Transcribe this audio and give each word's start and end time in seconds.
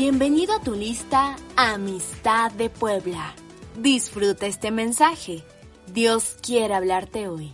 Bienvenido 0.00 0.54
a 0.54 0.60
tu 0.60 0.74
lista 0.74 1.36
Amistad 1.56 2.52
de 2.52 2.70
Puebla. 2.70 3.34
Disfruta 3.76 4.46
este 4.46 4.70
mensaje. 4.70 5.44
Dios 5.92 6.38
quiere 6.40 6.72
hablarte 6.72 7.28
hoy. 7.28 7.52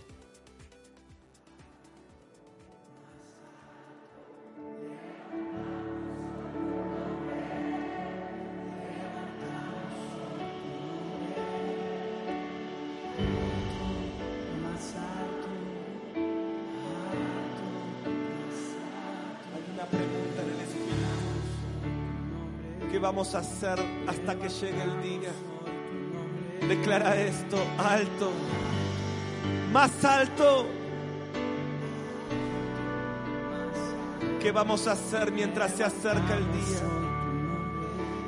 Vamos 23.17 23.33
a 23.33 23.39
hacer 23.39 23.79
hasta 24.05 24.35
que 24.35 24.47
llegue 24.47 24.83
el 24.83 25.01
día. 25.01 25.31
Declara 26.69 27.15
esto 27.15 27.57
alto, 27.79 28.31
más 29.73 30.05
alto. 30.05 30.67
¿Qué 34.39 34.51
vamos 34.51 34.85
a 34.85 34.91
hacer 34.91 35.31
mientras 35.31 35.71
se 35.71 35.83
acerca 35.83 36.35
el 36.35 36.51
día? 36.51 36.79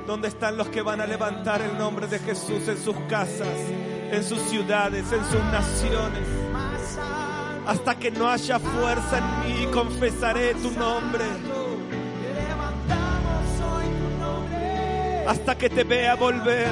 ¿Dónde 0.07 0.27
están 0.27 0.57
los 0.57 0.70
que 0.70 0.81
van 0.81 1.02
a 1.02 1.05
levantar 1.05 1.61
el 1.61 1.77
nombre 1.77 2.08
de 2.08 2.17
Jesús 2.17 2.67
en 2.67 2.83
sus 2.83 2.95
casas, 3.08 3.59
en 4.11 4.23
sus 4.23 4.39
ciudades, 4.49 5.05
en 5.11 5.23
sus 5.23 5.44
naciones? 5.52 6.27
Hasta 7.67 7.94
que 7.94 8.09
no 8.09 8.27
haya 8.27 8.58
fuerza 8.58 9.19
en 9.19 9.67
mí, 9.67 9.71
confesaré 9.71 10.55
tu 10.55 10.71
nombre. 10.71 11.25
Hasta 15.30 15.55
que 15.55 15.69
te 15.69 15.83
vea 15.83 16.16
volver. 16.16 16.72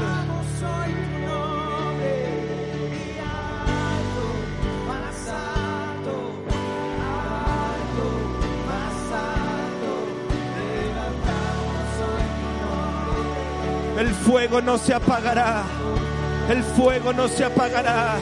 El 13.99 14.14
fuego 14.14 14.59
no 14.61 14.80
se 14.80 14.94
apagará. 14.95 15.64
El 16.49 16.64
fuego 16.64 17.14
no 17.14 17.27
se 17.27 17.45
apagará. 17.45 18.16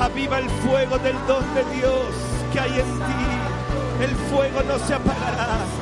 Aviva 0.00 0.38
el 0.38 0.48
fuego 0.50 0.98
del 0.98 1.16
don 1.26 1.54
de 1.54 1.64
Dios 1.74 2.06
que 2.52 2.60
hay 2.60 2.78
en 2.78 2.98
ti. 3.08 4.04
El 4.04 4.14
fuego 4.30 4.62
no 4.62 4.78
se 4.86 4.94
apagará. 4.94 5.79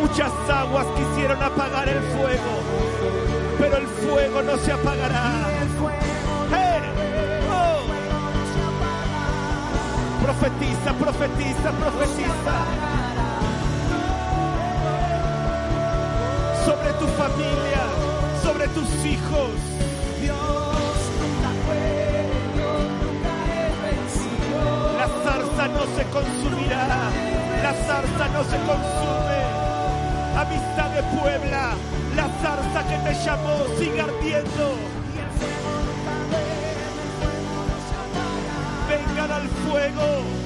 Muchas 0.00 0.32
aguas 0.48 0.86
quisieron 0.96 1.42
apagar 1.42 1.86
el 1.86 2.00
fuego, 2.00 2.62
pero 3.58 3.76
el 3.76 3.86
fuego 3.86 4.42
no 4.42 4.56
se 4.56 4.72
apagará. 4.72 5.32
Oh. 7.52 7.80
Profetiza, 10.24 10.94
profetiza, 10.94 11.70
profetiza. 11.72 12.54
Sobre 16.64 16.92
tu 16.94 17.06
familia, 17.06 17.82
sobre 18.42 18.68
tus 18.68 19.04
hijos. 19.04 19.50
La 24.96 25.08
zarza 25.24 25.68
no 25.68 25.84
se 25.96 26.04
consumirá, 26.04 26.86
la 27.62 27.72
zarza 27.86 28.28
no 28.28 28.44
se 28.44 28.56
consume 28.66 29.29
amistad 30.50 30.90
de 30.90 31.02
Puebla, 31.18 31.74
la 32.16 32.28
zarza 32.42 32.86
que 32.88 32.96
te 32.96 33.24
llamó 33.24 33.64
sigue 33.78 34.00
ardiendo. 34.00 34.74
Vengan 38.88 39.32
al 39.32 39.48
fuego. 39.48 40.39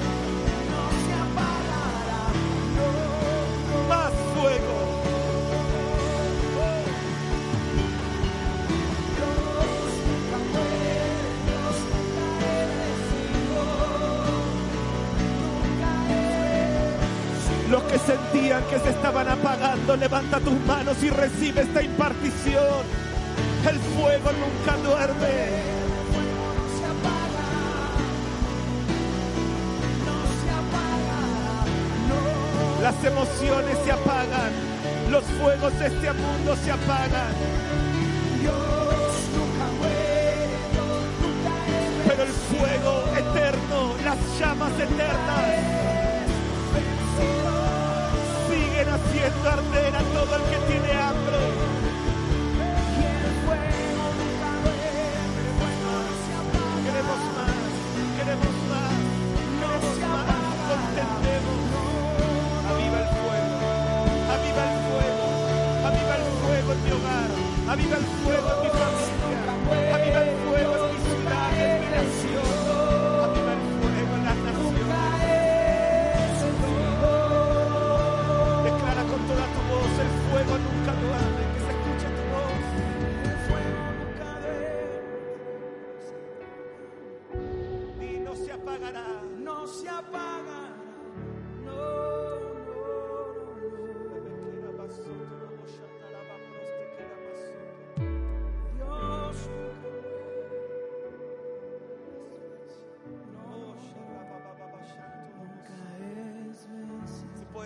Sentían 17.99 18.63
que 18.65 18.79
se 18.79 18.89
estaban 18.89 19.27
apagando, 19.27 19.95
levanta 19.95 20.39
tus 20.39 20.59
manos 20.65 21.01
y 21.03 21.09
recibe 21.09 21.61
esta 21.61 21.81
impartición. 21.81 22.83
El 23.67 23.79
fuego 23.79 24.31
nunca 24.31 24.77
duerme. 24.83 25.75
Las 32.81 33.03
emociones 33.03 33.77
se 33.83 33.91
apagan, 33.91 34.51
los 35.09 35.23
fuegos 35.23 35.79
de 35.79 35.87
este 35.87 36.13
mundo 36.13 36.55
se 36.63 36.71
apagan. 36.71 37.74
Haciendo 49.35 49.49
arder 49.49 49.95
a 49.95 49.99
todo 49.99 50.35
el 50.35 50.43
que 50.43 50.57
tiene 50.71 50.91
hambre. 50.93 51.37
Queremos 56.83 57.19
más, 57.35 57.57
queremos 58.17 58.55
más, 58.69 58.93
queremos 59.59 59.97
más, 60.01 60.33
contentemos. 60.69 61.59
Aviva 62.69 62.97
el 62.99 63.07
fuego, 63.15 63.57
aviva 64.33 64.63
el 64.65 64.77
fuego, 64.87 65.27
aviva 65.85 66.13
el 66.15 66.25
fuego 66.41 66.69
en 66.73 66.79
mi 66.83 66.91
hogar, 66.91 67.29
aviva 67.69 67.95
el 67.97 68.03
fuego 68.03 68.24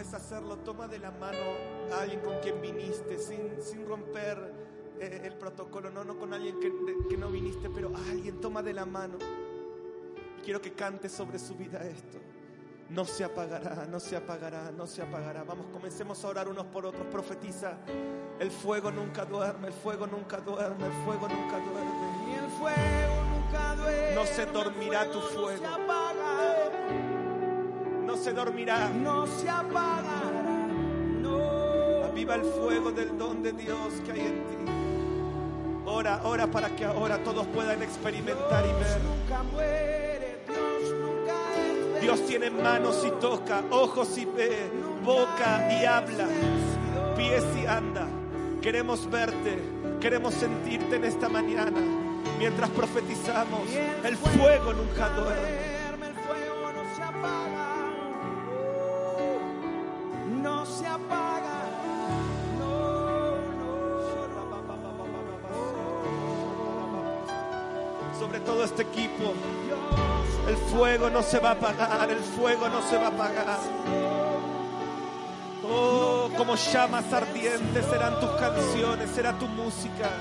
puedes 0.09 0.25
hacerlo, 0.25 0.57
toma 0.57 0.87
de 0.87 0.97
la 0.97 1.11
mano 1.11 1.37
alguien 1.99 2.21
con 2.21 2.39
quien 2.39 2.59
viniste, 2.61 3.19
sin, 3.19 3.61
sin 3.61 3.87
romper 3.87 4.53
eh, 4.99 5.21
el 5.23 5.33
protocolo, 5.33 5.91
no, 5.91 6.03
no 6.03 6.17
con 6.17 6.33
alguien 6.33 6.59
que, 6.59 6.71
que 7.07 7.17
no 7.17 7.29
viniste, 7.29 7.69
pero 7.69 7.91
alguien 8.09 8.41
toma 8.41 8.63
de 8.63 8.73
la 8.73 8.85
mano. 8.85 9.17
Y 10.37 10.41
quiero 10.41 10.61
que 10.61 10.73
cante 10.73 11.09
sobre 11.09 11.37
su 11.37 11.55
vida 11.55 11.83
esto. 11.83 12.17
No 12.89 13.05
se 13.05 13.23
apagará, 13.23 13.85
no 13.85 13.99
se 13.99 14.15
apagará, 14.15 14.71
no 14.71 14.87
se 14.87 15.03
apagará. 15.03 15.43
Vamos, 15.43 15.67
comencemos 15.71 16.23
a 16.25 16.27
orar 16.27 16.47
unos 16.47 16.65
por 16.65 16.87
otros. 16.87 17.05
Profetiza. 17.11 17.77
El 18.39 18.49
fuego 18.49 18.89
nunca 18.89 19.25
duerme, 19.25 19.67
el 19.67 19.73
fuego 19.73 20.07
nunca 20.07 20.37
duerme, 20.37 20.87
el 20.87 20.93
fuego 21.05 21.27
nunca 21.27 21.59
duerme. 21.59 22.31
Y 22.31 22.33
el 22.33 22.49
fuego 22.49 23.23
nunca 23.31 23.75
duerme. 23.75 24.15
No 24.15 24.25
se 24.25 24.45
dormirá 24.47 25.11
tu 25.11 25.19
fuego. 25.19 25.63
No 25.63 25.87
se 28.19 28.33
dormirá. 28.33 28.89
No 28.89 29.25
se 29.25 29.49
apagará. 29.49 30.67
Viva 32.13 32.35
el 32.35 32.43
fuego 32.43 32.91
del 32.91 33.17
don 33.17 33.41
de 33.41 33.53
Dios 33.53 33.93
que 34.05 34.11
hay 34.11 34.19
en 34.19 34.33
ti. 34.33 34.71
Ora, 35.85 36.19
ora 36.25 36.47
para 36.47 36.75
que 36.75 36.83
ahora 36.83 37.17
todos 37.23 37.47
puedan 37.47 37.81
experimentar 37.81 38.65
y 38.65 38.73
ver. 38.73 38.99
Dios 42.01 42.25
tiene 42.25 42.49
manos 42.49 43.05
y 43.07 43.11
toca, 43.21 43.63
ojos 43.69 44.17
y 44.17 44.25
ve, 44.25 44.69
boca 45.03 45.69
y 45.71 45.85
habla, 45.85 46.27
pies 47.15 47.43
y 47.61 47.65
anda. 47.65 48.07
Queremos 48.61 49.09
verte, 49.09 49.57
queremos 50.01 50.33
sentirte 50.33 50.97
en 50.97 51.05
esta 51.05 51.29
mañana. 51.29 51.79
Mientras 52.37 52.69
profetizamos, 52.71 53.69
el 54.03 54.17
fuego 54.17 54.73
nunca 54.73 55.09
duerme. 55.09 55.78
No 71.19 71.25
se 71.25 71.39
va 71.39 71.49
a 71.49 71.51
apagar, 71.51 72.09
el 72.09 72.19
fuego 72.19 72.69
no 72.69 72.81
se 72.81 72.95
va 72.95 73.07
a 73.07 73.09
apagar. 73.09 73.59
Oh, 75.69 76.29
como 76.37 76.55
llamas 76.55 77.11
ardientes 77.11 77.85
serán 77.87 78.17
tus 78.21 78.29
canciones, 78.39 79.09
será 79.09 79.37
tu 79.37 79.45
música. 79.49 80.11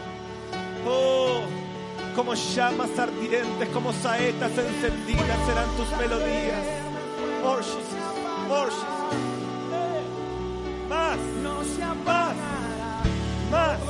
Oh, 0.84 1.42
como 2.16 2.34
llamas 2.34 2.98
ardientes, 2.98 3.68
como 3.68 3.92
saetas 3.92 4.50
encendidas 4.58 5.38
serán 5.46 5.70
tus 5.76 5.88
melodías. 5.98 6.66
More 7.44 7.62
Jesus. 7.62 7.94
Más, 10.88 11.18
más, 12.04 12.34
más. 13.52 13.87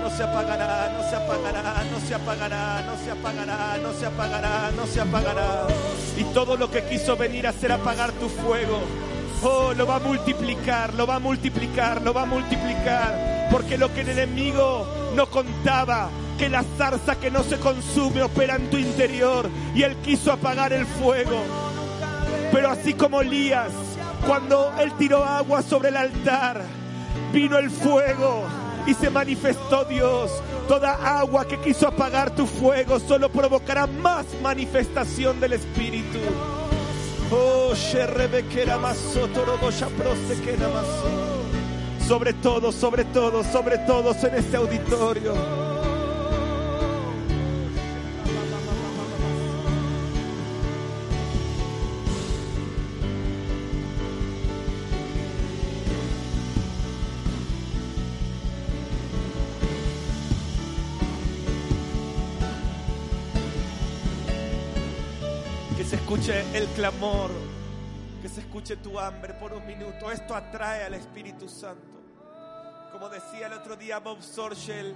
No 0.00 0.10
se 0.10 0.22
apagará, 0.22 0.92
no 0.92 1.08
se 1.08 1.16
apagará, 1.16 1.84
no 1.90 2.00
se 2.00 2.14
apagará, 2.14 2.82
no 2.82 2.96
se 2.96 3.10
apagará, 3.10 3.78
no 3.82 3.92
se 3.92 4.06
apagará, 4.06 4.70
no 4.76 4.86
se 4.86 5.00
apagará. 5.00 5.66
Y 6.16 6.24
todo 6.24 6.56
lo 6.56 6.70
que 6.70 6.84
quiso 6.84 7.16
venir 7.16 7.46
a 7.46 7.50
hacer 7.50 7.72
apagar 7.72 8.12
tu 8.12 8.28
fuego, 8.28 8.80
oh, 9.42 9.72
lo 9.74 9.86
va 9.86 9.96
a 9.96 10.00
multiplicar, 10.00 10.94
lo 10.94 11.06
va 11.06 11.16
a 11.16 11.18
multiplicar, 11.18 12.02
lo 12.02 12.12
va 12.12 12.22
a 12.22 12.26
multiplicar. 12.26 13.48
Porque 13.50 13.78
lo 13.78 13.92
que 13.92 14.02
el 14.02 14.10
enemigo 14.10 14.86
no 15.14 15.26
contaba, 15.26 16.10
que 16.38 16.48
la 16.48 16.64
zarza 16.76 17.16
que 17.16 17.30
no 17.30 17.42
se 17.42 17.58
consume 17.58 18.22
opera 18.22 18.56
en 18.56 18.70
tu 18.70 18.76
interior. 18.76 19.48
Y 19.74 19.82
él 19.82 19.96
quiso 19.96 20.32
apagar 20.32 20.72
el 20.72 20.86
fuego. 20.86 21.40
Pero 22.52 22.70
así 22.70 22.94
como 22.94 23.20
Elías, 23.20 23.70
cuando 24.26 24.72
él 24.78 24.92
tiró 24.98 25.24
agua 25.24 25.62
sobre 25.62 25.88
el 25.88 25.96
altar, 25.96 26.62
vino 27.32 27.58
el 27.58 27.70
fuego 27.70 28.44
y 28.86 28.94
se 28.94 29.10
manifestó 29.10 29.84
Dios. 29.84 30.30
Toda 30.68 31.18
agua 31.18 31.46
que 31.46 31.58
quiso 31.58 31.88
apagar 31.88 32.34
tu 32.34 32.46
fuego 32.46 32.98
solo 32.98 33.30
provocará 33.30 33.86
más 33.86 34.26
manifestación 34.42 35.40
del 35.40 35.54
Espíritu. 35.54 36.18
Oh, 37.30 37.74
sobre 42.06 42.32
todo, 42.34 42.70
sobre 42.70 43.04
todo, 43.06 43.42
sobre 43.44 43.78
todos 43.78 44.22
en 44.24 44.34
este 44.34 44.56
auditorio. 44.56 45.73
Escuche 66.24 66.56
el 66.56 66.66
clamor, 66.68 67.30
que 68.22 68.30
se 68.30 68.40
escuche 68.40 68.76
tu 68.76 68.98
hambre 68.98 69.34
por 69.34 69.52
un 69.52 69.66
minuto. 69.66 70.10
Esto 70.10 70.34
atrae 70.34 70.84
al 70.84 70.94
Espíritu 70.94 71.50
Santo. 71.50 71.98
Como 72.92 73.10
decía 73.10 73.48
el 73.48 73.52
otro 73.52 73.76
día 73.76 73.98
Bob 73.98 74.22
Sorgel, 74.22 74.94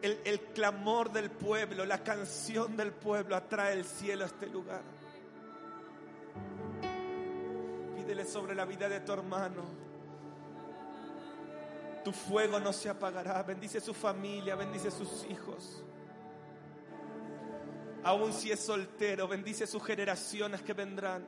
el, 0.00 0.20
el 0.24 0.40
clamor 0.54 1.10
del 1.10 1.30
pueblo, 1.32 1.84
la 1.84 2.04
canción 2.04 2.76
del 2.76 2.92
pueblo 2.92 3.34
atrae 3.34 3.72
el 3.72 3.84
cielo 3.84 4.22
a 4.22 4.26
este 4.28 4.46
lugar. 4.46 4.82
Pídele 7.96 8.24
sobre 8.24 8.54
la 8.54 8.64
vida 8.64 8.88
de 8.88 9.00
tu 9.00 9.12
hermano. 9.12 9.64
Tu 12.04 12.12
fuego 12.12 12.60
no 12.60 12.72
se 12.72 12.88
apagará. 12.88 13.42
Bendice 13.42 13.80
su 13.80 13.92
familia, 13.92 14.54
bendice 14.54 14.92
sus 14.92 15.26
hijos. 15.28 15.82
Aún 18.02 18.32
si 18.32 18.50
es 18.50 18.60
soltero, 18.60 19.28
bendice 19.28 19.66
sus 19.66 19.84
generaciones 19.84 20.62
que 20.62 20.72
vendrán. 20.72 21.26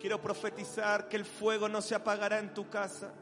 Quiero 0.00 0.20
profetizar 0.20 1.08
que 1.08 1.16
el 1.16 1.24
fuego 1.24 1.68
no 1.68 1.80
se 1.80 1.94
apagará 1.94 2.38
en 2.38 2.52
tu 2.52 2.68
casa. 2.68 3.12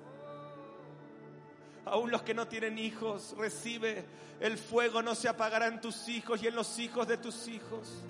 Aún 1.84 2.10
los 2.10 2.22
que 2.22 2.34
no 2.34 2.48
tienen 2.48 2.78
hijos, 2.78 3.34
recibe 3.36 4.04
el 4.40 4.56
fuego 4.56 5.02
no 5.02 5.14
se 5.14 5.28
apagará 5.28 5.66
en 5.66 5.80
tus 5.80 6.08
hijos 6.08 6.42
y 6.42 6.46
en 6.46 6.54
los 6.54 6.78
hijos 6.78 7.06
de 7.06 7.18
tus 7.18 7.46
hijos. 7.46 8.02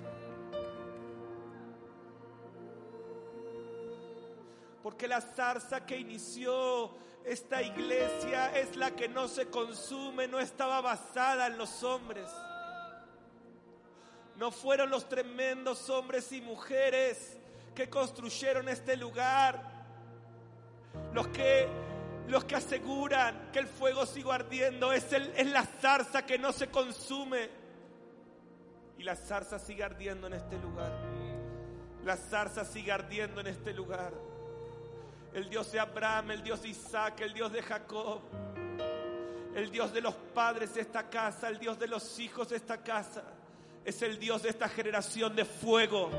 Porque 4.91 5.07
la 5.07 5.21
zarza 5.21 5.85
que 5.85 5.97
inició 5.97 6.91
esta 7.23 7.61
iglesia 7.61 8.53
es 8.57 8.75
la 8.75 8.91
que 8.91 9.07
no 9.07 9.29
se 9.29 9.47
consume, 9.47 10.27
no 10.27 10.37
estaba 10.37 10.81
basada 10.81 11.47
en 11.47 11.57
los 11.57 11.81
hombres. 11.81 12.29
No 14.35 14.51
fueron 14.51 14.89
los 14.89 15.07
tremendos 15.07 15.89
hombres 15.89 16.29
y 16.33 16.41
mujeres 16.41 17.37
que 17.73 17.89
construyeron 17.89 18.67
este 18.67 18.97
lugar. 18.97 19.63
Los 21.13 21.29
que 21.29 21.69
los 22.27 22.43
que 22.43 22.57
aseguran 22.57 23.49
que 23.53 23.59
el 23.59 23.67
fuego 23.67 24.05
sigue 24.05 24.29
ardiendo 24.29 24.91
es, 24.91 25.13
el, 25.13 25.31
es 25.37 25.47
la 25.47 25.63
zarza 25.63 26.25
que 26.25 26.37
no 26.37 26.51
se 26.51 26.67
consume. 26.67 27.49
Y 28.97 29.03
la 29.03 29.15
zarza 29.15 29.57
sigue 29.57 29.85
ardiendo 29.85 30.27
en 30.27 30.33
este 30.33 30.57
lugar. 30.57 30.91
La 32.03 32.17
zarza 32.17 32.65
sigue 32.65 32.91
ardiendo 32.91 33.39
en 33.39 33.47
este 33.47 33.73
lugar 33.73 34.30
el 35.33 35.49
Dios 35.49 35.71
de 35.71 35.79
Abraham, 35.79 36.31
el 36.31 36.43
Dios 36.43 36.61
de 36.61 36.69
Isaac, 36.69 37.21
el 37.21 37.33
Dios 37.33 37.51
de 37.51 37.61
Jacob, 37.61 38.21
el 39.55 39.71
Dios 39.71 39.93
de 39.93 40.01
los 40.01 40.13
padres 40.13 40.73
de 40.73 40.81
esta 40.81 41.09
casa, 41.09 41.47
el 41.47 41.57
Dios 41.57 41.79
de 41.79 41.87
los 41.87 42.19
hijos 42.19 42.49
de 42.49 42.57
esta 42.57 42.77
casa, 42.77 43.23
es 43.85 44.01
el 44.01 44.19
Dios 44.19 44.43
de 44.43 44.49
esta 44.49 44.67
generación 44.67 45.35
de 45.35 45.45
fuego 45.45 46.09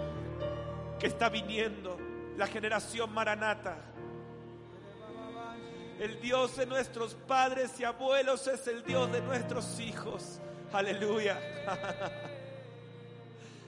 que 0.98 1.06
está 1.06 1.28
viniendo, 1.28 1.98
la 2.36 2.46
generación 2.46 3.12
maranata. 3.12 3.76
El 5.98 6.20
Dios 6.20 6.56
de 6.56 6.66
nuestros 6.66 7.14
padres 7.14 7.78
y 7.78 7.84
abuelos 7.84 8.46
es 8.48 8.66
el 8.66 8.82
Dios 8.82 9.12
de 9.12 9.20
nuestros 9.20 9.78
hijos. 9.78 10.40
Aleluya. 10.72 11.38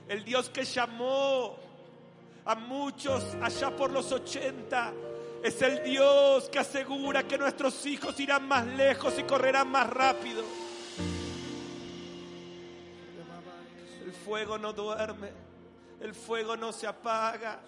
El 0.08 0.24
Dios 0.24 0.50
que 0.50 0.64
llamó 0.64 1.56
a 2.44 2.54
muchos 2.54 3.24
allá 3.40 3.74
por 3.74 3.90
los 3.90 4.12
80 4.12 4.92
es 5.44 5.60
el 5.60 5.82
Dios 5.82 6.48
que 6.48 6.58
asegura 6.58 7.22
que 7.24 7.36
nuestros 7.36 7.84
hijos 7.84 8.18
irán 8.18 8.48
más 8.48 8.66
lejos 8.66 9.18
y 9.18 9.24
correrán 9.24 9.70
más 9.70 9.86
rápido. 9.90 10.42
El 14.06 14.12
fuego 14.12 14.56
no 14.56 14.72
duerme, 14.72 15.28
el 16.00 16.14
fuego 16.14 16.56
no 16.56 16.72
se 16.72 16.86
apaga. 16.86 17.60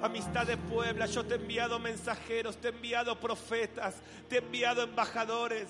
Amistad 0.00 0.46
de 0.46 0.56
Puebla, 0.56 1.06
yo 1.06 1.26
te 1.26 1.34
he 1.34 1.38
enviado 1.38 1.80
mensajeros, 1.80 2.56
te 2.58 2.68
he 2.68 2.70
enviado 2.70 3.18
profetas, 3.18 3.96
te 4.28 4.36
he 4.36 4.38
enviado 4.38 4.84
embajadores, 4.84 5.66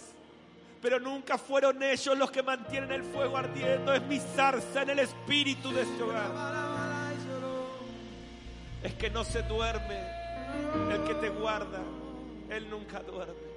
pero 0.83 1.01
nunca 1.01 1.39
fueron 1.39 1.83
ellos 1.83 2.17
los 2.17 2.31
que 2.31 2.43
mantienen 2.43 2.93
el 2.93 3.05
fuego 3.05 3.39
ardiendo, 3.39 3.95
es 3.95 4.03
mi 4.03 4.21
zarza 4.21 4.83
en 4.83 4.91
el 4.91 4.99
espíritu 4.99 5.73
de 5.73 5.81
este 5.81 6.03
hogar. 6.03 6.31
Es 8.83 8.95
que 8.95 9.09
no 9.09 9.25
se 9.25 9.43
duerme, 9.43 10.20
el 10.91 11.05
que 11.05 11.15
te 11.15 11.29
guarda, 11.31 11.81
Él 12.49 12.69
nunca 12.71 13.01
duerme. 13.01 13.51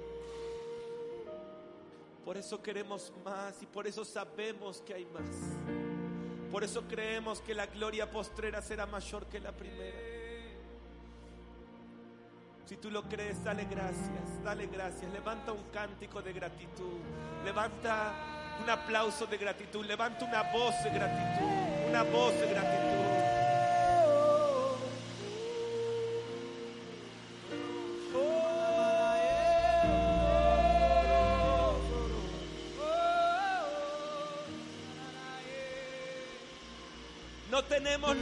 Por 2.24 2.36
eso 2.36 2.62
queremos 2.62 3.12
más 3.24 3.62
y 3.62 3.66
por 3.66 3.86
eso 3.86 4.04
sabemos 4.04 4.80
que 4.80 4.94
hay 4.94 5.04
más. 5.06 5.28
Por 6.50 6.64
eso 6.64 6.82
creemos 6.88 7.40
que 7.40 7.54
la 7.54 7.66
gloria 7.66 8.10
postrera 8.10 8.62
será 8.62 8.86
mayor 8.86 9.26
que 9.26 9.40
la 9.40 9.52
primera. 9.52 10.14
Si 12.66 12.76
tú 12.78 12.90
lo 12.90 13.02
crees, 13.02 13.44
dale 13.44 13.66
gracias, 13.66 14.42
dale 14.42 14.66
gracias. 14.68 15.12
Levanta 15.12 15.52
un 15.52 15.64
cántico 15.72 16.22
de 16.22 16.32
gratitud. 16.32 16.98
Levanta 17.44 18.12
un 18.62 18.70
aplauso 18.70 19.26
de 19.26 19.36
gratitud. 19.36 19.84
Levanta 19.84 20.24
una 20.24 20.42
voz 20.50 20.74
de 20.82 20.90
gratitud. 20.90 21.90
Una 21.90 22.02
voz 22.04 22.32
de 22.40 22.48
gratitud. 22.48 23.13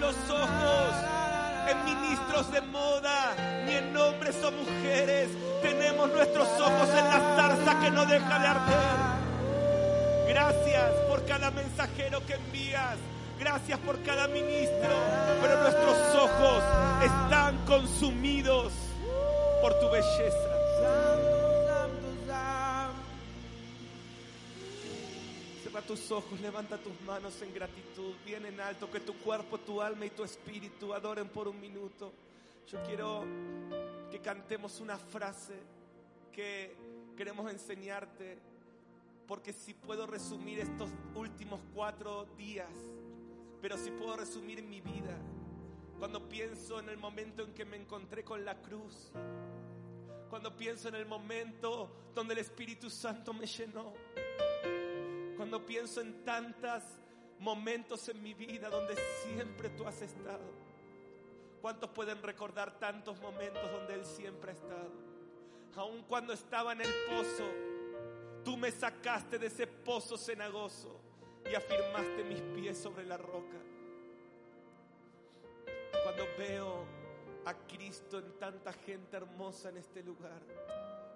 Los 0.03 0.17
ojos 0.31 0.95
en 1.69 1.85
ministros 1.85 2.51
de 2.51 2.61
moda, 2.61 3.37
ni 3.65 3.77
en 3.77 3.97
hombres 3.97 4.35
o 4.45 4.51
mujeres. 4.51 5.29
Tenemos 5.63 6.11
nuestros 6.11 6.49
ojos 6.61 6.89
en 6.89 7.05
la 7.05 7.37
zarza 7.37 7.81
que 7.81 7.91
no 7.93 8.05
deja 8.05 8.39
de 8.41 8.47
arder. 8.49 9.23
Gracias 10.29 10.91
por 11.09 11.25
cada 11.25 11.53
mensajero 11.53 12.27
que 12.27 12.35
envías. 12.35 12.97
Gracias 13.39 13.79
por 13.79 14.03
cada 14.03 14.27
ministro. 14.27 14.91
Pero 15.41 15.63
nuestros 15.63 16.17
ojos 16.17 16.63
están 17.05 17.57
consumidos 17.65 18.73
por 19.63 19.79
tu 19.79 19.89
belleza. 19.89 21.42
Tus 25.87 26.11
ojos, 26.11 26.41
levanta 26.41 26.79
tus 26.79 26.99
manos 27.03 27.43
en 27.43 27.53
gratitud, 27.53 28.15
bien 28.25 28.47
en 28.47 28.61
alto, 28.61 28.91
que 28.91 29.01
tu 29.01 29.15
cuerpo, 29.19 29.59
tu 29.59 29.83
alma 29.83 30.07
y 30.07 30.11
tu 30.11 30.23
espíritu 30.23 30.95
adoren 30.95 31.29
por 31.29 31.49
un 31.49 31.61
minuto. 31.61 32.13
Yo 32.69 32.83
quiero 32.85 33.25
que 34.11 34.21
cantemos 34.21 34.81
una 34.81 34.97
frase 34.97 35.55
que 36.33 36.75
queremos 37.17 37.51
enseñarte, 37.51 38.39
porque 39.27 39.53
si 39.53 39.75
puedo 39.75 40.07
resumir 40.07 40.61
estos 40.61 40.89
últimos 41.15 41.61
cuatro 41.75 42.27
días, 42.39 42.73
pero 43.61 43.77
si 43.77 43.91
puedo 43.91 44.17
resumir 44.17 44.63
mi 44.63 44.81
vida, 44.81 45.19
cuando 45.99 46.27
pienso 46.27 46.81
en 46.81 46.89
el 46.89 46.97
momento 46.97 47.43
en 47.43 47.53
que 47.53 47.65
me 47.65 47.77
encontré 47.77 48.25
con 48.25 48.45
la 48.45 48.63
cruz, 48.63 49.13
cuando 50.31 50.57
pienso 50.57 50.89
en 50.89 50.95
el 50.95 51.07
momento 51.07 51.91
donde 52.15 52.33
el 52.33 52.41
Espíritu 52.41 52.89
Santo 52.89 53.35
me 53.35 53.47
llenó, 53.47 53.93
cuando 55.43 55.67
pienso 55.67 56.01
en 56.01 56.25
tantos 56.25 56.85
momentos 57.41 58.09
en 58.09 58.23
mi 58.23 58.33
vida 58.33 58.71
donde 58.71 58.95
siempre 59.25 59.71
tú 59.71 59.85
has 59.85 60.01
estado. 60.01 60.45
¿Cuántos 61.61 61.91
pueden 61.91 62.23
recordar 62.23 62.79
tantos 62.79 63.21
momentos 63.21 63.61
donde 63.73 63.95
Él 63.95 64.07
siempre 64.07 64.53
ha 64.53 64.55
estado? 64.55 64.93
Aun 65.75 66.05
cuando 66.05 66.33
estaba 66.33 66.75
en 66.75 66.83
el 66.83 66.95
pozo, 67.09 67.45
tú 68.45 68.57
me 68.57 68.71
sacaste 68.71 69.37
de 69.37 69.49
ese 69.49 69.67
pozo 69.67 70.17
cenagoso 70.17 71.01
y 71.51 71.57
afirmaste 71.57 72.23
mis 72.23 72.41
pies 72.55 72.79
sobre 72.79 73.05
la 73.05 73.17
roca. 73.17 73.59
Cuando 76.05 76.25
veo 76.39 76.87
a 77.47 77.55
Cristo 77.67 78.21
en 78.21 78.39
tanta 78.39 78.73
gente 78.73 79.17
hermosa 79.17 79.71
en 79.71 79.79
este 79.79 80.05
lugar, 80.05 80.41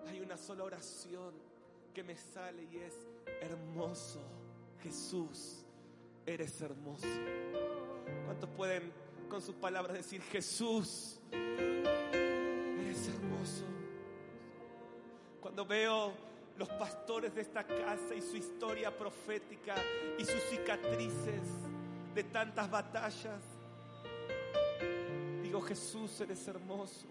hay 0.09 0.19
una 0.19 0.37
sola 0.37 0.65
oración 0.65 1.33
que 1.95 2.03
me 2.03 2.17
sale 2.17 2.65
y 2.65 2.79
es 2.79 3.07
hermoso. 3.41 4.21
Jesús, 4.83 5.65
eres 6.25 6.61
hermoso. 6.61 7.07
¿Cuántos 8.25 8.49
pueden 8.51 8.93
con 9.29 9.43
sus 9.43 9.55
palabras 9.55 9.97
decir, 9.97 10.23
Jesús, 10.23 11.21
eres 11.33 13.09
hermoso? 13.09 13.65
Cuando 15.41 15.65
veo 15.65 16.13
los 16.57 16.69
pastores 16.71 17.35
de 17.35 17.43
esta 17.43 17.65
casa 17.65 18.15
y 18.15 18.23
su 18.23 18.37
historia 18.37 18.97
profética 18.97 19.75
y 20.19 20.25
sus 20.25 20.43
cicatrices 20.51 21.43
de 22.15 22.25
tantas 22.25 22.71
batallas, 22.71 23.43
digo, 25.43 25.61
Jesús, 25.63 26.21
eres 26.21 26.47
hermoso. 26.49 27.07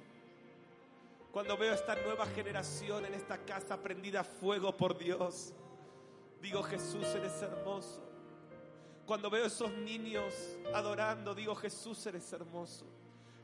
Cuando 1.31 1.57
veo 1.57 1.73
esta 1.73 1.95
nueva 1.95 2.25
generación 2.27 3.05
en 3.05 3.13
esta 3.13 3.37
casa 3.37 3.75
prendida 3.75 4.21
a 4.21 4.23
fuego 4.23 4.75
por 4.75 4.97
Dios, 4.97 5.53
digo 6.41 6.63
Jesús, 6.63 7.05
eres 7.15 7.41
hermoso. 7.41 8.01
Cuando 9.05 9.29
veo 9.29 9.45
esos 9.45 9.71
niños 9.71 10.33
adorando, 10.73 11.35
digo 11.35 11.55
Jesús, 11.55 12.05
eres 12.07 12.31
hermoso. 12.33 12.85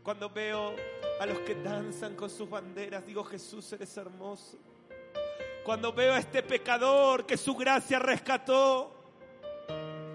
Cuando 0.04 0.30
veo 0.30 0.74
a 1.20 1.26
los 1.26 1.40
que 1.40 1.54
danzan 1.56 2.16
con 2.16 2.30
sus 2.30 2.50
banderas, 2.50 3.06
digo 3.06 3.24
Jesús, 3.24 3.72
eres 3.74 3.96
hermoso. 3.98 4.58
Cuando 5.64 5.94
veo 5.94 6.14
a 6.14 6.18
este 6.20 6.42
pecador 6.42 7.26
que 7.26 7.38
su 7.38 7.56
gracia 7.56 8.00
rescató, 8.00 8.96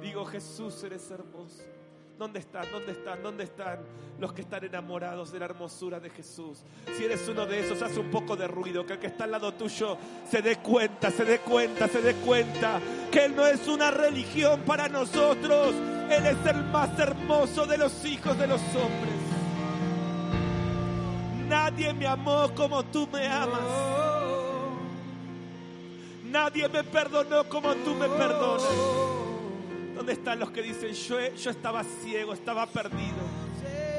digo 0.01 0.25
Jesús, 0.25 0.83
eres 0.83 1.09
hermoso. 1.11 1.76
¿Dónde 2.19 2.39
están? 2.39 2.65
¿Dónde 2.73 2.93
están? 2.93 3.23
¿Dónde 3.23 3.45
están 3.45 3.79
los 4.19 4.33
que 4.33 4.41
están 4.41 4.65
enamorados 4.65 5.33
de 5.33 5.39
la 5.39 5.45
hermosura 5.45 6.01
de 6.01 6.09
Jesús? 6.09 6.65
Si 6.97 7.05
eres 7.05 7.29
uno 7.29 7.45
de 7.45 7.61
esos, 7.61 7.83
haz 7.83 7.99
un 7.99 8.11
poco 8.11 8.37
de 8.37 8.49
ruido, 8.49 8.87
que 8.87 8.95
el 8.95 8.99
que 8.99 9.09
está 9.09 9.25
al 9.25 9.33
lado 9.33 9.53
tuyo 9.53 9.99
se 10.31 10.41
dé 10.41 10.57
cuenta, 10.57 11.11
se 11.11 11.27
dé 11.27 11.41
cuenta, 11.41 11.87
se 11.89 12.01
dé 12.01 12.15
cuenta 12.15 12.81
que 13.13 13.27
Él 13.27 13.37
no 13.37 13.47
es 13.47 13.69
una 13.69 13.91
religión 13.91 14.63
para 14.63 14.89
nosotros. 14.89 15.75
Él 16.11 16.25
es 16.25 16.47
el 16.47 16.65
más 16.65 16.99
hermoso 16.99 17.67
de 17.67 17.77
los 17.77 18.03
hijos 18.07 18.39
de 18.39 18.47
los 18.47 18.63
hombres. 18.75 19.15
Nadie 21.51 21.93
me 21.93 22.07
amó 22.07 22.51
como 22.55 22.83
tú 22.85 23.07
me 23.13 23.27
amas. 23.29 23.61
Nadie 26.25 26.67
me 26.69 26.83
perdonó 26.83 27.45
como 27.45 27.75
tú 27.75 27.95
me 27.95 28.09
perdonas. 28.09 29.16
¿Dónde 29.97 30.13
están 30.13 30.39
los 30.39 30.51
que 30.51 30.61
dicen, 30.61 30.93
yo, 30.93 31.19
yo 31.35 31.51
estaba 31.51 31.83
ciego, 31.83 32.35
estaba 32.35 32.67
perdido, 32.67 33.17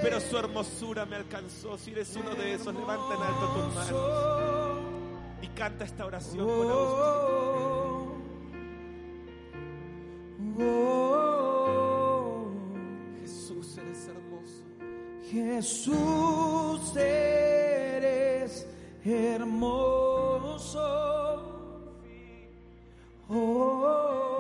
pero 0.03 0.19
su 0.19 0.37
hermosura 0.37 1.07
me 1.07 1.15
alcanzó? 1.15 1.75
Si 1.75 1.89
eres 1.89 2.15
uno 2.15 2.35
de 2.35 2.53
esos, 2.53 2.75
levanta 2.75 3.15
en 3.15 3.21
alto 3.23 3.47
tus 3.47 3.73
manos 3.73 4.77
y 5.41 5.47
canta 5.47 5.85
esta 5.85 6.05
oración 6.05 6.47
con 6.47 6.69
Agustín. 6.69 7.17
Jesús, 13.19 13.77
eres 13.79 14.07
hermoso. 14.07 14.63
Jesús, 15.31 16.95
eres 16.95 18.67
hermoso. 19.03 20.79
Oh. 23.29 24.36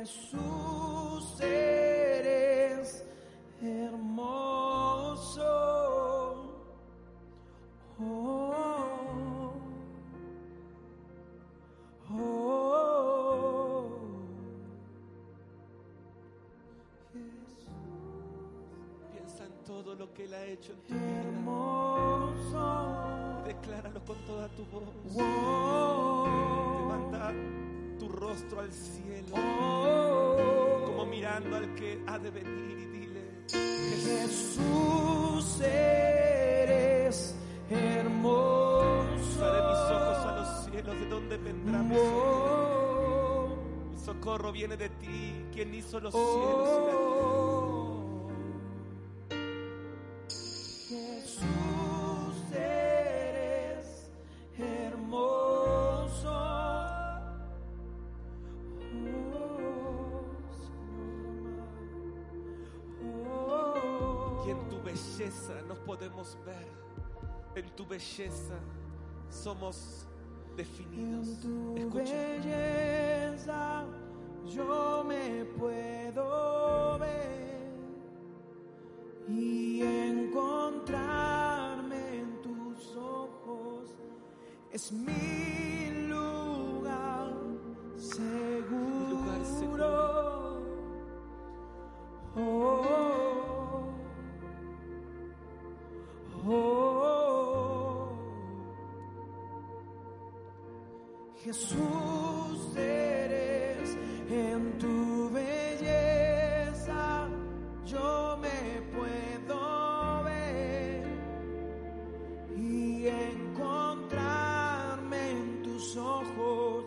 Jesús, 0.00 1.40
eres 1.40 3.04
hermoso. 3.62 5.42
Oh, 8.00 9.52
oh. 12.10 13.90
Piensa 19.12 19.44
en 19.44 19.52
todo 19.64 19.94
lo 19.94 20.12
que 20.12 20.24
Él 20.24 20.34
ha 20.34 20.44
hecho 20.46 20.72
en 20.72 20.80
tu 20.80 20.94
vida. 20.94 21.20
Decláralo 23.50 23.98
con 24.04 24.16
toda 24.28 24.46
tu 24.50 24.64
voz. 24.66 24.84
Oh, 25.18 26.24
Levanta 26.78 27.32
tu 27.98 28.06
rostro 28.08 28.60
al 28.60 28.72
cielo, 28.72 29.34
como 30.86 31.04
mirando 31.06 31.56
al 31.56 31.74
que 31.74 32.00
ha 32.06 32.16
de 32.20 32.30
venir 32.30 32.78
y 32.78 32.86
dile, 32.86 33.24
Jesús, 33.48 35.60
eres 35.62 37.34
hermoso. 37.68 39.02
Alzaré 39.14 39.62
mis 39.66 39.90
ojos 39.96 40.26
a 40.26 40.32
los 40.36 40.64
cielos, 40.66 40.94
¿de 41.00 41.06
dónde 41.08 41.36
vendrá 41.36 41.82
mi 41.82 41.96
socorro? 41.96 43.56
Mi 43.90 43.98
socorro 43.98 44.52
viene 44.52 44.76
de 44.76 44.90
ti, 44.90 45.44
quien 45.52 45.74
hizo 45.74 45.98
los 45.98 46.14
cielos 46.14 46.36
y 46.36 46.38
la 46.86 46.92
tierra. 46.92 47.00
Belleza 65.20 65.60
nos 65.68 65.78
podemos 65.80 66.38
ver, 66.46 66.68
en 67.54 67.68
tu 67.76 67.84
belleza 67.86 68.58
somos 69.28 70.06
definidos. 70.56 71.28
En 71.28 71.40
tu 71.40 71.76
Escucha, 71.76 72.12
belleza 72.14 73.84
yo 74.46 75.04
me 75.06 75.44
puedo 75.58 76.98
ver 76.98 77.68
y 79.28 79.82
encontrarme 79.82 81.00
en 82.20 82.40
tus 82.40 82.96
ojos 82.96 83.94
es 84.72 84.90
mi 84.90 86.08
lugar 86.08 87.34
seguro. 87.96 89.10
lugar 89.10 89.44
seguro. 89.44 90.60
Oh, 92.36 92.40
oh, 92.40 93.29
Jesús 101.50 102.76
eres 102.76 103.96
en 104.30 104.78
tu 104.78 105.28
belleza, 105.30 107.26
yo 107.84 108.38
me 108.40 108.80
puedo 108.96 110.22
ver 110.22 111.08
y 112.56 113.08
encontrarme 113.08 115.30
en 115.32 115.62
tus 115.64 115.96
ojos 115.96 116.84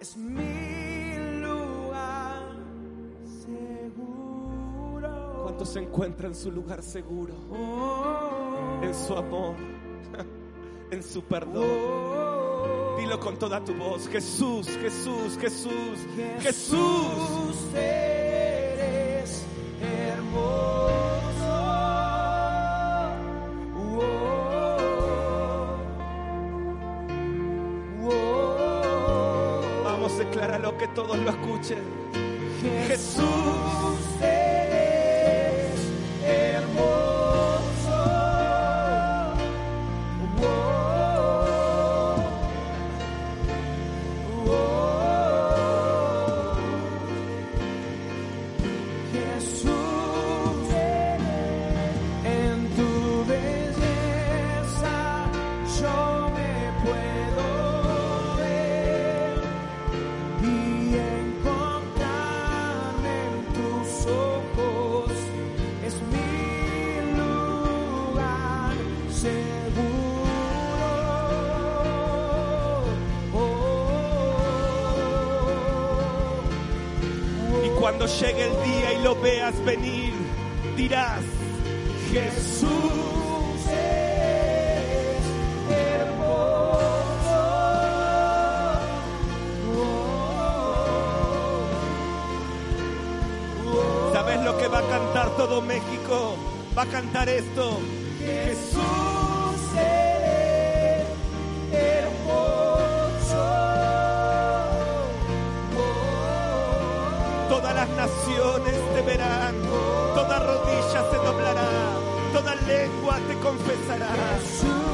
es 0.00 0.16
mi 0.16 1.18
lugar 1.42 2.56
seguro. 3.44 5.42
¿Cuántos 5.42 5.74
se 5.74 5.80
encuentran 5.80 6.30
en 6.30 6.36
su 6.38 6.50
lugar 6.50 6.82
seguro? 6.82 7.34
En 8.80 8.94
su 8.94 9.14
amor, 9.14 9.56
en 10.90 11.02
su 11.02 11.22
perdón. 11.22 12.41
Dilo 12.98 13.18
con 13.18 13.36
toda 13.38 13.64
tu 13.64 13.74
voz. 13.74 14.08
Jesús, 14.08 14.68
Jesús, 14.80 15.38
Jesús, 15.40 15.98
Jesús. 16.40 17.56
eres 17.74 19.44
hermoso. 19.80 20.92
Oh, 23.76 24.02
oh, 28.04 29.60
Vamos, 29.84 30.18
decláralo 30.18 30.76
que 30.78 30.88
todos 30.88 31.18
lo 31.18 31.30
escuchen. 31.30 32.21
Cuando 78.02 78.26
llegue 78.26 78.46
el 78.46 78.64
día 78.64 78.92
y 78.94 79.02
lo 79.02 79.14
veas 79.20 79.64
venir, 79.64 80.12
dirás, 80.76 81.22
Jesús. 82.10 82.68
¿sabes 94.12 94.40
lo 94.42 94.58
que 94.58 94.68
va 94.68 94.78
a 94.78 94.88
cantar 94.88 95.36
todo 95.36 95.62
México? 95.62 96.36
Va 96.76 96.82
a 96.82 96.86
cantar 96.86 97.28
esto. 97.28 97.71
Te 113.20 113.34
confesará, 113.38 114.08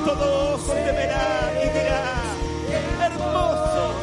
todo 0.05 0.55
ojo 0.55 0.73
te 0.73 0.93
verá 0.93 1.53
y 1.63 1.69
dirá, 1.71 2.04
hermoso. 3.07 3.95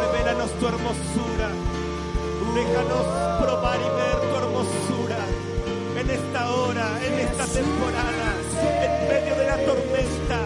Revélanos 0.00 0.50
tu 0.58 0.66
hermosura, 0.68 1.48
déjanos 2.54 3.06
probar 3.42 3.78
y 3.80 3.90
ver 4.00 4.16
tu 4.30 4.36
hermosura 4.36 5.18
en 6.00 6.10
esta 6.10 6.50
hora, 6.50 6.86
en 7.04 7.14
esta 7.20 7.46
temporada, 7.46 8.28
en 8.84 9.08
medio 9.08 9.34
de 9.36 9.46
la 9.46 9.56
tormenta. 9.56 10.38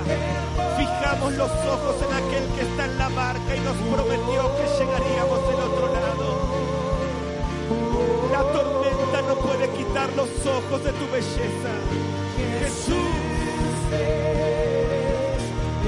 Fijamos 0.77 1.33
los 1.35 1.51
ojos 1.51 1.97
en 2.07 2.13
aquel 2.15 2.45
que 2.55 2.63
está 2.63 2.85
en 2.85 2.99
la 2.99 3.09
barca 3.11 3.57
y 3.57 3.61
nos 3.61 3.77
prometió 3.77 4.57
que 4.57 4.76
no 9.27 9.35
puede 9.37 9.69
quitar 9.71 10.13
los 10.15 10.29
ojos 10.47 10.85
de 10.85 10.93
tu 10.93 11.07
belleza. 11.11 11.73
Jesús, 12.61 12.97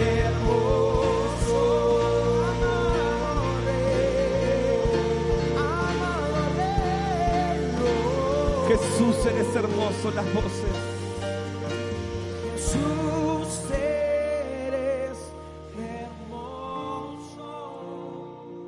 hermoso. 0.01 0.99
Jesús, 8.69 9.27
eres 9.27 9.57
hermoso 9.57 10.11
las 10.11 10.35
voces. 10.35 10.77
Jesús 12.53 13.71
eres 13.73 15.19
hermoso. 15.79 17.47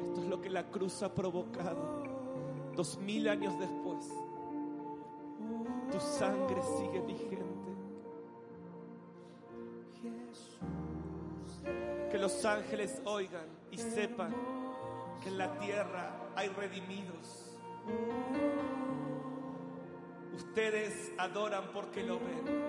Esto 0.08 0.20
es 0.22 0.26
lo 0.26 0.40
que 0.40 0.48
la 0.50 0.70
cruz 0.70 1.02
ha 1.02 1.12
provocado. 1.14 2.00
Dos 2.76 2.98
mil 2.98 3.28
años 3.28 3.58
después, 3.58 3.79
Que 12.10 12.18
los 12.18 12.44
ángeles 12.44 13.00
oigan 13.04 13.46
y 13.70 13.78
sepan 13.78 14.34
que 15.22 15.28
en 15.28 15.38
la 15.38 15.58
tierra 15.58 16.32
hay 16.34 16.48
redimidos. 16.48 17.56
Ustedes 20.34 21.12
adoran 21.18 21.64
porque 21.72 22.02
lo 22.02 22.18
ven. 22.18 22.68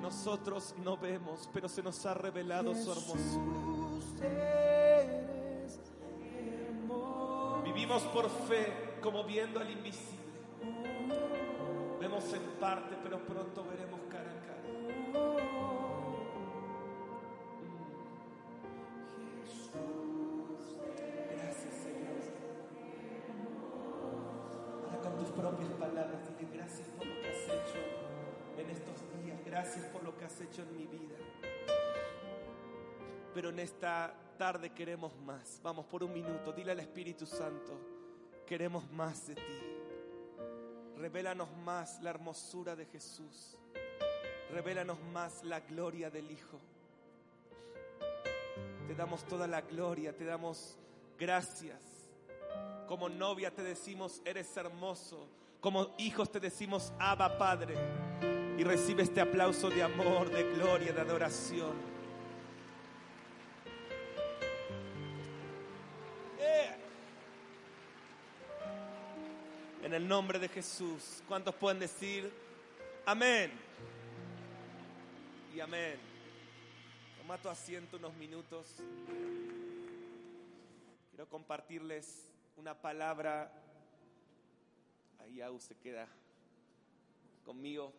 Nosotros 0.00 0.74
no 0.84 0.96
vemos, 0.96 1.48
pero 1.52 1.68
se 1.68 1.82
nos 1.82 2.04
ha 2.06 2.14
revelado 2.14 2.74
su 2.74 2.92
hermosura. 2.92 3.72
Vivimos 7.64 8.02
por 8.04 8.28
fe 8.28 8.98
como 9.00 9.24
viendo 9.24 9.60
al 9.60 9.70
invisible. 9.70 10.18
Vemos 11.98 12.32
en 12.34 12.42
parte, 12.60 12.96
pero 13.02 13.18
pronto 13.24 13.64
veremos 13.64 14.01
en 30.58 30.76
mi 30.76 30.86
vida. 30.86 31.16
Pero 33.34 33.48
en 33.48 33.58
esta 33.60 34.14
tarde 34.36 34.70
queremos 34.70 35.16
más. 35.20 35.60
Vamos 35.62 35.86
por 35.86 36.02
un 36.02 36.12
minuto. 36.12 36.52
Dile 36.52 36.72
al 36.72 36.80
Espíritu 36.80 37.24
Santo, 37.24 37.78
queremos 38.46 38.90
más 38.90 39.28
de 39.28 39.34
ti. 39.36 39.42
Revélanos 40.98 41.48
más 41.64 42.00
la 42.02 42.10
hermosura 42.10 42.76
de 42.76 42.86
Jesús. 42.86 43.56
Revélanos 44.50 45.00
más 45.12 45.42
la 45.44 45.60
gloria 45.60 46.10
del 46.10 46.30
Hijo. 46.30 46.60
Te 48.86 48.94
damos 48.94 49.24
toda 49.24 49.46
la 49.46 49.62
gloria, 49.62 50.14
te 50.14 50.24
damos 50.24 50.76
gracias. 51.18 51.80
Como 52.86 53.08
novia 53.08 53.50
te 53.54 53.62
decimos, 53.62 54.20
eres 54.24 54.54
hermoso. 54.56 55.28
Como 55.60 55.94
hijos 55.96 56.30
te 56.30 56.40
decimos, 56.40 56.92
Abba 56.98 57.38
Padre. 57.38 58.41
Y 58.58 58.64
recibe 58.64 59.02
este 59.02 59.20
aplauso 59.20 59.70
de 59.70 59.82
amor, 59.82 60.30
de 60.30 60.42
gloria, 60.54 60.92
de 60.92 61.00
adoración. 61.00 61.72
Eh. 66.38 66.76
En 69.82 69.94
el 69.94 70.06
nombre 70.06 70.38
de 70.38 70.48
Jesús, 70.48 71.22
¿cuántos 71.26 71.54
pueden 71.54 71.80
decir 71.80 72.30
amén? 73.06 73.50
Y 75.54 75.60
amén. 75.60 75.98
Toma 77.18 77.38
tu 77.38 77.48
asiento 77.48 77.96
unos 77.96 78.14
minutos. 78.14 78.66
Quiero 81.10 81.26
compartirles 81.28 82.28
una 82.56 82.74
palabra. 82.74 83.50
Ahí 85.20 85.40
Au 85.40 85.58
se 85.60 85.74
queda 85.76 86.06
conmigo. 87.44 87.92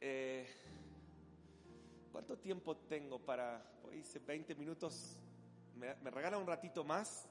Eh, 0.00 0.46
¿Cuánto 2.12 2.38
tiempo 2.38 2.76
tengo 2.76 3.18
para, 3.18 3.62
hoy 3.84 3.98
hice 3.98 4.18
20 4.20 4.54
minutos? 4.54 5.16
¿Me, 5.76 5.94
regala 6.10 6.38
un 6.38 6.46
ratito 6.46 6.84
más? 6.84 7.26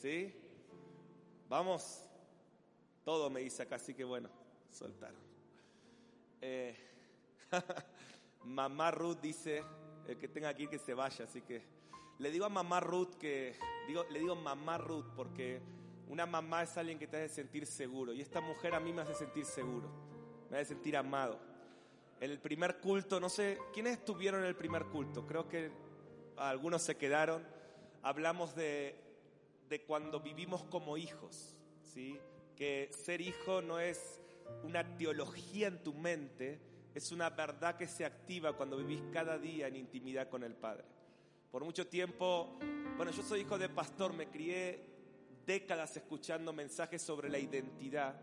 ¿Sí? 0.00 0.34
Vamos. 1.48 2.08
Todo 3.04 3.30
me 3.30 3.40
dice 3.40 3.62
acá, 3.62 3.76
así 3.76 3.94
que 3.94 4.04
bueno, 4.04 4.28
soltaron. 4.70 5.20
Eh, 6.40 6.76
Mamá 8.44 8.90
Ruth 8.90 9.18
dice, 9.20 9.62
el 10.06 10.18
que 10.18 10.28
tenga 10.28 10.48
aquí 10.48 10.68
que 10.68 10.78
se 10.78 10.94
vaya, 10.94 11.24
así 11.24 11.42
que 11.42 11.62
Le 12.18 12.30
digo 12.30 12.44
a 12.44 12.48
mamá 12.48 12.80
Ruth 12.80 13.14
que, 13.18 13.56
digo, 13.86 14.04
le 14.10 14.20
digo 14.20 14.36
mamá 14.36 14.78
Ruth 14.78 15.06
porque 15.16 15.60
una 16.08 16.26
mamá 16.26 16.62
es 16.62 16.76
alguien 16.76 16.98
que 16.98 17.06
te 17.06 17.16
hace 17.16 17.34
sentir 17.34 17.66
seguro. 17.66 18.12
Y 18.12 18.20
esta 18.20 18.40
mujer 18.40 18.74
a 18.74 18.80
mí 18.80 18.92
me 18.92 19.02
hace 19.02 19.14
sentir 19.14 19.44
seguro, 19.44 19.88
me 20.50 20.58
hace 20.58 20.74
sentir 20.74 20.96
amado. 20.96 21.51
El 22.22 22.38
primer 22.38 22.78
culto, 22.78 23.18
no 23.18 23.28
sé, 23.28 23.58
¿quiénes 23.72 23.94
estuvieron 23.94 24.42
en 24.42 24.46
el 24.46 24.54
primer 24.54 24.84
culto? 24.84 25.26
Creo 25.26 25.48
que 25.48 25.72
algunos 26.36 26.80
se 26.82 26.96
quedaron. 26.96 27.44
Hablamos 28.00 28.54
de, 28.54 28.94
de 29.68 29.82
cuando 29.82 30.20
vivimos 30.20 30.62
como 30.62 30.96
hijos, 30.96 31.56
¿sí? 31.82 32.20
Que 32.54 32.88
ser 32.92 33.20
hijo 33.20 33.60
no 33.60 33.80
es 33.80 34.20
una 34.62 34.96
teología 34.96 35.66
en 35.66 35.82
tu 35.82 35.94
mente, 35.94 36.60
es 36.94 37.10
una 37.10 37.28
verdad 37.28 37.76
que 37.76 37.88
se 37.88 38.04
activa 38.04 38.56
cuando 38.56 38.76
vivís 38.76 39.02
cada 39.12 39.36
día 39.36 39.66
en 39.66 39.74
intimidad 39.74 40.28
con 40.28 40.44
el 40.44 40.54
Padre. 40.54 40.84
Por 41.50 41.64
mucho 41.64 41.88
tiempo, 41.88 42.56
bueno, 42.96 43.10
yo 43.10 43.24
soy 43.24 43.40
hijo 43.40 43.58
de 43.58 43.68
pastor, 43.68 44.12
me 44.12 44.28
crié 44.28 44.78
décadas 45.44 45.96
escuchando 45.96 46.52
mensajes 46.52 47.02
sobre 47.02 47.28
la 47.28 47.40
identidad, 47.40 48.14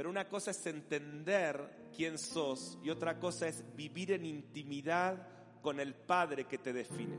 pero 0.00 0.08
una 0.08 0.30
cosa 0.30 0.52
es 0.52 0.64
entender 0.64 1.90
quién 1.94 2.16
sos 2.16 2.78
y 2.82 2.88
otra 2.88 3.18
cosa 3.18 3.48
es 3.48 3.62
vivir 3.76 4.12
en 4.12 4.24
intimidad 4.24 5.28
con 5.60 5.78
el 5.78 5.92
Padre 5.92 6.46
que 6.46 6.56
te 6.56 6.72
define. 6.72 7.18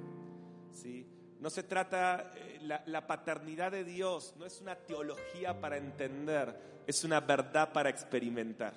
¿sí? 0.71 1.05
No 1.39 1.51
se 1.51 1.61
trata, 1.61 2.33
eh, 2.35 2.57
la, 2.63 2.81
la 2.87 3.05
paternidad 3.05 3.71
de 3.71 3.83
Dios 3.83 4.33
no 4.35 4.47
es 4.47 4.61
una 4.61 4.73
teología 4.73 5.61
para 5.61 5.77
entender, 5.77 6.59
es 6.87 7.03
una 7.03 7.19
verdad 7.19 7.71
para 7.71 7.91
experimentar, 7.91 8.73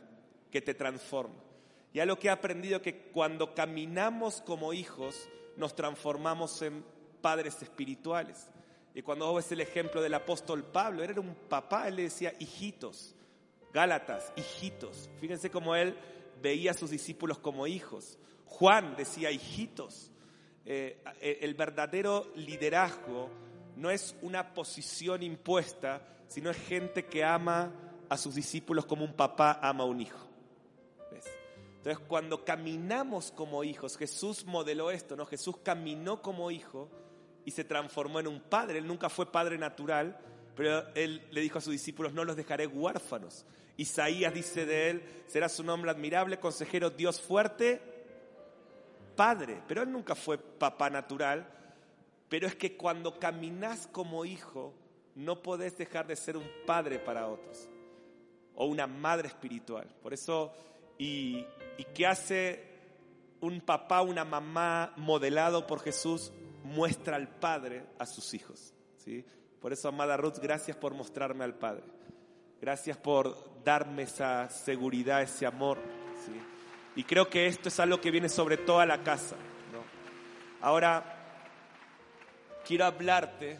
que 0.51 0.61
te 0.61 0.75
transforma. 0.75 1.43
Y 1.95 2.01
algo 2.01 2.19
que 2.19 2.29
he 2.29 2.31
aprendido 2.31 2.83
que 2.83 3.07
cuando 3.11 3.55
caminamos 3.55 4.43
como 4.43 4.75
hijos, 4.75 5.31
nos 5.57 5.75
transformamos 5.75 6.61
en 6.61 6.85
padres 7.23 7.62
espirituales. 7.62 8.51
Y 8.95 9.01
cuando 9.01 9.33
ves 9.33 9.51
el 9.51 9.62
ejemplo 9.62 10.03
del 10.03 10.12
apóstol 10.12 10.62
Pablo, 10.62 11.03
él 11.03 11.09
era 11.09 11.23
un 11.23 11.35
papá, 11.35 11.88
él 11.88 11.97
le 11.97 12.03
decía 12.03 12.35
hijitos, 12.38 13.13
Gálatas, 13.74 14.32
hijitos. 14.37 15.10
Fíjense 15.18 15.50
cómo 15.50 15.74
él 15.74 15.96
veía 16.40 16.70
a 16.70 16.74
sus 16.74 16.90
discípulos 16.90 17.38
como 17.38 17.66
hijos. 17.66 18.18
Juan 18.46 18.94
decía 18.96 19.32
hijitos. 19.32 20.12
Eh, 20.64 21.02
el 21.20 21.54
verdadero 21.54 22.32
liderazgo 22.37 23.28
no 23.76 23.90
es 23.90 24.16
una 24.22 24.54
posición 24.54 25.22
impuesta, 25.22 26.06
sino 26.28 26.50
es 26.50 26.56
gente 26.56 27.06
que 27.06 27.24
ama 27.24 27.72
a 28.08 28.16
sus 28.16 28.37
discípulos 28.37 28.87
como 28.87 29.04
un 29.04 29.14
papá 29.14 29.58
ama 29.60 29.84
a 29.84 29.87
un 29.87 30.00
hijo. 30.00 30.28
Entonces, 31.84 32.02
cuando 32.08 32.46
caminamos 32.46 33.30
como 33.30 33.62
hijos, 33.62 33.98
Jesús 33.98 34.46
modeló 34.46 34.90
esto, 34.90 35.16
¿no? 35.16 35.26
Jesús 35.26 35.56
caminó 35.62 36.22
como 36.22 36.50
hijo 36.50 36.88
y 37.44 37.50
se 37.50 37.64
transformó 37.64 38.20
en 38.20 38.26
un 38.26 38.40
padre. 38.40 38.78
Él 38.78 38.87
nunca 38.87 39.10
fue 39.10 39.30
padre 39.30 39.58
natural, 39.58 40.18
pero 40.56 40.94
él 40.94 41.26
le 41.30 41.42
dijo 41.42 41.58
a 41.58 41.60
sus 41.60 41.72
discípulos, 41.72 42.14
no 42.14 42.24
los 42.24 42.37
dejaré 42.37 42.66
huérfanos. 42.66 43.44
Isaías 43.76 44.32
dice 44.32 44.66
de 44.66 44.90
él, 44.90 45.02
será 45.26 45.48
su 45.48 45.64
nombre 45.64 45.90
admirable, 45.90 46.38
consejero, 46.38 46.90
Dios 46.90 47.20
fuerte, 47.20 47.80
padre. 49.16 49.62
Pero 49.66 49.82
él 49.82 49.90
nunca 49.90 50.14
fue 50.14 50.38
papá 50.38 50.90
natural, 50.90 51.48
pero 52.28 52.46
es 52.46 52.54
que 52.54 52.76
cuando 52.76 53.18
caminas 53.18 53.87
como 53.88 54.24
hijo, 54.24 54.74
no 55.14 55.42
podés 55.42 55.76
dejar 55.76 56.06
de 56.06 56.16
ser 56.16 56.37
un 56.37 56.48
padre 56.66 56.98
para 56.98 57.28
otros 57.28 57.68
o 58.54 58.66
una 58.66 58.87
madre 58.87 59.28
espiritual. 59.28 59.88
Por 60.02 60.12
eso, 60.12 60.52
y, 60.98 61.44
y 61.78 61.84
qué 61.94 62.06
hace 62.06 62.74
un 63.40 63.60
papá, 63.60 64.02
una 64.02 64.24
mamá 64.24 64.92
modelado 64.96 65.66
por 65.66 65.80
Jesús, 65.80 66.32
muestra 66.62 67.16
al 67.16 67.28
Padre 67.28 67.84
a 67.98 68.06
sus 68.06 68.32
hijos. 68.34 68.72
¿sí? 68.96 69.24
Por 69.60 69.72
eso, 69.72 69.88
amada 69.88 70.16
Ruth, 70.16 70.38
gracias 70.40 70.76
por 70.76 70.94
mostrarme 70.94 71.44
al 71.44 71.54
Padre. 71.54 71.84
Gracias 72.60 72.96
por 72.96 73.54
darme 73.64 74.03
esa 74.03 74.48
seguridad, 74.50 75.22
ese 75.22 75.46
amor. 75.46 75.79
Y 76.96 77.03
creo 77.05 77.29
que 77.29 77.46
esto 77.46 77.68
es 77.68 77.81
algo 77.81 78.00
que 78.00 78.11
viene 78.11 78.29
sobre 78.29 78.57
toda 78.57 78.87
la 78.87 79.03
casa. 79.03 79.37
Ahora, 80.61 81.03
quiero 82.64 82.85
hablarte. 82.85 83.59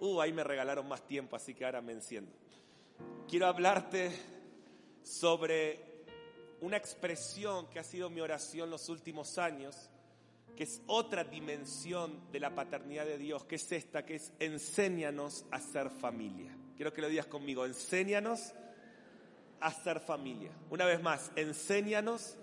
Uh, 0.00 0.20
ahí 0.20 0.32
me 0.32 0.44
regalaron 0.44 0.86
más 0.86 1.06
tiempo, 1.06 1.36
así 1.36 1.54
que 1.54 1.64
ahora 1.64 1.80
me 1.80 1.92
enciendo. 1.92 2.30
Quiero 3.28 3.46
hablarte 3.46 4.12
sobre 5.02 6.04
una 6.60 6.76
expresión 6.76 7.68
que 7.70 7.78
ha 7.78 7.84
sido 7.84 8.10
mi 8.10 8.20
oración 8.20 8.70
los 8.70 8.88
últimos 8.88 9.38
años, 9.38 9.90
que 10.56 10.64
es 10.64 10.82
otra 10.86 11.24
dimensión 11.24 12.30
de 12.30 12.40
la 12.40 12.54
paternidad 12.54 13.06
de 13.06 13.18
Dios, 13.18 13.44
que 13.44 13.56
es 13.56 13.72
esta, 13.72 14.04
que 14.04 14.16
es 14.16 14.32
enséñanos 14.38 15.46
a 15.50 15.58
ser 15.58 15.90
familia. 15.90 16.56
Quiero 16.76 16.92
que 16.92 17.00
lo 17.00 17.08
digas 17.08 17.26
conmigo, 17.26 17.64
enséñanos 17.64 18.52
a 19.64 19.72
ser 19.72 20.00
familia. 20.00 20.50
Una 20.70 20.84
vez 20.84 21.02
más, 21.02 21.32
enséñanos 21.36 22.36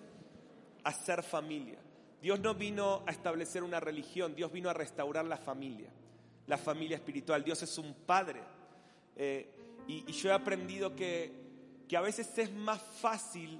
a 0.83 0.91
ser 0.91 1.23
familia. 1.23 1.77
Dios 2.21 2.39
no 2.39 2.53
vino 2.55 3.03
a 3.05 3.11
establecer 3.11 3.63
una 3.63 3.79
religión, 3.79 4.35
Dios 4.35 4.51
vino 4.51 4.69
a 4.69 4.73
restaurar 4.73 5.25
la 5.25 5.37
familia, 5.37 5.89
la 6.47 6.57
familia 6.57 6.97
espiritual. 6.97 7.43
Dios 7.43 7.61
es 7.63 7.77
un 7.77 7.93
padre. 7.93 8.41
Eh, 9.15 9.49
y, 9.87 10.03
y, 10.07 10.11
yo 10.13 10.29
he 10.29 10.33
aprendido 10.33 10.95
que, 10.95 11.31
que 11.87 11.97
a 11.97 12.01
veces 12.01 12.37
es 12.37 12.51
más 12.51 12.81
fácil 12.81 13.59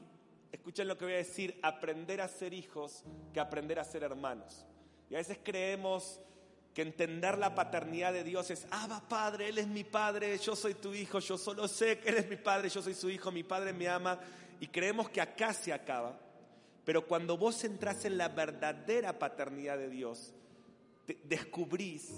escuchen 0.52 0.88
lo 0.88 0.98
que 0.98 1.06
voy 1.06 1.14
a 1.14 1.18
decir, 1.18 1.58
aprender 1.62 2.22
a 2.22 2.28
ser 2.28 2.54
hijos 2.54 3.04
que 3.34 3.40
aprender 3.40 3.80
a 3.80 3.84
ser 3.84 4.04
hermanos. 4.04 4.66
Y 5.10 5.16
a 5.16 5.18
veces 5.18 5.40
creemos 5.44 6.20
que 6.74 6.82
entender 6.82 7.38
la 7.38 7.54
paternidad 7.54 8.14
de 8.14 8.24
Dios 8.24 8.50
es, 8.50 8.66
va 8.72 9.04
Padre, 9.08 9.50
Él 9.50 9.58
es 9.58 9.68
mi 9.68 9.84
Padre, 9.84 10.38
yo 10.38 10.56
soy 10.56 10.76
tu 10.76 10.94
hijo, 10.94 11.20
yo 11.20 11.38
solo 11.38 11.68
sé 11.68 12.00
que 12.00 12.10
Él 12.10 12.18
es 12.18 12.30
mi 12.30 12.38
Padre, 12.38 12.70
yo 12.70 12.82
soy 12.82 12.94
su 12.94 13.10
hijo, 13.10 13.32
mi 13.32 13.44
Padre 13.44 13.74
me 13.74 13.88
ama, 13.88 14.20
y 14.60 14.68
creemos 14.68 15.10
que 15.10 15.22
acá 15.22 15.54
se 15.54 15.74
acaba. 15.74 16.18
Pero 16.86 17.06
cuando 17.06 17.38
vos 17.38 17.64
entras 17.64 18.06
en 18.06 18.18
la 18.18 18.30
verdadera 18.30 19.20
paternidad 19.20 19.78
de 19.78 19.90
Dios, 19.90 20.34
descubrís 21.24 22.12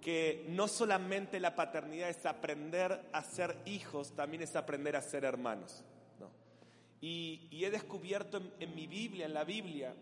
que 0.00 0.44
no 0.48 0.68
solamente 0.68 1.40
la 1.40 1.54
paternidad 1.54 2.08
es 2.08 2.26
aprender 2.26 3.08
a 3.12 3.22
ser 3.22 3.56
hijos, 3.66 4.14
también 4.14 4.42
es 4.42 4.54
aprender 4.54 4.96
a 4.96 5.02
ser 5.02 5.24
hermanos. 5.24 5.84
Y, 7.00 7.64
he 7.64 7.70
descubierto 7.70 8.40
en, 8.58 8.74
mi 8.74 8.86
Biblia, 8.86 9.26
en 9.26 9.34
la 9.34 9.44
Biblia, 9.44 9.94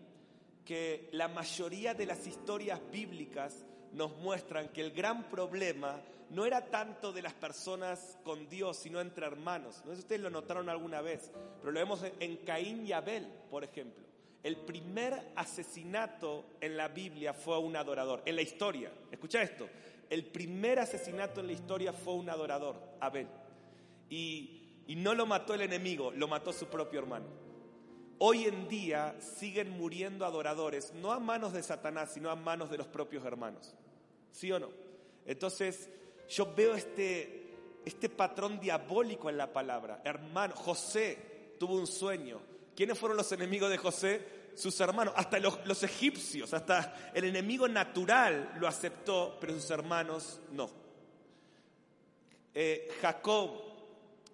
que 0.63 1.09
la 1.11 1.27
mayoría 1.27 1.93
de 1.93 2.05
las 2.05 2.25
historias 2.25 2.79
bíblicas 2.91 3.65
nos 3.95 4.15
muestran 4.17 4.69
que 4.69 4.81
el 4.81 4.91
gran 4.91 5.23
problema 5.29 5.99
no 6.29 6.45
era 6.45 6.65
tanto 6.65 7.11
de 7.11 7.21
las 7.21 7.33
personas 7.33 8.17
con 8.23 8.49
Dios, 8.49 8.77
sino 8.77 8.99
entre 8.99 9.25
hermanos. 9.25 9.81
No 9.85 9.91
sé 9.91 9.97
si 9.97 10.01
ustedes 10.01 10.21
lo 10.21 10.29
notaron 10.29 10.69
alguna 10.69 11.01
vez, 11.01 11.31
pero 11.59 11.71
lo 11.71 11.79
vemos 11.79 12.03
en 12.19 12.37
Caín 12.37 12.85
y 12.85 12.91
Abel, 12.91 13.27
por 13.49 13.63
ejemplo. 13.63 14.03
El 14.43 14.57
primer 14.57 15.31
asesinato 15.35 16.45
en 16.61 16.77
la 16.77 16.87
Biblia 16.87 17.33
fue 17.33 17.55
a 17.55 17.59
un 17.59 17.75
adorador, 17.75 18.21
en 18.25 18.35
la 18.35 18.41
historia. 18.41 18.91
Escucha 19.11 19.41
esto, 19.41 19.67
el 20.09 20.25
primer 20.25 20.79
asesinato 20.79 21.41
en 21.41 21.47
la 21.47 21.53
historia 21.53 21.93
fue 21.93 22.13
un 22.13 22.29
adorador, 22.29 22.75
Abel. 22.99 23.27
Y 24.09 24.65
y 24.87 24.95
no 24.95 25.15
lo 25.15 25.25
mató 25.25 25.53
el 25.53 25.61
enemigo, 25.61 26.11
lo 26.11 26.27
mató 26.27 26.53
su 26.53 26.67
propio 26.67 26.99
hermano. 26.99 27.25
Hoy 28.17 28.45
en 28.45 28.67
día 28.67 29.15
siguen 29.19 29.71
muriendo 29.71 30.25
adoradores, 30.25 30.93
no 30.93 31.11
a 31.11 31.19
manos 31.19 31.53
de 31.53 31.63
Satanás, 31.63 32.11
sino 32.13 32.29
a 32.29 32.35
manos 32.35 32.69
de 32.69 32.77
los 32.77 32.87
propios 32.87 33.25
hermanos. 33.25 33.75
¿Sí 34.35 34.51
o 34.51 34.59
no? 34.59 34.69
Entonces, 35.25 35.89
yo 36.27 36.53
veo 36.53 36.75
este, 36.75 37.53
este 37.85 38.09
patrón 38.09 38.59
diabólico 38.59 39.29
en 39.29 39.37
la 39.37 39.53
palabra. 39.53 40.01
Hermano, 40.03 40.53
José 40.55 41.55
tuvo 41.57 41.75
un 41.75 41.87
sueño. 41.87 42.41
¿Quiénes 42.75 42.99
fueron 42.99 43.17
los 43.17 43.31
enemigos 43.31 43.69
de 43.69 43.77
José? 43.77 44.21
Sus 44.53 44.77
hermanos, 44.81 45.13
hasta 45.15 45.39
los, 45.39 45.83
egipcios, 45.83 46.53
hasta 46.53 47.11
el 47.13 47.23
enemigo 47.23 47.67
natural 47.69 48.55
lo 48.59 48.67
aceptó, 48.67 49.37
pero 49.39 49.53
sus 49.53 49.71
hermanos 49.71 50.41
no. 50.51 50.69
Eh, 52.53 52.89
Jacob 53.01 53.65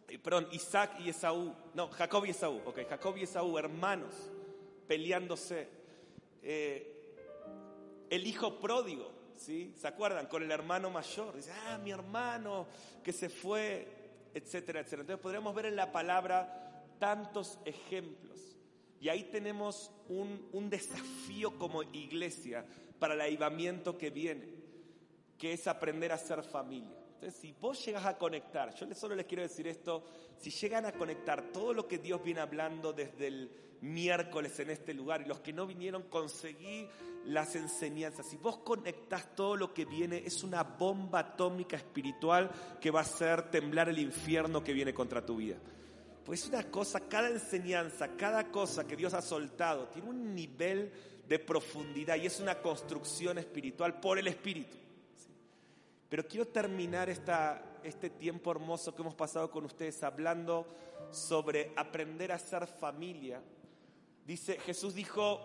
eh, 0.07 0.17
perdón, 0.17 0.47
Isaac 0.51 0.99
y 0.99 1.09
Esaú, 1.09 1.53
no, 1.75 1.89
Jacob 1.89 2.25
y 2.25 2.31
Esaú, 2.31 2.59
ok, 2.65 2.79
Jacob 2.89 3.17
y 3.17 3.23
Esaú, 3.23 3.57
hermanos, 3.57 4.13
peleándose. 4.87 5.67
Eh, 6.41 6.87
el 8.09 8.27
hijo 8.27 8.59
pródigo, 8.59 9.20
¿Se 9.41 9.87
acuerdan? 9.87 10.27
Con 10.27 10.43
el 10.43 10.51
hermano 10.51 10.91
mayor, 10.91 11.35
dice, 11.35 11.51
ah, 11.65 11.79
mi 11.83 11.91
hermano 11.91 12.67
que 13.03 13.11
se 13.11 13.27
fue, 13.27 13.87
etcétera, 14.33 14.81
etcétera. 14.81 15.01
Entonces 15.01 15.23
podríamos 15.23 15.55
ver 15.55 15.65
en 15.65 15.75
la 15.75 15.91
palabra 15.91 16.85
tantos 16.99 17.57
ejemplos. 17.65 18.39
Y 18.99 19.09
ahí 19.09 19.23
tenemos 19.23 19.91
un, 20.09 20.47
un 20.53 20.69
desafío 20.69 21.57
como 21.57 21.81
iglesia 21.81 22.63
para 22.99 23.15
el 23.15 23.21
avivamiento 23.21 23.97
que 23.97 24.11
viene, 24.11 24.47
que 25.39 25.53
es 25.53 25.67
aprender 25.67 26.11
a 26.11 26.19
ser 26.19 26.43
familia. 26.43 27.00
Entonces, 27.21 27.39
si 27.39 27.53
vos 27.61 27.85
llegas 27.85 28.03
a 28.07 28.17
conectar, 28.17 28.73
yo 28.73 28.91
solo 28.95 29.13
les 29.13 29.27
quiero 29.27 29.43
decir 29.43 29.67
esto, 29.67 30.03
si 30.39 30.49
llegan 30.49 30.87
a 30.87 30.91
conectar 30.91 31.51
todo 31.51 31.71
lo 31.71 31.87
que 31.87 31.99
Dios 31.99 32.23
viene 32.23 32.39
hablando 32.39 32.93
desde 32.93 33.27
el 33.27 33.51
miércoles 33.81 34.59
en 34.59 34.71
este 34.71 34.91
lugar 34.95 35.21
y 35.21 35.25
los 35.25 35.39
que 35.39 35.53
no 35.53 35.67
vinieron, 35.67 36.01
conseguí 36.09 36.89
las 37.25 37.55
enseñanzas. 37.55 38.25
Si 38.25 38.37
vos 38.37 38.57
conectás 38.57 39.35
todo 39.35 39.55
lo 39.55 39.71
que 39.71 39.85
viene, 39.85 40.23
es 40.25 40.41
una 40.41 40.63
bomba 40.63 41.19
atómica 41.19 41.77
espiritual 41.77 42.49
que 42.81 42.89
va 42.89 43.01
a 43.01 43.03
hacer 43.03 43.51
temblar 43.51 43.89
el 43.89 43.99
infierno 43.99 44.63
que 44.63 44.73
viene 44.73 44.91
contra 44.91 45.23
tu 45.23 45.35
vida. 45.35 45.57
Pues 46.25 46.41
es 46.41 46.49
una 46.49 46.71
cosa, 46.71 47.01
cada 47.01 47.29
enseñanza, 47.29 48.17
cada 48.17 48.49
cosa 48.49 48.87
que 48.87 48.95
Dios 48.95 49.13
ha 49.13 49.21
soltado, 49.21 49.89
tiene 49.89 50.09
un 50.09 50.33
nivel 50.33 50.91
de 51.27 51.37
profundidad 51.37 52.15
y 52.15 52.25
es 52.25 52.39
una 52.39 52.55
construcción 52.63 53.37
espiritual 53.37 53.99
por 53.99 54.17
el 54.17 54.25
Espíritu. 54.25 54.80
Pero 56.11 56.27
quiero 56.27 56.45
terminar 56.45 57.09
esta, 57.09 57.79
este 57.85 58.09
tiempo 58.09 58.51
hermoso 58.51 58.93
que 58.93 59.01
hemos 59.01 59.15
pasado 59.15 59.49
con 59.49 59.63
ustedes 59.63 60.03
hablando 60.03 60.67
sobre 61.09 61.71
aprender 61.77 62.33
a 62.33 62.37
ser 62.37 62.67
familia. 62.67 63.41
Dice, 64.25 64.59
Jesús 64.59 64.93
dijo, 64.93 65.39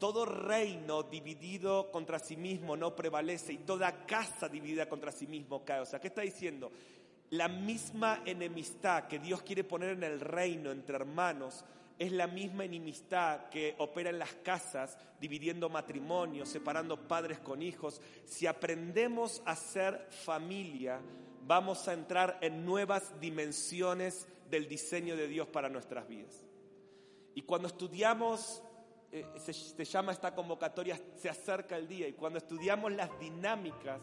todo 0.00 0.26
reino 0.26 1.04
dividido 1.04 1.92
contra 1.92 2.18
sí 2.18 2.36
mismo 2.36 2.76
no 2.76 2.96
prevalece 2.96 3.52
y 3.52 3.58
toda 3.58 4.06
casa 4.06 4.48
dividida 4.48 4.88
contra 4.88 5.12
sí 5.12 5.28
mismo 5.28 5.64
cae. 5.64 5.82
O 5.82 5.86
sea, 5.86 6.00
¿qué 6.00 6.08
está 6.08 6.22
diciendo? 6.22 6.72
La 7.30 7.46
misma 7.46 8.22
enemistad 8.26 9.06
que 9.06 9.20
Dios 9.20 9.42
quiere 9.42 9.62
poner 9.62 9.90
en 9.90 10.02
el 10.02 10.18
reino 10.18 10.72
entre 10.72 10.96
hermanos 10.96 11.64
es 11.98 12.12
la 12.12 12.28
misma 12.28 12.64
enemistad 12.64 13.48
que 13.48 13.74
opera 13.78 14.10
en 14.10 14.18
las 14.18 14.32
casas, 14.34 14.96
dividiendo 15.20 15.68
matrimonios, 15.68 16.48
separando 16.48 17.08
padres 17.08 17.40
con 17.40 17.60
hijos. 17.60 18.00
Si 18.24 18.46
aprendemos 18.46 19.42
a 19.44 19.56
ser 19.56 20.06
familia, 20.10 21.00
vamos 21.44 21.88
a 21.88 21.94
entrar 21.94 22.38
en 22.40 22.64
nuevas 22.64 23.18
dimensiones 23.20 24.28
del 24.48 24.68
diseño 24.68 25.16
de 25.16 25.26
Dios 25.26 25.48
para 25.48 25.68
nuestras 25.68 26.06
vidas. 26.06 26.44
Y 27.34 27.42
cuando 27.42 27.66
estudiamos, 27.66 28.62
eh, 29.10 29.24
se, 29.38 29.84
llama 29.84 30.12
esta 30.12 30.34
convocatoria, 30.34 31.00
se 31.16 31.28
acerca 31.28 31.76
el 31.76 31.88
día, 31.88 32.06
y 32.06 32.12
cuando 32.12 32.38
estudiamos 32.38 32.92
las 32.92 33.18
dinámicas 33.18 34.02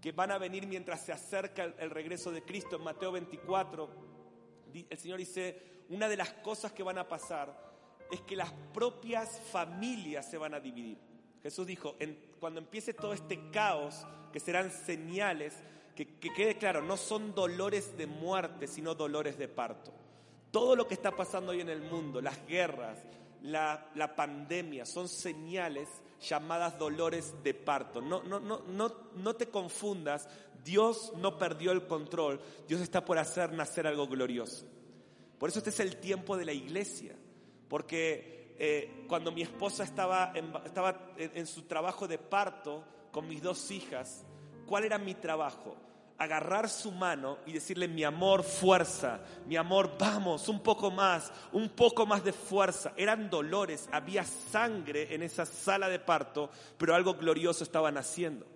que 0.00 0.12
van 0.12 0.30
a 0.30 0.38
venir 0.38 0.66
mientras 0.66 1.00
se 1.00 1.12
acerca 1.12 1.64
el 1.64 1.90
regreso 1.90 2.30
de 2.30 2.42
Cristo 2.42 2.76
en 2.76 2.82
Mateo 2.82 3.12
24, 3.12 3.88
el 4.90 4.98
Señor 4.98 5.18
dice, 5.18 5.73
una 5.88 6.08
de 6.08 6.16
las 6.16 6.30
cosas 6.30 6.72
que 6.72 6.82
van 6.82 6.98
a 6.98 7.08
pasar 7.08 7.54
es 8.10 8.20
que 8.22 8.36
las 8.36 8.52
propias 8.72 9.40
familias 9.50 10.28
se 10.28 10.38
van 10.38 10.54
a 10.54 10.60
dividir. 10.60 10.98
Jesús 11.42 11.66
dijo, 11.66 11.96
cuando 12.40 12.60
empiece 12.60 12.94
todo 12.94 13.12
este 13.12 13.50
caos, 13.50 14.06
que 14.32 14.40
serán 14.40 14.70
señales, 14.70 15.54
que, 15.94 16.06
quede 16.18 16.58
claro, 16.58 16.82
no 16.82 16.96
son 16.96 17.34
dolores 17.34 17.96
de 17.96 18.06
muerte, 18.06 18.66
sino 18.66 18.94
dolores 18.94 19.38
de 19.38 19.48
parto. 19.48 19.92
Todo 20.50 20.74
lo 20.74 20.88
que 20.88 20.94
está 20.94 21.12
pasando 21.12 21.52
hoy 21.52 21.60
en 21.60 21.68
el 21.68 21.82
mundo, 21.82 22.20
las 22.20 22.44
guerras, 22.46 22.98
la, 23.42 23.90
la 23.94 24.16
pandemia, 24.16 24.86
son 24.86 25.08
señales 25.08 25.88
llamadas 26.20 26.78
dolores 26.78 27.34
de 27.42 27.54
parto. 27.54 28.00
No, 28.00 28.22
no, 28.22 28.40
no, 28.40 28.62
no, 28.66 28.92
no 29.14 29.34
te 29.34 29.48
confundas, 29.48 30.28
Dios 30.64 31.12
no 31.16 31.38
perdió 31.38 31.72
el 31.72 31.86
control, 31.86 32.40
Dios 32.66 32.80
está 32.80 33.04
por 33.04 33.18
hacer 33.18 33.52
nacer 33.52 33.86
algo 33.86 34.06
glorioso. 34.06 34.66
Por 35.38 35.48
eso 35.48 35.58
este 35.58 35.70
es 35.70 35.80
el 35.80 35.96
tiempo 35.96 36.36
de 36.36 36.44
la 36.44 36.52
iglesia, 36.52 37.16
porque 37.68 38.54
eh, 38.58 39.04
cuando 39.08 39.32
mi 39.32 39.42
esposa 39.42 39.84
estaba, 39.84 40.32
en, 40.34 40.52
estaba 40.64 41.12
en, 41.16 41.46
su 41.46 41.62
trabajo 41.62 42.06
de 42.06 42.18
parto 42.18 42.84
con 43.10 43.28
mis 43.28 43.42
dos 43.42 43.70
hijas, 43.70 44.24
¿cuál 44.66 44.84
era 44.84 44.98
mi 44.98 45.14
trabajo? 45.14 45.76
agarrar 46.16 46.68
su 46.68 46.92
mano 46.92 47.38
y 47.44 47.52
decirle, 47.52 47.88
mi 47.88 48.04
amor, 48.04 48.44
fuerza, 48.44 49.20
mi 49.46 49.56
amor, 49.56 49.96
vamos, 49.98 50.48
un 50.48 50.60
poco 50.60 50.90
más, 50.90 51.32
un 51.52 51.68
poco 51.70 52.06
más 52.06 52.22
de 52.24 52.32
fuerza. 52.32 52.92
Eran 52.96 53.28
dolores, 53.28 53.88
había 53.90 54.24
sangre 54.24 55.12
en 55.12 55.24
esa 55.24 55.44
sala 55.44 55.88
de 55.88 55.98
parto, 55.98 56.50
pero 56.78 56.94
algo 56.94 57.14
glorioso 57.14 57.64
estaba 57.64 57.90
naciendo. 57.90 58.46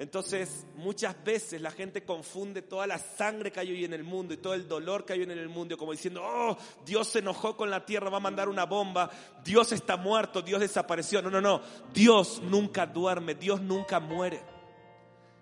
Entonces, 0.00 0.64
muchas 0.76 1.22
veces 1.22 1.60
la 1.60 1.70
gente 1.70 2.06
confunde 2.06 2.62
toda 2.62 2.86
la 2.86 2.96
sangre 2.96 3.52
que 3.52 3.60
hay 3.60 3.70
hoy 3.70 3.84
en 3.84 3.92
el 3.92 4.02
mundo 4.02 4.32
y 4.32 4.38
todo 4.38 4.54
el 4.54 4.66
dolor 4.66 5.04
que 5.04 5.12
hay 5.12 5.22
en 5.24 5.30
el 5.30 5.50
mundo, 5.50 5.76
como 5.76 5.92
diciendo, 5.92 6.22
oh, 6.24 6.56
Dios 6.86 7.06
se 7.08 7.18
enojó 7.18 7.54
con 7.54 7.68
la 7.68 7.84
tierra, 7.84 8.08
va 8.08 8.16
a 8.16 8.20
mandar 8.20 8.48
una 8.48 8.64
bomba, 8.64 9.10
Dios 9.44 9.72
está 9.72 9.98
muerto, 9.98 10.40
Dios 10.40 10.60
desapareció. 10.60 11.20
No, 11.20 11.28
no, 11.28 11.42
no, 11.42 11.60
Dios 11.92 12.40
nunca 12.42 12.86
duerme, 12.86 13.34
Dios 13.34 13.60
nunca 13.60 14.00
muere. 14.00 14.40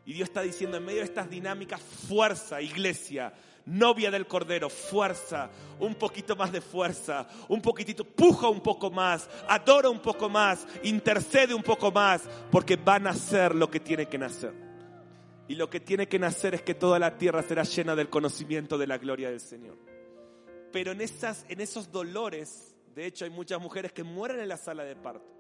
Y 0.05 0.15
Dios 0.15 0.29
está 0.29 0.43
diciendo 0.43 0.77
en 0.77 0.87
medio 0.87 1.03
de 1.03 1.05
estas 1.05 1.31
dinámicas, 1.31 1.81
fuerza, 1.81 2.61
iglesia, 2.61 3.33
novia 3.69 4.11
del 4.11 4.27
Cordero, 4.27 4.71
fuerza, 4.71 5.51
un 5.79 5.95
poquito 5.95 6.35
más 6.35 6.51
de 6.51 6.61
fuerza, 6.61 7.29
un 7.49 7.61
poquitito, 7.61 8.05
puja 8.05 8.49
un 8.49 8.61
poco 8.61 8.91
más, 8.91 9.29
adora 9.47 9.91
un 9.91 10.01
poco 10.01 10.29
más, 10.29 10.67
intercede 10.83 11.55
un 11.55 11.63
poco 11.63 11.93
más, 11.93 12.23
porque 12.51 12.77
van 12.77 13.07
a 13.07 13.11
hacer 13.11 13.55
lo 13.55 13.71
que 13.71 13.81
tiene 13.81 14.07
que 14.07 14.19
nacer. 14.19 14.53
Y 15.49 15.55
lo 15.55 15.71
que 15.71 15.81
tiene 15.81 16.09
que 16.09 16.19
nacer 16.19 16.55
es 16.55 16.63
que 16.63 16.75
toda 16.75 16.99
la 16.99 17.17
tierra 17.17 17.43
será 17.43 17.63
llena 17.63 17.95
del 17.95 18.11
conocimiento 18.11 18.77
de 18.77 18.87
la 18.87 18.99
gloria 18.99 19.31
del 19.31 19.41
Señor. 19.41 19.77
Pero 20.73 20.93
en, 20.93 21.01
esas, 21.01 21.47
en 21.49 21.61
esos 21.61 21.91
dolores, 21.91 22.75
de 22.95 23.07
hecho 23.07 23.25
hay 23.25 23.31
muchas 23.31 23.61
mujeres 23.61 23.93
que 23.93 24.05
mueren 24.05 24.41
en 24.41 24.49
la 24.49 24.59
sala 24.59 24.85
de 24.85 24.97
parto. 24.97 25.39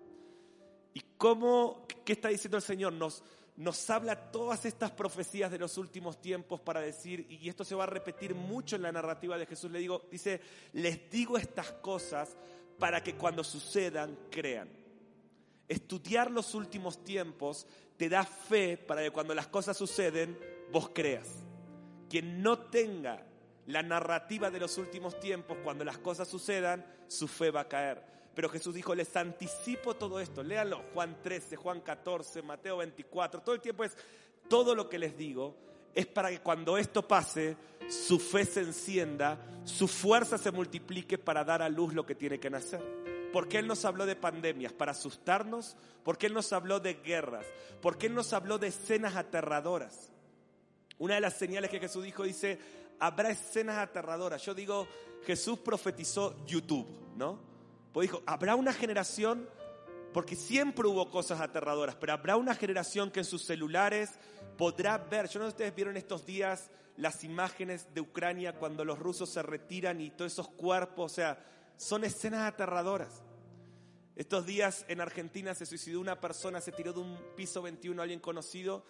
¿Y 0.94 1.02
cómo, 1.18 1.86
qué 2.04 2.14
está 2.14 2.28
diciendo 2.28 2.56
el 2.56 2.62
Señor? 2.62 2.94
Nos, 2.94 3.22
nos 3.58 3.90
habla 3.90 4.30
todas 4.30 4.64
estas 4.66 4.92
profecías 4.92 5.50
de 5.50 5.58
los 5.58 5.78
últimos 5.78 6.22
tiempos 6.22 6.60
para 6.60 6.80
decir, 6.80 7.26
y 7.28 7.48
esto 7.48 7.64
se 7.64 7.74
va 7.74 7.82
a 7.82 7.88
repetir 7.88 8.32
mucho 8.32 8.76
en 8.76 8.82
la 8.82 8.92
narrativa 8.92 9.36
de 9.36 9.46
Jesús, 9.46 9.68
le 9.72 9.80
digo, 9.80 10.04
dice, 10.12 10.40
les 10.74 11.10
digo 11.10 11.36
estas 11.36 11.72
cosas 11.72 12.36
para 12.78 13.02
que 13.02 13.16
cuando 13.16 13.42
sucedan 13.42 14.16
crean. 14.30 14.70
Estudiar 15.66 16.30
los 16.30 16.54
últimos 16.54 17.02
tiempos 17.02 17.66
te 17.96 18.08
da 18.08 18.24
fe 18.24 18.78
para 18.78 19.02
que 19.02 19.10
cuando 19.10 19.34
las 19.34 19.48
cosas 19.48 19.76
suceden, 19.76 20.38
vos 20.70 20.90
creas. 20.94 21.26
Quien 22.08 22.40
no 22.40 22.60
tenga 22.60 23.26
la 23.66 23.82
narrativa 23.82 24.52
de 24.52 24.60
los 24.60 24.78
últimos 24.78 25.18
tiempos, 25.18 25.58
cuando 25.64 25.84
las 25.84 25.98
cosas 25.98 26.28
sucedan, 26.28 26.86
su 27.08 27.26
fe 27.26 27.50
va 27.50 27.62
a 27.62 27.68
caer. 27.68 28.17
Pero 28.38 28.50
Jesús 28.50 28.72
dijo, 28.72 28.94
les 28.94 29.16
anticipo 29.16 29.94
todo 29.94 30.20
esto. 30.20 30.44
Léanlo, 30.44 30.80
Juan 30.94 31.20
13, 31.24 31.56
Juan 31.56 31.80
14, 31.80 32.40
Mateo 32.42 32.76
24. 32.76 33.40
Todo 33.40 33.56
el 33.56 33.60
tiempo 33.60 33.82
es, 33.82 33.96
todo 34.48 34.76
lo 34.76 34.88
que 34.88 34.96
les 34.96 35.18
digo 35.18 35.56
es 35.92 36.06
para 36.06 36.30
que 36.30 36.38
cuando 36.38 36.78
esto 36.78 37.02
pase, 37.02 37.56
su 37.88 38.20
fe 38.20 38.44
se 38.44 38.60
encienda, 38.60 39.44
su 39.64 39.88
fuerza 39.88 40.38
se 40.38 40.52
multiplique 40.52 41.18
para 41.18 41.42
dar 41.42 41.62
a 41.62 41.68
luz 41.68 41.94
lo 41.94 42.06
que 42.06 42.14
tiene 42.14 42.38
que 42.38 42.48
nacer. 42.48 42.80
Porque 43.32 43.58
Él 43.58 43.66
nos 43.66 43.84
habló 43.84 44.06
de 44.06 44.14
pandemias? 44.14 44.72
¿Para 44.72 44.92
asustarnos? 44.92 45.76
Porque 46.04 46.26
Él 46.26 46.34
nos 46.34 46.52
habló 46.52 46.78
de 46.78 46.94
guerras? 46.94 47.44
Porque 47.82 48.06
Él 48.06 48.14
nos 48.14 48.32
habló 48.32 48.56
de 48.56 48.68
escenas 48.68 49.16
aterradoras? 49.16 50.12
Una 50.98 51.16
de 51.16 51.22
las 51.22 51.34
señales 51.34 51.72
que 51.72 51.80
Jesús 51.80 52.04
dijo 52.04 52.22
dice, 52.22 52.60
habrá 53.00 53.30
escenas 53.30 53.78
aterradoras. 53.78 54.40
Yo 54.44 54.54
digo, 54.54 54.86
Jesús 55.26 55.58
profetizó 55.58 56.36
YouTube, 56.46 56.86
¿no? 57.16 57.47
Pues 57.92 58.08
dijo, 58.08 58.22
habrá 58.26 58.54
una 58.54 58.72
generación, 58.72 59.48
porque 60.12 60.36
siempre 60.36 60.86
hubo 60.86 61.10
cosas 61.10 61.40
aterradoras, 61.40 61.96
pero 61.96 62.12
habrá 62.12 62.36
una 62.36 62.54
generación 62.54 63.10
que 63.10 63.20
en 63.20 63.24
sus 63.24 63.44
celulares 63.44 64.10
podrá 64.56 64.98
ver, 64.98 65.28
yo 65.28 65.38
no 65.38 65.46
sé 65.46 65.50
si 65.50 65.54
ustedes 65.54 65.74
vieron 65.74 65.96
estos 65.96 66.26
días 66.26 66.70
las 66.96 67.22
imágenes 67.22 67.94
de 67.94 68.00
Ucrania 68.00 68.54
cuando 68.54 68.84
los 68.84 68.98
rusos 68.98 69.30
se 69.30 69.42
retiran 69.42 70.00
y 70.00 70.10
todos 70.10 70.32
esos 70.32 70.48
cuerpos, 70.48 71.12
o 71.12 71.14
sea, 71.14 71.44
son 71.76 72.04
escenas 72.04 72.42
aterradoras. 72.42 73.22
Estos 74.16 74.44
días 74.46 74.84
en 74.88 75.00
Argentina 75.00 75.54
se 75.54 75.64
suicidó 75.64 76.00
una 76.00 76.20
persona, 76.20 76.60
se 76.60 76.72
tiró 76.72 76.92
de 76.92 76.98
un 77.00 77.16
piso 77.36 77.62
21 77.62 78.02
alguien 78.02 78.18
conocido 78.18 78.84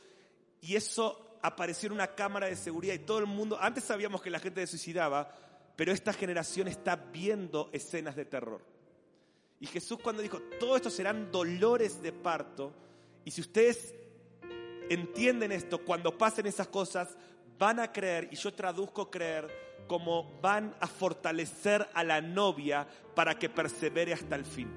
y 0.63 0.75
eso 0.75 1.39
apareció 1.43 1.89
en 1.89 1.93
una 1.93 2.15
cámara 2.15 2.47
de 2.47 2.57
seguridad 2.57 2.95
y 2.95 3.01
todo 3.01 3.19
el 3.19 3.27
mundo, 3.27 3.59
antes 3.61 3.85
sabíamos 3.85 4.23
que 4.23 4.31
la 4.31 4.41
gente 4.41 4.63
se 4.63 4.71
suicidaba, 4.71 5.31
pero 5.77 5.93
esta 5.93 6.15
generación 6.15 6.67
está 6.67 6.97
viendo 6.97 7.69
escenas 7.75 8.17
de 8.17 8.25
terror. 8.25 8.78
Y 9.61 9.67
Jesús 9.67 9.99
cuando 10.03 10.23
dijo, 10.23 10.41
todo 10.61 10.77
esto 10.77 10.91
serán 10.91 11.33
dolores 11.33 12.01
de 12.03 12.13
parto, 12.13 12.73
y 13.25 13.31
si 13.31 13.41
ustedes 13.41 13.95
entienden 14.89 15.53
esto, 15.53 15.85
cuando 15.85 16.17
pasen 16.17 16.47
esas 16.47 16.69
cosas, 16.69 17.17
van 17.59 17.81
a 17.81 17.93
creer, 17.93 18.29
y 18.31 18.37
yo 18.37 18.55
traduzco 18.55 19.11
creer, 19.11 19.69
como 19.87 20.39
van 20.41 20.77
a 20.81 20.87
fortalecer 20.87 21.89
a 21.95 22.05
la 22.05 22.21
novia 22.21 22.87
para 23.15 23.39
que 23.39 23.49
persevere 23.49 24.13
hasta 24.13 24.37
el 24.37 24.45
fin. 24.45 24.71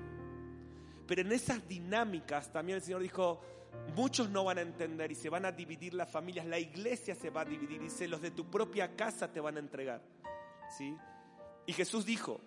Pero 1.06 1.22
en 1.22 1.32
esas 1.32 1.68
dinámicas 1.68 2.52
también 2.52 2.78
el 2.78 2.82
Señor 2.82 3.02
dijo, 3.02 3.42
muchos 3.96 4.30
no 4.30 4.46
van 4.46 4.58
a 4.58 4.62
entender 4.62 5.12
y 5.12 5.16
se 5.16 5.30
van 5.30 5.46
a 5.46 5.52
dividir 5.52 5.94
las 5.94 6.10
familias, 6.10 6.46
la 6.46 6.58
iglesia 6.60 7.14
se 7.14 7.30
va 7.30 7.42
a 7.42 7.46
dividir, 7.46 7.82
dice, 7.82 8.08
los 8.08 8.22
de 8.22 8.32
tu 8.32 8.50
propia 8.50 8.96
casa 8.96 9.32
te 9.32 9.40
van 9.40 9.58
a 9.58 9.60
entregar. 9.60 10.02
¿Sí? 10.78 10.96
Y 11.66 11.74
Jesús 11.74 12.06
dijo, 12.06 12.40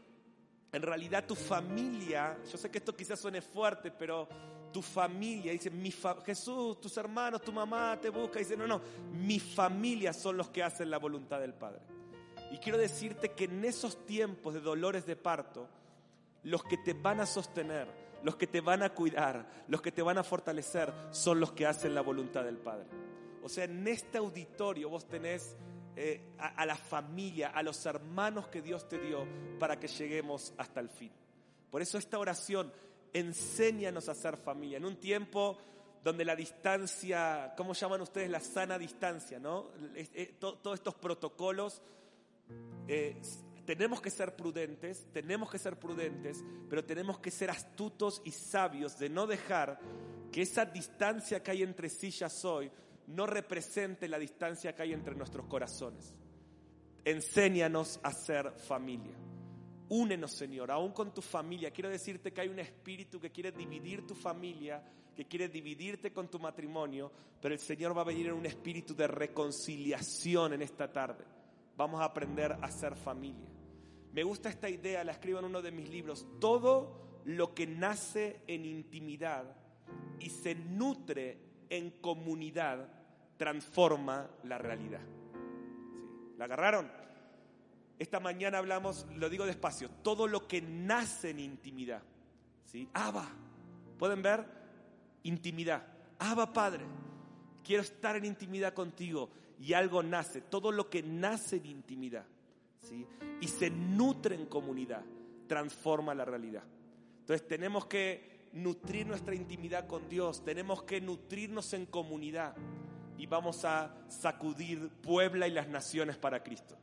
en 0.75 0.83
realidad 0.83 1.25
tu 1.25 1.37
familia, 1.37 2.37
yo 2.51 2.59
sé 2.59 2.69
que 2.69 2.79
esto 2.79 2.97
quizás 2.97 3.21
suene 3.21 3.41
fuerte, 3.41 3.93
pero 3.93 4.29
tu 4.73 4.83
familia, 4.83 5.53
dice, 5.53 5.71
mi 5.71 5.95
Jesús, 6.27 6.81
tus 6.81 6.97
hermanos, 6.97 7.43
tu 7.43 7.53
mamá 7.53 7.97
te 8.01 8.11
busca, 8.11 8.41
dice, 8.41 8.57
no, 8.57 8.67
no, 8.67 8.81
mi 9.13 9.39
familia 9.39 10.13
son 10.13 10.37
los 10.37 10.51
que 10.51 10.65
hacen 10.65 10.91
la 10.91 10.99
voluntad 10.99 11.39
del 11.39 11.55
Padre. 11.55 11.81
Y 12.51 12.59
quiero 12.59 12.77
decirte 12.77 13.31
que 13.31 13.45
en 13.45 13.65
esos 13.65 14.05
tiempos 14.05 14.53
de 14.55 14.61
dolores 14.61 15.07
de 15.07 15.15
parto, 15.15 15.69
los 16.43 16.65
que 16.65 16.77
te 16.79 16.93
van 16.93 17.21
a 17.21 17.27
sostener, 17.27 17.87
los 18.25 18.35
que 18.35 18.49
te 18.49 18.61
van 18.61 18.83
a 18.83 18.91
cuidar, 18.91 19.65
los 19.69 19.81
que 19.81 19.93
te 19.93 20.03
van 20.03 20.19
a 20.19 20.25
fortalecer, 20.25 20.93
son 21.13 21.39
los 21.39 21.53
que 21.53 21.67
hacen 21.67 21.95
la 21.95 22.01
voluntad 22.01 22.43
del 22.43 22.59
Padre. 22.59 22.87
O 23.45 23.49
sea, 23.49 23.65
en 23.65 23.87
este 23.87 24.19
auditorio 24.19 24.89
vos 24.89 25.07
tenés 25.07 25.57
eh, 25.97 26.35
a, 26.39 26.67
la 26.67 26.77
familia, 26.77 27.51
a 27.51 27.63
los 27.63 27.87
hermanos 27.87 28.49
que 28.49 28.61
Dios 28.61 28.89
te 28.89 28.99
dio 28.99 29.27
para 29.59 29.79
que 29.79 29.87
lleguemos 29.87 30.53
hasta 30.59 30.81
el 30.81 30.89
fin. 30.89 31.13
Por 31.71 31.83
eso 31.83 31.99
esta 31.99 32.19
oración, 32.19 32.73
enséñanos 33.13 34.09
a 34.09 34.15
ser 34.15 34.37
familia. 34.37 34.79
En 34.79 34.85
un 34.85 34.97
tiempo 34.97 35.57
donde 36.03 36.25
la 36.25 36.35
distancia, 36.35 37.55
¿cómo 37.57 37.75
llaman 37.75 38.01
ustedes? 38.01 38.29
La 38.29 38.41
sana 38.41 38.79
distancia, 38.79 39.39
¿no? 39.39 39.71
todos 40.39 40.75
estos 40.75 40.97
protocolos, 40.97 41.81
eh, 42.89 43.21
tenemos 43.65 44.01
que 44.01 44.11
ser 44.11 44.37
prudentes, 44.37 45.07
tenemos 45.13 45.51
que 45.51 45.59
ser 45.59 45.79
prudentes, 45.79 46.45
pero 46.69 46.85
tenemos 46.85 47.19
que 47.19 47.31
ser 47.31 47.51
astutos 47.51 48.21
y 48.25 48.33
sabios 48.33 48.99
de 48.99 49.09
no 49.09 49.27
dejar 49.27 49.79
que 50.31 50.43
esa 50.43 50.67
distancia 50.67 51.43
que 51.43 51.53
hay 51.53 51.63
entre 51.63 51.89
sí 51.89 52.11
ya 52.11 52.29
soy 52.29 52.71
no 53.09 53.27
represente 53.27 54.09
la 54.09 54.19
distancia 54.19 54.75
que 54.75 54.83
hay 54.83 54.93
entre 54.93 55.15
nuestros 55.15 55.47
corazones. 55.47 56.15
Enséñanos 57.05 58.01
a 58.03 58.13
ser 58.13 58.53
familia. 58.53 59.15
Únenos, 59.91 60.33
Señor, 60.33 60.71
aún 60.71 60.93
con 60.93 61.13
tu 61.13 61.21
familia. 61.21 61.71
Quiero 61.71 61.91
decirte 61.91 62.33
que 62.33 62.41
hay 62.41 62.49
un 62.49 62.59
espíritu 62.59 63.21
que 63.21 63.31
quiere 63.31 63.53
dividir 63.53 64.07
tu 64.07 64.15
familia, 64.15 64.83
que 65.15 65.27
quiere 65.27 65.49
dividirte 65.49 66.13
con 66.13 66.29
tu 66.29 66.39
matrimonio, 66.39 67.13
pero 67.41 67.55
el 67.55 67.61
Señor 67.61 67.97
va 67.97 68.01
a 68.01 68.07
venir 68.07 68.29
en 68.29 68.35
un 68.35 68.47
espíritu 68.47 68.95
de 68.95 69.07
reconciliación 69.07 70.55
en 70.55 70.63
esta 70.63 70.91
tarde. 70.91 71.25
Vamos 71.77 72.01
a 72.01 72.05
aprender 72.05 72.57
a 72.61 72.71
ser 72.71 72.97
familia. 72.97 73.49
Me 74.13 74.23
gusta 74.23 74.49
esta 74.49 74.69
idea, 74.69 75.05
la 75.05 75.13
escribo 75.13 75.41
en 75.41 75.45
uno 75.47 75.61
de 75.61 75.73
mis 75.73 75.89
libros. 75.91 76.27
Todo 76.41 77.21
lo 77.25 77.55
que 77.55 77.67
nace 77.67 78.41
en 78.47 78.65
intimidad 78.65 79.57
y 80.21 80.31
se 80.31 80.55
nutre 80.55 81.39
en 81.71 81.91
comunidad 81.91 82.89
transforma 83.37 84.31
la 84.45 84.59
realidad. 84.59 85.01
¿La 86.39 86.45
agarraron? 86.47 86.91
Esta 87.99 88.21
mañana 88.21 88.59
hablamos, 88.59 89.07
lo 89.15 89.29
digo 89.29 89.47
despacio, 89.47 89.89
todo 90.03 90.27
lo 90.27 90.49
que 90.49 90.61
nace 90.61 91.31
en 91.31 91.41
intimidad. 91.41 92.03
¿Sí? 92.65 92.89
Abba, 92.93 93.29
¿pueden 93.99 94.23
ver? 94.23 94.45
Intimidad. 95.23 95.87
Abba, 96.19 96.53
Padre, 96.53 96.85
quiero 97.63 97.83
estar 97.83 98.17
en 98.17 98.25
intimidad 98.25 98.75
contigo 98.75 99.31
y 99.61 99.73
algo 99.73 100.03
nace, 100.03 100.41
todo 100.41 100.73
lo 100.73 100.91
que 100.91 101.03
nace 101.03 101.57
en 101.57 101.67
intimidad. 101.67 102.27
¿sí? 102.81 103.07
Y 103.41 103.49
se 103.49 103.71
nutre 103.71 104.35
en 104.35 104.47
comunidad, 104.47 105.03
transforma 105.47 106.15
la 106.15 106.25
realidad. 106.25 106.65
Entonces 107.21 107.47
tenemos 107.47 107.87
que 107.87 108.34
nutrir 108.55 109.07
nuestra 109.07 109.35
intimidad 109.35 109.87
con 109.87 110.09
Dios, 110.09 110.45
tenemos 110.45 110.85
que 110.85 111.01
nutrirnos 111.01 111.73
en 111.75 111.87
comunidad 111.87 112.55
y 113.19 113.27
vamos 113.27 113.65
a 113.65 113.95
sacudir 114.09 114.89
Puebla 115.03 115.49
y 115.49 115.51
las 115.51 115.69
naciones 115.69 116.17
para 116.17 116.43
Cristo. 116.43 116.77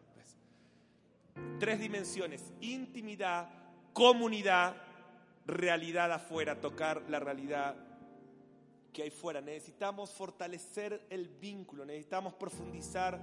Tres 1.60 1.80
dimensiones, 1.80 2.52
intimidad, 2.60 3.50
comunidad, 3.94 4.76
realidad 5.46 6.12
afuera, 6.12 6.60
tocar 6.60 7.04
la 7.10 7.20
realidad 7.20 7.76
que 8.92 9.04
hay 9.04 9.10
fuera. 9.10 9.40
Necesitamos 9.40 10.12
fortalecer 10.12 11.06
el 11.10 11.30
vínculo, 11.30 11.86
necesitamos 11.86 12.34
profundizar 12.34 13.20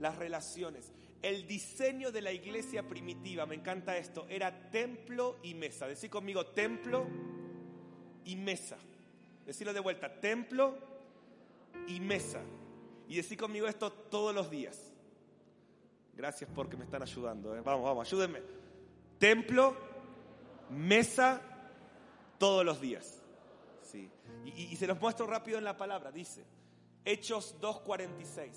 las 0.00 0.16
relaciones. 0.16 0.92
El 1.22 1.46
diseño 1.46 2.10
de 2.10 2.22
la 2.22 2.32
iglesia 2.32 2.86
primitiva, 2.88 3.46
me 3.46 3.54
encanta 3.54 3.96
esto, 3.96 4.26
era 4.28 4.70
templo 4.70 5.38
y 5.42 5.54
mesa. 5.54 5.86
Decí 5.86 6.08
conmigo, 6.08 6.46
templo 6.46 7.06
y 8.26 8.36
mesa. 8.36 8.76
Decirlo 9.46 9.72
de 9.72 9.80
vuelta, 9.80 10.20
templo 10.20 10.76
y 11.88 12.00
mesa. 12.00 12.42
Y 13.08 13.16
decir 13.16 13.38
conmigo 13.38 13.66
esto 13.66 13.90
todos 13.90 14.34
los 14.34 14.50
días. 14.50 14.92
Gracias 16.14 16.50
porque 16.54 16.76
me 16.76 16.84
están 16.84 17.02
ayudando. 17.02 17.56
¿eh? 17.56 17.60
Vamos, 17.64 17.84
vamos, 17.84 18.06
ayúdenme. 18.06 18.42
Templo, 19.18 19.76
mesa, 20.70 21.40
todos 22.38 22.64
los 22.64 22.80
días. 22.80 23.22
Sí. 23.82 24.10
Y, 24.44 24.50
y 24.64 24.76
se 24.76 24.86
los 24.86 25.00
muestro 25.00 25.26
rápido 25.26 25.58
en 25.58 25.64
la 25.64 25.76
palabra. 25.76 26.10
Dice, 26.10 26.44
Hechos 27.04 27.54
2.46. 27.60 28.50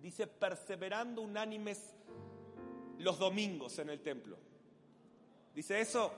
Dice, 0.00 0.26
perseverando 0.26 1.22
unánimes 1.22 1.94
los 2.98 3.18
domingos 3.18 3.78
en 3.80 3.90
el 3.90 4.00
templo. 4.00 4.36
Dice 5.54 5.80
eso, 5.80 6.12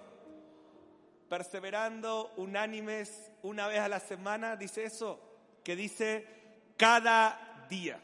perseverando 1.29 2.33
unánimes 2.37 3.31
una 3.43 3.69
vez 3.69 3.81
a 3.81 3.89
la 3.89 4.01
semana, 4.01 4.57
dice 4.57 4.85
eso, 4.85 5.21
que 5.65 5.77
dice 5.77 6.27
cada 6.77 7.67
día. 7.69 8.01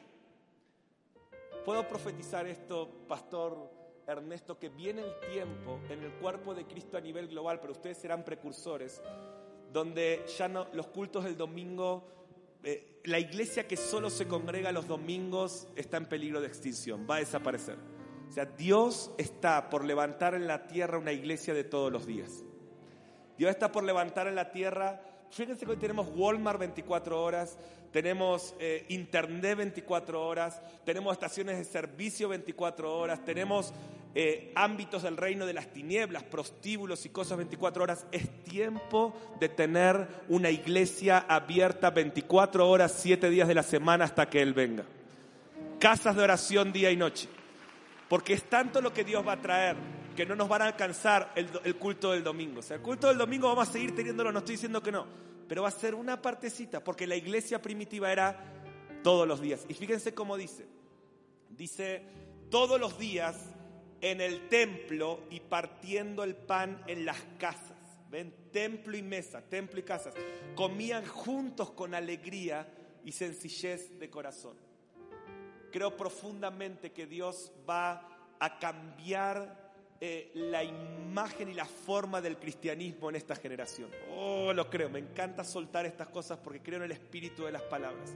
Puedo 1.65 1.87
profetizar 1.89 2.47
esto, 2.47 2.89
pastor 3.07 3.71
Ernesto, 4.07 4.59
que 4.59 4.69
viene 4.69 5.03
el 5.03 5.33
tiempo 5.33 5.81
en 5.89 6.03
el 6.03 6.13
cuerpo 6.15 6.55
de 6.55 6.67
Cristo 6.67 6.97
a 6.97 7.01
nivel 7.01 7.29
global, 7.29 7.61
pero 7.61 7.73
ustedes 7.73 7.99
serán 7.99 8.25
precursores, 8.25 9.01
donde 9.73 10.25
ya 10.37 10.49
no 10.49 10.67
los 10.73 10.89
cultos 10.89 11.25
del 11.25 11.37
domingo, 11.37 12.09
eh, 12.65 13.01
la 13.05 13.19
iglesia 13.19 13.67
que 13.67 13.77
solo 13.77 14.11
se 14.11 14.29
congrega 14.29 14.73
los 14.73 14.87
domingos 14.87 15.69
está 15.77 15.97
en 15.97 16.07
peligro 16.07 16.41
de 16.41 16.49
extinción, 16.49 17.07
va 17.09 17.17
a 17.17 17.21
desaparecer. 17.21 17.77
O 18.29 18.33
sea, 18.33 18.47
Dios 18.47 19.13
está 19.19 19.69
por 19.69 19.85
levantar 19.85 20.35
en 20.35 20.47
la 20.47 20.67
tierra 20.67 20.99
una 20.99 21.13
iglesia 21.13 21.55
de 21.55 21.65
todos 21.65 21.93
los 21.93 22.07
días. 22.07 22.45
Dios 23.43 23.51
está 23.51 23.73
por 23.73 23.83
levantar 23.83 24.29
en 24.29 24.37
la 24.37 24.53
tierra. 24.53 25.01
Fíjense 25.33 25.65
que 25.65 25.73
hoy 25.73 25.77
tenemos 25.77 26.07
Walmart 26.15 26.61
24 26.61 27.21
horas, 27.21 27.59
tenemos 27.91 28.55
eh, 28.61 28.87
Internet 28.91 29.57
24 29.57 30.25
horas, 30.25 30.63
tenemos 30.85 31.13
estaciones 31.13 31.59
de 31.59 31.65
servicio 31.65 32.29
24 32.29 32.97
horas, 32.97 33.25
tenemos 33.25 33.75
eh, 34.15 34.53
ámbitos 34.55 35.03
del 35.03 35.17
reino 35.17 35.45
de 35.45 35.55
las 35.55 35.67
tinieblas, 35.73 36.23
prostíbulos 36.23 37.05
y 37.05 37.09
cosas 37.09 37.37
24 37.37 37.83
horas. 37.83 38.07
Es 38.13 38.31
tiempo 38.45 39.13
de 39.41 39.49
tener 39.49 40.07
una 40.29 40.51
iglesia 40.51 41.27
abierta 41.27 41.91
24 41.91 42.71
horas, 42.71 42.95
7 42.97 43.29
días 43.29 43.49
de 43.49 43.57
la 43.57 43.65
semana 43.65 44.05
hasta 44.05 44.31
que 44.31 44.41
Él 44.41 44.55
venga. 44.55 44.85
Casas 45.81 46.15
de 46.15 46.23
oración 46.23 46.73
día 46.73 46.93
y 46.93 46.97
noche. 46.97 47.29
Porque 48.09 48.35
es 48.35 48.45
tanto 48.45 48.81
lo 48.81 48.93
que 48.93 49.03
Dios 49.03 49.27
va 49.27 49.33
a 49.33 49.41
traer 49.41 50.02
que 50.15 50.27
no 50.27 50.35
nos 50.35 50.49
van 50.49 50.63
a 50.63 50.67
alcanzar 50.67 51.33
el, 51.35 51.77
culto 51.77 52.13
del 52.13 52.23
domingo. 52.23 52.61
O 52.61 52.63
sea, 52.63 52.77
el 52.77 52.83
culto 52.83 53.09
del 53.09 53.19
domingo 53.19 53.49
vamos 53.49 53.69
a 53.69 53.73
seguir 53.73 53.95
teniéndolo, 53.95 54.33
no 54.33 54.41
estoy 54.41 54.55
diciendo 54.55 54.83
que 54.83 54.93
no, 54.93 55.07
pero 55.49 55.63
va 55.63 55.69
a 55.69 55.73
ser 55.73 55.95
una 55.95 56.21
partecita, 56.21 56.83
porque 56.83 57.07
la 57.07 57.17
iglesia 57.17 57.61
primitiva 57.61 58.11
era 58.11 58.39
todos 59.03 59.27
los 59.27 59.41
días. 59.41 59.65
Y 59.69 59.75
fíjense 59.75 60.15
cómo 60.15 60.37
dice, 60.37 60.67
dice 61.51 62.03
todos 62.51 62.79
los 62.79 62.99
días 62.99 63.37
en 64.01 64.21
el 64.21 64.49
templo 64.49 65.21
y 65.31 65.41
partiendo 65.41 66.25
el 66.25 66.35
pan 66.35 66.83
en 66.87 67.05
las 67.05 67.19
casas. 67.39 67.79
¿Ven? 68.11 68.35
Templo 68.53 68.95
y 68.97 69.03
mesa, 69.03 69.41
templo 69.41 69.81
y 69.81 69.85
casas. 69.85 70.13
Comían 70.55 71.07
juntos 71.07 71.71
con 71.71 71.95
alegría 71.95 72.69
y 73.05 73.13
sencillez 73.13 73.99
de 73.99 74.11
corazón. 74.11 74.57
Creo 75.71 75.97
profundamente 75.97 76.93
que 76.93 77.07
Dios 77.07 77.53
va 77.69 78.37
a 78.39 78.59
cambiar 78.59 79.62
eh, 80.05 80.33
la 80.35 80.65
imagen 80.65 81.49
y 81.49 81.55
la 81.55 81.65
forma 81.65 82.21
del 82.21 82.37
cristianismo 82.37 83.09
en 83.09 83.15
esta 83.15 83.37
generación. 83.37 83.89
Oh, 84.11 84.53
lo 84.53 84.69
creo, 84.69 84.91
me 84.91 84.99
encanta 84.99 85.45
soltar 85.45 85.87
estas 85.87 86.09
cosas 86.09 86.41
porque 86.43 86.61
creo 86.61 86.79
en 86.79 86.87
el 86.87 86.91
espíritu 86.91 87.45
de 87.45 87.53
las 87.53 87.63
palabras. 87.63 88.13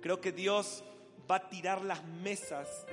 Creo 0.00 0.18
que 0.18 0.32
Dios 0.32 0.82
va 1.30 1.36
a 1.36 1.50
tirar 1.50 1.84
las 1.84 2.02
mesas 2.06 2.86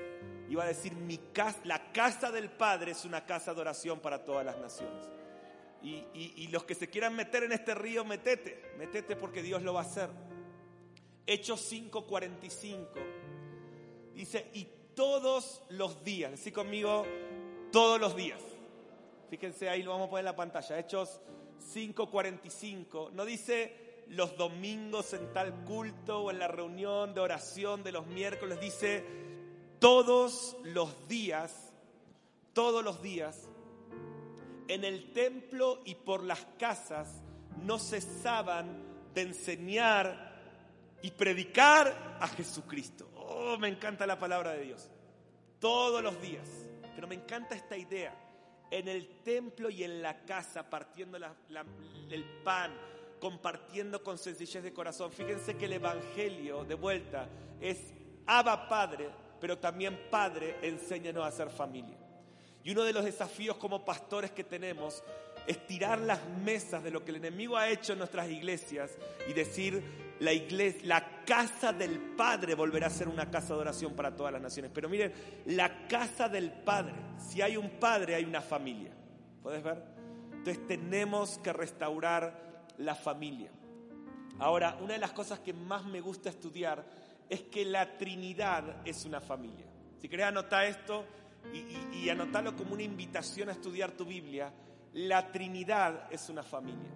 y 0.50 0.56
va 0.56 0.66
a 0.66 0.68
decir, 0.68 0.94
mi 0.94 1.18
casa, 1.32 1.58
la 1.64 1.94
casa 1.94 2.34
del 2.34 2.50
Padre 2.50 2.92
es 2.92 3.06
una 3.06 3.26
casa 3.26 3.54
de 3.54 3.62
oración 3.62 4.02
para 4.02 4.26
todas 4.26 4.46
las 4.46 4.58
naciones. 4.58 5.08
Y, 5.82 6.04
y 6.14 6.48
los 6.50 6.66
que 6.66 6.76
se 6.76 6.90
quieran 6.90 7.16
meter 7.16 7.44
en 7.44 7.54
este 7.54 7.74
río, 7.74 8.04
metete, 8.04 8.74
metete 8.78 9.16
porque 9.16 9.42
Dios 9.42 9.62
lo 9.62 9.74
va 9.74 9.80
a 9.80 9.84
hacer. 9.84 10.10
Hechos 11.26 11.72
5:45 11.72 12.88
dice, 14.14 14.50
y 14.54 14.68
todos 14.96 15.64
los 15.70 16.04
días, 16.04 16.32
decí 16.32 16.52
conmigo, 16.52 17.06
todos 17.74 18.00
los 18.00 18.16
días. 18.16 18.40
Fíjense 19.32 19.68
ahí, 19.68 19.82
lo 19.82 19.92
vamos 19.92 20.08
a 20.08 20.10
poner 20.12 20.22
en 20.22 20.32
la 20.32 20.36
pantalla. 20.36 20.78
Hechos 20.78 21.20
5:45. 21.74 23.10
No 23.14 23.26
dice 23.26 24.06
los 24.10 24.38
domingos 24.38 25.12
en 25.14 25.34
tal 25.34 25.66
culto 25.66 26.20
o 26.20 26.32
en 26.32 26.38
la 26.38 26.48
reunión 26.48 27.16
de 27.16 27.22
oración 27.22 27.84
de 27.84 27.92
los 27.92 28.06
miércoles. 28.06 28.60
Dice 28.62 29.04
todos 29.80 30.56
los 30.64 31.08
días, 31.08 31.74
todos 32.54 32.84
los 32.84 33.02
días, 33.02 33.50
en 34.68 34.84
el 34.84 35.12
templo 35.12 35.82
y 35.84 35.96
por 35.96 36.24
las 36.24 36.46
casas, 36.60 37.24
no 37.64 37.80
cesaban 37.80 38.84
de 39.16 39.22
enseñar 39.22 40.32
y 41.02 41.10
predicar 41.10 42.18
a 42.22 42.28
Jesucristo. 42.28 43.10
Oh, 43.16 43.58
me 43.58 43.68
encanta 43.68 44.06
la 44.06 44.20
palabra 44.20 44.52
de 44.52 44.64
Dios. 44.64 44.92
Todos 45.60 46.04
los 46.04 46.22
días. 46.22 46.63
Pero 46.96 47.08
me 47.08 47.16
encanta 47.16 47.56
esta 47.56 47.78
idea. 47.78 48.14
En 48.72 48.88
el 48.88 49.22
templo 49.22 49.70
y 49.70 49.84
en 49.84 50.02
la 50.02 50.26
casa, 50.26 50.70
partiendo 50.70 51.18
el 51.18 52.24
pan, 52.44 52.72
compartiendo 53.20 54.04
con 54.04 54.18
sencillez 54.18 54.64
de 54.64 54.74
corazón. 54.74 55.12
Fíjense 55.12 55.56
que 55.56 55.66
el 55.66 55.74
Evangelio, 55.74 56.66
de 56.66 56.76
vuelta, 56.76 57.28
es 57.62 57.94
Abba 58.26 58.68
Padre, 58.68 59.10
pero 59.40 59.58
también 59.58 60.08
Padre, 60.10 60.58
enséñanos 60.62 61.26
a 61.26 61.32
ser 61.32 61.50
familia. 61.50 61.98
Y 62.64 62.72
uno 62.72 62.84
de 62.84 62.94
los 62.94 63.06
desafíos 63.06 63.58
como 63.58 63.86
pastores 63.86 64.32
que 64.32 64.44
tenemos 64.44 65.04
es 65.48 65.66
tirar 65.68 66.00
las 66.00 66.20
mesas 66.44 66.84
de 66.84 66.92
lo 66.92 67.04
que 67.04 67.12
el 67.12 67.18
enemigo 67.18 67.58
ha 67.58 67.70
hecho 67.70 67.94
en 67.94 68.00
nuestras 68.00 68.30
iglesias 68.30 68.92
y 69.28 69.34
decir, 69.34 69.84
la 70.20 70.32
iglesia, 70.32 70.82
la 70.86 71.24
casa 71.26 71.74
del 71.74 72.00
Padre 72.00 72.56
volverá 72.56 72.88
a 72.88 72.90
ser 72.90 73.08
una 73.08 73.30
casa 73.30 73.54
de 73.54 73.62
oración 73.62 73.94
para 73.94 74.16
todas 74.16 74.32
las 74.32 74.42
naciones. 74.42 74.72
Pero 74.74 74.88
miren, 74.88 75.14
la 75.46 75.88
casa 75.88 76.30
del 76.30 76.52
Padre, 76.52 76.94
si 77.18 77.42
hay 77.42 77.58
un 77.58 77.72
Padre, 77.72 78.16
hay 78.16 78.24
una 78.24 78.42
familia. 78.42 78.92
¿Puedes 79.42 79.64
ver? 79.64 79.84
Entonces 80.32 80.66
tenemos 80.68 81.38
que 81.40 81.52
restaurar 81.52 82.68
la 82.78 82.96
familia. 82.96 83.52
Ahora, 84.40 84.78
una 84.82 84.94
de 84.94 85.00
las 85.00 85.12
cosas 85.12 85.40
que 85.40 85.54
más 85.54 85.86
me 85.86 86.02
gusta 86.02 86.30
estudiar 86.30 86.86
es 87.30 87.42
que 87.44 87.66
la 87.66 87.98
Trinidad 87.98 88.86
es 88.86 89.06
una 89.06 89.22
familia. 89.22 89.66
Si 90.00 90.10
querés 90.10 90.26
anotar 90.26 90.66
esto 90.66 91.06
y 91.94 92.10
anotarlo 92.10 92.56
como 92.56 92.74
una 92.74 92.84
invitación 92.84 93.50
a 93.50 93.54
estudiar 93.54 93.92
tu 93.92 94.06
Biblia, 94.06 94.52
la 94.94 95.32
Trinidad 95.32 96.12
es 96.12 96.30
una 96.30 96.44
familia. 96.44 96.90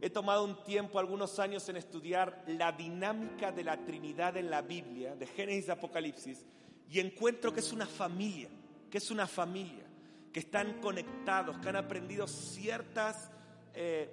He 0.00 0.08
tomado 0.08 0.44
un 0.44 0.64
tiempo, 0.64 0.98
algunos 0.98 1.38
años, 1.38 1.68
en 1.68 1.76
estudiar 1.76 2.42
la 2.46 2.72
dinámica 2.72 3.52
de 3.52 3.64
la 3.64 3.76
Trinidad 3.84 4.36
en 4.38 4.50
la 4.50 4.62
Biblia, 4.62 5.14
de 5.14 5.26
Génesis 5.26 5.68
y 5.68 5.70
Apocalipsis, 5.70 6.46
y 6.88 7.00
encuentro 7.00 7.52
que 7.52 7.60
es 7.60 7.72
una 7.72 7.86
familia, 7.86 8.48
que 8.90 8.98
es 8.98 9.10
una 9.10 9.26
familia, 9.26 9.84
que 10.32 10.40
están 10.40 10.80
conectados, 10.80 11.58
que 11.58 11.68
han 11.68 11.76
aprendido 11.76 12.26
ciertas 12.26 13.30
eh, 13.74 14.08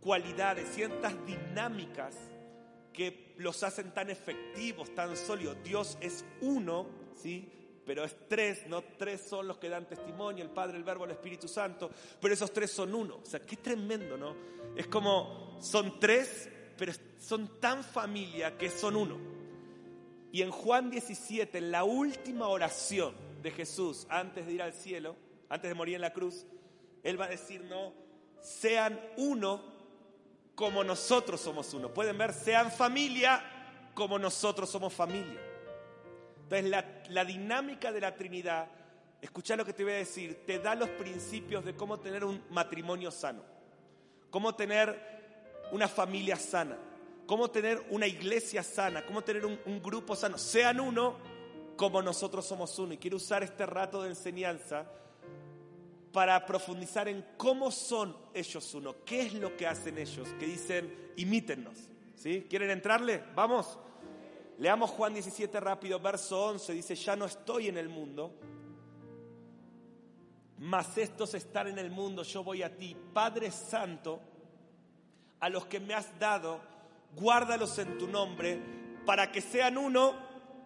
cualidades, 0.00 0.68
ciertas 0.70 1.14
dinámicas 1.24 2.16
que 2.92 3.34
los 3.38 3.62
hacen 3.62 3.92
tan 3.92 4.10
efectivos, 4.10 4.92
tan 4.94 5.16
sólidos. 5.16 5.56
Dios 5.62 5.96
es 6.00 6.24
uno, 6.40 6.86
¿sí? 7.14 7.59
Pero 7.84 8.04
es 8.04 8.16
tres, 8.28 8.66
no 8.66 8.82
tres 8.82 9.22
son 9.22 9.48
los 9.48 9.58
que 9.58 9.68
dan 9.68 9.86
testimonio, 9.86 10.44
el 10.44 10.50
Padre, 10.50 10.76
el 10.76 10.84
Verbo, 10.84 11.04
el 11.04 11.12
Espíritu 11.12 11.48
Santo, 11.48 11.90
pero 12.20 12.34
esos 12.34 12.52
tres 12.52 12.70
son 12.70 12.94
uno. 12.94 13.20
O 13.22 13.26
sea, 13.26 13.40
qué 13.40 13.56
tremendo, 13.56 14.16
¿no? 14.16 14.34
Es 14.76 14.86
como, 14.86 15.58
son 15.60 15.98
tres, 15.98 16.48
pero 16.76 16.92
son 17.18 17.60
tan 17.60 17.82
familia 17.82 18.56
que 18.56 18.70
son 18.70 18.96
uno. 18.96 19.18
Y 20.32 20.42
en 20.42 20.50
Juan 20.50 20.90
17, 20.90 21.58
en 21.58 21.70
la 21.70 21.84
última 21.84 22.48
oración 22.48 23.14
de 23.42 23.50
Jesús 23.50 24.06
antes 24.08 24.46
de 24.46 24.52
ir 24.52 24.62
al 24.62 24.72
cielo, 24.72 25.16
antes 25.48 25.68
de 25.68 25.74
morir 25.74 25.96
en 25.96 26.02
la 26.02 26.12
cruz, 26.12 26.46
Él 27.02 27.20
va 27.20 27.24
a 27.24 27.30
decir, 27.30 27.62
no, 27.62 27.92
sean 28.40 29.00
uno 29.16 29.60
como 30.54 30.84
nosotros 30.84 31.40
somos 31.40 31.72
uno. 31.74 31.92
Pueden 31.92 32.16
ver, 32.18 32.32
sean 32.32 32.70
familia 32.70 33.42
como 33.94 34.18
nosotros 34.18 34.70
somos 34.70 34.92
familia. 34.92 35.49
Entonces, 36.50 36.84
la, 37.10 37.24
dinámica 37.24 37.92
de 37.92 38.00
la 38.00 38.16
Trinidad, 38.16 38.66
escucha 39.22 39.54
lo 39.54 39.64
que 39.64 39.72
te 39.72 39.84
voy 39.84 39.92
a 39.92 39.96
decir, 39.96 40.42
te 40.44 40.58
da 40.58 40.74
los 40.74 40.88
principios 40.90 41.64
de 41.64 41.76
cómo 41.76 42.00
tener 42.00 42.24
un 42.24 42.42
matrimonio 42.50 43.12
sano, 43.12 43.42
cómo 44.30 44.54
tener 44.56 44.98
una 45.70 45.86
familia 45.86 46.34
sana, 46.34 46.76
cómo 47.26 47.50
tener 47.50 47.80
una 47.90 48.08
iglesia 48.08 48.64
sana, 48.64 49.06
cómo 49.06 49.22
tener 49.22 49.46
un, 49.46 49.60
un 49.64 49.80
grupo 49.80 50.16
sano. 50.16 50.38
Sean 50.38 50.80
uno 50.80 51.18
como 51.76 52.02
nosotros 52.02 52.44
somos 52.44 52.76
uno. 52.80 52.94
Y 52.94 52.98
quiero 52.98 53.18
usar 53.18 53.44
este 53.44 53.64
rato 53.64 54.02
de 54.02 54.08
enseñanza 54.08 54.90
para 56.12 56.44
profundizar 56.44 57.06
en 57.06 57.24
cómo 57.36 57.70
son 57.70 58.16
ellos 58.34 58.74
uno, 58.74 58.96
qué 59.04 59.22
es 59.22 59.34
lo 59.34 59.56
que 59.56 59.68
hacen 59.68 59.98
ellos, 59.98 60.28
que 60.40 60.46
dicen, 60.46 61.12
imítennos. 61.16 61.76
¿Sí? 62.16 62.46
¿Quieren 62.50 62.70
entrarle? 62.70 63.22
Vamos. 63.36 63.78
Leamos 64.60 64.90
Juan 64.90 65.14
17 65.14 65.58
rápido, 65.58 65.98
verso 66.00 66.48
11, 66.48 66.74
dice, 66.74 66.94
ya 66.94 67.16
no 67.16 67.24
estoy 67.24 67.68
en 67.68 67.78
el 67.78 67.88
mundo, 67.88 68.34
mas 70.58 70.98
estos 70.98 71.32
están 71.32 71.68
en 71.68 71.78
el 71.78 71.90
mundo, 71.90 72.22
yo 72.24 72.44
voy 72.44 72.62
a 72.62 72.76
ti. 72.76 72.94
Padre 73.14 73.50
Santo, 73.52 74.20
a 75.40 75.48
los 75.48 75.64
que 75.64 75.80
me 75.80 75.94
has 75.94 76.18
dado, 76.18 76.60
guárdalos 77.16 77.78
en 77.78 77.96
tu 77.96 78.06
nombre, 78.06 78.60
para 79.06 79.32
que 79.32 79.40
sean 79.40 79.78
uno, 79.78 80.14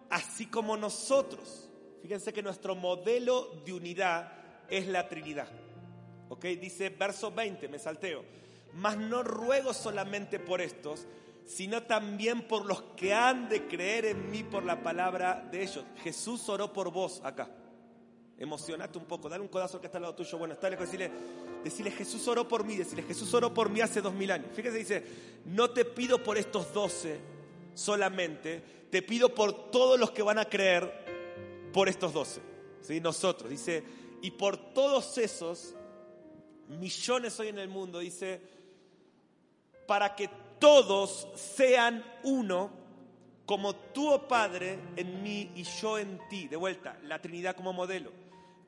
así 0.09 0.47
como 0.47 0.75
nosotros. 0.75 1.69
Fíjense 2.01 2.33
que 2.33 2.43
nuestro 2.43 2.75
modelo 2.75 3.61
de 3.65 3.71
unidad 3.71 4.29
es 4.67 4.87
la 4.87 5.07
Trinidad. 5.07 5.47
¿Ok? 6.27 6.43
Dice 6.43 6.89
verso 6.89 7.31
20, 7.31 7.69
me 7.69 7.79
salteo. 7.79 8.25
Mas 8.73 8.97
no 8.97 9.23
ruego 9.23 9.73
solamente 9.73 10.37
por 10.37 10.59
estos, 10.59 11.07
sino 11.45 11.83
también 11.83 12.47
por 12.47 12.65
los 12.65 12.81
que 12.95 13.13
han 13.13 13.47
de 13.49 13.67
creer 13.67 14.05
en 14.05 14.31
mí 14.31 14.43
por 14.43 14.63
la 14.63 14.81
palabra 14.81 15.47
de 15.51 15.63
ellos. 15.63 15.85
Jesús 16.03 16.49
oró 16.49 16.73
por 16.73 16.91
vos 16.91 17.21
acá. 17.23 17.49
Emocionate 18.37 18.97
un 18.97 19.05
poco, 19.05 19.29
dale 19.29 19.43
un 19.43 19.47
codazo 19.47 19.79
que 19.79 19.85
está 19.85 19.97
al 19.99 20.03
lado 20.03 20.15
tuyo. 20.15 20.37
Bueno, 20.37 20.55
está 20.55 20.69
lejos, 20.69 20.85
decirle, 20.87 21.11
decirle 21.63 21.91
Jesús 21.91 22.27
oró 22.27 22.47
por 22.47 22.65
mí, 22.65 22.75
decirle 22.75 23.03
Jesús 23.03 23.33
oró 23.33 23.53
por 23.53 23.69
mí 23.69 23.79
hace 23.79 24.01
dos 24.01 24.13
mil 24.13 24.29
años. 24.31 24.47
Fíjese, 24.53 24.77
dice, 24.77 25.03
no 25.45 25.69
te 25.69 25.85
pido 25.85 26.21
por 26.21 26.37
estos 26.37 26.73
doce 26.73 27.19
solamente, 27.75 28.87
te 28.89 29.01
pido 29.01 29.33
por 29.33 29.71
todos 29.71 29.99
los 29.99 30.11
que 30.11 30.23
van 30.23 30.39
a 30.39 30.45
creer 30.45 31.69
por 31.71 31.87
estos 31.87 32.11
doce. 32.11 32.41
¿sí? 32.81 32.99
Nosotros, 32.99 33.49
dice, 33.49 33.83
y 34.21 34.31
por 34.31 34.73
todos 34.73 35.17
esos 35.17 35.75
millones 36.67 37.39
hoy 37.39 37.49
en 37.49 37.59
el 37.59 37.69
mundo, 37.69 37.99
dice, 37.99 38.41
para 39.87 40.15
que 40.15 40.29
todos 40.65 41.27
sean 41.35 42.03
uno, 42.23 42.71
como 43.45 43.75
tú, 43.75 44.09
oh 44.09 44.27
Padre, 44.27 44.79
en 44.95 45.21
mí 45.21 45.51
y 45.53 45.61
yo 45.61 45.99
en 45.99 46.19
ti. 46.27 46.47
De 46.47 46.55
vuelta, 46.55 46.97
la 47.03 47.21
Trinidad 47.21 47.55
como 47.55 47.71
modelo. 47.71 48.11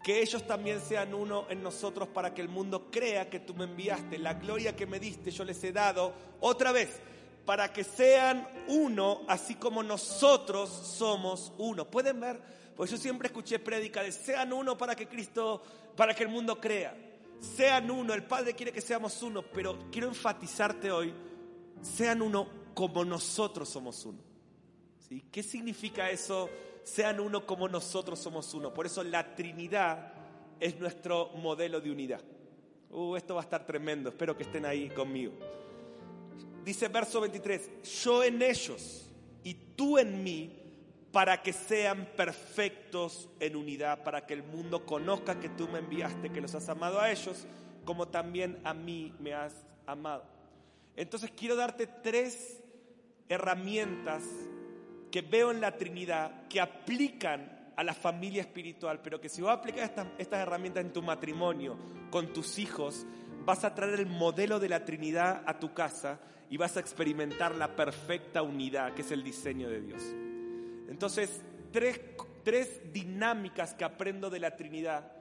Que 0.04 0.22
ellos 0.22 0.46
también 0.46 0.80
sean 0.80 1.16
uno 1.16 1.48
en 1.50 1.64
nosotros 1.64 2.08
para 2.10 2.36
que 2.36 2.44
el 2.44 2.50
mundo 2.50 2.92
crea 2.92 3.32
que 3.32 3.40
tú 3.40 3.56
me 3.56 3.64
enviaste. 3.64 4.20
La 4.20 4.36
gloria 4.36 4.76
que 4.76 4.86
me 4.86 5.00
diste 5.00 5.32
yo 5.32 5.44
les 5.44 5.64
he 5.64 5.72
dado 5.72 6.14
otra 6.40 6.72
vez, 6.72 7.00
para 7.48 7.74
que 7.74 7.84
sean 7.84 8.48
uno, 8.68 9.24
así 9.28 9.56
como 9.56 9.82
nosotros 9.82 10.70
somos 10.70 11.52
uno. 11.58 11.90
¿Pueden 11.90 12.20
ver? 12.20 12.40
Pues 12.76 12.92
yo 12.92 12.98
siempre 12.98 13.30
escuché 13.30 13.58
prédica 13.58 14.04
de 14.04 14.12
sean 14.12 14.54
uno 14.54 14.78
para 14.78 14.96
que 14.96 15.08
Cristo, 15.08 15.64
para 15.96 16.14
que 16.14 16.22
el 16.22 16.30
mundo 16.30 16.62
crea. 16.62 16.96
Sean 17.40 17.90
uno, 17.90 18.14
el 18.14 18.24
Padre 18.24 18.54
quiere 18.54 18.72
que 18.72 18.82
seamos 18.82 19.24
uno, 19.24 19.42
pero 19.42 19.90
quiero 19.90 20.08
enfatizarte 20.10 20.92
hoy 20.92 21.12
sean 21.82 22.22
uno 22.22 22.48
como 22.74 23.04
nosotros 23.04 23.70
somos 23.70 24.06
uno. 24.06 24.20
¿Qué 25.32 25.42
significa 25.42 26.10
eso? 26.10 26.50
Sean 26.84 27.20
uno 27.20 27.46
como 27.46 27.68
nosotros 27.68 28.20
somos 28.20 28.54
uno. 28.54 28.74
Por 28.74 28.86
eso 28.86 29.04
la 29.04 29.36
Trinidad 29.36 30.14
es 30.60 30.80
nuestro 30.80 31.30
modelo 31.36 31.80
de 31.80 31.92
unidad. 31.92 32.22
Uh, 32.90 33.16
esto 33.16 33.36
va 33.36 33.42
a 33.42 33.44
estar 33.44 33.66
tremendo. 33.66 34.10
Espero 34.10 34.36
que 34.36 34.44
estén 34.44 34.66
ahí 34.66 34.90
conmigo. 34.90 35.34
Dice 36.64 36.88
verso 36.90 37.22
23, 37.22 37.84
yo 38.04 38.24
en 38.24 38.42
ellos 38.42 39.06
y 39.44 39.54
tú 39.54 39.98
en 39.98 40.24
mí, 40.24 40.52
para 41.12 41.42
que 41.42 41.54
sean 41.54 42.10
perfectos 42.18 43.30
en 43.40 43.56
unidad, 43.56 44.04
para 44.04 44.26
que 44.26 44.34
el 44.34 44.44
mundo 44.44 44.86
conozca 44.86 45.40
que 45.40 45.48
tú 45.50 45.68
me 45.70 45.80
enviaste, 45.80 46.30
que 46.30 46.42
los 46.42 46.54
has 46.54 46.68
amado 46.68 47.00
a 47.00 47.10
ellos, 47.10 47.46
como 47.86 48.10
también 48.10 48.60
a 48.66 48.74
mí 48.74 49.14
me 49.20 49.34
has 49.34 49.54
amado. 49.86 50.37
Entonces 50.98 51.32
quiero 51.38 51.56
darte 51.56 51.88
tres 51.88 52.62
herramientas 53.30 54.24
que 55.12 55.22
veo 55.22 55.52
en 55.52 55.62
la 55.62 55.78
Trinidad 55.78 56.48
que 56.48 56.60
aplican 56.60 57.72
a 57.76 57.84
la 57.84 57.94
familia 57.94 58.42
espiritual, 58.42 59.00
pero 59.02 59.22
que 59.22 59.30
si 59.30 59.42
vos 59.42 59.52
aplicas 59.52 59.90
estas, 59.90 60.08
estas 60.18 60.40
herramientas 60.40 60.84
en 60.84 60.92
tu 60.92 61.04
matrimonio, 61.04 61.78
con 62.10 62.34
tus 62.34 62.58
hijos, 62.58 63.06
vas 63.46 63.64
a 63.64 63.76
traer 63.76 64.00
el 64.00 64.08
modelo 64.08 64.60
de 64.60 64.70
la 64.70 64.84
Trinidad 64.84 65.44
a 65.46 65.60
tu 65.60 65.74
casa 65.74 66.20
y 66.50 66.58
vas 66.58 66.76
a 66.78 66.80
experimentar 66.80 67.54
la 67.56 67.76
perfecta 67.76 68.42
unidad, 68.42 68.94
que 68.94 69.04
es 69.04 69.12
el 69.12 69.24
diseño 69.24 69.70
de 69.70 69.82
Dios. 69.82 70.02
Entonces, 70.90 71.42
tres, 71.72 72.02
tres 72.44 72.82
dinámicas 72.92 73.76
que 73.76 73.86
aprendo 73.86 74.32
de 74.32 74.40
la 74.40 74.56
Trinidad. 74.56 75.12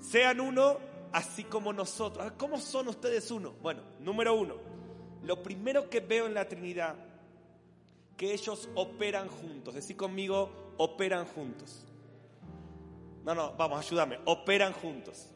Sean 0.00 0.40
uno, 0.40 0.78
así 1.12 1.44
como 1.44 1.72
nosotros. 1.72 2.32
¿Cómo 2.36 2.58
son 2.58 2.88
ustedes 2.88 3.30
uno? 3.32 3.54
Bueno, 3.60 3.82
número 3.98 4.34
uno, 4.34 4.56
lo 5.24 5.42
primero 5.42 5.88
que 5.90 6.00
veo 6.00 6.26
en 6.26 6.34
la 6.34 6.48
Trinidad, 6.48 6.94
que 8.16 8.32
ellos 8.32 8.68
operan 8.74 9.28
juntos. 9.28 9.74
Decir 9.74 9.96
conmigo, 9.96 10.50
operan 10.76 11.26
juntos. 11.26 11.84
No, 13.24 13.34
no, 13.34 13.52
vamos, 13.54 13.84
ayúdame. 13.84 14.18
Operan 14.24 14.72
juntos. 14.72 15.28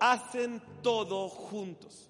Hacen 0.00 0.62
todo 0.82 1.28
juntos. 1.28 2.08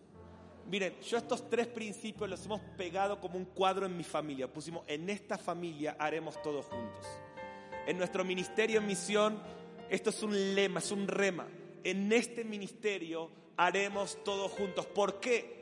Miren, 0.71 1.01
yo 1.01 1.17
estos 1.17 1.49
tres 1.49 1.67
principios 1.67 2.29
los 2.29 2.45
hemos 2.45 2.61
pegado 2.77 3.19
como 3.19 3.39
un 3.39 3.47
cuadro 3.47 3.87
en 3.87 3.97
mi 3.97 4.05
familia. 4.05 4.53
Pusimos, 4.53 4.85
en 4.87 5.09
esta 5.09 5.39
familia 5.39 5.97
haremos 5.99 6.41
todo 6.43 6.63
juntos. 6.63 7.07
En 7.87 7.97
nuestro 7.97 8.23
ministerio 8.23 8.79
en 8.79 8.87
misión, 8.87 9.43
esto 9.89 10.11
es 10.11 10.23
un 10.23 10.55
lema, 10.55 10.81
es 10.81 10.91
un 10.93 11.09
rema. 11.09 11.47
En 11.83 12.13
este 12.13 12.45
ministerio 12.45 13.31
haremos 13.57 14.23
todo 14.23 14.49
juntos. 14.51 14.85
¿Por 14.85 15.21
qué? 15.21 15.58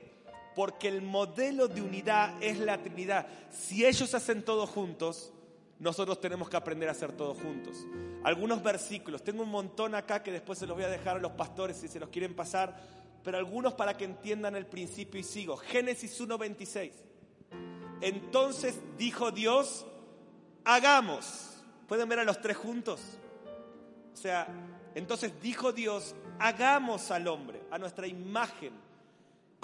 Porque 0.57 0.89
el 0.89 1.03
modelo 1.03 1.69
de 1.69 1.83
unidad 1.83 2.43
es 2.43 2.59
la 2.59 2.83
Trinidad. 2.83 3.29
Si 3.53 3.87
ellos 3.87 4.13
hacen 4.15 4.43
todo 4.43 4.67
juntos, 4.67 5.33
nosotros 5.79 6.21
tenemos 6.21 6.49
que 6.49 6.57
aprender 6.57 6.89
a 6.89 6.93
hacer 6.93 7.13
todo 7.13 7.35
juntos. 7.35 7.87
Algunos 8.25 8.63
versículos, 8.63 9.23
tengo 9.23 9.43
un 9.43 9.51
montón 9.51 9.95
acá 9.95 10.23
que 10.23 10.33
después 10.33 10.59
se 10.59 10.67
los 10.67 10.75
voy 10.75 10.85
a 10.85 10.89
dejar 10.89 11.19
a 11.19 11.21
los 11.21 11.33
pastores 11.33 11.77
si 11.77 11.87
se 11.87 12.01
los 12.01 12.09
quieren 12.09 12.35
pasar, 12.35 12.75
pero 13.23 13.39
algunos 13.39 13.75
para 13.75 13.97
que 13.97 14.05
entiendan 14.05 14.57
el 14.57 14.67
principio 14.67 15.21
y 15.21 15.25
sigo. 15.25 15.57
Génesis 15.57 16.21
1.26. 16.21 16.91
Entonces 18.01 18.81
dijo 18.97 19.31
Dios, 19.31 19.87
hagamos. 20.65 21.53
¿Pueden 21.87 22.09
ver 22.09 22.21
a 22.21 22.25
los 22.25 22.41
tres 22.41 22.57
juntos? 22.57 23.01
O 24.13 24.17
sea, 24.17 24.49
entonces 24.95 25.33
dijo 25.43 25.73
Dios, 25.73 26.15
hagamos 26.39 27.11
al 27.11 27.29
hombre, 27.29 27.63
a 27.71 27.79
nuestra 27.79 28.07
imagen, 28.07 28.73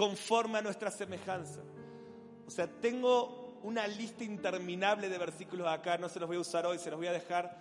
conforme 0.03 0.59
a 0.59 0.63
nuestra 0.63 0.91
semejanza. 0.91 1.61
O 2.45 2.51
sea, 2.51 2.67
tengo 2.67 3.61
una 3.63 3.87
lista 3.87 4.25
interminable 4.25 5.09
de 5.09 5.17
versículos 5.17 5.69
acá, 5.69 5.97
no 5.97 6.09
se 6.09 6.19
los 6.19 6.27
voy 6.27 6.39
a 6.39 6.41
usar 6.41 6.67
hoy, 6.67 6.81
se 6.81 6.91
los 6.91 6.99
voy 6.99 7.07
a 7.07 7.13
dejar. 7.13 7.57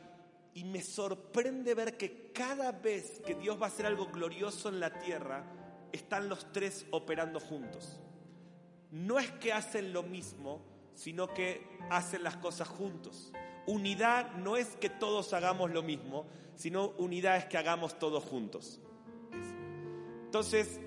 Y 0.56 0.64
me 0.64 0.82
sorprende 0.82 1.76
ver 1.76 1.98
que 1.98 2.32
cada 2.32 2.72
vez 2.72 3.22
que 3.24 3.36
Dios 3.36 3.62
va 3.62 3.66
a 3.66 3.70
hacer 3.70 3.86
algo 3.86 4.08
glorioso 4.08 4.70
en 4.70 4.80
la 4.80 4.92
tierra, 4.98 5.44
están 5.92 6.30
los 6.30 6.52
tres 6.52 6.88
operando 6.90 7.40
juntos. 7.40 8.00
No 8.90 9.20
es 9.20 9.30
que 9.34 9.54
hacen 9.54 9.94
lo 9.94 10.02
mismo, 10.02 10.66
sino 10.96 11.28
que 11.28 11.62
hacen 11.92 12.24
las 12.24 12.38
cosas 12.38 12.68
juntos. 12.68 13.32
Unidad 13.68 14.34
no 14.38 14.58
es 14.58 14.76
que 14.78 14.90
todos 14.90 15.32
hagamos 15.34 15.70
lo 15.70 15.84
mismo, 15.84 16.26
sino 16.56 16.88
unidad 16.98 17.38
es 17.38 17.46
que 17.46 17.60
hagamos 17.60 18.00
todos 18.00 18.24
juntos. 18.24 18.82
Entonces, 20.26 20.80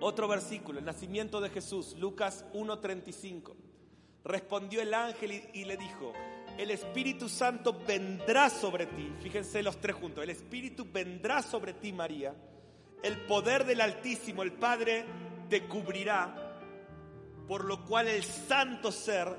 otro 0.00 0.28
versículo, 0.28 0.78
el 0.78 0.84
nacimiento 0.84 1.40
de 1.40 1.50
Jesús, 1.50 1.96
Lucas 1.98 2.44
1.35. 2.54 3.54
Respondió 4.24 4.82
el 4.82 4.92
ángel 4.92 5.48
y, 5.52 5.64
le 5.64 5.76
dijo, 5.76 6.12
el 6.58 6.70
Espíritu 6.70 7.28
Santo 7.28 7.78
vendrá 7.86 8.50
sobre 8.50 8.86
ti, 8.86 9.12
fíjense 9.22 9.62
los 9.62 9.80
tres 9.80 9.96
juntos, 9.96 10.22
el 10.22 10.30
Espíritu 10.30 10.86
vendrá 10.90 11.42
sobre 11.42 11.74
ti 11.74 11.92
María, 11.92 12.34
el 13.02 13.16
poder 13.22 13.64
del 13.64 13.80
Altísimo, 13.80 14.42
el 14.42 14.52
Padre, 14.52 15.04
te 15.48 15.66
cubrirá, 15.66 16.58
por 17.48 17.64
lo 17.64 17.84
cual 17.84 18.08
el 18.08 18.22
santo 18.22 18.92
ser 18.92 19.34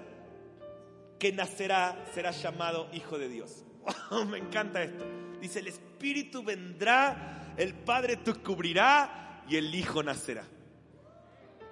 que 1.20 1.32
nacerá 1.32 2.04
será 2.14 2.32
llamado 2.32 2.90
Hijo 2.92 3.20
de 3.20 3.30
Dios. 3.30 3.64
me 4.28 4.40
encanta 4.40 4.82
esto. 4.82 5.06
Dice, 5.40 5.60
el 5.60 5.68
Espíritu 5.68 6.44
vendrá, 6.44 7.54
el 7.58 7.76
Padre 7.76 8.18
te 8.18 8.34
cubrirá 8.34 9.22
y 9.48 9.58
el 9.58 9.74
Hijo 9.74 10.04
nacerá. 10.04 10.46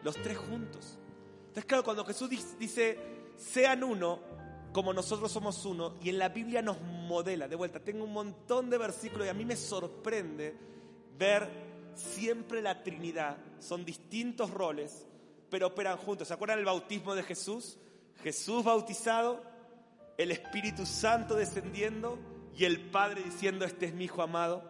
Los 0.04 0.16
tres 0.16 0.38
juntos. 0.38 0.98
Entonces, 1.40 1.66
claro, 1.66 1.84
cuando 1.84 2.06
Jesús 2.06 2.30
dice, 2.60 2.98
sean 3.36 3.84
uno, 3.84 4.20
como 4.72 4.94
nosotros 4.94 5.32
somos 5.32 5.66
uno, 5.66 5.96
y 6.02 6.10
en 6.10 6.20
la 6.20 6.30
Biblia 6.30 6.62
nos 6.62 6.82
modela, 6.82 7.48
de 7.48 7.56
vuelta, 7.56 7.80
tengo 7.80 8.04
un 8.04 8.14
montón 8.14 8.70
de 8.70 8.78
versículos 8.78 9.26
y 9.26 9.30
a 9.30 9.34
mí 9.34 9.46
me 9.46 9.56
sorprende 9.56 10.56
ver 11.18 11.50
siempre 11.96 12.62
la 12.62 12.84
Trinidad. 12.84 13.38
Son 13.60 13.84
distintos 13.84 14.52
roles, 14.52 15.06
pero 15.50 15.68
operan 15.68 15.98
juntos. 15.98 16.28
¿Se 16.28 16.34
acuerdan 16.34 16.60
del 16.60 16.66
bautismo 16.66 17.16
de 17.16 17.24
Jesús? 17.24 17.78
Jesús 18.24 18.64
bautizado, 18.64 19.42
el 20.18 20.32
Espíritu 20.32 20.86
Santo 20.86 21.36
descendiendo 21.36 22.20
y 22.56 22.66
el 22.66 22.90
Padre 22.90 23.24
diciendo, 23.24 23.66
este 23.66 23.88
es 23.88 23.94
mi 23.94 24.06
Hijo 24.06 24.22
amado. 24.22 24.70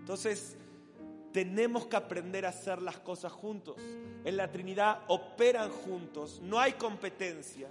Entonces, 0.00 0.56
tenemos 1.32 1.86
que 1.86 1.96
aprender 1.96 2.46
a 2.46 2.50
hacer 2.50 2.80
las 2.82 2.98
cosas 2.98 3.32
juntos. 3.32 3.76
En 4.24 4.36
la 4.36 4.50
Trinidad 4.50 5.02
operan 5.08 5.70
juntos, 5.70 6.40
no 6.42 6.58
hay 6.58 6.72
competencia. 6.72 7.68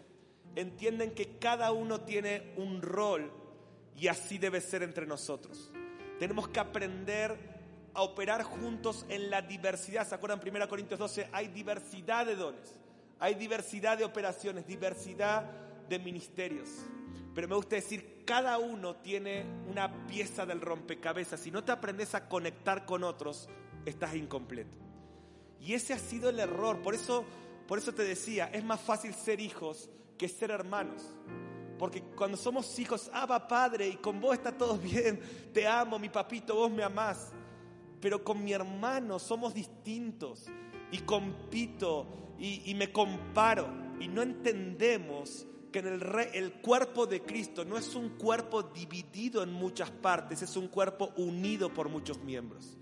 Entienden 0.55 1.11
que 1.11 1.37
cada 1.37 1.71
uno 1.71 2.01
tiene 2.01 2.53
un 2.57 2.81
rol 2.81 3.31
y 3.95 4.07
así 4.07 4.37
debe 4.37 4.61
ser 4.61 4.83
entre 4.83 5.05
nosotros. 5.05 5.71
Tenemos 6.19 6.47
que 6.47 6.59
aprender 6.59 7.37
a 7.93 8.01
operar 8.01 8.43
juntos 8.43 9.05
en 9.09 9.29
la 9.29 9.41
diversidad. 9.41 10.07
¿Se 10.07 10.15
acuerdan? 10.15 10.39
1 10.39 10.67
Corintios 10.67 10.99
12, 10.99 11.29
hay 11.31 11.47
diversidad 11.47 12.25
de 12.25 12.35
dones. 12.35 12.79
Hay 13.19 13.35
diversidad 13.35 13.97
de 13.97 14.05
operaciones, 14.05 14.67
diversidad 14.67 15.43
de 15.89 15.99
ministerios. 15.99 16.69
Pero 17.37 17.49
me 17.49 17.55
gusta 17.55 17.75
decir, 17.75 18.23
cada 18.25 18.57
uno 18.57 18.95
tiene 18.95 19.45
una 19.69 20.07
pieza 20.07 20.43
del 20.47 20.59
rompecabezas. 20.59 21.39
Si 21.39 21.51
no 21.51 21.63
te 21.63 21.71
aprendes 21.71 22.15
a 22.15 22.27
conectar 22.27 22.83
con 22.87 23.03
otros, 23.03 23.47
estás 23.85 24.15
incompleto. 24.15 24.75
Y 25.61 25.75
ese 25.75 25.93
ha 25.93 25.99
sido 25.99 26.31
el 26.31 26.39
error. 26.39 26.81
Por 26.81 26.95
eso, 26.95 27.25
por 27.67 27.77
eso 27.77 27.93
te 27.93 28.01
decía, 28.01 28.47
es 28.51 28.63
más 28.63 28.81
fácil 28.81 29.13
ser 29.13 29.39
hijos 29.39 29.87
que 30.17 30.27
ser 30.27 30.49
hermanos. 30.49 31.13
Porque 31.77 32.01
cuando 32.01 32.37
somos 32.37 32.79
hijos, 32.79 33.07
ah, 33.13 33.27
va 33.27 33.47
padre, 33.47 33.87
y 33.87 33.97
con 33.97 34.19
vos 34.19 34.33
está 34.33 34.51
todo 34.51 34.75
bien, 34.79 35.19
te 35.53 35.67
amo, 35.67 35.99
mi 35.99 36.09
papito, 36.09 36.55
vos 36.55 36.71
me 36.71 36.81
amás. 36.81 37.33
Pero 38.01 38.23
con 38.23 38.43
mi 38.43 38.51
hermano 38.51 39.19
somos 39.19 39.53
distintos 39.53 40.47
y 40.91 40.97
compito 41.01 42.33
y, 42.39 42.73
me 42.73 42.91
comparo 42.91 43.67
y 43.99 44.07
no 44.07 44.23
entendemos 44.23 45.45
que 45.81 45.87
en 45.87 45.93
el, 45.93 46.29
el 46.33 46.53
cuerpo 46.53 47.05
de 47.05 47.21
Cristo 47.21 47.63
no 47.65 47.77
es 47.77 47.95
un 47.95 48.09
cuerpo 48.17 48.63
dividido 48.63 49.43
en 49.43 49.51
muchas 49.51 49.91
partes, 49.91 50.41
es 50.41 50.55
un 50.55 50.67
cuerpo 50.67 51.13
unido 51.17 51.73
por 51.73 51.89
muchos 51.89 52.19
miembros. 52.19 52.77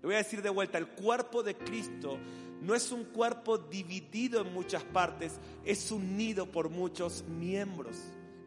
Le 0.00 0.06
voy 0.06 0.14
a 0.14 0.18
decir 0.18 0.42
de 0.42 0.50
vuelta, 0.50 0.78
el 0.78 0.88
cuerpo 0.88 1.42
de 1.42 1.56
Cristo 1.56 2.18
no 2.60 2.74
es 2.74 2.92
un 2.92 3.04
cuerpo 3.04 3.58
dividido 3.58 4.40
en 4.40 4.52
muchas 4.52 4.84
partes, 4.84 5.38
es 5.64 5.90
unido 5.90 6.46
por 6.46 6.70
muchos 6.70 7.24
miembros. 7.24 7.96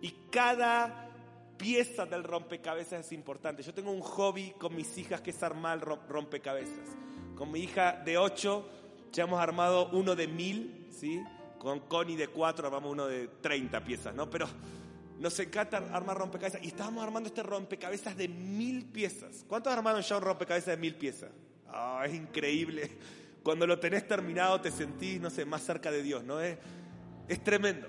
Y 0.02 0.12
cada 0.32 1.10
pieza 1.58 2.06
del 2.06 2.24
rompecabezas 2.24 3.06
es 3.06 3.12
importante. 3.12 3.64
Yo 3.64 3.74
tengo 3.74 3.92
un 3.92 4.02
hobby 4.02 4.52
con 4.58 4.76
mis 4.76 4.98
hijas 4.98 5.22
que 5.22 5.30
es 5.30 5.44
armar 5.44 5.80
rompecabezas. 6.10 6.96
Con 7.36 7.52
mi 7.52 7.60
hija 7.60 8.02
de 8.04 8.18
8 8.18 8.70
ya 9.12 9.24
hemos 9.24 9.40
armado 9.40 9.90
uno 9.92 10.16
de 10.16 10.28
mil, 10.28 10.88
¿sí? 10.90 11.22
Con 11.62 11.82
Connie 11.82 12.16
de 12.16 12.28
cuatro 12.28 12.66
armamos 12.66 12.92
uno 12.92 13.06
de 13.06 13.28
30 13.40 13.84
piezas, 13.84 14.16
¿no? 14.16 14.28
Pero 14.28 14.48
nos 15.20 15.40
encanta 15.40 15.78
armar 15.94 16.18
rompecabezas 16.18 16.64
y 16.64 16.70
estábamos 16.70 17.04
armando 17.04 17.28
este 17.28 17.44
rompecabezas 17.44 18.18
de 18.18 18.28
mil 18.28 18.84
piezas. 18.86 19.46
¿Cuántos 19.48 19.72
armaron 19.72 20.02
ya 20.02 20.18
un 20.18 20.24
rompecabezas 20.24 20.76
de 20.76 20.78
mil 20.78 20.96
piezas? 20.96 21.30
Ah, 21.68 22.02
es 22.08 22.16
increíble. 22.16 22.90
Cuando 23.44 23.68
lo 23.68 23.78
tenés 23.78 24.08
terminado 24.08 24.60
te 24.60 24.72
sentís, 24.72 25.22
no 25.22 25.30
sé, 25.30 25.46
más 25.46 25.62
cerca 25.62 25.92
de 25.92 26.02
Dios, 26.02 26.24
¿no? 26.24 26.42
Es, 26.42 26.58
es 27.28 27.44
tremendo. 27.44 27.86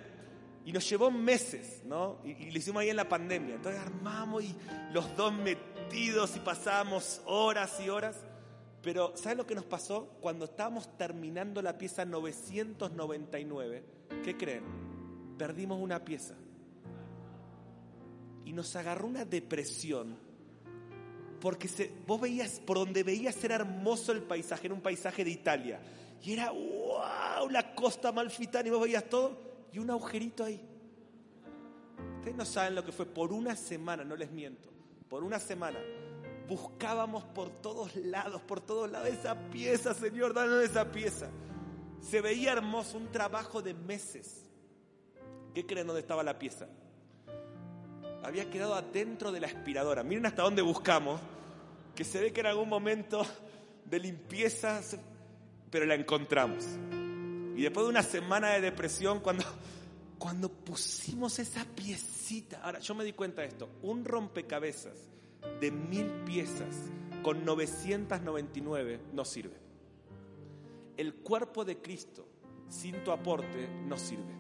Y 0.66 0.72
nos 0.72 0.86
llevó 0.86 1.10
meses, 1.10 1.80
¿no? 1.86 2.20
Y, 2.24 2.32
y, 2.32 2.50
lo 2.50 2.58
hicimos 2.58 2.82
ahí 2.82 2.90
en 2.90 2.96
la 2.96 3.08
pandemia. 3.08 3.54
Entonces 3.54 3.80
armamos 3.80 4.44
y 4.44 4.54
los 4.92 5.16
dos 5.16 5.32
metidos 5.32 6.36
y 6.36 6.40
pasábamos 6.40 7.22
horas 7.24 7.80
y 7.80 7.88
horas. 7.88 8.18
Pero 8.82 9.16
¿sabes 9.16 9.38
lo 9.38 9.46
que 9.46 9.54
nos 9.54 9.64
pasó? 9.64 10.16
Cuando 10.20 10.46
estábamos 10.46 10.96
terminando 10.98 11.62
la 11.62 11.78
pieza 11.78 12.04
999, 12.04 13.84
¿qué 14.24 14.36
creen? 14.36 14.64
Perdimos 15.38 15.80
una 15.80 16.04
pieza. 16.04 16.34
Y 18.44 18.52
nos 18.52 18.74
agarró 18.74 19.06
una 19.06 19.24
depresión. 19.24 20.16
Porque 21.40 21.68
se, 21.68 21.92
vos 22.06 22.20
veías, 22.20 22.60
por 22.60 22.78
donde 22.78 23.04
veías 23.04 23.42
era 23.44 23.54
hermoso 23.54 24.10
el 24.10 24.22
paisaje, 24.22 24.66
era 24.66 24.74
un 24.74 24.80
paisaje 24.80 25.24
de 25.24 25.30
Italia. 25.30 25.80
Y 26.20 26.32
era, 26.32 26.50
wow, 26.50 27.48
la 27.50 27.74
costa 27.74 28.10
malfitana 28.10 28.66
y 28.66 28.70
vos 28.72 28.82
veías 28.82 29.08
todo. 29.08 29.38
Y 29.72 29.78
un 29.78 29.90
agujerito 29.90 30.44
ahí. 30.44 30.60
Ustedes 32.18 32.36
no 32.36 32.44
saben 32.44 32.74
lo 32.74 32.84
que 32.84 32.90
fue. 32.90 33.06
Por 33.06 33.32
una 33.32 33.54
semana, 33.54 34.04
no 34.04 34.16
les 34.16 34.30
miento. 34.32 34.68
Por 35.08 35.22
una 35.22 35.38
semana 35.38 35.78
buscábamos 36.52 37.24
por 37.24 37.48
todos 37.48 37.96
lados, 37.96 38.42
por 38.42 38.60
todos 38.60 38.90
lados 38.90 39.08
esa 39.08 39.34
pieza, 39.50 39.94
Señor, 39.94 40.34
danos 40.34 40.62
esa 40.62 40.92
pieza. 40.92 41.30
Se 42.02 42.20
veía 42.20 42.52
hermoso, 42.52 42.98
un 42.98 43.10
trabajo 43.10 43.62
de 43.62 43.72
meses. 43.72 44.44
¿Qué 45.54 45.64
creen 45.64 45.86
dónde 45.86 46.02
estaba 46.02 46.22
la 46.22 46.38
pieza? 46.38 46.68
Había 48.22 48.50
quedado 48.50 48.74
adentro 48.74 49.32
de 49.32 49.40
la 49.40 49.46
aspiradora. 49.46 50.02
Miren 50.02 50.26
hasta 50.26 50.42
dónde 50.42 50.60
buscamos, 50.60 51.20
que 51.94 52.04
se 52.04 52.20
ve 52.20 52.32
que 52.32 52.40
en 52.40 52.46
algún 52.46 52.68
momento 52.68 53.24
de 53.86 53.98
limpieza, 53.98 54.80
pero 55.70 55.86
la 55.86 55.94
encontramos. 55.94 56.64
Y 57.56 57.62
después 57.62 57.86
de 57.86 57.90
una 57.90 58.02
semana 58.02 58.50
de 58.50 58.60
depresión, 58.60 59.20
cuando, 59.20 59.44
cuando 60.18 60.50
pusimos 60.50 61.38
esa 61.38 61.64
piecita, 61.64 62.60
ahora 62.62 62.78
yo 62.78 62.94
me 62.94 63.04
di 63.04 63.14
cuenta 63.14 63.40
de 63.40 63.48
esto, 63.48 63.70
un 63.82 64.04
rompecabezas 64.04 65.12
de 65.60 65.70
mil 65.70 66.06
piezas 66.24 66.90
con 67.22 67.44
999 67.44 69.00
no 69.12 69.24
sirve. 69.24 69.56
el 70.96 71.14
cuerpo 71.14 71.64
de 71.64 71.78
Cristo 71.78 72.28
sin 72.68 73.02
tu 73.04 73.10
aporte 73.10 73.68
no 73.86 73.96
sirve. 73.96 74.32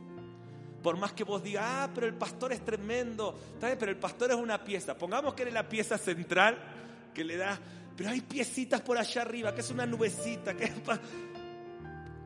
Por 0.82 0.96
más 0.96 1.12
que 1.12 1.22
vos 1.22 1.42
digas, 1.42 1.64
ah, 1.64 1.90
pero 1.94 2.06
el 2.06 2.14
pastor 2.14 2.52
es 2.52 2.64
tremendo, 2.64 3.38
pero 3.60 3.90
el 3.90 3.98
pastor 3.98 4.32
es 4.32 4.36
una 4.36 4.62
pieza. 4.64 4.98
Pongamos 4.98 5.34
que 5.34 5.42
eres 5.42 5.54
la 5.54 5.68
pieza 5.68 5.96
central 5.96 6.58
que 7.14 7.24
le 7.24 7.36
da, 7.36 7.58
pero 7.96 8.10
hay 8.10 8.20
piecitas 8.20 8.80
por 8.80 8.98
allá 8.98 9.22
arriba, 9.22 9.54
que 9.54 9.60
es 9.60 9.70
una 9.70 9.86
nubecita, 9.86 10.56
que 10.56 10.72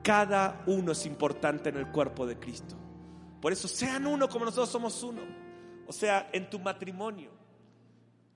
Cada 0.03 0.63
uno 0.67 0.93
es 0.93 1.05
importante 1.05 1.69
en 1.69 1.77
el 1.77 1.89
cuerpo 1.89 2.27
de 2.27 2.39
Cristo. 2.39 2.77
Por 3.41 3.53
eso 3.53 3.69
sean 3.69 4.07
uno 4.07 4.29
como 4.29 4.47
nosotros 4.47 4.71
somos 4.71 5.03
uno. 5.03 5.21
O 5.87 5.93
sea, 5.93 6.31
en 6.33 6.49
tu 6.49 6.59
matrimonio, 6.59 7.31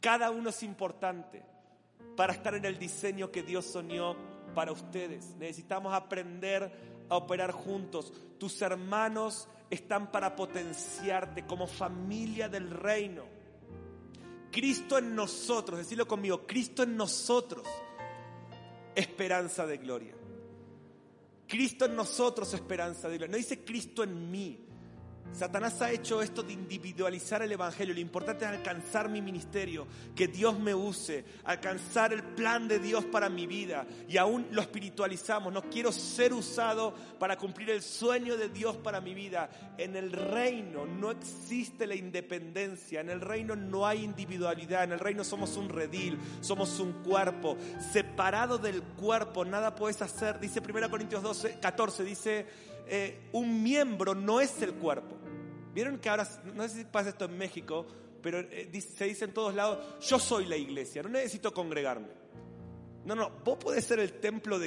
cada 0.00 0.30
uno 0.30 0.50
es 0.50 0.62
importante 0.62 1.42
para 2.16 2.32
estar 2.32 2.54
en 2.54 2.64
el 2.64 2.78
diseño 2.78 3.30
que 3.30 3.42
Dios 3.42 3.66
soñó 3.66 4.16
para 4.54 4.72
ustedes. 4.72 5.36
Necesitamos 5.36 5.92
aprender 5.92 7.04
a 7.08 7.16
operar 7.16 7.52
juntos. 7.52 8.12
Tus 8.38 8.60
hermanos 8.62 9.48
están 9.68 10.10
para 10.10 10.34
potenciarte 10.34 11.46
como 11.46 11.66
familia 11.66 12.48
del 12.48 12.70
reino. 12.70 13.24
Cristo 14.50 14.98
en 14.98 15.14
nosotros, 15.14 15.78
decirlo 15.78 16.08
conmigo, 16.08 16.46
Cristo 16.46 16.82
en 16.82 16.96
nosotros, 16.96 17.66
esperanza 18.94 19.64
de 19.66 19.78
gloria. 19.78 20.14
Cristo 21.46 21.84
en 21.84 21.94
nosotros, 21.94 22.52
esperanza 22.54 23.08
de 23.08 23.18
gloria. 23.18 23.32
No 23.32 23.36
dice 23.36 23.64
Cristo 23.64 24.02
en 24.02 24.30
mí, 24.30 24.69
Satanás 25.32 25.80
ha 25.80 25.90
hecho 25.90 26.20
esto 26.22 26.42
de 26.42 26.52
individualizar 26.52 27.42
el 27.42 27.52
Evangelio. 27.52 27.94
Lo 27.94 28.00
importante 28.00 28.44
es 28.44 28.50
alcanzar 28.50 29.08
mi 29.08 29.22
ministerio, 29.22 29.86
que 30.14 30.28
Dios 30.28 30.58
me 30.58 30.74
use, 30.74 31.24
alcanzar 31.44 32.12
el 32.12 32.22
plan 32.22 32.68
de 32.68 32.78
Dios 32.78 33.04
para 33.04 33.28
mi 33.28 33.46
vida. 33.46 33.86
Y 34.08 34.16
aún 34.16 34.48
lo 34.50 34.60
espiritualizamos. 34.60 35.52
No 35.52 35.62
quiero 35.62 35.92
ser 35.92 36.32
usado 36.32 36.94
para 37.18 37.36
cumplir 37.36 37.70
el 37.70 37.82
sueño 37.82 38.36
de 38.36 38.48
Dios 38.48 38.76
para 38.76 39.00
mi 39.00 39.14
vida. 39.14 39.50
En 39.78 39.96
el 39.96 40.12
reino 40.12 40.84
no 40.86 41.10
existe 41.10 41.86
la 41.86 41.94
independencia. 41.94 43.00
En 43.00 43.10
el 43.10 43.20
reino 43.20 43.56
no 43.56 43.86
hay 43.86 44.04
individualidad. 44.04 44.84
En 44.84 44.92
el 44.92 44.98
reino 44.98 45.24
somos 45.24 45.56
un 45.56 45.68
redil, 45.68 46.18
somos 46.40 46.78
un 46.80 46.92
cuerpo. 47.04 47.56
Separado 47.92 48.58
del 48.58 48.82
cuerpo, 48.82 49.44
nada 49.44 49.74
puedes 49.74 50.02
hacer. 50.02 50.40
Dice 50.40 50.60
1 50.60 50.90
Corintios 50.90 51.22
12, 51.22 51.60
14, 51.60 52.04
dice, 52.04 52.46
eh, 52.90 53.30
un 53.32 53.62
miembro 53.62 54.14
no 54.14 54.40
es 54.40 54.60
el 54.62 54.74
cuerpo. 54.74 55.16
Vieron 55.72 55.98
que 55.98 56.08
ahora, 56.08 56.28
no 56.54 56.66
sé 56.68 56.78
si 56.78 56.84
pasa 56.84 57.10
esto 57.10 57.26
en 57.26 57.38
México, 57.38 57.86
pero 58.20 58.40
eh, 58.40 58.68
se 58.80 59.04
dice 59.04 59.24
en 59.24 59.32
todos 59.32 59.54
lados, 59.54 59.78
yo 60.00 60.18
soy 60.18 60.46
la 60.46 60.56
iglesia, 60.56 61.02
no 61.02 61.08
necesito 61.08 61.54
congregarme. 61.54 62.08
No, 63.04 63.14
no, 63.14 63.30
vos 63.44 63.56
podés 63.58 63.84
ser 63.84 64.00
el 64.00 64.14
templo, 64.14 64.58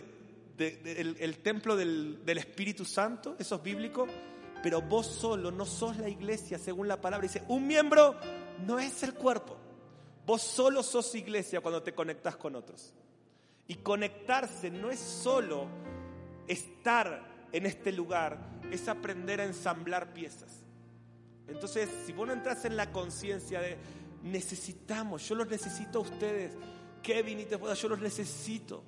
el, 0.58 1.38
templo 1.44 1.76
del, 1.76 2.24
del, 2.26 2.38
Espíritu 2.38 2.86
Santo, 2.86 3.36
eso 3.38 3.56
es 3.56 3.64
bíblico, 3.64 4.08
pero 4.64 4.82
vos 4.82 5.06
solo 5.06 5.52
no 5.52 5.66
sos 5.66 5.98
la 5.98 6.08
iglesia, 6.08 6.58
según 6.58 6.88
la 6.88 7.02
palabra. 7.02 7.28
Dice, 7.28 7.44
un 7.50 7.68
miembro 7.68 8.16
no 8.66 8.80
es 8.80 9.04
el 9.04 9.14
cuerpo. 9.14 9.58
Vos 10.26 10.42
solo 10.42 10.82
sos 10.82 11.14
iglesia 11.16 11.60
cuando 11.60 11.84
te 11.84 11.94
conectas 11.94 12.38
con 12.38 12.56
otros. 12.56 12.94
Y 13.68 13.76
conectarse 13.76 14.72
no 14.72 14.90
es 14.90 15.00
solo 15.00 15.68
estar 16.48 17.33
en 17.54 17.66
este 17.66 17.92
lugar, 17.92 18.38
es 18.72 18.90
aprender 18.90 19.40
a 19.40 19.46
ensamblar 19.46 20.14
piezas. 20.14 20.64
Entonces, 21.48 21.90
si 22.06 22.12
vos 22.12 22.28
no 22.28 22.34
entras 22.34 22.66
en 22.66 22.76
la 22.76 22.92
conciencia 22.92 23.62
de 23.62 23.78
necesitamos, 24.24 25.28
yo 25.28 25.36
los 25.36 25.48
necesito 25.48 26.00
a 26.00 26.02
ustedes, 26.02 26.54
Kevin 27.02 27.42
y 27.42 27.46
te 27.46 27.58
yo 27.58 27.90
los 27.90 28.00
necesito. 28.00 28.84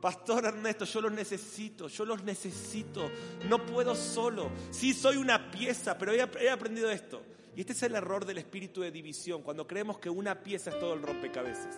Pastor 0.00 0.44
Ernesto, 0.44 0.84
yo 0.84 1.00
los 1.00 1.12
necesito, 1.12 1.88
yo 1.88 2.04
los 2.04 2.22
necesito. 2.22 3.10
No 3.48 3.66
puedo 3.66 3.96
solo. 3.96 4.50
Sí, 4.70 4.94
soy 4.94 5.16
una 5.16 5.50
pieza, 5.50 5.98
pero 5.98 6.12
he, 6.12 6.50
aprendido 6.50 6.88
esto. 6.90 7.22
Y 7.56 7.60
este 7.60 7.72
es 7.72 7.82
el 7.82 7.96
error 7.96 8.24
del 8.24 8.38
espíritu 8.38 8.82
de 8.82 8.92
división, 8.92 9.42
cuando 9.42 9.66
creemos 9.66 9.98
que 9.98 10.08
una 10.08 10.40
pieza 10.40 10.70
es 10.70 10.78
todo 10.78 10.94
el 10.94 11.02
rompecabezas. 11.02 11.76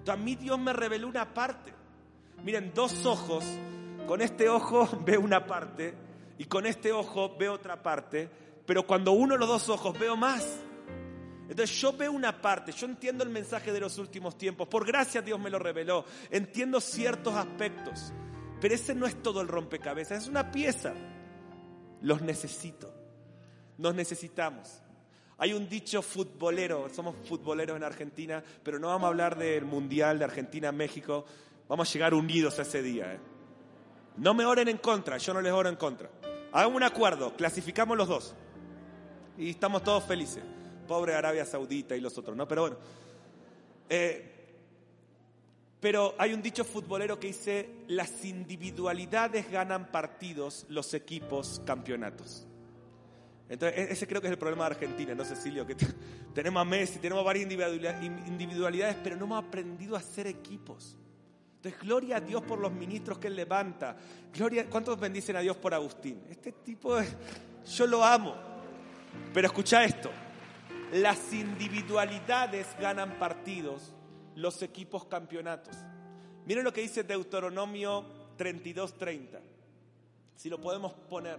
Entonces, 0.00 0.08
a 0.08 0.16
mí 0.16 0.34
Dios 0.34 0.58
me 0.58 0.74
reveló 0.74 1.08
una 1.08 1.32
parte. 1.32 1.72
Miren, 2.44 2.72
dos 2.74 3.06
ojos, 3.06 3.42
con 4.06 4.22
este 4.22 4.48
ojo 4.48 4.88
veo 5.04 5.20
una 5.20 5.46
parte 5.46 5.94
y 6.38 6.44
con 6.44 6.66
este 6.66 6.92
ojo 6.92 7.36
veo 7.36 7.54
otra 7.54 7.82
parte 7.82 8.30
pero 8.66 8.86
cuando 8.86 9.12
uno 9.12 9.36
los 9.36 9.48
dos 9.48 9.68
ojos 9.68 9.98
veo 9.98 10.16
más. 10.16 10.58
Entonces 11.48 11.80
yo 11.80 11.92
veo 11.92 12.10
una 12.10 12.42
parte, 12.42 12.72
yo 12.72 12.86
entiendo 12.86 13.22
el 13.22 13.30
mensaje 13.30 13.72
de 13.72 13.78
los 13.78 13.98
últimos 13.98 14.36
tiempos, 14.36 14.66
por 14.66 14.84
gracia 14.84 15.22
Dios 15.22 15.38
me 15.38 15.48
lo 15.48 15.60
reveló, 15.60 16.04
entiendo 16.28 16.80
ciertos 16.80 17.34
aspectos, 17.34 18.12
pero 18.60 18.74
ese 18.74 18.96
no 18.96 19.06
es 19.06 19.22
todo 19.22 19.40
el 19.40 19.46
rompecabezas, 19.46 20.24
es 20.24 20.28
una 20.28 20.50
pieza. 20.50 20.92
Los 22.02 22.20
necesito, 22.20 22.92
nos 23.78 23.94
necesitamos. 23.94 24.82
Hay 25.38 25.52
un 25.52 25.68
dicho 25.68 26.02
futbolero, 26.02 26.88
somos 26.92 27.14
futboleros 27.28 27.76
en 27.76 27.84
Argentina, 27.84 28.42
pero 28.64 28.80
no 28.80 28.88
vamos 28.88 29.04
a 29.04 29.08
hablar 29.08 29.38
del 29.38 29.66
Mundial 29.66 30.18
de 30.18 30.24
Argentina-México, 30.24 31.26
vamos 31.68 31.88
a 31.88 31.92
llegar 31.92 32.12
unidos 32.12 32.58
a 32.58 32.62
ese 32.62 32.82
día. 32.82 33.14
¿eh? 33.14 33.20
No 34.16 34.34
me 34.34 34.44
oren 34.44 34.68
en 34.68 34.78
contra, 34.78 35.18
yo 35.18 35.34
no 35.34 35.40
les 35.40 35.52
oro 35.52 35.68
en 35.68 35.76
contra. 35.76 36.10
Hagamos 36.52 36.76
un 36.76 36.82
acuerdo, 36.82 37.34
clasificamos 37.36 37.96
los 37.96 38.08
dos 38.08 38.34
y 39.36 39.50
estamos 39.50 39.82
todos 39.84 40.04
felices. 40.04 40.42
Pobre 40.88 41.14
Arabia 41.14 41.44
Saudita 41.44 41.96
y 41.96 42.00
los 42.00 42.16
otros, 42.16 42.36
¿no? 42.36 42.46
Pero 42.48 42.62
bueno. 42.62 42.76
Eh, 43.88 44.32
pero 45.80 46.14
hay 46.18 46.32
un 46.32 46.42
dicho 46.42 46.64
futbolero 46.64 47.20
que 47.20 47.28
dice, 47.28 47.68
las 47.88 48.24
individualidades 48.24 49.50
ganan 49.50 49.92
partidos, 49.92 50.64
los 50.68 50.94
equipos 50.94 51.60
campeonatos. 51.64 52.46
Entonces, 53.48 53.78
e-, 53.78 53.92
ese 53.92 54.06
creo 54.06 54.20
que 54.20 54.28
es 54.28 54.32
el 54.32 54.38
problema 54.38 54.64
de 54.64 54.74
Argentina, 54.74 55.14
¿no, 55.14 55.24
Cecilio? 55.24 55.66
Que 55.66 55.76
tenemos 56.34 56.60
a 56.60 56.64
Messi, 56.64 56.98
tenemos 56.98 57.24
varias 57.24 57.52
individualidades, 57.52 58.96
pero 59.02 59.16
no 59.16 59.26
hemos 59.26 59.44
aprendido 59.44 59.96
a 59.96 60.00
ser 60.00 60.26
equipos. 60.26 60.96
Entonces, 61.56 61.80
gloria 61.80 62.16
a 62.16 62.20
Dios 62.20 62.42
por 62.42 62.58
los 62.58 62.72
ministros 62.72 63.18
que 63.18 63.28
él 63.28 63.36
levanta. 63.36 63.96
Gloria, 64.32 64.68
¿Cuántos 64.68 64.98
bendicen 64.98 65.36
a 65.36 65.40
Dios 65.40 65.56
por 65.56 65.74
Agustín? 65.74 66.22
Este 66.30 66.52
tipo, 66.52 66.96
yo 67.66 67.86
lo 67.86 68.04
amo. 68.04 68.34
Pero 69.32 69.46
escucha 69.46 69.84
esto, 69.84 70.10
las 70.92 71.32
individualidades 71.32 72.68
ganan 72.78 73.18
partidos, 73.18 73.92
los 74.34 74.62
equipos 74.62 75.06
campeonatos. 75.06 75.76
Miren 76.44 76.64
lo 76.64 76.72
que 76.72 76.82
dice 76.82 77.02
Deuteronomio 77.02 78.04
32:30, 78.38 79.40
si 80.36 80.48
lo 80.48 80.60
podemos 80.60 80.92
poner. 80.92 81.38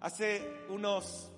Hace 0.00 0.64
unos 0.70 1.30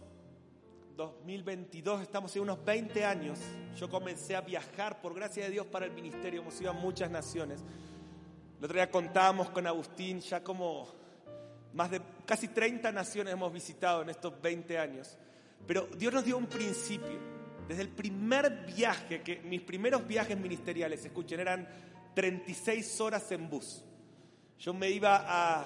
2022, 0.96 2.02
estamos 2.02 2.34
en 2.36 2.42
unos 2.42 2.64
20 2.64 3.04
años, 3.04 3.38
yo 3.76 3.88
comencé 3.88 4.36
a 4.36 4.40
viajar 4.40 5.00
por 5.00 5.14
gracia 5.14 5.44
de 5.44 5.50
Dios 5.50 5.66
para 5.66 5.86
el 5.86 5.92
ministerio, 5.92 6.42
hemos 6.42 6.60
ido 6.60 6.70
a 6.70 6.74
muchas 6.74 7.10
naciones. 7.10 7.64
El 8.58 8.64
otro 8.64 8.74
día 8.74 8.90
contábamos 8.90 9.50
con 9.50 9.66
Agustín 9.66 10.20
ya 10.20 10.42
como 10.42 10.86
más 11.72 11.90
de 11.90 12.00
casi 12.26 12.48
30 12.48 12.92
naciones 12.92 13.32
hemos 13.32 13.52
visitado 13.52 14.02
en 14.02 14.10
estos 14.10 14.40
20 14.40 14.78
años. 14.78 15.16
Pero 15.66 15.88
Dios 15.96 16.12
nos 16.12 16.24
dio 16.24 16.36
un 16.36 16.46
principio. 16.46 17.32
Desde 17.66 17.82
el 17.82 17.88
primer 17.88 18.66
viaje, 18.66 19.22
que 19.22 19.40
mis 19.40 19.62
primeros 19.62 20.06
viajes 20.06 20.38
ministeriales, 20.38 21.04
escuchen, 21.04 21.40
eran 21.40 21.66
36 22.14 23.00
horas 23.00 23.30
en 23.32 23.48
bus. 23.48 23.84
Yo 24.58 24.74
me 24.74 24.90
iba 24.90 25.24
a, 25.26 25.64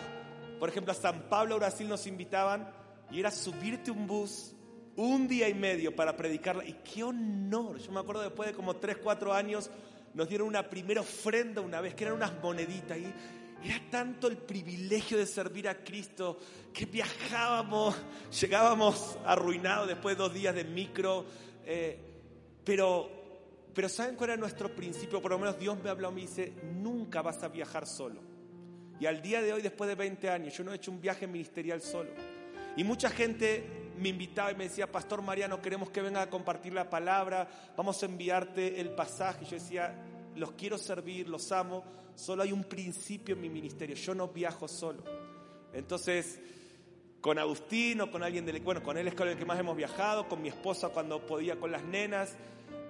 por 0.60 0.68
ejemplo, 0.68 0.92
a 0.92 0.94
San 0.94 1.28
Pablo, 1.28 1.56
Brasil, 1.56 1.88
nos 1.88 2.06
invitaban 2.06 2.70
y 3.10 3.20
era 3.20 3.30
subirte 3.30 3.90
un 3.90 4.06
bus 4.06 4.55
un 4.96 5.28
día 5.28 5.48
y 5.48 5.54
medio 5.54 5.94
para 5.94 6.16
predicarla. 6.16 6.64
Y 6.64 6.74
qué 6.74 7.04
honor. 7.04 7.78
Yo 7.78 7.92
me 7.92 8.00
acuerdo 8.00 8.22
después 8.22 8.48
de 8.48 8.54
como 8.54 8.76
3, 8.76 8.98
4 8.98 9.32
años, 9.32 9.70
nos 10.14 10.28
dieron 10.28 10.48
una 10.48 10.68
primera 10.68 11.00
ofrenda 11.00 11.60
una 11.60 11.80
vez, 11.80 11.94
que 11.94 12.04
eran 12.04 12.16
unas 12.16 12.32
moneditas. 12.42 12.98
Y 12.98 13.12
era 13.64 13.80
tanto 13.90 14.28
el 14.28 14.36
privilegio 14.36 15.18
de 15.18 15.26
servir 15.26 15.68
a 15.68 15.82
Cristo 15.82 16.38
que 16.72 16.86
viajábamos, 16.86 17.96
llegábamos 18.40 19.18
arruinados 19.24 19.88
después 19.88 20.16
de 20.16 20.22
dos 20.22 20.34
días 20.34 20.54
de 20.54 20.64
micro. 20.64 21.24
Eh, 21.64 21.98
pero, 22.64 23.10
pero 23.74 23.88
¿saben 23.88 24.16
cuál 24.16 24.30
era 24.30 24.38
nuestro 24.38 24.74
principio? 24.74 25.20
Por 25.20 25.32
lo 25.32 25.38
menos 25.38 25.58
Dios 25.58 25.78
me 25.82 25.90
habló 25.90 26.08
a 26.08 26.10
mí 26.10 26.22
dice, 26.22 26.52
nunca 26.74 27.22
vas 27.22 27.42
a 27.42 27.48
viajar 27.48 27.86
solo. 27.86 28.20
Y 28.98 29.06
al 29.06 29.20
día 29.20 29.42
de 29.42 29.52
hoy, 29.52 29.62
después 29.62 29.88
de 29.88 29.94
20 29.94 30.30
años, 30.30 30.56
yo 30.56 30.64
no 30.64 30.72
he 30.72 30.76
hecho 30.76 30.90
un 30.90 31.00
viaje 31.00 31.26
ministerial 31.26 31.82
solo. 31.82 32.10
Y 32.76 32.84
mucha 32.84 33.10
gente 33.10 33.85
me 33.98 34.10
invitaba 34.10 34.52
y 34.52 34.54
me 34.54 34.64
decía, 34.64 34.90
Pastor 34.90 35.22
Mariano, 35.22 35.60
queremos 35.60 35.90
que 35.90 36.02
venga 36.02 36.22
a 36.22 36.30
compartir 36.30 36.72
la 36.72 36.88
palabra, 36.88 37.48
vamos 37.76 38.02
a 38.02 38.06
enviarte 38.06 38.80
el 38.80 38.90
pasaje. 38.90 39.44
Yo 39.44 39.52
decía, 39.52 39.94
los 40.34 40.52
quiero 40.52 40.78
servir, 40.78 41.28
los 41.28 41.50
amo, 41.52 41.84
solo 42.14 42.42
hay 42.42 42.52
un 42.52 42.64
principio 42.64 43.34
en 43.34 43.40
mi 43.40 43.48
ministerio, 43.48 43.96
yo 43.96 44.14
no 44.14 44.28
viajo 44.28 44.68
solo. 44.68 45.02
Entonces, 45.72 46.38
con 47.20 47.38
Agustín 47.38 48.00
o 48.00 48.10
con 48.10 48.22
alguien 48.22 48.46
del... 48.46 48.60
Bueno, 48.60 48.82
con 48.82 48.96
él 48.96 49.08
es 49.08 49.14
con 49.14 49.28
el 49.28 49.36
que 49.36 49.44
más 49.44 49.58
hemos 49.58 49.76
viajado, 49.76 50.28
con 50.28 50.40
mi 50.40 50.48
esposa 50.48 50.90
cuando 50.90 51.24
podía 51.26 51.58
con 51.58 51.72
las 51.72 51.82
nenas, 51.82 52.36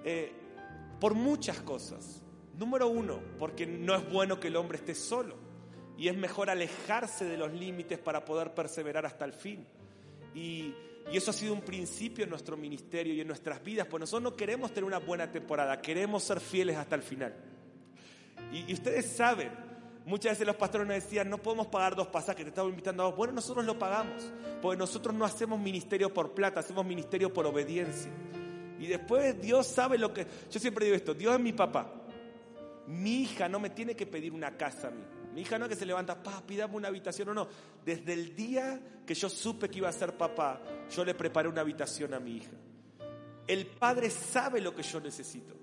eh, 0.03 0.31
por 0.99 1.13
muchas 1.13 1.59
cosas. 1.61 2.21
Número 2.57 2.87
uno, 2.87 3.19
porque 3.39 3.65
no 3.65 3.95
es 3.95 4.09
bueno 4.11 4.39
que 4.39 4.47
el 4.47 4.55
hombre 4.55 4.77
esté 4.77 4.95
solo. 4.95 5.35
Y 5.97 6.07
es 6.07 6.15
mejor 6.15 6.49
alejarse 6.49 7.25
de 7.25 7.37
los 7.37 7.51
límites 7.53 7.97
para 7.97 8.25
poder 8.25 8.53
perseverar 8.53 9.05
hasta 9.05 9.25
el 9.25 9.33
fin. 9.33 9.65
Y, 10.35 10.73
y 11.11 11.17
eso 11.17 11.31
ha 11.31 11.33
sido 11.33 11.53
un 11.53 11.61
principio 11.61 12.23
en 12.23 12.29
nuestro 12.29 12.57
ministerio 12.57 13.13
y 13.13 13.21
en 13.21 13.27
nuestras 13.27 13.63
vidas, 13.63 13.87
pues 13.87 14.01
nosotros 14.01 14.31
no 14.31 14.35
queremos 14.35 14.71
tener 14.71 14.83
una 14.83 14.99
buena 14.99 15.31
temporada, 15.31 15.81
queremos 15.81 16.23
ser 16.23 16.39
fieles 16.39 16.75
hasta 16.75 16.95
el 16.95 17.01
final. 17.01 17.33
Y, 18.51 18.71
y 18.71 18.73
ustedes 18.73 19.05
saben, 19.05 19.49
muchas 20.05 20.33
veces 20.33 20.47
los 20.47 20.55
pastores 20.55 20.87
nos 20.87 20.95
decían, 20.95 21.29
no 21.29 21.37
podemos 21.37 21.67
pagar 21.67 21.95
dos 21.95 22.07
pasajes, 22.07 22.43
te 22.43 22.49
estamos 22.49 22.71
invitando 22.71 23.03
a 23.03 23.07
vos. 23.07 23.15
Bueno, 23.15 23.33
nosotros 23.33 23.65
lo 23.65 23.79
pagamos, 23.79 24.31
porque 24.61 24.77
nosotros 24.77 25.15
no 25.15 25.25
hacemos 25.25 25.59
ministerio 25.59 26.13
por 26.13 26.33
plata, 26.33 26.59
hacemos 26.59 26.85
ministerio 26.85 27.31
por 27.31 27.45
obediencia. 27.45 28.11
Y 28.79 28.87
después 28.87 29.39
Dios 29.41 29.67
sabe 29.67 29.97
lo 29.97 30.13
que... 30.13 30.27
Yo 30.51 30.59
siempre 30.59 30.85
digo 30.85 30.95
esto, 30.95 31.13
Dios 31.13 31.33
es 31.33 31.39
mi 31.39 31.53
papá. 31.53 31.91
Mi 32.87 33.23
hija 33.23 33.49
no 33.49 33.59
me 33.59 33.69
tiene 33.69 33.95
que 33.95 34.05
pedir 34.05 34.31
una 34.31 34.55
casa 34.55 34.89
a 34.89 34.91
mí. 34.91 35.03
Mi 35.37 35.43
hija 35.43 35.59
no 35.59 35.65
es 35.65 35.69
que 35.69 35.75
se 35.75 35.85
levanta, 35.85 36.23
papi, 36.23 36.55
dame 36.55 36.77
una 36.77 36.87
habitación 36.87 37.29
o 37.29 37.33
no. 37.35 37.47
Desde 37.85 38.11
el 38.11 38.35
día 38.35 38.81
que 39.05 39.13
yo 39.13 39.29
supe 39.29 39.69
que 39.69 39.77
iba 39.77 39.87
a 39.87 39.91
ser 39.91 40.17
papá, 40.17 40.59
yo 40.89 41.05
le 41.05 41.13
preparé 41.13 41.47
una 41.47 41.61
habitación 41.61 42.15
a 42.15 42.19
mi 42.19 42.37
hija. 42.37 42.53
El 43.45 43.67
padre 43.67 44.09
sabe 44.09 44.59
lo 44.59 44.73
que 44.73 44.81
yo 44.81 44.99
necesito. 44.99 45.53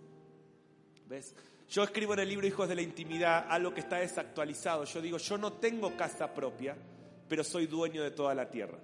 ¿Ves? 1.09 1.35
Yo 1.69 1.83
escribo 1.83 2.15
en 2.15 2.21
el 2.21 2.29
libro 2.29 2.47
Hijos 2.47 2.69
de 2.69 2.77
la 2.77 2.83
Intimidad 2.83 3.47
algo 3.49 3.75
que 3.75 3.81
está 3.81 3.97
desactualizado. 3.97 4.85
Yo 4.85 5.03
digo, 5.03 5.19
yo 5.19 5.39
no 5.39 5.55
tengo 5.55 5.97
casa 5.97 6.33
propia, 6.33 6.77
pero 7.29 7.43
soy 7.43 7.67
dueño 7.67 8.01
de 8.05 8.13
toda 8.13 8.33
la 8.33 8.49
tierra. 8.49 8.79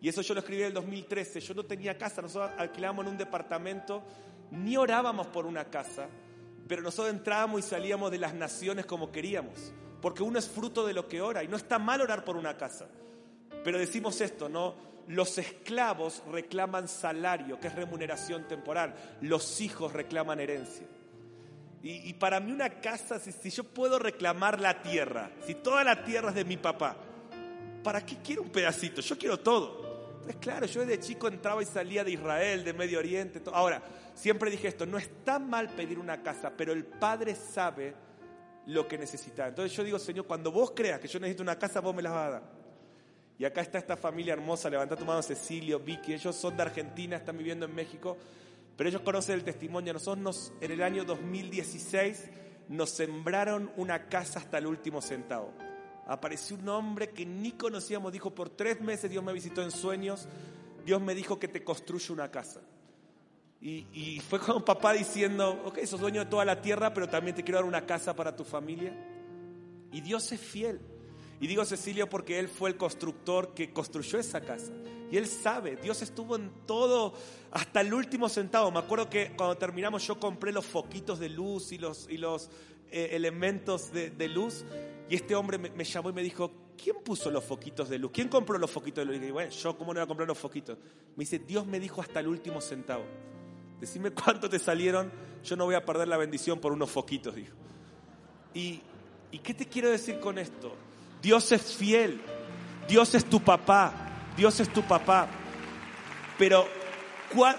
Y 0.00 0.08
eso 0.08 0.22
yo 0.22 0.34
lo 0.34 0.40
escribí 0.40 0.62
en 0.62 0.66
el 0.66 0.74
2013. 0.74 1.38
Yo 1.38 1.54
no 1.54 1.62
tenía 1.62 1.96
casa, 1.96 2.20
nosotros 2.20 2.50
alquilábamos 2.58 3.04
en 3.04 3.12
un 3.12 3.18
departamento, 3.18 4.02
ni 4.50 4.76
orábamos 4.76 5.28
por 5.28 5.46
una 5.46 5.66
casa, 5.66 6.08
pero 6.66 6.82
nosotros 6.82 7.14
entrábamos 7.14 7.60
y 7.60 7.62
salíamos 7.62 8.10
de 8.10 8.18
las 8.18 8.34
naciones 8.34 8.86
como 8.86 9.12
queríamos, 9.12 9.72
porque 10.06 10.22
uno 10.22 10.38
es 10.38 10.48
fruto 10.48 10.86
de 10.86 10.94
lo 10.94 11.08
que 11.08 11.20
ora 11.20 11.42
y 11.42 11.48
no 11.48 11.56
está 11.56 11.80
mal 11.80 12.00
orar 12.00 12.24
por 12.24 12.36
una 12.36 12.56
casa. 12.56 12.86
Pero 13.64 13.76
decimos 13.76 14.20
esto, 14.20 14.48
¿no? 14.48 14.76
Los 15.08 15.36
esclavos 15.36 16.22
reclaman 16.30 16.86
salario, 16.86 17.58
que 17.58 17.66
es 17.66 17.74
remuneración 17.74 18.46
temporal. 18.46 18.94
Los 19.20 19.60
hijos 19.60 19.92
reclaman 19.92 20.38
herencia. 20.38 20.86
Y, 21.82 22.12
para 22.14 22.38
mí 22.38 22.52
una 22.52 22.80
casa, 22.80 23.18
si, 23.18 23.50
yo 23.50 23.64
puedo 23.64 23.98
reclamar 23.98 24.60
la 24.60 24.80
tierra, 24.80 25.32
si 25.44 25.56
toda 25.56 25.82
la 25.82 26.04
tierra 26.04 26.28
es 26.28 26.36
de 26.36 26.44
mi 26.44 26.56
papá, 26.56 26.96
¿para 27.82 28.06
qué 28.06 28.18
quiero 28.22 28.42
un 28.42 28.50
pedacito? 28.50 29.00
Yo 29.00 29.18
quiero 29.18 29.40
todo. 29.40 30.12
Entonces, 30.12 30.36
claro, 30.36 30.66
yo 30.66 30.82
desde 30.82 31.00
chico 31.00 31.26
entraba 31.26 31.60
y 31.64 31.66
salía 31.66 32.04
de 32.04 32.12
Israel, 32.12 32.62
de 32.62 32.72
Medio 32.72 33.00
Oriente. 33.00 33.42
Ahora, 33.52 33.82
siempre 34.14 34.52
dije 34.52 34.68
esto, 34.68 34.86
no 34.86 34.98
está 34.98 35.40
mal 35.40 35.68
pedir 35.70 35.98
una 35.98 36.22
casa, 36.22 36.52
pero 36.56 36.72
el 36.72 36.84
Padre 36.84 37.34
sabe 37.34 38.05
lo 38.66 38.86
que 38.86 38.98
necesita. 38.98 39.48
Entonces 39.48 39.76
yo 39.76 39.84
digo, 39.84 39.98
Señor, 39.98 40.26
cuando 40.26 40.50
vos 40.50 40.72
creas 40.74 41.00
que 41.00 41.08
yo 41.08 41.18
necesito 41.20 41.42
una 41.42 41.58
casa, 41.58 41.80
vos 41.80 41.94
me 41.94 42.02
la 42.02 42.10
vas 42.10 42.26
a 42.26 42.30
dar. 42.30 42.42
Y 43.38 43.44
acá 43.44 43.60
está 43.60 43.78
esta 43.78 43.96
familia 43.96 44.32
hermosa, 44.32 44.70
levanta 44.70 44.96
tu 44.96 45.04
mano 45.04 45.22
Cecilio, 45.22 45.78
Vicky, 45.78 46.14
ellos 46.14 46.34
son 46.34 46.56
de 46.56 46.62
Argentina, 46.62 47.16
están 47.16 47.36
viviendo 47.36 47.66
en 47.66 47.74
México, 47.74 48.16
pero 48.76 48.88
ellos 48.88 49.02
conocen 49.02 49.34
el 49.34 49.44
testimonio. 49.44 49.92
Nosotros 49.92 50.18
nos, 50.18 50.52
en 50.60 50.72
el 50.72 50.82
año 50.82 51.04
2016 51.04 52.30
nos 52.68 52.90
sembraron 52.90 53.70
una 53.76 54.08
casa 54.08 54.38
hasta 54.38 54.58
el 54.58 54.66
último 54.66 55.02
centavo. 55.02 55.52
Apareció 56.06 56.56
un 56.56 56.68
hombre 56.68 57.10
que 57.10 57.26
ni 57.26 57.52
conocíamos, 57.52 58.12
dijo, 58.12 58.34
por 58.34 58.50
tres 58.50 58.80
meses 58.80 59.10
Dios 59.10 59.22
me 59.22 59.32
visitó 59.32 59.62
en 59.62 59.70
sueños, 59.70 60.28
Dios 60.84 61.00
me 61.02 61.14
dijo 61.14 61.38
que 61.38 61.48
te 61.48 61.62
construye 61.62 62.12
una 62.12 62.30
casa. 62.30 62.60
Y, 63.66 63.84
y 63.92 64.20
fue 64.20 64.38
como 64.38 64.64
papá 64.64 64.92
diciendo, 64.92 65.60
ok, 65.64 65.80
sos 65.86 65.98
dueño 65.98 66.20
de 66.20 66.30
toda 66.30 66.44
la 66.44 66.62
tierra, 66.62 66.94
pero 66.94 67.08
también 67.08 67.34
te 67.34 67.42
quiero 67.42 67.58
dar 67.58 67.64
una 67.64 67.84
casa 67.84 68.14
para 68.14 68.36
tu 68.36 68.44
familia. 68.44 68.96
Y 69.90 70.02
Dios 70.02 70.30
es 70.30 70.40
fiel. 70.40 70.80
Y 71.40 71.48
digo 71.48 71.64
Cecilio 71.64 72.08
porque 72.08 72.38
él 72.38 72.48
fue 72.48 72.70
el 72.70 72.76
constructor 72.76 73.54
que 73.54 73.72
construyó 73.72 74.20
esa 74.20 74.40
casa. 74.40 74.72
Y 75.10 75.16
él 75.16 75.26
sabe, 75.26 75.74
Dios 75.74 76.00
estuvo 76.00 76.36
en 76.36 76.52
todo, 76.64 77.12
hasta 77.50 77.80
el 77.80 77.92
último 77.92 78.28
centavo. 78.28 78.70
Me 78.70 78.78
acuerdo 78.78 79.10
que 79.10 79.32
cuando 79.36 79.56
terminamos 79.56 80.06
yo 80.06 80.20
compré 80.20 80.52
los 80.52 80.64
foquitos 80.64 81.18
de 81.18 81.28
luz 81.28 81.72
y 81.72 81.78
los, 81.78 82.08
y 82.08 82.18
los 82.18 82.50
eh, 82.92 83.08
elementos 83.14 83.92
de, 83.92 84.28
luz. 84.28 84.64
Y 85.10 85.16
este 85.16 85.34
hombre 85.34 85.58
me, 85.58 85.70
me 85.70 85.82
llamó 85.82 86.10
y 86.10 86.12
me 86.12 86.22
dijo, 86.22 86.52
¿quién 86.80 87.02
puso 87.02 87.32
los 87.32 87.42
foquitos 87.42 87.88
de 87.88 87.98
luz? 87.98 88.12
¿Quién 88.14 88.28
compró 88.28 88.58
los 88.58 88.70
foquitos 88.70 89.02
de 89.02 89.06
luz? 89.06 89.16
Y 89.16 89.18
dije, 89.18 89.32
bueno, 89.32 89.50
yo, 89.50 89.76
¿cómo 89.76 89.92
no 89.92 89.98
voy 89.98 90.04
a 90.04 90.06
comprar 90.06 90.28
los 90.28 90.38
foquitos? 90.38 90.78
Me 91.16 91.22
dice, 91.22 91.40
Dios 91.40 91.66
me 91.66 91.80
dijo 91.80 92.00
hasta 92.00 92.20
el 92.20 92.28
último 92.28 92.60
centavo. 92.60 93.04
Decime 93.80 94.10
cuánto 94.10 94.48
te 94.48 94.58
salieron, 94.58 95.10
yo 95.44 95.56
no 95.56 95.64
voy 95.64 95.74
a 95.74 95.84
perder 95.84 96.08
la 96.08 96.16
bendición 96.16 96.58
por 96.60 96.72
unos 96.72 96.90
foquitos, 96.90 97.34
dijo. 97.34 97.54
¿Y, 98.54 98.80
¿Y 99.30 99.38
qué 99.40 99.54
te 99.54 99.66
quiero 99.66 99.90
decir 99.90 100.18
con 100.20 100.38
esto? 100.38 100.74
Dios 101.20 101.52
es 101.52 101.74
fiel, 101.74 102.20
Dios 102.88 103.14
es 103.14 103.24
tu 103.24 103.40
papá, 103.42 103.92
Dios 104.36 104.60
es 104.60 104.68
tu 104.72 104.82
papá. 104.82 105.28
Pero, 106.38 106.66
¿cuál- 107.34 107.56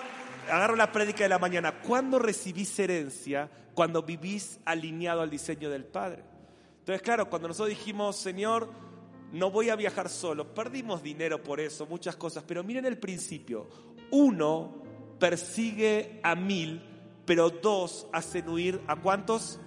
agarro 0.49 0.75
la 0.75 0.91
prédica 0.91 1.23
de 1.23 1.29
la 1.29 1.39
mañana, 1.39 1.79
¿cuándo 1.81 2.19
recibís 2.19 2.77
herencia? 2.79 3.49
Cuando 3.73 4.01
vivís 4.01 4.59
alineado 4.65 5.21
al 5.21 5.29
diseño 5.29 5.69
del 5.69 5.85
Padre. 5.85 6.23
Entonces, 6.79 7.01
claro, 7.01 7.29
cuando 7.29 7.47
nosotros 7.49 7.69
dijimos, 7.77 8.15
Señor, 8.15 8.69
no 9.33 9.51
voy 9.51 9.69
a 9.69 9.75
viajar 9.75 10.09
solo, 10.09 10.53
perdimos 10.55 11.03
dinero 11.03 11.43
por 11.43 11.59
eso, 11.59 11.85
muchas 11.85 12.15
cosas, 12.15 12.43
pero 12.47 12.63
miren 12.63 12.85
el 12.85 12.97
principio. 12.97 13.67
Uno 14.09 14.86
persigue 15.19 16.19
a 16.23 16.35
mil, 16.35 16.81
pero 17.25 17.49
dos 17.49 18.07
hacen 18.13 18.47
huir 18.49 18.81
a 18.87 18.95
cuántos? 18.95 19.59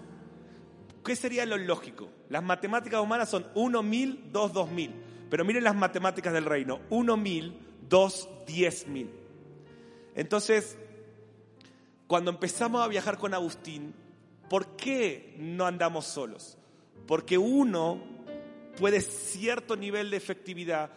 ¿Qué 1.04 1.16
sería 1.16 1.46
lo 1.46 1.56
lógico? 1.56 2.10
Las 2.28 2.42
matemáticas 2.42 3.00
humanas 3.00 3.28
son 3.28 3.46
1 3.54 3.82
mil, 3.82 4.30
2 4.32 4.52
dos 4.52 4.70
mil. 4.70 4.92
Pero 5.30 5.44
miren 5.44 5.64
las 5.64 5.76
matemáticas 5.76 6.32
del 6.32 6.44
reino. 6.44 6.80
1 6.90 7.16
mil, 7.16 7.58
2 7.88 8.28
diez 8.46 8.86
mil. 8.86 9.10
Entonces, 10.14 10.76
cuando 12.06 12.30
empezamos 12.30 12.82
a 12.82 12.88
viajar 12.88 13.18
con 13.18 13.34
Agustín, 13.34 13.94
¿por 14.48 14.76
qué 14.76 15.36
no 15.38 15.66
andamos 15.66 16.06
solos? 16.06 16.58
Porque 17.06 17.38
uno 17.38 18.00
puede 18.78 19.00
cierto 19.00 19.76
nivel 19.76 20.10
de 20.10 20.16
efectividad, 20.16 20.90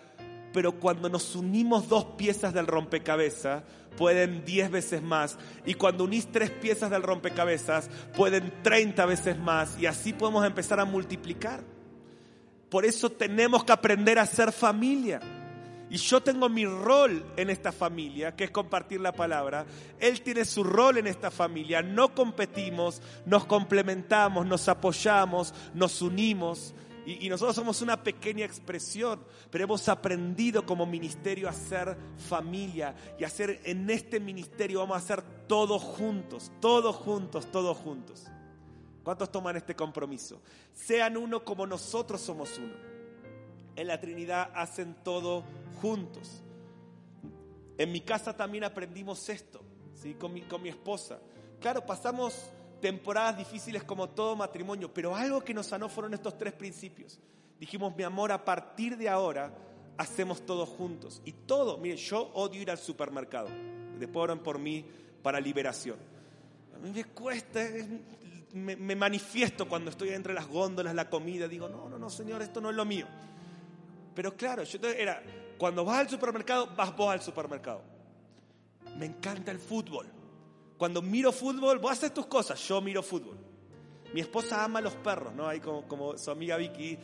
pero 0.54 0.80
cuando 0.80 1.10
nos 1.10 1.36
unimos 1.36 1.90
dos 1.90 2.06
piezas 2.16 2.54
del 2.54 2.68
rompecabezas, 2.68 3.64
pueden 3.98 4.46
10 4.46 4.72
veces 4.72 5.02
más. 5.02 5.38
Y 5.66 5.74
cuando 5.74 6.04
unís 6.04 6.32
tres 6.32 6.52
piezas 6.52 6.90
del 6.92 7.04
rompecabezas, 7.04 7.90
pueden 8.16 8.54
30 8.62 9.06
veces 9.06 9.38
más. 9.38 9.78
Y 9.80 9.88
así 9.88 10.14
podemos 10.14 10.46
empezar 10.46 10.80
a 10.80 10.86
multiplicar. 10.86 11.64
Por 12.70 12.86
eso 12.86 13.12
tenemos 13.12 13.64
que 13.64 13.72
aprender 13.72 14.20
a 14.20 14.26
ser 14.26 14.52
familia. 14.52 15.20
Y 15.90 15.98
yo 15.98 16.24
tengo 16.24 16.50
mi 16.50 16.66
rol 16.66 17.24
en 17.38 17.52
esta 17.52 17.72
familia, 17.72 18.36
que 18.36 18.46
es 18.46 18.52
compartir 18.52 19.00
la 19.00 19.12
palabra. 19.12 19.66
Él 20.00 20.22
tiene 20.22 20.44
su 20.44 20.64
rol 20.64 20.98
en 20.98 21.06
esta 21.06 21.30
familia. 21.30 21.84
No 21.84 22.16
competimos, 22.16 23.00
nos 23.28 23.46
complementamos, 23.46 24.48
nos 24.48 24.68
apoyamos, 24.68 25.54
nos 25.76 26.02
unimos. 26.02 26.74
Y, 27.06 27.28
nosotros 27.28 27.56
somos 27.56 27.82
una 27.82 28.02
pequeña 28.02 28.46
expresión, 28.46 29.24
pero 29.50 29.66
hemos 29.66 29.90
aprendido 29.90 30.66
como 30.66 30.86
ministerio 30.86 31.50
a 31.50 31.54
ser 31.54 31.98
familia 32.30 32.96
y 33.20 33.26
a 33.26 33.28
hacer 33.28 33.60
en 33.66 33.90
este 33.90 34.20
ministerio 34.20 34.80
vamos 34.80 34.96
a 34.96 35.00
hacer 35.00 35.22
todos 35.48 35.82
juntos, 35.82 36.52
todos 36.62 36.96
juntos, 36.96 37.52
todos 37.52 37.78
juntos. 37.78 38.26
¿Cuántos 39.04 39.32
toman 39.32 39.58
este 39.58 39.76
compromiso? 39.76 40.42
Sean 40.72 41.18
uno 41.18 41.44
como 41.44 41.68
nosotros 41.68 42.22
somos 42.22 42.58
uno. 42.58 42.74
En 43.76 43.88
la 43.88 44.00
Trinidad 44.00 44.52
hacen 44.56 44.96
todo 45.04 45.44
juntos. 45.82 46.42
En 47.78 47.92
mi 47.92 48.00
casa 48.00 48.38
también 48.38 48.64
aprendimos 48.64 49.28
esto, 49.28 49.62
¿sí? 49.94 50.14
con, 50.14 50.34
mi, 50.34 50.44
con 50.44 50.62
mi 50.62 50.70
esposa. 50.70 51.20
Claro, 51.60 51.86
pasamos 51.86 52.52
temporadas 52.84 53.38
difíciles 53.38 53.82
como 53.86 54.10
todo 54.10 54.36
matrimonio, 54.36 54.94
pero 54.94 55.16
algo 55.16 55.42
que 55.42 55.54
nos 55.54 55.68
sanó 55.68 55.88
fueron 55.88 56.14
estos 56.14 56.38
tres 56.38 56.52
principios. 56.52 57.18
Dijimos, 57.58 57.96
mi 57.96 58.04
amor, 58.04 58.34
a 58.34 58.44
partir 58.44 58.98
de 58.98 59.08
ahora 59.08 59.54
hacemos 59.98 60.46
todo 60.46 60.66
juntos. 60.66 61.22
Y 61.24 61.32
todo, 61.32 61.78
miren, 61.78 61.98
yo 61.98 62.30
odio 62.34 62.62
ir 62.62 62.70
al 62.70 62.78
supermercado. 62.78 63.48
Después 63.98 64.22
oran 64.26 64.40
por 64.40 64.60
mí 64.60 64.86
para 65.22 65.40
liberación. 65.40 65.96
A 66.76 66.80
mí 66.80 66.92
me 66.92 67.06
cuesta, 67.06 67.62
es- 67.64 67.88
me, 68.54 68.96
manifiesto 68.98 69.66
cuando 69.70 69.90
estoy 69.90 70.10
entre 70.10 70.34
las 70.34 70.48
góndolas, 70.50 70.94
la 70.94 71.10
comida, 71.10 71.48
digo, 71.48 71.70
no, 71.70 71.88
no, 71.88 71.98
no, 71.98 72.10
Señor, 72.10 72.42
esto 72.42 72.60
no 72.60 72.70
es 72.70 72.76
lo 72.76 72.84
mío. 72.84 73.08
Pero 74.14 74.36
claro, 74.36 74.64
yo 74.64 74.78
era, 74.90 75.24
cuando 75.58 75.86
vas 75.86 76.00
al 76.00 76.10
supermercado, 76.10 76.68
vas 76.76 76.94
vos 76.98 77.14
al 77.14 77.22
supermercado. 77.22 77.82
Me 78.98 79.06
encanta 79.06 79.52
el 79.52 79.60
fútbol. 79.60 80.06
Cuando 80.84 81.02
miro 81.02 81.32
fútbol, 81.32 81.80
vos 81.80 81.94
haces 81.94 82.14
tus 82.14 82.26
cosas, 82.26 82.60
yo 82.68 82.82
miro 82.82 83.02
fútbol. 83.02 83.38
Mi 84.14 84.20
esposa 84.20 84.66
ama 84.66 84.82
los 84.82 84.94
perros, 84.96 85.34
¿no? 85.34 85.48
Como, 85.62 85.88
como 85.88 86.18
su 86.18 86.30
amiga 86.30 86.58
Vicky. 86.58 87.00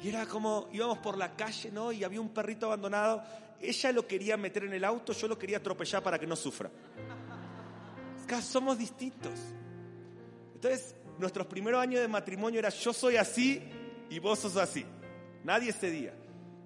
Y 0.00 0.08
era 0.08 0.24
como, 0.24 0.68
íbamos 0.70 0.98
por 0.98 1.18
la 1.18 1.34
calle, 1.34 1.72
¿no? 1.72 1.90
Y 1.90 2.04
había 2.04 2.20
un 2.20 2.28
perrito 2.28 2.66
abandonado. 2.66 3.24
Ella 3.60 3.90
lo 3.90 4.06
quería 4.06 4.36
meter 4.36 4.62
en 4.62 4.74
el 4.74 4.84
auto, 4.84 5.12
yo 5.12 5.26
lo 5.26 5.36
quería 5.36 5.56
atropellar 5.56 6.00
para 6.00 6.16
que 6.16 6.28
no 6.28 6.36
sufra. 6.36 6.70
Acá 8.22 8.40
somos 8.40 8.78
distintos. 8.78 9.32
Entonces, 10.54 10.94
nuestros 11.18 11.48
primeros 11.48 11.82
años 11.82 12.02
de 12.02 12.06
matrimonio 12.06 12.60
era 12.60 12.68
yo 12.68 12.92
soy 12.92 13.16
así 13.16 13.60
y 14.10 14.20
vos 14.20 14.38
sos 14.38 14.56
así. 14.58 14.86
nadie 15.42 15.72
cedía. 15.72 16.14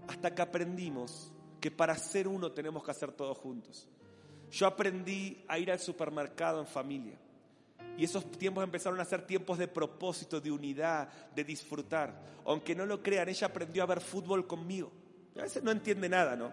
Hasta 0.06 0.34
que 0.34 0.42
aprendimos 0.42 1.32
que 1.62 1.70
para 1.70 1.96
ser 1.96 2.28
uno 2.28 2.52
tenemos 2.52 2.84
que 2.84 2.90
hacer 2.90 3.12
todos 3.12 3.38
juntos. 3.38 3.88
Yo 4.51 4.66
aprendí 4.66 5.44
a 5.49 5.59
ir 5.59 5.70
al 5.70 5.78
supermercado 5.78 6.61
en 6.61 6.66
familia. 6.66 7.18
Y 7.96 8.05
esos 8.05 8.30
tiempos 8.30 8.62
empezaron 8.62 9.01
a 9.01 9.05
ser 9.05 9.26
tiempos 9.26 9.59
de 9.59 9.66
propósito, 9.66 10.40
de 10.40 10.51
unidad, 10.51 11.09
de 11.34 11.44
disfrutar. 11.44 12.14
Aunque 12.44 12.74
no 12.74 12.86
lo 12.86 13.03
crean, 13.03 13.28
ella 13.28 13.49
aprendió 13.49 13.82
a 13.82 13.86
ver 13.86 14.01
fútbol 14.01 14.46
conmigo. 14.46 14.92
A 15.36 15.42
veces 15.42 15.62
no 15.62 15.70
entiende 15.70 16.09
nada, 16.09 16.36
¿no? 16.36 16.53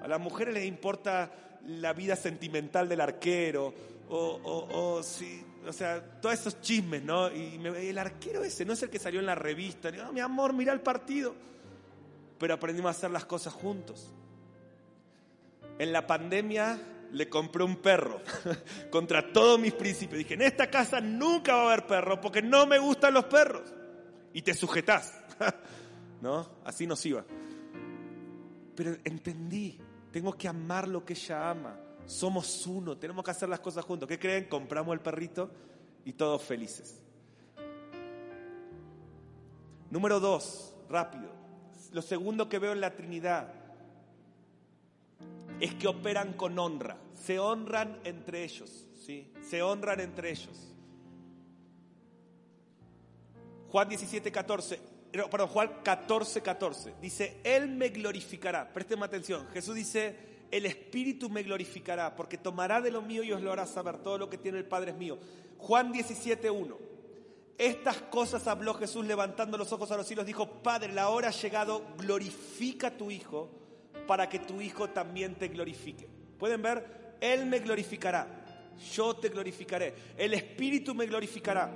A 0.00 0.06
las 0.06 0.20
mujeres 0.20 0.54
les 0.54 0.66
importa 0.66 1.58
la 1.66 1.92
vida 1.92 2.16
sentimental 2.16 2.88
del 2.88 3.00
arquero, 3.00 3.74
o, 4.08 4.40
o, 4.70 5.02
sí, 5.02 5.44
o 5.66 5.72
sea, 5.72 6.02
todos 6.20 6.34
esos 6.34 6.60
chismes, 6.60 7.02
¿no? 7.02 7.30
Y 7.34 7.60
el 7.64 7.98
arquero 7.98 8.42
ese 8.42 8.64
no 8.64 8.72
es 8.72 8.82
el 8.82 8.90
que 8.90 8.98
salió 8.98 9.20
en 9.20 9.26
la 9.26 9.34
revista, 9.34 9.90
no, 9.90 10.12
mi 10.12 10.20
amor, 10.20 10.52
mira 10.52 10.72
el 10.72 10.80
partido. 10.80 11.34
Pero 12.38 12.54
aprendimos 12.54 12.88
a 12.88 12.96
hacer 12.96 13.10
las 13.10 13.24
cosas 13.24 13.52
juntos. 13.52 14.12
En 15.78 15.92
la 15.92 16.06
pandemia 16.06 16.78
le 17.12 17.28
compré 17.28 17.64
un 17.64 17.76
perro 17.76 18.20
contra 18.90 19.32
todos 19.32 19.58
mis 19.58 19.72
principios. 19.72 20.18
Dije, 20.18 20.34
en 20.34 20.42
esta 20.42 20.70
casa 20.70 21.00
nunca 21.00 21.54
va 21.54 21.62
a 21.62 21.66
haber 21.66 21.86
perro 21.86 22.20
porque 22.20 22.42
no 22.42 22.66
me 22.66 22.78
gustan 22.78 23.14
los 23.14 23.24
perros. 23.24 23.72
Y 24.32 24.42
te 24.42 24.54
sujetás. 24.54 25.14
¿No? 26.20 26.48
Así 26.64 26.86
nos 26.86 27.04
iba. 27.06 27.24
Pero 28.74 28.96
entendí, 29.04 29.78
tengo 30.12 30.32
que 30.32 30.48
amar 30.48 30.88
lo 30.88 31.04
que 31.04 31.14
ella 31.14 31.50
ama. 31.50 31.78
Somos 32.06 32.66
uno, 32.66 32.96
tenemos 32.96 33.24
que 33.24 33.30
hacer 33.30 33.48
las 33.48 33.60
cosas 33.60 33.84
juntos. 33.84 34.08
¿Qué 34.08 34.18
creen? 34.18 34.48
Compramos 34.48 34.94
el 34.94 35.00
perrito 35.00 35.50
y 36.04 36.12
todos 36.12 36.42
felices. 36.42 37.02
Número 39.90 40.20
dos, 40.20 40.74
rápido. 40.88 41.30
Lo 41.92 42.02
segundo 42.02 42.48
que 42.48 42.58
veo 42.58 42.72
en 42.72 42.80
la 42.80 42.94
Trinidad 42.94 43.52
es 45.60 45.74
que 45.74 45.88
operan 45.88 46.34
con 46.34 46.58
honra. 46.58 46.96
Se 47.14 47.38
honran 47.38 48.00
entre 48.04 48.44
ellos, 48.44 48.86
¿sí? 49.04 49.32
Se 49.42 49.62
honran 49.62 50.00
entre 50.00 50.30
ellos. 50.30 50.74
Juan 53.68 53.88
17, 53.88 54.32
14, 54.32 54.80
perdón, 55.12 55.48
Juan 55.48 55.70
14, 55.82 56.42
14. 56.42 56.94
Dice, 57.00 57.40
Él 57.44 57.68
me 57.68 57.88
glorificará. 57.88 58.72
Presten 58.72 59.02
atención. 59.02 59.46
Jesús 59.52 59.74
dice, 59.74 60.16
el 60.50 60.64
Espíritu 60.64 61.28
me 61.28 61.42
glorificará, 61.42 62.16
porque 62.16 62.38
tomará 62.38 62.80
de 62.80 62.90
lo 62.90 63.02
mío 63.02 63.22
y 63.22 63.32
os 63.32 63.42
lo 63.42 63.52
hará 63.52 63.66
saber. 63.66 63.98
Todo 63.98 64.16
lo 64.16 64.30
que 64.30 64.38
tiene 64.38 64.58
el 64.58 64.64
Padre 64.64 64.92
es 64.92 64.96
mío. 64.96 65.18
Juan 65.58 65.92
17, 65.92 66.50
1. 66.50 66.78
Estas 67.58 67.96
cosas 68.02 68.46
habló 68.46 68.72
Jesús 68.74 69.04
levantando 69.04 69.58
los 69.58 69.72
ojos 69.72 69.90
a 69.90 69.96
los 69.96 70.06
cielos. 70.06 70.24
Dijo, 70.24 70.62
Padre, 70.62 70.92
la 70.92 71.08
hora 71.08 71.28
ha 71.28 71.32
llegado, 71.32 71.82
glorifica 71.98 72.86
a 72.86 72.96
tu 72.96 73.10
Hijo 73.10 73.50
para 74.08 74.28
que 74.28 74.38
tu 74.38 74.60
Hijo 74.60 74.88
también 74.88 75.34
te 75.34 75.48
glorifique. 75.48 76.08
¿Pueden 76.38 76.62
ver? 76.62 77.16
Él 77.20 77.44
me 77.46 77.58
glorificará, 77.58 78.26
yo 78.94 79.14
te 79.14 79.28
glorificaré, 79.28 79.94
el 80.16 80.32
Espíritu 80.32 80.94
me 80.94 81.06
glorificará. 81.06 81.70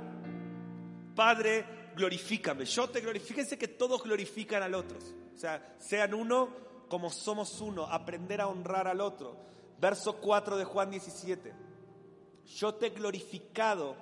Padre, 1.15 1.65
glorifícame, 1.95 2.65
yo 2.65 2.89
te 2.89 3.01
glorifico. 3.03 3.35
Fíjense 3.35 3.59
que 3.59 3.69
todos 3.69 4.03
glorifican 4.03 4.63
al 4.63 4.75
otro. 4.75 4.99
O 4.99 5.39
sea, 5.39 5.77
sean 5.79 6.15
uno 6.15 6.57
como 6.89 7.11
somos 7.11 7.61
uno, 7.61 7.85
aprender 7.85 8.41
a 8.41 8.49
honrar 8.49 8.89
al 8.89 9.01
otro. 9.01 9.37
Verso 9.79 10.19
4 10.19 10.57
de 10.57 10.65
Juan 10.65 10.91
17. 10.91 11.53
Yo 12.47 12.75
te 12.75 12.87
he 12.87 12.91
glorificado 12.91 13.97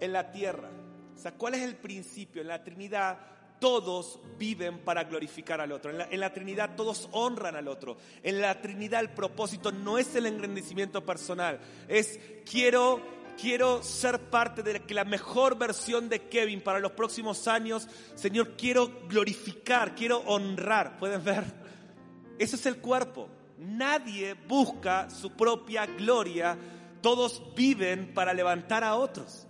en 0.00 0.12
la 0.12 0.30
tierra. 0.32 0.70
O 1.14 1.18
sea, 1.18 1.32
¿cuál 1.32 1.54
es 1.54 1.62
el 1.62 1.76
principio? 1.76 2.42
En 2.42 2.48
la 2.48 2.64
Trinidad 2.64 3.35
todos 3.58 4.18
viven 4.38 4.78
para 4.78 5.04
glorificar 5.04 5.60
al 5.60 5.72
otro. 5.72 5.90
En 5.90 6.20
la, 6.20 6.32
Trinidad 6.32 6.76
todos 6.76 7.08
honran 7.12 7.56
al 7.56 7.68
otro. 7.68 7.96
En 8.22 8.40
la 8.40 8.60
Trinidad 8.60 9.00
el 9.00 9.10
propósito 9.10 9.72
no 9.72 9.98
es 9.98 10.14
el 10.14 10.26
engrandecimiento 10.26 11.04
personal, 11.04 11.60
es 11.88 12.18
quiero, 12.50 13.00
quiero 13.40 13.82
ser 13.82 14.20
parte 14.30 14.62
de 14.62 14.82
la 14.94 15.04
mejor 15.04 15.58
versión 15.58 16.08
de 16.08 16.28
Kevin 16.28 16.60
para 16.60 16.80
los 16.80 16.92
próximos 16.92 17.48
años. 17.48 17.88
Señor, 18.14 18.56
quiero 18.56 18.90
glorificar, 19.08 19.94
quiero 19.94 20.18
honrar. 20.26 20.98
¿Pueden 20.98 21.24
ver? 21.24 21.44
Eso 22.38 22.56
es 22.56 22.66
el 22.66 22.78
cuerpo. 22.78 23.28
Nadie 23.58 24.34
busca 24.34 25.08
su 25.08 25.32
propia 25.32 25.86
gloria. 25.86 26.58
Todos 27.00 27.42
viven 27.54 28.12
para 28.12 28.34
levantar 28.34 28.84
a 28.84 28.96
otros. 28.96 29.45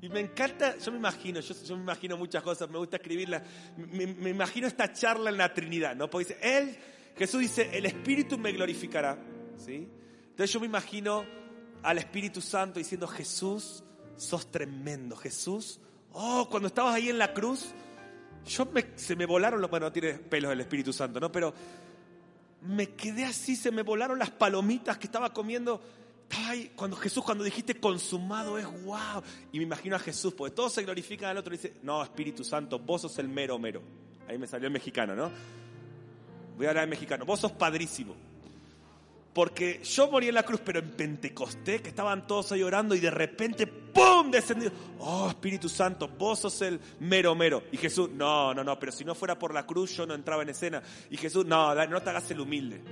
Y 0.00 0.08
me 0.08 0.20
encanta, 0.20 0.78
yo 0.78 0.92
me 0.92 0.98
imagino, 0.98 1.40
yo, 1.40 1.76
me 1.76 1.82
imagino 1.82 2.16
muchas 2.16 2.42
cosas, 2.42 2.70
me 2.70 2.78
gusta 2.78 2.96
escribirlas, 2.98 3.42
me, 3.76 4.30
imagino 4.30 4.68
esta 4.68 4.92
charla 4.92 5.30
en 5.30 5.38
la 5.38 5.52
Trinidad, 5.52 5.96
¿no? 5.96 6.08
Porque 6.08 6.28
dice, 6.28 6.58
Él, 6.58 6.76
Jesús 7.16 7.40
dice, 7.40 7.70
el 7.76 7.84
Espíritu 7.84 8.38
me 8.38 8.52
glorificará, 8.52 9.18
¿sí? 9.56 9.88
Entonces 10.30 10.52
yo 10.52 10.60
me 10.60 10.66
imagino 10.66 11.24
al 11.82 11.98
Espíritu 11.98 12.40
Santo 12.40 12.78
diciendo, 12.78 13.08
Jesús, 13.08 13.82
sos 14.16 14.50
tremendo, 14.52 15.16
Jesús, 15.16 15.80
oh, 16.12 16.48
cuando 16.48 16.68
estabas 16.68 16.94
ahí 16.94 17.08
en 17.08 17.18
la 17.18 17.34
cruz, 17.34 17.74
yo 18.46 18.66
me, 18.66 18.86
se 18.94 19.16
me 19.16 19.26
volaron 19.26 19.60
los, 19.60 19.68
bueno, 19.68 19.86
no 19.86 19.92
tiene 19.92 20.14
pelos 20.14 20.52
el 20.52 20.60
Espíritu 20.60 20.92
Santo, 20.92 21.18
¿no? 21.18 21.32
Pero 21.32 21.52
me 22.62 22.90
quedé 22.90 23.24
así, 23.24 23.56
se 23.56 23.72
me 23.72 23.82
volaron 23.82 24.18
las 24.18 24.30
palomitas 24.30 24.96
que 24.96 25.06
estaba 25.06 25.32
comiendo 25.32 25.80
Ay, 26.30 26.72
cuando 26.76 26.96
Jesús, 26.96 27.24
cuando 27.24 27.42
dijiste 27.42 27.80
consumado 27.80 28.58
es 28.58 28.66
wow. 28.84 29.22
Y 29.52 29.58
me 29.58 29.64
imagino 29.64 29.96
a 29.96 29.98
Jesús, 29.98 30.34
porque 30.34 30.54
todos 30.54 30.72
se 30.72 30.82
glorifican 30.82 31.30
al 31.30 31.38
otro 31.38 31.54
y 31.54 31.56
dice, 31.56 31.74
no, 31.82 32.02
Espíritu 32.02 32.44
Santo, 32.44 32.78
vos 32.78 33.02
sos 33.02 33.18
el 33.18 33.28
mero 33.28 33.58
mero. 33.58 33.82
Ahí 34.28 34.36
me 34.36 34.46
salió 34.46 34.66
el 34.66 34.72
mexicano, 34.72 35.14
¿no? 35.14 35.30
Voy 36.56 36.66
a 36.66 36.70
hablar 36.70 36.84
en 36.84 36.90
mexicano. 36.90 37.24
Vos 37.24 37.40
sos 37.40 37.52
padrísimo. 37.52 38.14
Porque 39.32 39.80
yo 39.84 40.10
morí 40.10 40.28
en 40.28 40.34
la 40.34 40.42
cruz, 40.42 40.60
pero 40.64 40.80
en 40.80 40.90
Pentecostés, 40.90 41.80
que 41.80 41.90
estaban 41.90 42.26
todos 42.26 42.50
ahí 42.52 42.62
orando 42.62 42.94
y 42.94 43.00
de 43.00 43.10
repente, 43.10 43.66
¡pum! 43.66 44.30
descendió. 44.30 44.72
Oh, 44.98 45.28
Espíritu 45.28 45.68
Santo, 45.68 46.08
vos 46.08 46.40
sos 46.40 46.60
el 46.62 46.80
mero 47.00 47.34
mero. 47.34 47.62
Y 47.70 47.76
Jesús, 47.76 48.10
no, 48.10 48.52
no, 48.52 48.64
no, 48.64 48.78
pero 48.78 48.90
si 48.90 49.04
no 49.04 49.14
fuera 49.14 49.38
por 49.38 49.54
la 49.54 49.64
cruz 49.64 49.96
yo 49.96 50.06
no 50.06 50.14
entraba 50.14 50.42
en 50.42 50.48
escena. 50.50 50.82
Y 51.10 51.16
Jesús, 51.16 51.46
no, 51.46 51.74
no 51.74 52.02
te 52.02 52.10
hagas 52.10 52.30
el 52.32 52.40
humilde. 52.40 52.82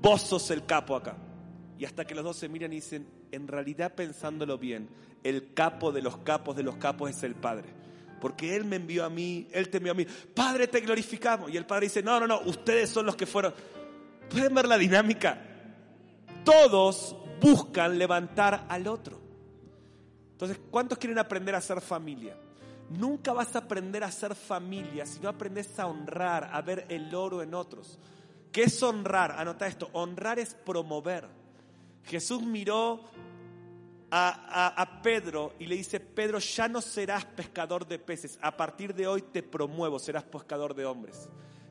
Vos 0.00 0.22
sos 0.22 0.50
el 0.50 0.66
capo 0.66 0.94
acá. 0.94 1.16
Y 1.82 1.84
hasta 1.84 2.04
que 2.04 2.14
los 2.14 2.22
dos 2.22 2.36
se 2.36 2.48
miran 2.48 2.72
y 2.72 2.76
dicen, 2.76 3.08
en 3.32 3.48
realidad 3.48 3.96
pensándolo 3.96 4.56
bien, 4.56 4.88
el 5.24 5.52
capo 5.52 5.90
de 5.90 6.00
los 6.00 6.18
capos 6.18 6.54
de 6.54 6.62
los 6.62 6.76
capos 6.76 7.10
es 7.10 7.24
el 7.24 7.34
Padre. 7.34 7.70
Porque 8.20 8.54
Él 8.54 8.64
me 8.64 8.76
envió 8.76 9.04
a 9.04 9.10
mí, 9.10 9.48
Él 9.50 9.68
te 9.68 9.78
envió 9.78 9.90
a 9.90 9.96
mí. 9.96 10.06
Padre, 10.32 10.68
te 10.68 10.78
glorificamos. 10.78 11.50
Y 11.50 11.56
el 11.56 11.66
Padre 11.66 11.86
dice, 11.86 12.00
no, 12.00 12.20
no, 12.20 12.28
no, 12.28 12.40
ustedes 12.42 12.88
son 12.88 13.04
los 13.04 13.16
que 13.16 13.26
fueron. 13.26 13.52
¿Pueden 14.30 14.54
ver 14.54 14.68
la 14.68 14.78
dinámica? 14.78 15.42
Todos 16.44 17.16
buscan 17.40 17.98
levantar 17.98 18.64
al 18.68 18.86
otro. 18.86 19.20
Entonces, 20.30 20.60
¿cuántos 20.70 20.98
quieren 20.98 21.18
aprender 21.18 21.56
a 21.56 21.60
ser 21.60 21.80
familia? 21.80 22.36
Nunca 22.90 23.32
vas 23.32 23.56
a 23.56 23.58
aprender 23.58 24.04
a 24.04 24.12
ser 24.12 24.36
familia 24.36 25.04
si 25.04 25.18
no 25.18 25.28
aprendes 25.28 25.76
a 25.80 25.88
honrar, 25.88 26.48
a 26.52 26.62
ver 26.62 26.86
el 26.88 27.12
oro 27.12 27.42
en 27.42 27.54
otros. 27.54 27.98
¿Qué 28.52 28.62
es 28.62 28.80
honrar? 28.84 29.32
Anota 29.32 29.66
esto, 29.66 29.90
honrar 29.94 30.38
es 30.38 30.54
promover. 30.54 31.41
Jesús 32.04 32.42
miró 32.42 33.00
a, 34.14 35.00
Pedro 35.02 35.54
y 35.58 35.66
le 35.66 35.76
dice, 35.76 35.98
Pedro, 35.98 36.38
ya 36.38 36.68
no 36.68 36.82
serás 36.82 37.24
pescador 37.24 37.86
de 37.86 37.98
peces, 37.98 38.38
a 38.42 38.54
partir 38.56 38.94
de 38.94 39.06
hoy 39.06 39.22
te 39.22 39.42
promuevo, 39.42 39.98
serás 39.98 40.24
pescador 40.24 40.74
de 40.74 40.84
hombres. 40.84 41.28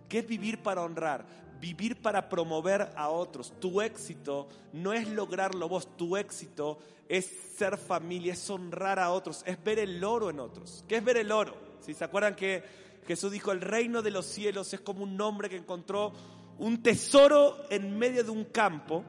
¿Qué 0.10 0.20
es 0.20 0.28
vivir 0.28 0.62
para 0.62 0.82
honrar? 0.82 1.26
Vivir 1.60 2.02
para 2.02 2.28
promover 2.28 2.92
a 2.96 3.10
otros. 3.10 3.54
Tu 3.60 3.82
éxito 3.82 4.50
no 4.74 4.92
es 4.92 5.08
lograrlo 5.08 5.70
vos, 5.70 5.96
tu 5.96 6.18
éxito 6.18 6.80
es 7.08 7.26
ser 7.56 7.78
familia, 7.78 8.34
es 8.34 8.50
honrar 8.50 8.98
a 8.98 9.12
otros, 9.12 9.44
es 9.46 9.64
ver 9.64 9.78
el 9.78 10.04
oro 10.04 10.32
en 10.32 10.40
otros. 10.40 10.84
¿Qué 10.88 10.98
es 10.98 11.04
ver 11.04 11.18
el 11.18 11.32
oro? 11.32 11.56
Si 11.82 11.94
se 11.94 12.04
acuerdan 12.04 12.36
que 12.36 12.64
Jesús 13.06 13.32
dijo, 13.32 13.52
el 13.52 13.62
reino 13.62 14.02
de 14.02 14.12
los 14.12 14.26
cielos 14.26 14.74
es 14.74 14.82
como 14.82 15.04
un 15.04 15.20
hombre 15.22 15.50
que 15.50 15.58
encontró 15.58 16.12
un 16.58 16.82
tesoro 16.82 17.58
en 17.70 17.98
medio 17.98 18.24
de 18.24 18.32
un 18.32 18.46
campo 18.46 19.04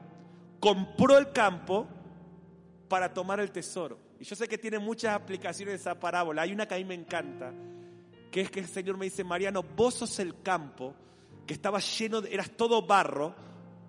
compró 0.63 1.17
el 1.17 1.33
campo 1.33 1.85
para 2.87 3.13
tomar 3.13 3.41
el 3.41 3.51
tesoro. 3.51 3.99
Y 4.17 4.23
yo 4.23 4.33
sé 4.33 4.47
que 4.47 4.57
tiene 4.57 4.79
muchas 4.79 5.13
aplicaciones 5.13 5.81
esa 5.81 5.99
parábola. 5.99 6.43
Hay 6.43 6.53
una 6.53 6.65
que 6.65 6.75
a 6.75 6.77
mí 6.77 6.85
me 6.85 6.93
encanta, 6.93 7.53
que 8.31 8.39
es 8.39 8.49
que 8.49 8.61
el 8.61 8.67
Señor 8.67 8.95
me 8.95 9.03
dice, 9.03 9.25
Mariano, 9.25 9.61
vos 9.61 9.95
sos 9.95 10.19
el 10.19 10.41
campo 10.41 10.95
que 11.45 11.53
estaba 11.53 11.79
lleno, 11.79 12.21
de, 12.21 12.33
eras 12.33 12.49
todo 12.51 12.81
barro, 12.81 13.35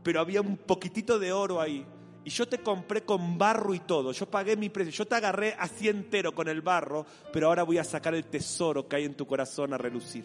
pero 0.03 0.19
había 0.19 0.41
un 0.41 0.57
poquitito 0.57 1.21
de 1.21 1.31
oro 1.31 1.61
ahí. 1.61 1.87
Y 2.25 2.31
yo 2.31 2.49
te 2.49 2.59
compré 2.59 3.05
con 3.05 3.39
barro 3.39 3.73
y 3.73 3.79
todo. 3.79 4.11
Yo 4.11 4.29
pagué 4.29 4.57
mi 4.57 4.69
precio. 4.69 4.91
Yo 4.91 5.07
te 5.07 5.15
agarré 5.15 5.55
así 5.57 5.89
entero 5.89 6.35
con 6.35 6.49
el 6.49 6.61
barro, 6.61 7.07
pero 7.33 7.47
ahora 7.47 7.63
voy 7.63 7.79
a 7.79 7.85
sacar 7.85 8.17
el 8.17 8.25
tesoro 8.25 8.89
que 8.89 8.97
hay 8.97 9.05
en 9.05 9.15
tu 9.15 9.29
corazón 9.29 9.73
a 9.75 9.79
relucir. 9.79 10.25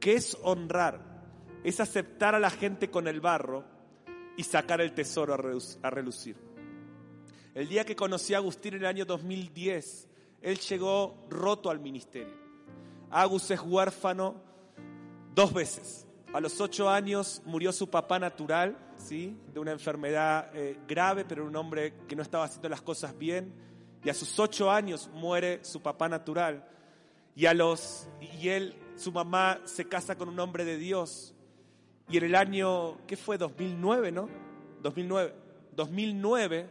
¿Qué 0.00 0.14
es 0.14 0.36
honrar? 0.42 1.22
Es 1.62 1.78
aceptar 1.78 2.34
a 2.34 2.40
la 2.40 2.50
gente 2.50 2.90
con 2.90 3.06
el 3.06 3.20
barro 3.20 3.78
y 4.40 4.42
sacar 4.42 4.80
el 4.80 4.94
tesoro 4.94 5.34
a 5.82 5.90
relucir. 5.90 6.34
El 7.54 7.68
día 7.68 7.84
que 7.84 7.94
conocí 7.94 8.32
a 8.32 8.38
Agustín 8.38 8.72
en 8.72 8.80
el 8.80 8.86
año 8.86 9.04
2010, 9.04 10.08
él 10.40 10.58
llegó 10.58 11.26
roto 11.28 11.68
al 11.68 11.78
ministerio. 11.78 12.32
Agus 13.10 13.50
es 13.50 13.60
huérfano 13.60 14.36
dos 15.34 15.52
veces. 15.52 16.06
A 16.32 16.40
los 16.40 16.58
ocho 16.58 16.88
años 16.88 17.42
murió 17.44 17.70
su 17.70 17.90
papá 17.90 18.18
natural, 18.18 18.78
¿sí? 18.96 19.36
de 19.52 19.60
una 19.60 19.72
enfermedad 19.72 20.50
eh, 20.54 20.78
grave, 20.88 21.26
pero 21.26 21.44
un 21.44 21.54
hombre 21.54 21.92
que 22.08 22.16
no 22.16 22.22
estaba 22.22 22.44
haciendo 22.44 22.70
las 22.70 22.80
cosas 22.80 23.18
bien. 23.18 23.52
Y 24.02 24.08
a 24.08 24.14
sus 24.14 24.38
ocho 24.38 24.70
años 24.70 25.10
muere 25.12 25.62
su 25.66 25.82
papá 25.82 26.08
natural. 26.08 26.66
Y, 27.36 27.44
a 27.44 27.52
los, 27.52 28.08
y 28.40 28.48
él, 28.48 28.74
su 28.96 29.12
mamá, 29.12 29.60
se 29.66 29.86
casa 29.86 30.16
con 30.16 30.30
un 30.30 30.40
hombre 30.40 30.64
de 30.64 30.78
Dios. 30.78 31.34
Y 32.10 32.16
en 32.16 32.24
el 32.24 32.34
año, 32.34 33.06
¿qué 33.06 33.16
fue? 33.16 33.38
2009, 33.38 34.10
¿no? 34.10 34.28
2009. 34.82 35.34
2009 35.76 36.68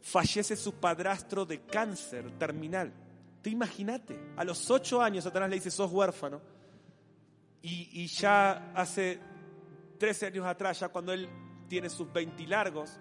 fallece 0.00 0.56
su 0.56 0.72
padrastro 0.74 1.44
de 1.44 1.60
cáncer 1.60 2.30
terminal. 2.38 2.92
Te 3.42 3.50
imagínate, 3.50 4.18
a 4.36 4.44
los 4.44 4.70
ocho 4.70 5.02
años 5.02 5.24
Satanás 5.24 5.50
le 5.50 5.56
dice, 5.56 5.70
sos 5.70 5.92
huérfano. 5.92 6.40
Y, 7.62 8.06
ya 8.06 8.72
hace 8.74 9.18
13 9.98 10.26
años 10.26 10.46
atrás, 10.46 10.80
ya 10.80 10.88
cuando 10.88 11.12
él 11.12 11.28
tiene 11.68 11.90
sus 11.90 12.10
20 12.10 12.46
largos, 12.46 12.98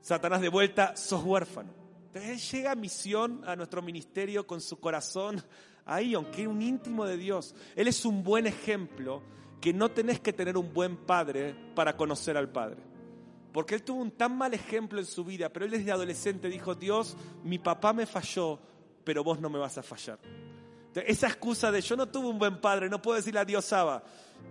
Satanás 0.00 0.40
de 0.40 0.48
vuelta, 0.48 0.96
sos 0.96 1.24
huérfano. 1.24 1.74
Entonces 2.06 2.30
él 2.30 2.38
llega 2.58 2.72
a 2.72 2.76
misión, 2.76 3.42
a 3.44 3.56
nuestro 3.56 3.82
ministerio, 3.82 4.46
con 4.46 4.60
su 4.60 4.78
corazón 4.78 5.42
ahí, 5.84 6.14
aunque 6.14 6.46
un 6.46 6.62
íntimo 6.62 7.04
de 7.04 7.16
Dios. 7.16 7.56
Él 7.74 7.88
es 7.88 8.04
un 8.04 8.22
buen 8.22 8.46
ejemplo 8.46 9.22
que 9.62 9.72
no 9.72 9.92
tenés 9.92 10.18
que 10.18 10.32
tener 10.32 10.58
un 10.58 10.74
buen 10.74 10.96
padre 10.96 11.54
para 11.76 11.96
conocer 11.96 12.36
al 12.36 12.48
Padre. 12.48 12.82
Porque 13.52 13.76
él 13.76 13.84
tuvo 13.84 14.02
un 14.02 14.10
tan 14.10 14.36
mal 14.36 14.52
ejemplo 14.54 14.98
en 14.98 15.06
su 15.06 15.24
vida, 15.24 15.50
pero 15.50 15.64
él 15.64 15.70
desde 15.70 15.92
adolescente 15.92 16.48
dijo, 16.48 16.74
Dios, 16.74 17.16
mi 17.44 17.60
papá 17.60 17.92
me 17.92 18.04
falló, 18.04 18.58
pero 19.04 19.22
vos 19.22 19.40
no 19.40 19.48
me 19.48 19.60
vas 19.60 19.78
a 19.78 19.82
fallar. 19.84 20.18
Esa 20.94 21.28
excusa 21.28 21.70
de 21.70 21.80
yo 21.80 21.94
no 21.94 22.08
tuve 22.08 22.26
un 22.26 22.40
buen 22.40 22.60
padre, 22.60 22.90
no 22.90 23.00
puedo 23.00 23.16
decirle 23.16 23.38
a 23.38 23.44
Dios 23.44 23.72
Abba, 23.72 24.02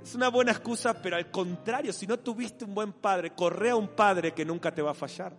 es 0.01 0.15
una 0.15 0.29
buena 0.29 0.53
excusa, 0.53 1.01
pero 1.01 1.17
al 1.17 1.29
contrario, 1.29 1.91
si 1.91 2.07
no 2.07 2.17
tuviste 2.17 2.63
un 2.63 2.73
buen 2.73 2.93
padre, 2.93 3.31
corre 3.31 3.71
a 3.71 3.75
un 3.75 3.89
padre 3.89 4.33
que 4.33 4.45
nunca 4.45 4.73
te 4.73 4.81
va 4.81 4.91
a 4.91 4.95
fallar. 4.95 5.35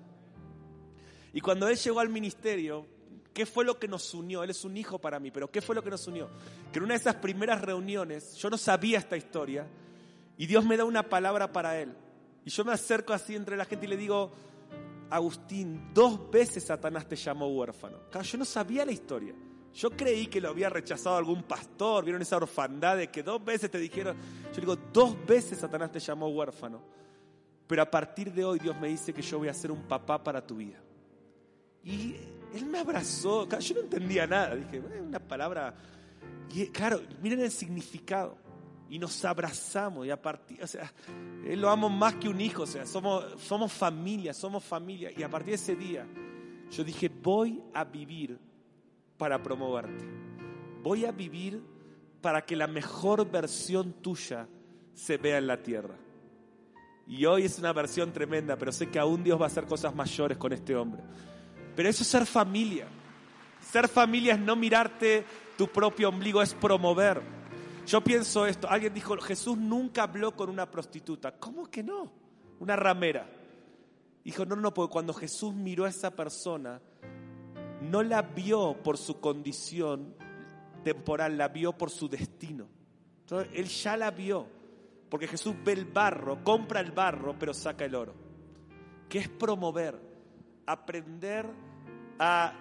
Y 1.33 1.41
cuando 1.41 1.67
él 1.67 1.79
llegó 1.79 1.99
al 1.99 2.11
ministerio, 2.11 2.87
¿qué 3.33 3.47
fue 3.47 3.65
lo 3.65 3.79
que 3.79 3.89
nos 3.89 4.13
unió? 4.15 4.43
Él 4.43 4.51
es 4.51 4.65
un 4.65 4.77
hijo 4.77 4.99
para 4.99 5.19
mí, 5.19 5.31
pero 5.31 5.51
¿qué 5.51 5.61
fue 5.61 5.75
lo 5.75 5.83
que 5.83 5.91
nos 5.91 6.07
unió? 6.07 6.29
Que 6.73 6.79
en 6.79 6.85
una 6.85 6.95
de 6.95 7.01
esas 7.01 7.17
primeras 7.17 7.61
reuniones, 7.61 8.35
yo 8.37 8.51
no 8.51 8.59
sabía 8.59 8.99
esta 8.99 9.17
historia, 9.17 9.67
y 10.37 10.47
Dios 10.47 10.65
me 10.65 10.77
da 10.77 10.85
una 10.85 11.03
palabra 11.03 11.53
para 11.53 11.79
él. 11.81 11.95
Y 12.45 12.51
yo 12.51 12.65
me 12.65 12.73
acerco 12.73 13.13
así 13.13 13.35
entre 13.35 13.57
la 13.57 13.65
gente 13.65 13.87
y 13.87 13.89
le 13.89 13.97
digo, 13.97 14.33
Agustín, 15.11 15.93
dos 15.93 16.31
veces 16.31 16.65
Satanás 16.65 17.07
te 17.07 17.17
llamó 17.17 17.47
huérfano. 17.49 17.99
yo 18.11 18.39
no 18.39 18.45
sabía 18.45 18.85
la 18.85 18.93
historia. 18.93 19.35
Yo 19.75 19.91
creí 19.91 20.27
que 20.27 20.41
lo 20.41 20.51
había 20.51 20.69
rechazado 20.69 21.17
algún 21.17 21.45
pastor, 21.45 22.05
vieron 22.05 22.21
esa 22.21 22.37
orfandad 22.37 22.97
de 22.97 23.09
que 23.09 23.23
dos 23.23 23.43
veces 23.43 23.71
te 23.71 23.79
dijeron, 23.79 24.17
yo 24.53 24.61
digo, 24.61 24.77
dos 24.93 25.17
veces 25.27 25.59
Satanás 25.59 25.91
te 25.91 25.99
llamó 25.99 26.29
huérfano. 26.29 26.83
Pero 27.67 27.83
a 27.83 27.91
partir 27.91 28.33
de 28.33 28.45
hoy 28.45 28.59
Dios 28.59 28.79
me 28.79 28.89
dice 28.89 29.15
que 29.15 29.23
yo 29.23 29.39
voy 29.39 29.49
a 29.49 29.55
ser 29.55 29.71
un 29.71 29.83
papá 29.85 30.23
para 30.23 30.47
tu 30.47 30.57
vida. 30.57 30.79
Y 31.85 32.17
él 32.55 32.67
me 32.67 32.79
abrazó, 32.79 33.49
yo 33.49 33.75
no 33.75 33.81
entendía 33.81 34.27
nada, 34.27 34.55
dije, 34.55 34.81
una 34.81 35.19
palabra, 35.19 35.75
y 36.55 36.67
claro, 36.67 37.01
miren 37.23 37.41
el 37.41 37.51
significado 37.51 38.37
y 38.89 38.99
nos 38.99 39.25
abrazamos 39.25 40.07
y 40.07 40.11
a 40.11 40.21
partir, 40.21 40.63
o 40.63 40.67
sea, 40.67 40.93
él 41.47 41.61
lo 41.61 41.71
amo 41.71 41.89
más 41.89 42.17
que 42.17 42.29
un 42.29 42.41
hijo, 42.41 42.65
o 42.65 42.67
sea, 42.67 42.85
somos, 42.85 43.41
somos 43.41 43.73
familia, 43.73 44.35
somos 44.35 44.63
familia. 44.63 45.11
Y 45.17 45.23
a 45.23 45.31
partir 45.31 45.51
de 45.51 45.55
ese 45.55 45.75
día, 45.75 46.07
yo 46.71 46.85
dije, 46.85 47.09
voy 47.09 47.63
a 47.73 47.85
vivir 47.85 48.39
para 49.17 49.43
promoverte. 49.43 50.05
Voy 50.83 51.07
a 51.07 51.13
vivir 51.13 51.63
para 52.21 52.45
que 52.45 52.55
la 52.55 52.67
mejor 52.67 53.31
versión 53.31 53.95
tuya 53.95 54.47
se 54.93 55.17
vea 55.17 55.39
en 55.39 55.47
la 55.47 55.63
tierra. 55.63 55.97
Y 57.07 57.25
hoy 57.25 57.45
es 57.45 57.59
una 57.59 57.73
versión 57.73 58.13
tremenda, 58.13 58.57
pero 58.57 58.73
sé 58.73 58.91
que 58.91 58.99
aún 58.99 59.25
Dios 59.25 59.41
va 59.41 59.45
a 59.45 59.49
hacer 59.49 59.65
cosas 59.65 59.95
mayores 59.95 60.37
con 60.39 60.53
este 60.53 60.77
hombre. 60.77 61.03
Pero 61.75 61.89
eso 61.89 62.03
es 62.03 62.09
ser 62.09 62.27
familia. 62.27 62.87
Ser 63.61 63.89
familia 63.89 64.35
es 64.35 64.41
no 64.41 64.57
mirarte 64.57 65.25
tu 65.57 65.69
propio 65.69 66.09
ombligo, 66.09 66.43
es 66.43 66.55
promover. 66.55 67.23
Yo 67.87 68.01
pienso 68.03 68.47
esto, 68.47 68.69
alguien 68.71 68.95
dijo, 68.95 69.17
Jesús 69.19 69.57
nunca 69.57 70.05
habló 70.05 70.37
con 70.37 70.49
una 70.49 70.71
prostituta. 70.71 71.33
¿Cómo 71.33 71.67
que 71.67 71.83
no? 71.83 72.13
Una 72.61 72.77
ramera. 72.77 73.29
Dijo, 74.25 74.45
no, 74.45 74.55
no, 74.57 74.73
porque 74.73 74.93
cuando 74.93 75.13
Jesús 75.13 75.53
miró 75.53 75.85
a 75.85 75.89
esa 75.89 76.11
persona, 76.13 76.81
no 77.81 78.03
la 78.03 78.23
vio 78.23 78.77
por 78.83 78.99
su 78.99 79.19
condición 79.19 80.15
temporal, 80.85 81.37
la 81.37 81.49
vio 81.49 81.73
por 81.73 81.91
su 81.91 82.09
destino. 82.09 82.69
Entonces, 83.21 83.53
él 83.55 83.67
ya 83.67 83.97
la 83.97 84.11
vio, 84.11 84.47
porque 85.09 85.27
Jesús 85.27 85.55
ve 85.65 85.73
el 85.73 85.87
barro, 85.87 86.45
compra 86.45 86.81
el 86.81 86.93
barro, 86.93 87.35
pero 87.39 87.53
saca 87.53 87.85
el 87.85 87.95
oro. 87.95 88.15
¿Qué 89.09 89.19
es 89.19 89.29
promover? 89.29 90.12
Aprender 90.67 91.47
a 92.19 92.53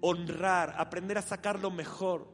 honrar, 0.00 0.74
aprender 0.78 1.18
a 1.18 1.22
sacar 1.22 1.60
lo 1.60 1.70
mejor. 1.70 2.28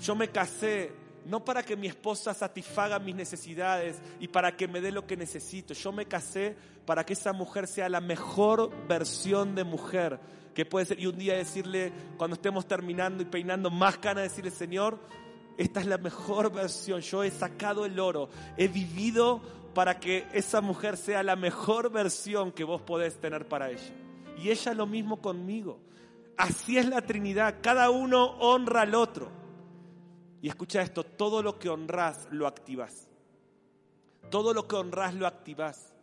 Yo 0.00 0.14
me 0.14 0.28
casé 0.28 0.92
no 1.24 1.44
para 1.44 1.62
que 1.62 1.76
mi 1.76 1.86
esposa 1.86 2.34
satisfaga 2.34 2.98
mis 2.98 3.14
necesidades 3.14 4.00
y 4.18 4.28
para 4.28 4.56
que 4.56 4.66
me 4.66 4.80
dé 4.80 4.90
lo 4.90 5.06
que 5.06 5.16
necesito. 5.16 5.74
Yo 5.74 5.92
me 5.92 6.06
casé 6.06 6.56
para 6.84 7.04
que 7.04 7.12
esa 7.12 7.32
mujer 7.32 7.66
sea 7.66 7.88
la 7.88 8.00
mejor 8.00 8.70
versión 8.88 9.54
de 9.54 9.64
mujer 9.64 10.18
que 10.54 10.66
puede 10.66 10.86
ser. 10.86 11.00
Y 11.00 11.06
un 11.06 11.16
día 11.16 11.36
decirle, 11.36 11.92
cuando 12.16 12.34
estemos 12.34 12.66
terminando 12.66 13.22
y 13.22 13.26
peinando 13.26 13.70
más 13.70 13.98
canas, 13.98 14.24
decirle, 14.24 14.50
Señor, 14.50 14.98
esta 15.56 15.80
es 15.80 15.86
la 15.86 15.98
mejor 15.98 16.52
versión. 16.52 17.00
Yo 17.00 17.22
he 17.22 17.30
sacado 17.30 17.84
el 17.84 17.98
oro. 18.00 18.28
He 18.56 18.68
vivido 18.68 19.42
para 19.74 19.98
que 19.98 20.26
esa 20.32 20.60
mujer 20.60 20.96
sea 20.96 21.22
la 21.22 21.36
mejor 21.36 21.90
versión 21.90 22.52
que 22.52 22.64
vos 22.64 22.82
podés 22.82 23.20
tener 23.20 23.48
para 23.48 23.70
ella. 23.70 23.94
Y 24.38 24.50
ella 24.50 24.74
lo 24.74 24.86
mismo 24.86 25.20
conmigo. 25.20 25.80
Así 26.36 26.78
es 26.78 26.86
la 26.88 27.02
Trinidad. 27.02 27.56
Cada 27.62 27.90
uno 27.90 28.36
honra 28.38 28.82
al 28.82 28.94
otro. 28.94 29.30
Y 30.40 30.48
escucha 30.48 30.82
esto, 30.82 31.04
todo 31.04 31.42
lo 31.42 31.58
que 31.58 31.68
honras 31.68 32.26
lo 32.30 32.46
activas. 32.46 33.08
Todo 34.30 34.52
lo 34.52 34.66
que 34.66 34.76
honras 34.76 35.14
lo 35.14 35.26
activas. 35.26 35.94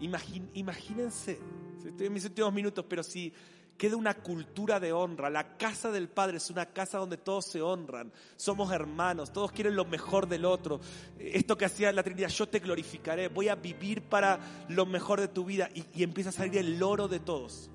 imagínense, 0.00 1.38
estoy 1.84 2.06
en 2.06 2.12
mis 2.12 2.24
últimos 2.24 2.52
minutos, 2.52 2.84
pero 2.88 3.02
si 3.02 3.32
queda 3.76 3.96
una 3.96 4.14
cultura 4.14 4.78
de 4.78 4.92
honra, 4.92 5.28
la 5.30 5.56
casa 5.56 5.90
del 5.90 6.08
Padre 6.08 6.36
es 6.36 6.50
una 6.50 6.66
casa 6.66 6.98
donde 6.98 7.16
todos 7.16 7.46
se 7.46 7.60
honran, 7.60 8.12
somos 8.36 8.72
hermanos, 8.72 9.32
todos 9.32 9.52
quieren 9.52 9.74
lo 9.74 9.84
mejor 9.84 10.28
del 10.28 10.44
otro. 10.44 10.80
Esto 11.18 11.56
que 11.56 11.64
hacía 11.64 11.92
la 11.92 12.02
Trinidad, 12.02 12.28
yo 12.28 12.48
te 12.48 12.60
glorificaré, 12.60 13.28
voy 13.28 13.48
a 13.48 13.56
vivir 13.56 14.02
para 14.02 14.38
lo 14.68 14.86
mejor 14.86 15.20
de 15.20 15.28
tu 15.28 15.44
vida 15.44 15.68
y, 15.74 16.02
empieza 16.02 16.30
a 16.30 16.32
salir 16.32 16.58
el 16.58 16.82
oro 16.82 17.08
de 17.08 17.20
todos. 17.20 17.70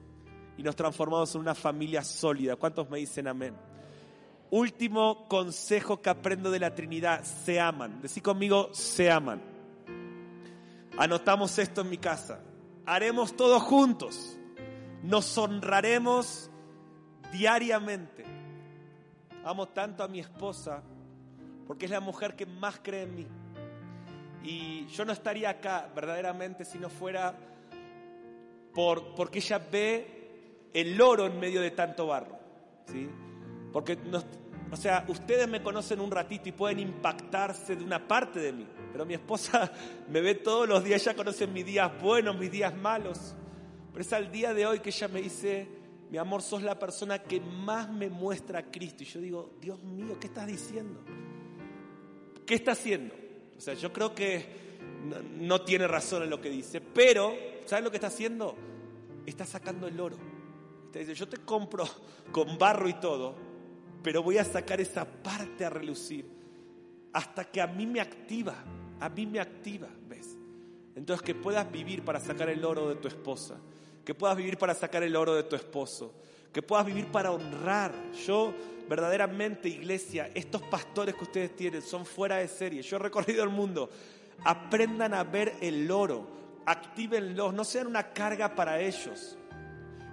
Y 0.57 0.63
nos 0.63 0.75
transformamos 0.75 1.35
en 1.35 1.41
una 1.41 1.53
familia 1.53 2.03
sólida. 2.03 2.55
¿Cuántos 2.55 2.89
me 2.89 2.97
dicen 2.97 3.27
amén? 3.27 3.55
Último 4.49 5.27
consejo 5.27 6.01
que 6.01 6.09
aprendo 6.09 6.49
de 6.49 6.59
la 6.59 6.73
Trinidad, 6.73 7.23
se 7.23 7.59
aman. 7.59 8.01
Decí 8.01 8.21
conmigo, 8.21 8.69
se 8.71 9.11
aman. 9.11 9.41
Anotamos 10.97 11.59
esto 11.59 11.81
en 11.81 11.89
mi 11.89 11.97
casa. 11.97 12.41
Haremos 12.85 13.35
todo 13.35 13.59
juntos. 13.59 14.37
Nos 15.03 15.37
honraremos 15.37 16.49
diariamente. 17.31 18.25
Amo 19.43 19.67
tanto 19.69 20.03
a 20.03 20.07
mi 20.07 20.19
esposa 20.19 20.83
porque 21.67 21.85
es 21.85 21.91
la 21.91 21.99
mujer 21.99 22.35
que 22.35 22.45
más 22.45 22.79
cree 22.81 23.03
en 23.03 23.15
mí. 23.15 23.27
Y 24.43 24.87
yo 24.87 25.03
no 25.03 25.11
estaría 25.11 25.49
acá 25.49 25.89
verdaderamente 25.93 26.63
si 26.63 26.79
no 26.79 26.89
fuera 26.89 27.35
por, 28.73 29.15
porque 29.15 29.39
ella 29.39 29.59
ve 29.59 30.69
el 30.73 30.99
oro 31.01 31.25
en 31.25 31.39
medio 31.39 31.61
de 31.61 31.71
tanto 31.71 32.07
barro. 32.07 32.37
¿sí? 32.85 33.09
Porque, 33.73 33.97
o 34.71 34.75
sea, 34.75 35.03
ustedes 35.07 35.47
me 35.47 35.61
conocen 35.61 35.99
un 35.99 36.11
ratito 36.11 36.49
y 36.49 36.51
pueden 36.53 36.79
impactarse 36.79 37.75
de 37.75 37.83
una 37.83 38.07
parte 38.07 38.39
de 38.39 38.53
mí, 38.53 38.67
pero 38.91 39.05
mi 39.05 39.15
esposa 39.15 39.71
me 40.09 40.21
ve 40.21 40.35
todos 40.35 40.67
los 40.67 40.83
días, 40.83 41.01
ella 41.01 41.15
conoce 41.15 41.47
mis 41.47 41.65
días 41.65 41.91
buenos, 42.01 42.37
mis 42.37 42.51
días 42.51 42.75
malos. 42.75 43.35
Pero 43.97 44.05
es 44.05 44.13
al 44.13 44.31
día 44.31 44.53
de 44.53 44.63
hoy 44.63 44.79
que 44.79 44.89
ella 44.89 45.07
me 45.07 45.23
dice, 45.23 45.67
mi 46.11 46.19
amor, 46.19 46.43
sos 46.43 46.61
la 46.61 46.77
persona 46.77 47.23
que 47.23 47.41
más 47.41 47.89
me 47.89 48.11
muestra 48.11 48.59
a 48.59 48.63
Cristo. 48.69 49.01
Y 49.01 49.07
yo 49.07 49.19
digo, 49.19 49.53
Dios 49.59 49.81
mío, 49.81 50.19
¿qué 50.19 50.27
estás 50.27 50.45
diciendo? 50.45 50.99
¿Qué 52.45 52.53
está 52.53 52.73
haciendo? 52.73 53.15
O 53.57 53.59
sea, 53.59 53.73
yo 53.73 53.91
creo 53.91 54.13
que 54.13 54.77
no, 55.39 55.61
tiene 55.61 55.87
razón 55.87 56.21
en 56.21 56.29
lo 56.29 56.39
que 56.39 56.51
dice, 56.51 56.79
pero, 56.79 57.33
¿sabes 57.65 57.83
lo 57.83 57.89
que 57.89 57.97
está 57.97 58.05
haciendo? 58.05 58.55
Está 59.25 59.47
sacando 59.47 59.87
el 59.87 59.99
oro. 59.99 60.17
Está 60.85 60.99
dice, 60.99 61.15
yo 61.15 61.27
te 61.27 61.37
compro 61.37 61.83
con 62.31 62.55
barro 62.59 62.87
y 62.87 62.93
todo, 62.99 63.33
pero 64.03 64.21
voy 64.21 64.37
a 64.37 64.43
sacar 64.43 64.79
esa 64.79 65.05
parte 65.05 65.65
a 65.65 65.71
relucir 65.71 66.23
hasta 67.13 67.45
que 67.45 67.61
a 67.61 67.65
mí 67.65 67.87
me 67.87 67.99
activa, 67.99 68.63
a 68.99 69.09
mí 69.09 69.25
me 69.25 69.39
activa, 69.39 69.87
¿ves? 70.07 70.37
Entonces 70.95 71.25
que 71.25 71.33
puedas 71.33 71.71
vivir 71.71 72.05
para 72.05 72.19
sacar 72.19 72.47
el 72.49 72.63
oro 72.63 72.89
de 72.89 72.97
tu 72.97 73.07
esposa, 73.07 73.59
que 74.07 74.15
puedas 74.15 74.37
vivir 74.37 74.57
para 74.57 74.73
sacar 74.73 75.03
el 75.03 75.17
oro 75.17 75.35
de 75.35 75.43
tu 75.43 75.57
esposo, 75.57 76.13
que 76.53 76.61
puedas 76.61 76.85
vivir 76.85 77.07
para 77.07 77.29
honrar. 77.29 77.91
Yo 78.25 78.53
verdaderamente, 78.87 79.67
iglesia, 79.67 80.31
estos 80.33 80.61
pastores 80.61 81.13
que 81.13 81.25
ustedes 81.25 81.53
tienen 81.57 81.81
son 81.81 82.05
fuera 82.05 82.37
de 82.37 82.47
serie. 82.47 82.81
Yo 82.83 82.95
he 82.95 82.99
recorrido 82.99 83.43
el 83.43 83.49
mundo. 83.49 83.89
Aprendan 84.45 85.13
a 85.13 85.25
ver 85.25 85.55
el 85.59 85.91
oro, 85.91 86.25
actívenlos, 86.65 87.53
no 87.53 87.65
sean 87.65 87.87
una 87.87 88.13
carga 88.13 88.55
para 88.55 88.79
ellos. 88.79 89.37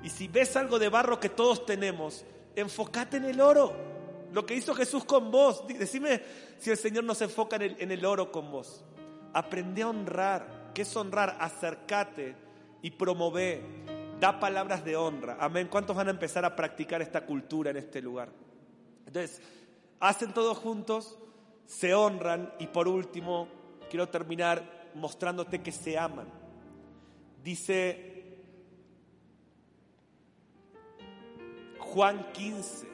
Y 0.03 0.09
si 0.11 0.27
ves 0.27 0.57
algo 0.57 0.81
de 0.81 0.89
barro 0.89 1.21
que 1.21 1.29
todos 1.29 1.65
tenemos, 1.65 2.25
enfócate 2.57 3.19
en 3.19 3.27
el 3.27 3.41
oro. 3.41 3.77
Lo 4.33 4.45
que 4.45 4.57
hizo 4.57 4.75
Jesús 4.75 5.05
con 5.05 5.31
vos. 5.31 5.65
Decime 5.69 6.21
si 6.59 6.73
el 6.73 6.79
Señor 6.79 7.05
nos 7.05 7.23
enfoca 7.23 7.55
en 7.55 7.63
el, 7.63 7.77
en 7.79 7.93
el 7.93 8.05
oro 8.05 8.33
con 8.33 8.51
vos. 8.51 8.85
Aprende 9.33 9.83
a 9.83 9.89
honrar. 9.89 10.73
¿Qué 10.75 10.83
es 10.83 10.97
honrar? 10.97 11.37
Acércate 11.39 12.43
y 12.85 12.91
promover. 12.91 13.84
Da 14.21 14.39
palabras 14.41 14.85
de 14.85 14.97
honra. 14.97 15.37
Amén. 15.41 15.69
¿Cuántos 15.69 15.97
van 15.97 16.09
a 16.09 16.13
empezar 16.13 16.45
a 16.45 16.55
practicar 16.55 17.03
esta 17.03 17.27
cultura 17.27 17.71
en 17.71 17.77
este 17.77 18.01
lugar? 18.01 18.31
Entonces, 19.07 19.43
hacen 20.01 20.33
todos 20.33 20.59
juntos, 20.59 21.19
se 21.67 21.95
honran 21.95 22.53
y 22.59 22.67
por 22.67 22.89
último, 22.89 23.49
quiero 23.91 24.09
terminar 24.09 24.91
mostrándote 24.95 25.63
que 25.63 25.73
se 25.73 25.99
aman. 25.99 26.27
Dice 27.43 28.15
Juan 31.79 32.33
15, 32.33 32.89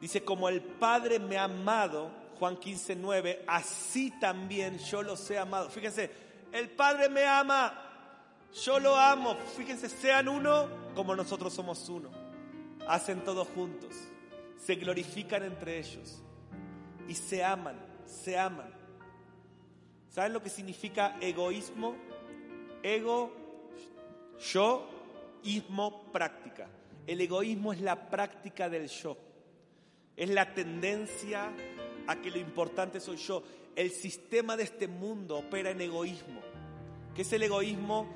dice, 0.00 0.22
como 0.22 0.48
el 0.48 0.62
Padre 0.62 1.18
me 1.18 1.38
ha 1.38 1.44
amado, 1.44 2.10
Juan 2.38 2.56
15, 2.56 2.96
9, 2.96 3.44
así 3.48 4.12
también 4.20 4.78
yo 4.78 5.02
los 5.02 5.28
he 5.30 5.38
amado. 5.38 5.70
Fíjense, 5.70 6.10
el 6.52 6.70
Padre 6.70 7.08
me 7.08 7.26
ama, 7.26 7.91
yo 8.54 8.78
lo 8.78 8.96
amo. 8.96 9.36
Fíjense, 9.56 9.88
sean 9.88 10.28
uno 10.28 10.68
como 10.94 11.14
nosotros 11.14 11.52
somos 11.52 11.88
uno. 11.88 12.10
Hacen 12.86 13.22
todos 13.24 13.48
juntos 13.48 13.94
se 14.64 14.76
glorifican 14.76 15.42
entre 15.42 15.78
ellos 15.78 16.22
y 17.08 17.14
se 17.14 17.42
aman, 17.42 17.76
se 18.06 18.38
aman. 18.38 18.72
¿Saben 20.08 20.32
lo 20.32 20.42
que 20.42 20.50
significa 20.50 21.16
egoísmo? 21.20 21.96
Ego, 22.82 23.32
yo, 24.52 24.88
ismo, 25.42 26.04
práctica. 26.12 26.68
El 27.06 27.20
egoísmo 27.20 27.72
es 27.72 27.80
la 27.80 28.08
práctica 28.08 28.68
del 28.68 28.88
yo. 28.88 29.16
Es 30.16 30.30
la 30.30 30.54
tendencia 30.54 31.50
a 32.06 32.16
que 32.16 32.30
lo 32.30 32.38
importante 32.38 33.00
soy 33.00 33.16
yo. 33.16 33.42
El 33.74 33.90
sistema 33.90 34.56
de 34.56 34.64
este 34.64 34.86
mundo 34.86 35.38
opera 35.38 35.70
en 35.70 35.80
egoísmo. 35.80 36.40
¿Qué 37.14 37.22
es 37.22 37.32
el 37.32 37.42
egoísmo? 37.42 38.06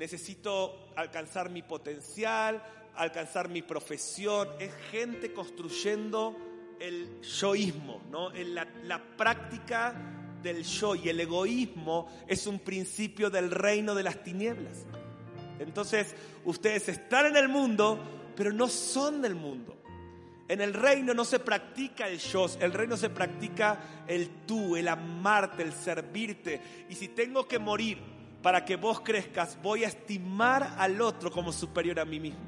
Necesito 0.00 0.94
alcanzar 0.96 1.50
mi 1.50 1.60
potencial, 1.60 2.62
alcanzar 2.96 3.50
mi 3.50 3.60
profesión, 3.60 4.48
es 4.58 4.72
gente 4.90 5.34
construyendo 5.34 6.38
el 6.80 7.20
yoísmo, 7.20 8.00
¿no? 8.10 8.30
La, 8.30 8.66
la 8.84 8.98
práctica 8.98 9.94
del 10.42 10.64
yo 10.64 10.94
y 10.94 11.10
el 11.10 11.20
egoísmo 11.20 12.08
es 12.26 12.46
un 12.46 12.60
principio 12.60 13.28
del 13.28 13.50
reino 13.50 13.94
de 13.94 14.02
las 14.02 14.24
tinieblas. 14.24 14.86
Entonces, 15.58 16.14
ustedes 16.46 16.88
están 16.88 17.26
en 17.26 17.36
el 17.36 17.50
mundo, 17.50 18.32
pero 18.34 18.54
no 18.54 18.68
son 18.68 19.20
del 19.20 19.34
mundo. 19.34 19.82
En 20.48 20.62
el 20.62 20.72
reino 20.72 21.12
no 21.12 21.26
se 21.26 21.40
practica 21.40 22.08
el 22.08 22.18
yo, 22.20 22.46
el 22.58 22.72
reino 22.72 22.96
se 22.96 23.10
practica 23.10 24.04
el 24.08 24.46
tú, 24.46 24.76
el 24.76 24.88
amarte, 24.88 25.62
el 25.62 25.74
servirte. 25.74 26.86
Y 26.88 26.94
si 26.94 27.08
tengo 27.08 27.46
que 27.46 27.58
morir 27.58 28.19
para 28.42 28.64
que 28.64 28.76
vos 28.76 29.00
crezcas, 29.00 29.58
voy 29.62 29.84
a 29.84 29.88
estimar 29.88 30.74
al 30.78 31.00
otro 31.00 31.30
como 31.30 31.52
superior 31.52 32.00
a 32.00 32.04
mí 32.04 32.20
mismo. 32.20 32.40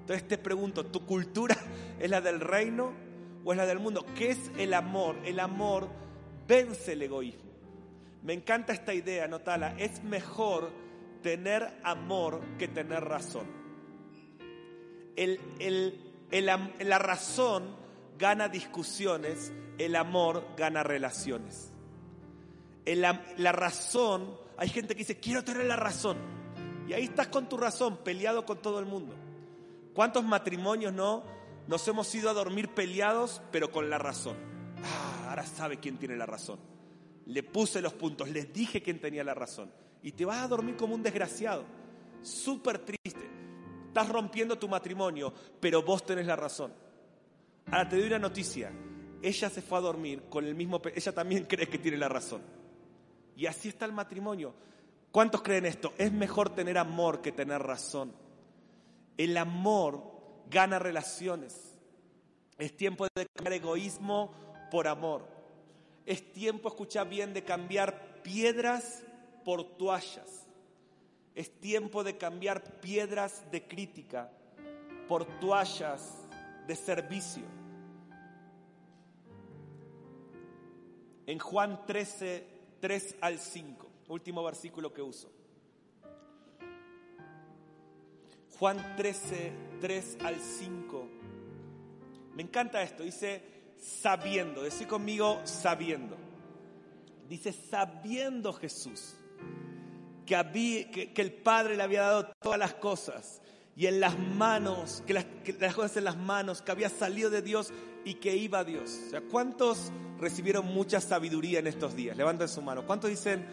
Entonces 0.00 0.28
te 0.28 0.38
pregunto, 0.38 0.86
¿tu 0.86 1.04
cultura 1.04 1.56
es 1.98 2.08
la 2.08 2.20
del 2.20 2.40
reino 2.40 2.92
o 3.44 3.52
es 3.52 3.56
la 3.56 3.66
del 3.66 3.80
mundo? 3.80 4.06
¿Qué 4.14 4.30
es 4.30 4.50
el 4.56 4.74
amor? 4.74 5.16
El 5.24 5.40
amor 5.40 5.88
vence 6.46 6.92
el 6.92 7.02
egoísmo. 7.02 7.50
Me 8.22 8.32
encanta 8.32 8.72
esta 8.72 8.94
idea, 8.94 9.26
notala. 9.26 9.74
Es 9.78 10.02
mejor 10.04 10.70
tener 11.22 11.80
amor 11.82 12.40
que 12.58 12.68
tener 12.68 13.02
razón. 13.02 13.46
la 16.30 16.98
razón 16.98 17.76
gana 18.18 18.48
discusiones, 18.48 19.52
el 19.78 19.96
amor 19.96 20.46
gana 20.56 20.84
relaciones. 20.84 21.72
la 22.84 23.52
razón, 23.52 24.45
hay 24.56 24.68
gente 24.68 24.94
que 24.94 25.00
dice, 25.00 25.18
quiero 25.18 25.44
tener 25.44 25.66
la 25.66 25.76
razón. 25.76 26.16
Y 26.88 26.92
ahí 26.92 27.04
estás 27.04 27.28
con 27.28 27.48
tu 27.48 27.56
razón, 27.56 27.98
peleado 27.98 28.46
con 28.46 28.62
todo 28.62 28.78
el 28.78 28.86
mundo. 28.86 29.14
¿Cuántos 29.94 30.24
matrimonios 30.24 30.92
no 30.92 31.24
nos 31.66 31.86
hemos 31.88 32.14
ido 32.14 32.30
a 32.30 32.34
dormir 32.34 32.68
peleados, 32.68 33.42
pero 33.50 33.70
con 33.70 33.90
la 33.90 33.98
razón? 33.98 34.36
Ah, 34.84 35.30
ahora 35.30 35.44
sabe 35.44 35.78
quién 35.78 35.96
tiene 35.96 36.16
la 36.16 36.26
razón. 36.26 36.58
Le 37.26 37.42
puse 37.42 37.80
los 37.80 37.92
puntos, 37.92 38.28
les 38.28 38.52
dije 38.52 38.82
quién 38.82 39.00
tenía 39.00 39.24
la 39.24 39.34
razón. 39.34 39.70
Y 40.02 40.12
te 40.12 40.24
vas 40.24 40.42
a 40.42 40.48
dormir 40.48 40.76
como 40.76 40.94
un 40.94 41.02
desgraciado, 41.02 41.64
súper 42.22 42.78
triste. 42.78 43.28
Estás 43.88 44.08
rompiendo 44.08 44.58
tu 44.58 44.68
matrimonio, 44.68 45.32
pero 45.58 45.82
vos 45.82 46.04
tenés 46.04 46.26
la 46.26 46.36
razón. 46.36 46.72
Ahora 47.66 47.88
te 47.88 47.96
doy 47.96 48.06
una 48.06 48.18
noticia. 48.18 48.70
Ella 49.22 49.50
se 49.50 49.62
fue 49.62 49.78
a 49.78 49.80
dormir 49.80 50.24
con 50.28 50.44
el 50.44 50.54
mismo... 50.54 50.80
Ella 50.94 51.12
también 51.12 51.44
cree 51.48 51.66
que 51.66 51.78
tiene 51.78 51.96
la 51.96 52.08
razón. 52.08 52.42
Y 53.36 53.46
así 53.46 53.68
está 53.68 53.84
el 53.84 53.92
matrimonio. 53.92 54.54
¿Cuántos 55.12 55.42
creen 55.42 55.66
esto? 55.66 55.92
Es 55.98 56.10
mejor 56.10 56.54
tener 56.54 56.78
amor 56.78 57.20
que 57.20 57.32
tener 57.32 57.62
razón. 57.62 58.12
El 59.16 59.36
amor 59.36 60.02
gana 60.50 60.78
relaciones. 60.78 61.78
Es 62.58 62.76
tiempo 62.76 63.06
de 63.14 63.26
cambiar 63.26 63.52
egoísmo 63.52 64.32
por 64.70 64.88
amor. 64.88 65.26
Es 66.06 66.32
tiempo, 66.32 66.68
escucha 66.68 67.04
bien, 67.04 67.34
de 67.34 67.44
cambiar 67.44 68.22
piedras 68.22 69.04
por 69.44 69.76
toallas. 69.76 70.46
Es 71.34 71.60
tiempo 71.60 72.02
de 72.02 72.16
cambiar 72.16 72.80
piedras 72.80 73.44
de 73.50 73.66
crítica 73.66 74.30
por 75.08 75.26
toallas 75.38 76.26
de 76.66 76.74
servicio. 76.74 77.44
En 81.26 81.38
Juan 81.38 81.84
13, 81.86 82.55
3 82.80 83.16
al 83.20 83.38
5, 83.38 83.90
último 84.08 84.44
versículo 84.44 84.92
que 84.92 85.02
uso. 85.02 85.30
Juan 88.58 88.96
13, 88.96 89.52
3 89.80 90.18
al 90.24 90.40
5. 90.40 91.08
Me 92.34 92.42
encanta 92.42 92.82
esto, 92.82 93.02
dice 93.02 93.42
sabiendo, 93.78 94.62
decir 94.62 94.86
conmigo 94.86 95.40
sabiendo. 95.44 96.16
Dice 97.28 97.52
sabiendo 97.52 98.52
Jesús 98.52 99.16
que, 100.26 101.12
que, 101.14 101.22
el 101.22 101.32
Padre 101.32 101.76
le 101.76 101.82
había 101.82 102.02
dado 102.02 102.32
todas 102.40 102.58
las 102.58 102.74
cosas 102.74 103.40
y 103.76 103.86
en 103.86 104.00
las 104.00 104.18
manos, 104.18 105.02
que 105.06 105.12
las, 105.12 105.26
que 105.44 105.52
las 105.52 105.74
cosas 105.74 105.98
en 105.98 106.04
las 106.04 106.16
manos, 106.16 106.62
que 106.62 106.72
había 106.72 106.88
salido 106.88 107.28
de 107.28 107.42
Dios 107.42 107.72
y 108.06 108.14
que 108.14 108.34
iba 108.34 108.60
a 108.60 108.64
Dios. 108.64 108.98
O 109.06 109.10
sea, 109.10 109.20
¿cuántos 109.20 109.92
recibieron 110.18 110.64
mucha 110.66 110.98
sabiduría 110.98 111.58
en 111.58 111.66
estos 111.66 111.94
días? 111.94 112.16
Levanten 112.16 112.48
su 112.48 112.62
mano. 112.62 112.86
¿Cuántos 112.86 113.10
dicen, 113.10 113.44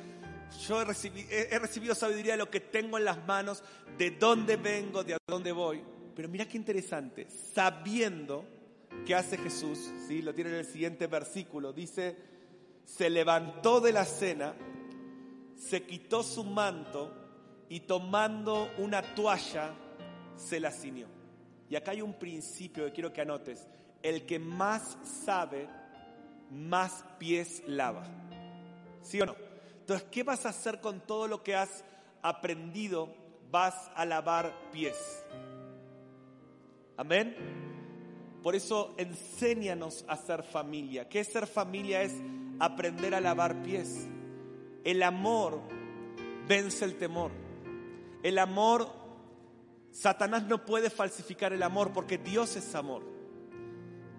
yo 0.66 0.82
he 0.82 0.86
recibido, 0.86 1.94
sabiduría 1.94 2.34
de 2.34 2.38
lo 2.38 2.50
que 2.50 2.62
tengo 2.62 2.98
en 2.98 3.04
las 3.04 3.26
manos, 3.28 3.64
de 3.98 4.12
dónde 4.12 4.56
vengo, 4.56 5.04
de 5.04 5.16
a 5.16 5.18
dónde 5.28 5.52
voy. 5.52 5.84
Pero 6.16 6.30
mira 6.30 6.48
qué 6.48 6.58
interesante, 6.58 7.28
sabiendo 7.54 8.46
que 9.06 9.16
hace 9.16 9.38
Jesús, 9.38 9.92
¿sí? 10.08 10.22
lo 10.22 10.34
tiene 10.34 10.52
en 10.52 10.58
el 10.58 10.66
siguiente 10.66 11.08
versículo, 11.08 11.74
dice, 11.74 12.16
se 12.86 13.10
levantó 13.10 13.82
de 13.82 13.92
la 13.92 14.06
cena, 14.06 14.54
se 15.58 15.84
quitó 15.84 16.24
su 16.24 16.44
manto 16.44 17.12
y 17.68 17.82
tomando 17.82 18.72
una 18.78 19.02
toalla 19.16 19.74
se 20.36 20.60
la 20.60 20.72
ciñó. 20.72 21.08
Y 21.70 21.76
acá 21.76 21.92
hay 21.92 22.02
un 22.02 22.14
principio 22.14 22.86
que 22.86 22.92
quiero 22.92 23.14
que 23.14 23.22
anotes, 23.22 23.68
el 24.02 24.26
que 24.26 24.40
más 24.40 24.98
sabe, 25.26 25.68
más 26.52 27.04
pies 27.18 27.64
lava. 27.66 28.06
¿Sí 29.02 29.20
o 29.22 29.26
no? 29.26 29.36
Entonces, 29.80 30.08
¿qué 30.12 30.24
vas 30.24 30.46
a 30.46 30.50
hacer 30.50 30.80
con 30.80 31.02
todo 31.02 31.28
lo 31.28 31.44
que 31.44 31.56
has 31.56 31.84
aprendido? 32.22 33.14
Vas 33.52 33.92
a 33.96 34.06
lavar 34.06 34.54
pies. 34.72 35.24
Amén. 36.96 37.36
Por 38.42 38.56
eso 38.56 38.94
enséñanos 38.98 40.06
a 40.08 40.18
ser 40.18 40.44
familia. 40.44 41.08
¿Qué 41.08 41.22
es 41.22 41.28
ser 41.28 41.48
familia? 41.48 42.02
Es 42.02 42.14
aprender 42.60 43.16
a 43.16 43.22
lavar 43.22 43.64
pies. 43.64 44.08
El 44.84 45.02
amor 45.02 45.62
vence 46.48 46.86
el 46.86 46.98
temor. 46.98 47.32
El 48.22 48.38
amor, 48.38 48.90
Satanás 49.94 50.44
no 50.48 50.66
puede 50.66 50.90
falsificar 50.90 51.54
el 51.54 51.62
amor 51.62 51.94
porque 51.94 52.18
Dios 52.18 52.56
es 52.56 52.74
amor. 52.74 53.04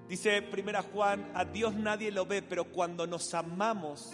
Dice 0.09 0.41
primera 0.41 0.83
Juan, 0.83 1.33
a 1.35 1.45
Dios 1.45 1.75
nadie 1.75 2.13
lo 2.13 2.27
ve, 2.27 2.43
pero 2.43 2.71
cuando 2.71 3.09
nos 3.09 3.35
amamos, 3.35 4.13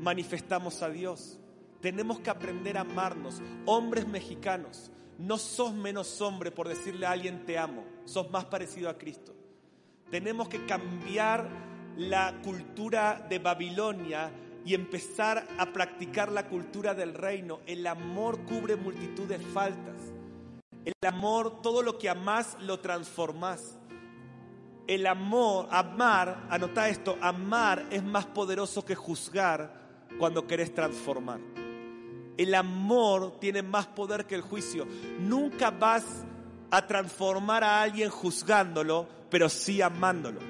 manifestamos 0.00 0.82
a 0.82 0.90
Dios. 0.90 1.38
Tenemos 1.80 2.18
que 2.18 2.30
aprender 2.30 2.76
a 2.76 2.80
amarnos. 2.80 3.40
Hombres 3.64 4.08
mexicanos, 4.08 4.90
no 5.18 5.38
sos 5.38 5.72
menos 5.72 6.20
hombre 6.20 6.50
por 6.50 6.66
decirle 6.66 7.06
a 7.06 7.12
alguien 7.12 7.46
te 7.46 7.56
amo, 7.56 7.84
sos 8.04 8.28
más 8.32 8.46
parecido 8.46 8.90
a 8.90 8.98
Cristo. 8.98 9.36
Tenemos 10.10 10.48
que 10.48 10.66
cambiar 10.66 11.48
la 11.96 12.40
cultura 12.42 13.24
de 13.28 13.38
Babilonia 13.38 14.32
y 14.64 14.74
empezar 14.74 15.46
a 15.58 15.72
practicar 15.72 16.32
la 16.32 16.48
cultura 16.48 16.92
del 16.92 17.14
reino. 17.14 17.60
El 17.66 17.86
amor 17.86 18.40
cubre 18.46 18.74
multitud 18.74 19.28
de 19.28 19.38
faltas. 19.38 20.13
El 20.84 20.94
amor, 21.06 21.62
todo 21.62 21.82
lo 21.82 21.98
que 21.98 22.08
amás, 22.08 22.56
lo 22.60 22.80
transformás. 22.80 23.78
El 24.86 25.06
amor, 25.06 25.68
amar, 25.70 26.46
anota 26.50 26.88
esto, 26.88 27.16
amar 27.22 27.86
es 27.90 28.02
más 28.02 28.26
poderoso 28.26 28.84
que 28.84 28.94
juzgar 28.94 29.82
cuando 30.18 30.46
querés 30.46 30.74
transformar. 30.74 31.40
El 32.36 32.54
amor 32.54 33.38
tiene 33.40 33.62
más 33.62 33.86
poder 33.86 34.26
que 34.26 34.34
el 34.34 34.42
juicio. 34.42 34.86
Nunca 35.20 35.70
vas 35.70 36.04
a 36.70 36.86
transformar 36.86 37.64
a 37.64 37.80
alguien 37.80 38.10
juzgándolo, 38.10 39.08
pero 39.30 39.48
sí 39.48 39.80
amándolo. 39.80 40.40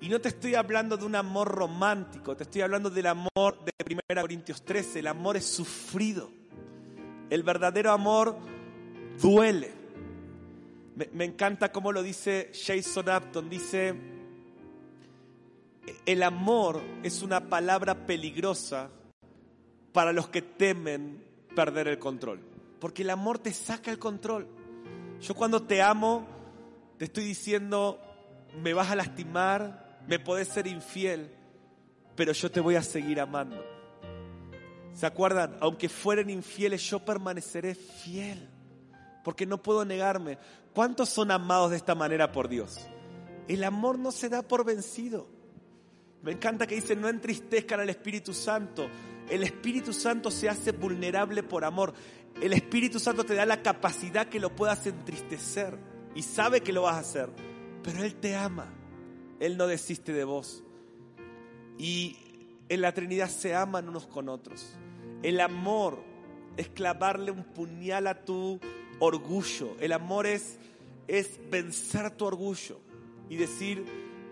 Y 0.00 0.08
no 0.08 0.20
te 0.20 0.28
estoy 0.28 0.54
hablando 0.54 0.96
de 0.96 1.06
un 1.06 1.16
amor 1.16 1.48
romántico, 1.48 2.36
te 2.36 2.42
estoy 2.42 2.60
hablando 2.60 2.90
del 2.90 3.06
amor 3.06 3.58
de 3.64 3.72
1 3.90 4.20
Corintios 4.20 4.62
13. 4.62 4.98
El 4.98 5.06
amor 5.06 5.36
es 5.36 5.46
sufrido. 5.46 6.30
El 7.30 7.42
verdadero 7.42 7.90
amor 7.90 8.36
duele. 9.20 9.72
Me, 11.12 11.24
encanta 11.24 11.72
cómo 11.72 11.92
lo 11.92 12.02
dice 12.02 12.52
Jason 12.54 13.06
Upton. 13.08 13.50
Dice, 13.50 13.94
el 16.06 16.22
amor 16.22 16.80
es 17.02 17.22
una 17.22 17.48
palabra 17.48 18.06
peligrosa 18.06 18.90
para 19.92 20.12
los 20.12 20.28
que 20.28 20.42
temen 20.42 21.24
perder 21.54 21.88
el 21.88 21.98
control. 21.98 22.40
Porque 22.80 23.02
el 23.02 23.10
amor 23.10 23.38
te 23.38 23.52
saca 23.52 23.90
el 23.90 23.98
control. 23.98 24.46
Yo 25.20 25.34
cuando 25.34 25.62
te 25.62 25.82
amo, 25.82 26.26
te 26.98 27.06
estoy 27.06 27.24
diciendo, 27.24 28.00
me 28.62 28.74
vas 28.74 28.90
a 28.90 28.96
lastimar, 28.96 30.00
me 30.06 30.18
podés 30.18 30.48
ser 30.48 30.66
infiel, 30.66 31.30
pero 32.14 32.32
yo 32.32 32.50
te 32.50 32.60
voy 32.60 32.76
a 32.76 32.82
seguir 32.82 33.20
amando. 33.20 33.64
¿Se 34.92 35.06
acuerdan? 35.06 35.56
Aunque 35.60 35.88
fueren 35.88 36.30
infieles, 36.30 36.82
yo 36.88 37.04
permaneceré 37.04 37.74
fiel, 37.74 38.48
porque 39.24 39.46
no 39.46 39.60
puedo 39.60 39.84
negarme. 39.84 40.38
¿Cuántos 40.72 41.08
son 41.08 41.32
amados 41.32 41.70
de 41.70 41.78
esta 41.78 41.96
manera 41.96 42.30
por 42.30 42.48
Dios? 42.48 42.78
El 43.48 43.64
amor 43.64 43.98
no 43.98 44.12
se 44.12 44.28
da 44.28 44.42
por 44.42 44.64
vencido. 44.64 45.26
Me 46.22 46.32
encanta 46.32 46.66
que 46.66 46.76
dice, 46.76 46.94
no 46.94 47.08
entristezcan 47.08 47.80
al 47.80 47.90
Espíritu 47.90 48.32
Santo. 48.32 48.86
El 49.28 49.42
Espíritu 49.42 49.92
Santo 49.92 50.30
se 50.30 50.48
hace 50.48 50.72
vulnerable 50.72 51.42
por 51.42 51.64
amor. 51.64 51.94
El 52.40 52.52
Espíritu 52.52 53.00
Santo 53.00 53.24
te 53.24 53.34
da 53.34 53.46
la 53.46 53.62
capacidad 53.62 54.28
que 54.28 54.40
lo 54.40 54.54
puedas 54.54 54.86
entristecer 54.86 55.76
y 56.14 56.22
sabe 56.22 56.60
que 56.60 56.72
lo 56.72 56.82
vas 56.82 56.96
a 56.96 57.00
hacer. 57.00 57.30
Pero 57.82 58.04
Él 58.04 58.14
te 58.16 58.36
ama. 58.36 58.72
Él 59.40 59.56
no 59.56 59.66
desiste 59.66 60.12
de 60.12 60.24
vos. 60.24 60.62
Y 61.78 62.18
en 62.68 62.80
la 62.80 62.92
Trinidad 62.92 63.28
se 63.28 63.54
aman 63.54 63.88
unos 63.88 64.06
con 64.06 64.28
otros. 64.28 64.76
El 65.22 65.40
amor 65.40 66.02
es 66.56 66.68
clavarle 66.68 67.30
un 67.30 67.44
puñal 67.44 68.06
a 68.06 68.24
tu 68.24 68.60
orgullo. 69.04 69.76
El 69.80 69.92
amor 69.92 70.26
es, 70.26 70.58
es 71.06 71.38
vencer 71.50 72.10
tu 72.10 72.24
orgullo 72.24 72.80
y 73.28 73.36
decir, 73.36 73.84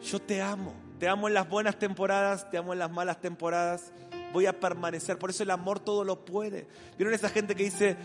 yo 0.03 0.21
te 0.21 0.43
amo. 0.43 0.75
Te 0.99 1.09
amo 1.09 1.27
en 1.27 1.35
las 1.35 1.49
buenas 1.49 1.79
temporadas, 1.79 2.49
te 2.51 2.59
amo 2.59 2.73
en 2.73 2.79
las 2.79 2.91
malas 2.91 3.21
temporadas. 3.21 3.93
Voy 4.33 4.47
a 4.47 4.59
permanecer. 4.61 5.19
Por 5.19 5.31
eso 5.31 5.43
el 5.43 5.51
amor 5.51 5.81
todo 5.81 6.05
lo 6.05 6.25
puede. 6.25 6.67
¿Vieron 6.97 7.13
esa 7.13 7.29
gente 7.29 7.55
que 7.55 7.65
dice, 7.65 7.97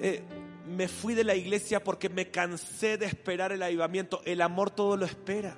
eh, 0.00 0.22
me 0.66 0.88
fui 0.88 1.14
de 1.14 1.24
la 1.24 1.34
iglesia 1.34 1.82
porque 1.82 2.08
me 2.08 2.30
cansé 2.30 2.96
de 2.96 3.06
esperar 3.06 3.52
el 3.52 3.62
avivamiento? 3.62 4.22
El 4.24 4.40
amor 4.40 4.70
todo 4.70 4.96
lo 4.96 5.04
espera. 5.04 5.56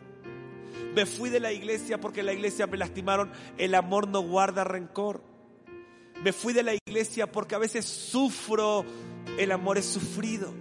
Me 0.94 1.04
fui 1.04 1.28
de 1.28 1.40
la 1.40 1.52
iglesia 1.52 2.00
porque 2.00 2.22
la 2.22 2.32
iglesia 2.32 2.66
me 2.66 2.78
lastimaron. 2.78 3.30
El 3.58 3.74
amor 3.74 4.08
no 4.08 4.22
guarda 4.22 4.64
rencor. 4.64 5.22
Me 6.24 6.32
fui 6.32 6.54
de 6.54 6.62
la 6.62 6.74
iglesia 6.74 7.30
porque 7.30 7.54
a 7.54 7.58
veces 7.58 7.84
sufro. 7.84 8.84
El 9.38 9.52
amor 9.52 9.78
es 9.78 9.84
sufrido. 9.84 10.52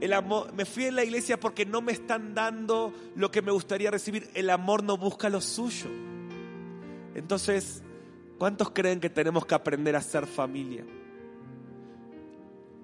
El 0.00 0.12
amor, 0.12 0.52
me 0.52 0.64
fui 0.64 0.84
de 0.84 0.92
la 0.92 1.04
iglesia 1.04 1.40
porque 1.40 1.64
no 1.64 1.80
me 1.80 1.92
están 1.92 2.34
dando 2.34 2.92
lo 3.16 3.30
que 3.30 3.42
me 3.42 3.52
gustaría 3.52 3.90
recibir. 3.90 4.28
El 4.34 4.50
amor 4.50 4.82
no 4.82 4.96
busca 4.96 5.28
lo 5.28 5.40
suyo. 5.40 5.88
Entonces, 7.14 7.82
¿cuántos 8.38 8.70
creen 8.70 9.00
que 9.00 9.08
tenemos 9.08 9.46
que 9.46 9.54
aprender 9.54 9.96
a 9.96 10.02
ser 10.02 10.26
familia? 10.26 10.84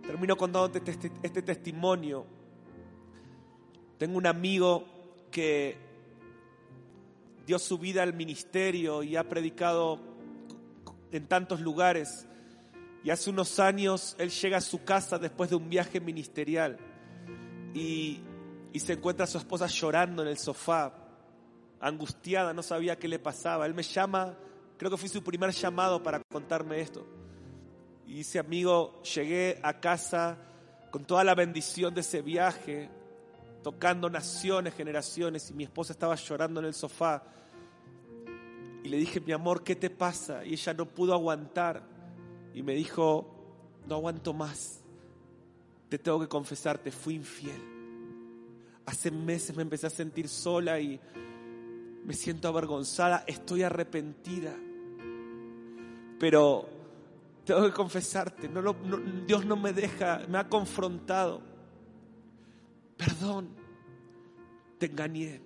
Termino 0.07 0.37
contándote 0.37 0.91
este, 0.91 1.13
este 1.23 1.43
testimonio. 1.43 2.25
Tengo 3.99 4.17
un 4.17 4.27
amigo 4.27 4.85
que 5.31 5.77
dio 7.47 7.59
su 7.59 7.79
vida 7.79 8.03
al 8.03 8.15
ministerio 8.15 9.03
y 9.03 9.17
ha 9.17 9.29
predicado 9.29 9.99
en 11.13 11.27
tantos 11.27 11.61
lugares. 11.61 12.27
Y 13.03 13.11
hace 13.11 13.31
unos 13.31 13.59
años 13.59 14.15
él 14.19 14.31
llega 14.31 14.59
a 14.59 14.61
su 14.61 14.85
casa 14.85 15.19
después 15.19 15.51
de 15.51 15.57
un 15.57 15.69
viaje 15.71 16.01
ministerial 16.01 16.79
y, 17.75 18.21
se 18.79 18.93
encuentra 18.93 19.25
a 19.25 19.27
su 19.27 19.39
esposa 19.39 19.67
llorando 19.67 20.23
en 20.23 20.29
el 20.29 20.39
sofá, 20.39 20.95
angustiada, 21.81 22.53
no 22.53 22.63
sabía 22.63 22.99
qué 22.99 23.09
le 23.09 23.19
pasaba. 23.19 23.67
Él 23.67 23.75
me 23.75 23.83
llama, 23.83 24.37
creo 24.77 24.91
que 24.91 24.97
fue 24.97 25.09
su 25.09 25.23
primer 25.23 25.51
llamado 25.51 26.03
para 26.03 26.21
contarme 26.31 26.81
esto. 26.81 27.07
Y 28.07 28.15
dice, 28.15 28.39
amigo, 28.39 29.03
llegué 29.03 29.59
a 29.63 29.81
casa 29.81 30.37
con 30.91 31.05
toda 31.05 31.25
la 31.25 31.35
bendición 31.35 31.95
de 31.95 32.01
ese 32.01 32.23
viaje, 32.23 32.91
tocando 33.63 34.11
naciones, 34.11 34.75
generaciones, 34.75 35.51
y 35.51 35.55
mi 35.55 35.65
esposa 35.65 35.93
estaba 35.93 36.15
llorando 36.17 36.61
en 36.61 36.67
el 36.67 36.75
sofá. 36.75 37.23
Y 38.83 38.89
le 38.89 38.97
dije, 38.97 39.21
mi 39.21 39.33
amor, 39.33 39.63
¿qué 39.63 39.77
te 39.77 39.91
pasa? 39.91 40.45
Y 40.45 40.55
ella 40.55 40.75
no 40.75 40.87
pudo 40.87 41.13
aguantar. 41.13 41.83
Y 42.55 42.63
me 42.63 42.75
dijo, 42.75 43.41
no 43.87 43.97
aguanto 43.97 44.33
más. 44.33 44.81
Te 45.89 45.99
tengo 45.99 46.21
que 46.21 46.29
confesar, 46.29 46.79
te 46.79 46.91
fui 46.91 47.15
infiel. 47.15 47.61
Hace 48.87 49.11
meses 49.11 49.57
me 49.57 49.63
empecé 49.63 49.87
a 49.87 49.91
sentir 49.91 50.29
sola 50.29 50.81
y 50.81 51.01
me 52.05 52.15
siento 52.15 52.49
avergonzada, 52.49 53.25
estoy 53.27 53.63
arrepentida. 53.63 54.57
Pero 56.19 56.69
tengo 57.45 57.65
que 57.65 57.73
confesarte, 57.73 58.51
Dios 59.27 59.45
no 59.47 59.57
me 59.57 59.73
deja, 59.73 60.23
me 60.29 60.39
ha 60.39 60.49
confrontado. 60.49 61.41
Perdón, 62.97 63.49
te 64.79 64.87
engañé 64.87 65.41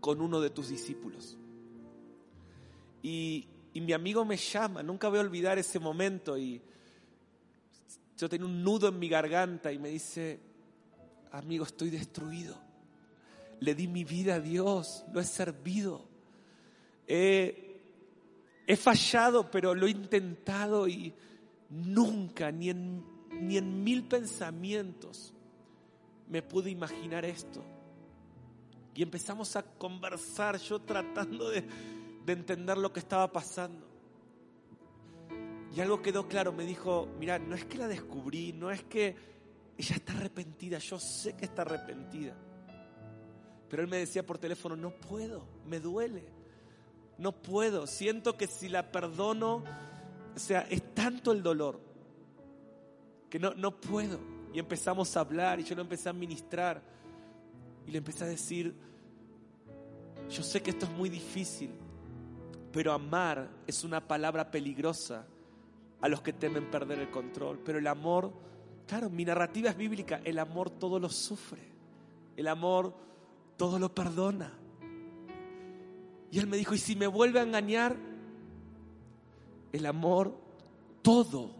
con 0.00 0.20
uno 0.20 0.40
de 0.40 0.50
tus 0.50 0.68
discípulos. 0.68 1.36
Y, 3.02 3.48
mi 3.80 3.92
amigo 3.92 4.24
me 4.24 4.36
llama, 4.36 4.82
nunca 4.82 5.08
voy 5.08 5.18
a 5.18 5.22
olvidar 5.22 5.58
ese 5.58 5.78
momento 5.78 6.38
y 6.38 6.62
yo 8.16 8.28
tenía 8.28 8.46
un 8.46 8.62
nudo 8.62 8.88
en 8.88 8.98
mi 8.98 9.08
garganta 9.08 9.72
y 9.72 9.78
me 9.78 9.90
dice, 9.90 10.40
amigo, 11.32 11.64
estoy 11.64 11.90
destruido. 11.90 12.56
Le 13.60 13.74
di 13.74 13.88
mi 13.88 14.04
vida 14.04 14.36
a 14.36 14.40
Dios, 14.40 15.04
lo 15.12 15.20
he 15.20 15.24
servido. 15.24 16.06
He 17.06 18.76
fallado, 18.76 19.50
pero 19.50 19.74
lo 19.74 19.86
he 19.86 19.90
intentado 19.90 20.88
y 20.88 21.14
nunca, 21.70 22.50
ni 22.50 22.70
en, 22.70 23.04
ni 23.40 23.56
en 23.58 23.84
mil 23.84 24.04
pensamientos, 24.04 25.34
me 26.28 26.42
pude 26.42 26.70
imaginar 26.70 27.24
esto. 27.24 27.62
Y 28.94 29.02
empezamos 29.02 29.56
a 29.56 29.62
conversar, 29.62 30.58
yo 30.58 30.80
tratando 30.80 31.50
de, 31.50 31.64
de 32.26 32.32
entender 32.32 32.76
lo 32.76 32.92
que 32.92 32.98
estaba 32.98 33.30
pasando. 33.32 33.86
Y 35.74 35.80
algo 35.80 36.02
quedó 36.02 36.26
claro, 36.26 36.52
me 36.52 36.64
dijo, 36.64 37.08
mira, 37.20 37.38
no 37.38 37.54
es 37.54 37.64
que 37.64 37.78
la 37.78 37.86
descubrí, 37.86 38.52
no 38.52 38.70
es 38.70 38.82
que 38.82 39.14
ella 39.78 39.96
está 39.96 40.14
arrepentida, 40.14 40.78
yo 40.78 40.98
sé 40.98 41.34
que 41.36 41.44
está 41.44 41.62
arrepentida. 41.62 42.34
Pero 43.68 43.82
él 43.82 43.88
me 43.88 43.98
decía 43.98 44.26
por 44.26 44.38
teléfono, 44.38 44.74
no 44.74 44.90
puedo, 44.90 45.46
me 45.66 45.78
duele, 45.78 46.24
no 47.18 47.32
puedo, 47.32 47.86
siento 47.86 48.36
que 48.36 48.46
si 48.46 48.68
la 48.68 48.90
perdono, 48.90 49.62
o 50.34 50.38
sea, 50.38 50.66
es 50.68 50.94
tanto 50.94 51.30
el 51.30 51.42
dolor 51.42 51.80
que 53.30 53.38
no, 53.38 53.54
no 53.54 53.80
puedo. 53.80 54.18
Y 54.52 54.58
empezamos 54.58 55.16
a 55.16 55.20
hablar 55.20 55.60
y 55.60 55.64
yo 55.64 55.74
lo 55.74 55.82
empecé 55.82 56.08
a 56.08 56.12
ministrar 56.12 56.82
y 57.86 57.90
le 57.90 57.98
empecé 57.98 58.24
a 58.24 58.28
decir, 58.28 58.74
yo 60.30 60.42
sé 60.42 60.62
que 60.62 60.70
esto 60.70 60.86
es 60.86 60.92
muy 60.92 61.10
difícil, 61.10 61.70
pero 62.76 62.92
amar 62.92 63.48
es 63.66 63.84
una 63.84 64.06
palabra 64.06 64.50
peligrosa 64.50 65.26
a 66.02 66.08
los 66.10 66.20
que 66.20 66.34
temen 66.34 66.70
perder 66.70 66.98
el 66.98 67.10
control. 67.10 67.58
Pero 67.64 67.78
el 67.78 67.86
amor, 67.86 68.30
claro, 68.86 69.08
mi 69.08 69.24
narrativa 69.24 69.70
es 69.70 69.78
bíblica, 69.78 70.20
el 70.22 70.38
amor 70.38 70.68
todo 70.68 71.00
lo 71.00 71.08
sufre, 71.08 71.62
el 72.36 72.46
amor 72.46 72.94
todo 73.56 73.78
lo 73.78 73.94
perdona. 73.94 74.52
Y 76.30 76.38
él 76.38 76.46
me 76.46 76.58
dijo, 76.58 76.74
¿y 76.74 76.78
si 76.78 76.96
me 76.96 77.06
vuelve 77.06 77.40
a 77.40 77.44
engañar? 77.44 77.96
El 79.72 79.86
amor 79.86 80.38
todo 81.00 81.52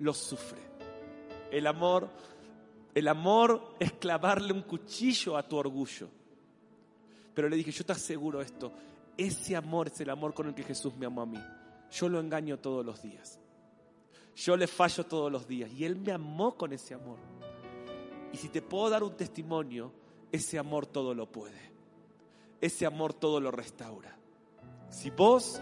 lo 0.00 0.12
sufre. 0.12 0.62
el 1.52 1.68
amor, 1.68 2.10
el 2.92 3.06
amor 3.06 3.76
es 3.78 3.92
clavarle 3.92 4.52
un 4.52 4.62
cuchillo 4.62 5.36
a 5.36 5.46
tu 5.46 5.58
orgullo. 5.58 6.08
Pero 7.36 7.48
le 7.48 7.54
dije, 7.54 7.70
yo 7.70 7.84
te 7.86 7.92
aseguro 7.92 8.40
esto, 8.40 8.72
ese 9.16 9.56
amor 9.56 9.88
es 9.88 10.00
el 10.00 10.10
amor 10.10 10.34
con 10.34 10.48
el 10.48 10.54
que 10.54 10.62
Jesús 10.62 10.94
me 10.96 11.06
amó 11.06 11.22
a 11.22 11.26
mí. 11.26 11.42
Yo 11.90 12.08
lo 12.08 12.20
engaño 12.20 12.58
todos 12.58 12.84
los 12.84 13.02
días. 13.02 13.38
Yo 14.34 14.56
le 14.56 14.66
fallo 14.66 15.04
todos 15.04 15.32
los 15.32 15.46
días. 15.46 15.72
Y 15.72 15.84
Él 15.84 15.96
me 15.96 16.12
amó 16.12 16.56
con 16.56 16.72
ese 16.72 16.94
amor. 16.94 17.18
Y 18.32 18.36
si 18.36 18.48
te 18.48 18.60
puedo 18.60 18.90
dar 18.90 19.02
un 19.02 19.16
testimonio, 19.16 19.92
ese 20.30 20.58
amor 20.58 20.86
todo 20.86 21.14
lo 21.14 21.30
puede. 21.30 21.72
Ese 22.60 22.84
amor 22.84 23.14
todo 23.14 23.40
lo 23.40 23.50
restaura. 23.50 24.16
Si 24.90 25.10
vos 25.10 25.60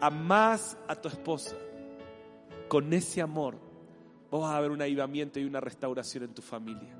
amás 0.00 0.76
a 0.88 0.96
tu 0.96 1.08
esposa 1.08 1.56
con 2.68 2.92
ese 2.92 3.22
amor, 3.22 3.56
vos 4.30 4.42
vas 4.42 4.54
a 4.54 4.60
ver 4.60 4.70
un 4.70 4.82
avivamiento 4.82 5.38
y 5.38 5.44
una 5.44 5.60
restauración 5.60 6.24
en 6.24 6.34
tu 6.34 6.42
familia. 6.42 6.96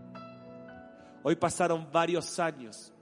Hoy 1.24 1.34
pasaron 1.36 1.88
varios 1.92 2.38
años. 2.38 2.92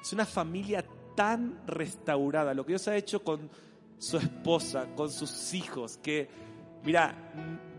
Es 0.00 0.12
una 0.12 0.24
familia 0.24 0.84
tan 1.14 1.60
restaurada. 1.66 2.54
Lo 2.54 2.64
que 2.64 2.72
Dios 2.72 2.88
ha 2.88 2.96
hecho 2.96 3.22
con 3.22 3.50
su 3.98 4.16
esposa, 4.16 4.94
con 4.94 5.10
sus 5.10 5.54
hijos, 5.54 5.98
que, 5.98 6.28
mira, 6.84 7.14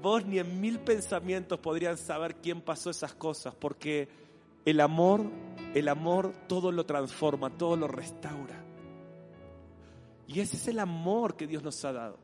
vos 0.02 0.26
ni 0.26 0.40
en 0.40 0.62
mil 0.62 0.80
pensamientos 0.80 1.60
podrían 1.60 1.98
saber 1.98 2.36
quién 2.36 2.62
pasó 2.62 2.90
esas 2.90 3.14
cosas, 3.14 3.54
porque 3.56 4.08
el 4.66 4.80
amor, 4.80 5.22
el 5.74 5.88
amor 5.88 6.34
todo 6.48 6.72
lo 6.72 6.86
transforma, 6.86 7.50
todo 7.50 7.76
lo 7.76 7.88
restaura. 7.88 8.64
Y 10.28 10.40
ese 10.40 10.56
es 10.58 10.68
el 10.70 10.80
amor 10.80 11.36
que 11.36 11.48
Dios 11.48 11.64
nos 11.64 11.84
ha 11.86 11.92
dado. 11.92 12.18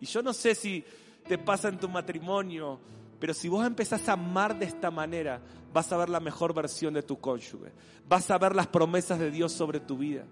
Y 0.00 0.06
yo 0.06 0.22
no 0.22 0.32
sé 0.32 0.54
si 0.54 0.84
te 1.26 1.38
pasa 1.38 1.68
en 1.68 1.78
tu 1.78 1.88
matrimonio, 1.88 2.78
pero 3.18 3.34
si 3.34 3.48
vos 3.48 3.66
empezás 3.66 4.08
a 4.08 4.12
amar 4.12 4.58
de 4.58 4.66
esta 4.66 4.90
manera, 4.90 5.40
vas 5.72 5.90
a 5.92 5.96
ver 5.96 6.08
la 6.08 6.20
mejor 6.20 6.54
versión 6.54 6.94
de 6.94 7.02
tu 7.02 7.18
cónyuge. 7.18 7.72
Vas 8.08 8.30
a 8.30 8.38
ver 8.38 8.54
las 8.54 8.68
promesas 8.68 9.18
de 9.18 9.30
Dios 9.30 9.52
sobre 9.52 9.80
tu 9.80 9.98
vida. 9.98 10.24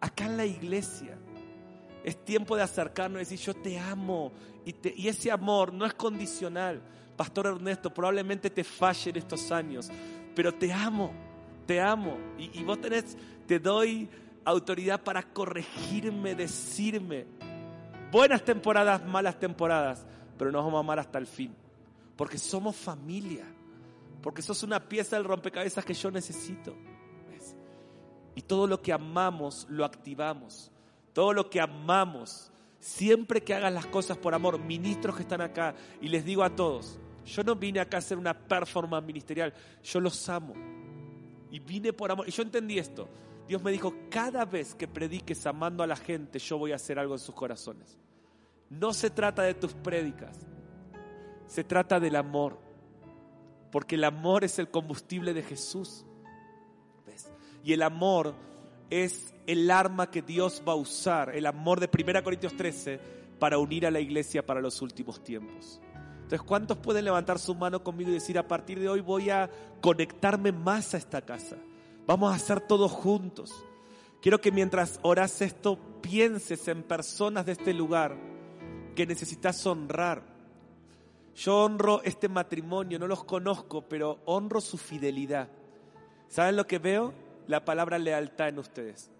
Acá 0.00 0.26
en 0.26 0.36
la 0.36 0.46
iglesia 0.46 1.18
es 2.04 2.24
tiempo 2.24 2.56
de 2.56 2.62
acercarnos 2.62 3.16
y 3.16 3.24
decir, 3.24 3.38
yo 3.38 3.54
te 3.54 3.78
amo. 3.78 4.32
Y, 4.64 5.08
ese 5.08 5.30
amor 5.30 5.72
no 5.72 5.86
es 5.86 5.94
condicional. 5.94 6.80
Pastor 7.16 7.46
Ernesto, 7.46 7.92
probablemente 7.92 8.50
te 8.50 8.64
falle 8.64 9.10
en 9.10 9.16
estos 9.16 9.50
años, 9.50 9.90
pero 10.34 10.52
te 10.54 10.72
amo, 10.72 11.12
te 11.66 11.80
amo. 11.80 12.16
Y, 12.38 12.60
y 12.60 12.64
vos 12.64 12.80
tenés, 12.80 13.16
te 13.46 13.58
doy 13.58 14.08
autoridad 14.44 15.02
para 15.02 15.22
corregirme, 15.22 16.34
decirme. 16.34 17.26
Buenas 18.12 18.44
temporadas, 18.44 19.04
malas 19.04 19.38
temporadas, 19.38 20.06
pero 20.38 20.52
nos 20.52 20.64
vamos 20.64 20.78
a 20.78 20.80
amar 20.80 20.98
hasta 21.00 21.18
el 21.18 21.26
fin. 21.26 21.54
Porque 22.16 22.38
somos 22.38 22.76
familia. 22.76 23.46
Porque 24.22 24.42
sos 24.42 24.62
una 24.62 24.88
pieza 24.88 25.16
del 25.16 25.24
rompecabezas 25.24 25.84
que 25.84 25.94
yo 25.94 26.10
necesito. 26.10 26.74
Y 28.34 28.42
todo 28.42 28.66
lo 28.66 28.82
que 28.82 28.92
amamos 28.92 29.66
lo 29.68 29.84
activamos. 29.84 30.70
Todo 31.12 31.32
lo 31.32 31.48
que 31.48 31.60
amamos, 31.60 32.50
siempre 32.80 33.42
que 33.42 33.54
hagas 33.54 33.72
las 33.72 33.86
cosas 33.86 34.18
por 34.18 34.34
amor, 34.34 34.58
ministros 34.58 35.14
que 35.14 35.22
están 35.22 35.40
acá, 35.40 35.74
y 36.00 36.08
les 36.08 36.24
digo 36.24 36.42
a 36.42 36.54
todos, 36.54 36.98
yo 37.24 37.44
no 37.44 37.54
vine 37.54 37.80
acá 37.80 37.98
a 37.98 38.00
hacer 38.00 38.18
una 38.18 38.34
performance 38.34 39.06
ministerial, 39.06 39.54
yo 39.82 40.00
los 40.00 40.28
amo. 40.28 40.54
Y 41.50 41.60
vine 41.60 41.92
por 41.92 42.10
amor. 42.10 42.28
Y 42.28 42.32
yo 42.32 42.42
entendí 42.42 42.78
esto. 42.78 43.08
Dios 43.46 43.62
me 43.62 43.70
dijo, 43.70 43.94
cada 44.10 44.44
vez 44.44 44.74
que 44.74 44.88
prediques 44.88 45.46
amando 45.46 45.82
a 45.82 45.86
la 45.86 45.96
gente, 45.96 46.38
yo 46.38 46.58
voy 46.58 46.72
a 46.72 46.76
hacer 46.76 46.98
algo 46.98 47.14
en 47.14 47.20
sus 47.20 47.34
corazones. 47.34 47.98
No 48.70 48.92
se 48.92 49.10
trata 49.10 49.42
de 49.42 49.54
tus 49.54 49.74
prédicas, 49.74 50.38
se 51.46 51.64
trata 51.64 52.00
del 52.00 52.16
amor. 52.16 52.58
Porque 53.70 53.96
el 53.96 54.04
amor 54.04 54.44
es 54.44 54.58
el 54.58 54.70
combustible 54.70 55.34
de 55.34 55.42
Jesús. 55.42 56.04
Y 57.64 57.72
el 57.72 57.82
amor 57.82 58.34
es 58.90 59.34
el 59.46 59.70
arma 59.70 60.10
que 60.10 60.22
Dios 60.22 60.62
va 60.66 60.72
a 60.72 60.76
usar, 60.76 61.34
el 61.34 61.46
amor 61.46 61.80
de 61.80 61.88
1 61.92 62.22
Corintios 62.22 62.56
13, 62.56 63.00
para 63.38 63.58
unir 63.58 63.86
a 63.86 63.90
la 63.90 64.00
iglesia 64.00 64.44
para 64.44 64.60
los 64.60 64.80
últimos 64.82 65.22
tiempos. 65.24 65.80
Entonces, 66.16 66.42
¿cuántos 66.42 66.78
pueden 66.78 67.04
levantar 67.04 67.38
su 67.38 67.54
mano 67.54 67.82
conmigo 67.82 68.10
y 68.10 68.14
decir, 68.14 68.38
a 68.38 68.48
partir 68.48 68.80
de 68.80 68.88
hoy 68.88 69.00
voy 69.00 69.30
a 69.30 69.50
conectarme 69.80 70.52
más 70.52 70.94
a 70.94 70.98
esta 70.98 71.22
casa? 71.22 71.56
Vamos 72.06 72.32
a 72.32 72.36
hacer 72.36 72.60
todo 72.60 72.88
juntos. 72.88 73.52
Quiero 74.22 74.40
que 74.40 74.52
mientras 74.52 74.98
oras 75.02 75.42
esto, 75.42 75.78
pienses 76.00 76.66
en 76.68 76.82
personas 76.82 77.46
de 77.46 77.52
este 77.52 77.74
lugar 77.74 78.16
que 78.94 79.06
necesitas 79.06 79.66
honrar. 79.66 80.33
Yo 81.34 81.64
honro 81.64 82.02
este 82.04 82.28
matrimonio, 82.28 82.98
no 82.98 83.06
los 83.06 83.24
conozco, 83.24 83.82
pero 83.82 84.20
honro 84.24 84.60
su 84.60 84.78
fidelidad. 84.78 85.48
¿Saben 86.28 86.56
lo 86.56 86.66
que 86.66 86.78
veo? 86.78 87.12
la 87.46 87.64
palabra 87.64 87.98
lealtad 87.98 88.48
en 88.48 88.58
ustedes. 88.58 89.10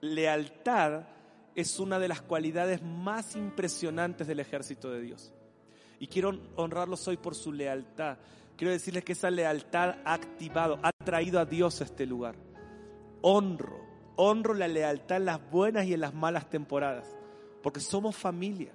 Lealtad 0.00 1.04
es 1.54 1.78
una 1.78 1.98
de 1.98 2.08
las 2.08 2.20
cualidades 2.20 2.82
más 2.82 3.36
impresionantes 3.36 4.26
del 4.26 4.40
ejército 4.40 4.90
de 4.90 5.02
Dios. 5.02 5.32
Y 5.98 6.08
quiero 6.08 6.38
honrarlos 6.56 7.06
hoy 7.08 7.16
por 7.16 7.34
su 7.34 7.52
lealtad. 7.52 8.18
Quiero 8.56 8.72
decirles 8.72 9.04
que 9.04 9.12
esa 9.12 9.30
lealtad 9.30 9.96
ha 10.04 10.14
activado, 10.14 10.78
ha 10.82 10.92
traído 10.92 11.40
a 11.40 11.44
Dios 11.44 11.80
a 11.80 11.84
este 11.84 12.06
lugar. 12.06 12.36
Honro, 13.22 13.80
honro 14.16 14.54
la 14.54 14.68
lealtad 14.68 15.18
en 15.18 15.24
las 15.26 15.50
buenas 15.50 15.86
y 15.86 15.94
en 15.94 16.00
las 16.00 16.14
malas 16.14 16.50
temporadas, 16.50 17.16
porque 17.62 17.80
somos 17.80 18.16
familia. 18.16 18.72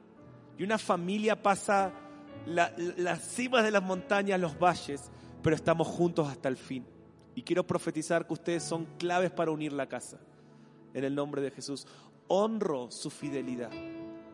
Y 0.57 0.63
una 0.63 0.77
familia 0.77 1.41
pasa 1.41 1.93
las 2.45 3.21
cimas 3.21 3.63
de 3.63 3.71
las 3.71 3.83
montañas, 3.83 4.39
los 4.39 4.57
valles, 4.57 5.11
pero 5.41 5.55
estamos 5.55 5.87
juntos 5.87 6.27
hasta 6.27 6.49
el 6.49 6.57
fin. 6.57 6.85
Y 7.35 7.43
quiero 7.43 7.65
profetizar 7.65 8.27
que 8.27 8.33
ustedes 8.33 8.63
son 8.63 8.85
claves 8.97 9.31
para 9.31 9.51
unir 9.51 9.73
la 9.73 9.87
casa. 9.87 10.19
En 10.93 11.03
el 11.03 11.15
nombre 11.15 11.41
de 11.41 11.51
Jesús. 11.51 11.87
Honro 12.27 12.91
su 12.91 13.09
fidelidad. 13.09 13.71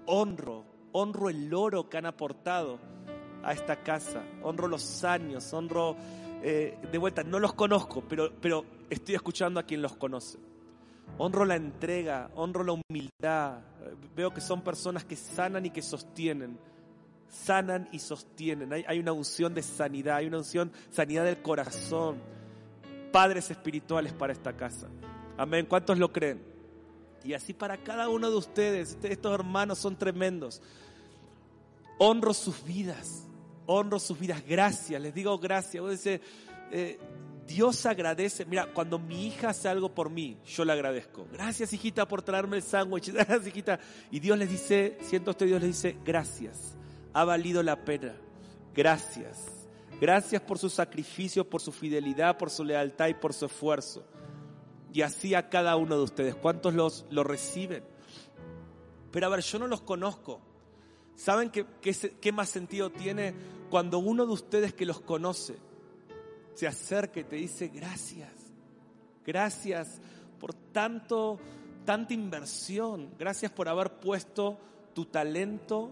Honro, 0.06 0.64
honro 0.91 1.30
el 1.30 1.53
oro 1.53 1.90
que 1.90 1.98
han 1.98 2.06
aportado 2.06 2.80
a 3.44 3.53
esta 3.53 3.84
casa. 3.84 4.23
Honro 4.44 4.68
los 4.68 5.03
años, 5.03 5.53
honro 5.53 5.95
eh, 6.41 6.77
de 6.91 6.98
vuelta, 6.98 7.23
no 7.23 7.40
los 7.40 7.53
conozco, 7.53 8.03
pero, 8.07 8.32
pero 8.41 8.65
estoy 8.90 9.15
escuchando 9.15 9.60
a 9.60 9.64
quien 9.64 9.82
los 9.82 9.95
conoce. 9.95 10.40
Honro 11.18 11.45
la 11.45 11.56
entrega, 11.56 12.30
honro 12.36 12.64
la 12.64 12.73
humildad. 12.73 13.60
Veo 14.15 14.34
que 14.34 14.41
son 14.41 14.61
personas 14.61 15.06
que 15.06 15.15
sanan 15.15 15.65
y 15.65 15.69
que 15.69 15.82
sostienen. 15.82 16.57
Sanan 17.30 17.89
y 17.91 17.99
sostienen. 17.99 18.72
Hay, 18.73 18.99
una 18.99 19.11
unción 19.11 19.53
de 19.53 19.61
sanidad, 19.61 20.18
hay 20.18 20.27
una 20.27 20.38
unción, 20.38 20.72
sanidad 20.91 21.26
del 21.26 21.41
corazón 21.41 22.35
padres 23.15 23.49
espirituales 23.49 24.11
para 24.11 24.34
esta 24.34 24.52
casa. 24.57 24.89
Amén. 25.38 25.68
¿Cuántos 25.68 25.97
lo 25.97 26.11
creen? 26.11 26.43
Y 27.23 27.34
así 27.34 27.53
para 27.53 27.77
cada 27.77 28.10
uno 28.10 28.30
de 28.30 28.35
ustedes, 28.35 28.89
este, 28.89 29.14
estos 29.14 29.34
hermanos 29.34 29.80
son 29.80 29.95
tremendos. 29.95 30.61
Honro 31.97 32.34
sus 32.34 32.61
vidas, 32.65 33.26
honro 33.68 33.99
sus 33.99 34.19
vidas. 34.19 34.43
Gracias, 34.45 35.02
les 35.02 35.14
digo 35.14 35.39
gracias. 35.39 36.06
Eh, 36.06 36.99
Dios 37.47 37.85
agradece. 37.85 38.45
Mira, 38.45 38.73
cuando 38.73 38.99
mi 38.99 39.27
hija 39.27 39.52
hace 39.52 39.69
algo 39.69 39.95
por 39.95 40.10
mí, 40.10 40.38
yo 40.45 40.65
le 40.65 40.73
agradezco. 40.73 41.26
Gracias, 41.31 41.72
hijita, 41.72 42.06
por 42.06 42.22
traerme 42.22 42.57
el 42.57 42.64
sándwich. 42.64 43.10
Gracias, 43.14 43.47
hijita. 43.47 43.80
Y 44.11 44.19
Dios 44.19 44.38
les 44.38 44.49
dice, 44.49 44.97
siento 45.03 45.31
usted, 45.31 45.45
Dios 45.45 45.61
les 45.61 45.69
dice, 45.69 45.97
gracias. 46.03 46.76
Ha 47.15 47.23
valido 47.23 47.63
la 47.63 47.85
pena. 47.85 48.13
Gracias. 48.73 49.45
Gracias 50.01 50.41
por 50.41 50.59
su 50.59 50.69
sacrificio, 50.69 51.49
por 51.49 51.61
su 51.61 51.71
fidelidad, 51.71 52.37
por 52.37 52.49
su 52.49 52.65
lealtad 52.65 53.07
y 53.07 53.13
por 53.13 53.33
su 53.33 53.45
esfuerzo. 53.45 54.05
Y 54.91 55.01
así 55.01 55.33
a 55.33 55.47
cada 55.47 55.77
uno 55.77 55.95
de 55.95 56.03
ustedes. 56.03 56.35
¿Cuántos 56.35 56.73
los, 56.73 57.05
lo 57.09 57.23
reciben? 57.23 57.85
Pero 59.11 59.27
a 59.27 59.29
ver, 59.29 59.39
yo 59.39 59.59
no 59.59 59.67
los 59.67 59.79
conozco. 59.79 60.41
¿Saben 61.15 61.51
qué, 61.51 61.65
qué, 61.81 62.31
más 62.33 62.49
sentido 62.49 62.89
tiene 62.89 63.33
cuando 63.69 63.99
uno 63.99 64.25
de 64.25 64.33
ustedes 64.33 64.73
que 64.73 64.85
los 64.85 64.99
conoce 64.99 65.55
se 66.53 66.67
acerca 66.67 67.21
y 67.21 67.23
te 67.23 67.37
dice 67.37 67.69
gracias? 67.69 68.33
Gracias 69.25 70.01
por 70.37 70.53
tanto, 70.53 71.39
tanta 71.85 72.13
inversión. 72.13 73.15
Gracias 73.17 73.53
por 73.53 73.69
haber 73.69 74.01
puesto 74.01 74.59
tu 74.93 75.05
talento 75.05 75.91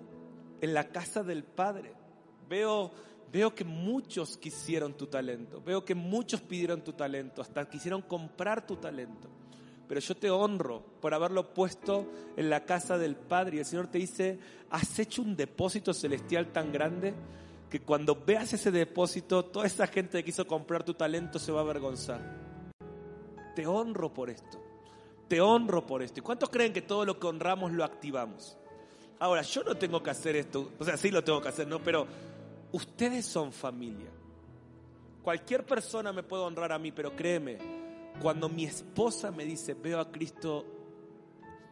en 0.63 0.73
la 0.73 0.89
casa 0.89 1.23
del 1.23 1.43
Padre. 1.43 1.93
Veo 2.49 2.91
Veo 3.33 3.55
que 3.55 3.63
muchos 3.63 4.37
quisieron 4.37 4.93
tu 4.93 5.07
talento, 5.07 5.59
veo 5.59 5.83
que 5.83 5.95
muchos 5.95 6.39
pidieron 6.39 6.83
tu 6.83 6.93
talento, 6.93 7.41
hasta 7.41 7.67
quisieron 7.67 8.03
comprar 8.03 8.67
tu 8.67 8.75
talento. 8.75 9.27
Pero 9.87 9.99
yo 9.99 10.15
te 10.15 10.29
honro 10.29 10.83
por 11.01 11.15
haberlo 11.15 11.51
puesto 11.51 12.05
en 12.37 12.51
la 12.51 12.63
casa 12.63 12.95
del 12.99 13.15
Padre. 13.15 13.55
Y 13.55 13.59
el 13.61 13.65
Señor 13.65 13.87
te 13.87 13.97
dice, 13.97 14.37
has 14.69 14.99
hecho 14.99 15.23
un 15.23 15.35
depósito 15.35 15.95
celestial 15.95 16.51
tan 16.51 16.71
grande 16.71 17.15
que 17.71 17.81
cuando 17.81 18.15
veas 18.15 18.53
ese 18.53 18.69
depósito, 18.69 19.45
toda 19.45 19.65
esa 19.65 19.87
gente 19.87 20.19
que 20.19 20.25
quiso 20.25 20.45
comprar 20.45 20.83
tu 20.83 20.93
talento 20.93 21.39
se 21.39 21.51
va 21.51 21.61
a 21.61 21.63
avergonzar. 21.63 22.21
Te 23.55 23.65
honro 23.65 24.13
por 24.13 24.29
esto. 24.29 24.61
Te 25.27 25.41
honro 25.41 25.87
por 25.87 26.03
esto. 26.03 26.19
¿Y 26.19 26.23
cuántos 26.23 26.51
creen 26.51 26.71
que 26.71 26.83
todo 26.83 27.03
lo 27.03 27.19
que 27.19 27.25
honramos 27.25 27.71
lo 27.71 27.83
activamos? 27.83 28.59
Ahora, 29.19 29.41
yo 29.41 29.63
no 29.63 29.75
tengo 29.75 30.01
que 30.01 30.09
hacer 30.09 30.35
esto. 30.35 30.71
O 30.79 30.83
sea, 30.83 30.97
sí 30.97 31.09
lo 31.11 31.23
tengo 31.23 31.41
que 31.41 31.49
hacer, 31.49 31.67
¿no? 31.67 31.81
Pero 31.81 32.07
ustedes 32.71 33.25
son 33.25 33.51
familia. 33.51 34.09
Cualquier 35.21 35.65
persona 35.65 36.11
me 36.11 36.23
puede 36.23 36.43
honrar 36.43 36.71
a 36.71 36.79
mí, 36.79 36.91
pero 36.91 37.15
créeme, 37.15 37.57
cuando 38.21 38.49
mi 38.49 38.65
esposa 38.65 39.31
me 39.31 39.45
dice, 39.45 39.73
veo 39.73 39.99
a 39.99 40.11
Cristo 40.11 40.65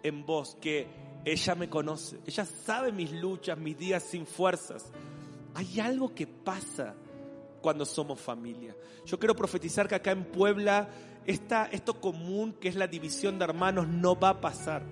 en 0.02 0.26
vos, 0.26 0.58
que 0.62 0.88
ella 1.26 1.56
me 1.56 1.70
conoce, 1.70 2.20
ella 2.26 2.46
sabe 2.46 2.92
mis 2.92 3.12
luchas, 3.12 3.58
mis 3.58 3.78
días 3.78 4.04
sin 4.04 4.26
fuerzas, 4.26 4.92
hay 5.54 5.80
algo 5.82 6.16
que 6.16 6.28
pasa 6.28 6.96
cuando 7.62 7.86
somos 7.86 8.20
familia. 8.20 8.76
Yo 9.06 9.20
quiero 9.20 9.36
profetizar 9.36 9.88
que 9.88 9.96
acá 9.96 10.12
en 10.12 10.26
Puebla 10.26 10.90
esta, 11.26 11.66
esto 11.66 12.00
común 12.00 12.54
que 12.54 12.70
es 12.70 12.76
la 12.76 12.88
división 12.88 13.38
de 13.38 13.46
hermanos 13.46 13.88
no 13.88 14.20
va 14.20 14.30
a 14.30 14.42
pasar. 14.42 14.84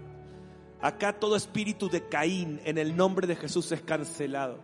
Acá 0.82 1.14
todo 1.14 1.36
espíritu 1.36 1.90
de 1.90 2.08
Caín 2.08 2.62
en 2.64 2.78
el 2.78 2.96
nombre 2.96 3.28
de 3.28 3.36
Jesús 3.36 3.72
es 3.72 3.82
cancelado. 3.82 4.60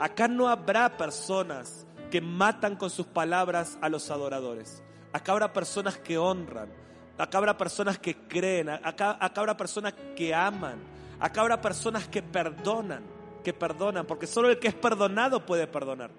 Acá 0.00 0.28
no 0.28 0.48
habrá 0.48 0.96
personas 0.96 1.86
que 2.10 2.20
matan 2.20 2.76
con 2.76 2.88
sus 2.88 3.06
palabras 3.06 3.78
a 3.82 3.88
los 3.88 4.10
adoradores. 4.10 4.82
Acá 5.12 5.32
habrá 5.32 5.52
personas 5.52 5.98
que 5.98 6.16
honran. 6.16 6.70
Acá 7.18 7.38
habrá 7.38 7.58
personas 7.58 7.98
que 7.98 8.16
creen. 8.16 8.68
Acá, 8.68 9.18
acá 9.20 9.40
habrá 9.40 9.56
personas 9.56 9.94
que 10.16 10.34
aman. 10.34 10.78
Acá 11.20 11.42
habrá 11.42 11.60
personas 11.60 12.08
que 12.08 12.22
perdonan. 12.22 13.02
Que 13.44 13.52
perdonan. 13.52 14.06
Porque 14.06 14.26
solo 14.26 14.48
el 14.48 14.58
que 14.58 14.68
es 14.68 14.74
perdonado 14.74 15.44
puede 15.44 15.66
perdonar. 15.66 16.10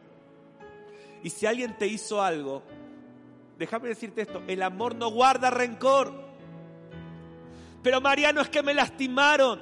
Y 1.23 1.29
si 1.31 1.45
alguien 1.45 1.77
te 1.77 1.87
hizo 1.87 2.21
algo, 2.21 2.63
déjame 3.57 3.89
decirte 3.89 4.21
esto, 4.21 4.41
el 4.47 4.61
amor 4.61 4.95
no 4.95 5.09
guarda 5.09 5.49
rencor. 5.49 6.28
Pero 7.81 8.01
Mariano 8.01 8.41
es 8.41 8.49
que 8.49 8.63
me 8.63 8.73
lastimaron, 8.73 9.59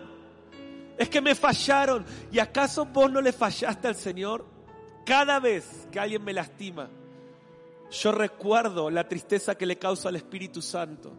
es 0.98 1.10
que 1.10 1.22
me 1.22 1.36
fallaron. 1.36 2.06
¿Y 2.32 2.40
acaso 2.40 2.86
vos 2.86 3.12
no 3.12 3.22
le 3.22 3.32
fallaste 3.32 3.88
al 3.88 3.96
Señor? 3.96 4.46
Cada 5.06 5.40
vez 5.40 5.88
que 5.92 6.00
alguien 6.00 6.24
me 6.24 6.34
lastima, 6.34 6.90
yo 7.90 8.12
recuerdo 8.12 8.90
la 8.90 9.08
tristeza 9.08 9.56
que 9.56 9.66
le 9.66 9.78
causa 9.78 10.10
al 10.10 10.16
Espíritu 10.16 10.62
Santo. 10.62 11.14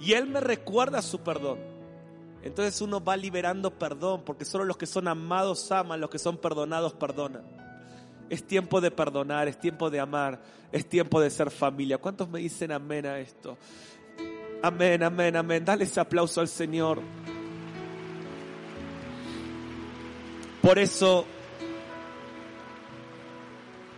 Y 0.00 0.12
Él 0.12 0.28
me 0.28 0.40
recuerda 0.40 1.02
su 1.02 1.20
perdón. 1.20 1.58
Entonces 2.42 2.80
uno 2.80 3.02
va 3.02 3.16
liberando 3.16 3.78
perdón, 3.78 4.22
porque 4.24 4.44
solo 4.44 4.64
los 4.64 4.76
que 4.76 4.86
son 4.86 5.08
amados 5.08 5.70
aman, 5.72 6.00
los 6.00 6.08
que 6.08 6.18
son 6.18 6.38
perdonados 6.38 6.94
perdonan. 6.94 7.44
Es 8.30 8.46
tiempo 8.46 8.80
de 8.80 8.90
perdonar, 8.90 9.48
es 9.48 9.58
tiempo 9.58 9.90
de 9.90 10.00
amar, 10.00 10.40
es 10.70 10.88
tiempo 10.88 11.20
de 11.20 11.30
ser 11.30 11.50
familia. 11.50 11.98
¿Cuántos 11.98 12.28
me 12.28 12.38
dicen 12.38 12.70
amén 12.72 13.06
a 13.06 13.18
esto? 13.18 13.58
Amén, 14.62 15.02
amén, 15.02 15.36
amén. 15.36 15.64
Dale 15.64 15.84
ese 15.84 16.00
aplauso 16.00 16.40
al 16.40 16.48
Señor. 16.48 17.00
Por 20.62 20.78
eso, 20.78 21.24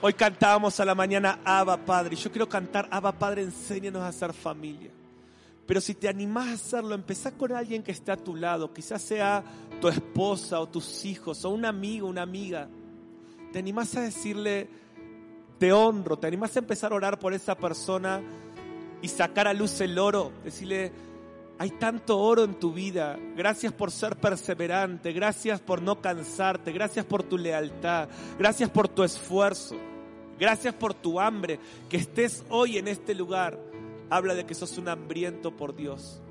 hoy 0.01 0.13
cantábamos 0.13 0.79
a 0.79 0.85
la 0.85 0.95
mañana 0.95 1.41
Abba 1.45 1.79
Padre. 1.79 2.17
Yo 2.17 2.31
quiero 2.31 2.49
cantar 2.49 2.89
Abba 2.91 3.13
Padre, 3.13 3.43
enséñanos 3.43 4.03
a 4.03 4.13
ser 4.13 4.33
familia. 4.33 4.91
Pero 5.67 5.81
si 5.81 5.95
te 5.95 6.09
animás 6.09 6.49
a 6.49 6.53
hacerlo, 6.53 6.95
empezá 6.95 7.33
con 7.33 7.53
alguien 7.53 7.83
que 7.83 7.93
esté 7.93 8.13
a 8.13 8.17
tu 8.17 8.37
lado. 8.37 8.73
Quizás 8.73 9.01
sea 9.03 9.43
tu 9.81 9.89
esposa 9.89 10.61
o 10.61 10.69
tus 10.69 11.05
hijos 11.05 11.45
o 11.45 11.51
un 11.51 11.65
amigo, 11.65 12.07
una 12.07 12.23
amiga 12.23 12.69
te 13.53 13.59
animás 13.59 13.97
a 13.97 14.03
decirle, 14.03 14.69
te 15.59 15.73
honro, 15.73 16.19
te 16.19 16.27
animás 16.27 16.55
a 16.57 16.61
empezar 16.61 16.93
a 16.93 16.97
orar 16.97 17.19
por 17.19 17.35
esa 17.35 17.57
persona 17.57 18.23
y 19.03 19.09
sacar 19.09 19.49
a 19.49 19.55
luz 19.55 19.81
el 19.81 19.99
oro, 19.99 20.33
decirle, 20.45 20.93
hay 21.59 21.71
tanto 21.73 22.19
oro 22.19 22.45
en 22.45 22.55
tu 22.55 22.73
vida, 22.73 23.19
gracias 23.37 23.73
por 23.73 23.91
ser 23.91 24.17
perseverante, 24.17 25.13
gracias 25.13 25.61
por 25.61 25.83
no 25.83 26.01
cansarte, 26.01 26.73
gracias 26.73 27.05
por 27.05 27.23
tu 27.23 27.37
lealtad, 27.37 28.09
gracias 28.39 28.71
por 28.71 28.89
tu 28.89 29.03
esfuerzo, 29.03 29.77
gracias 30.39 30.73
por 30.75 30.95
tu 30.95 31.21
hambre, 31.21 31.61
que 31.89 31.99
estés 31.99 32.45
hoy 32.49 32.79
en 32.79 32.89
este 32.89 33.15
lugar, 33.15 33.59
habla 34.09 34.35
de 34.35 34.47
que 34.47 34.55
sos 34.55 34.79
un 34.79 34.89
hambriento 34.89 35.55
por 35.55 35.77
Dios. 35.77 36.23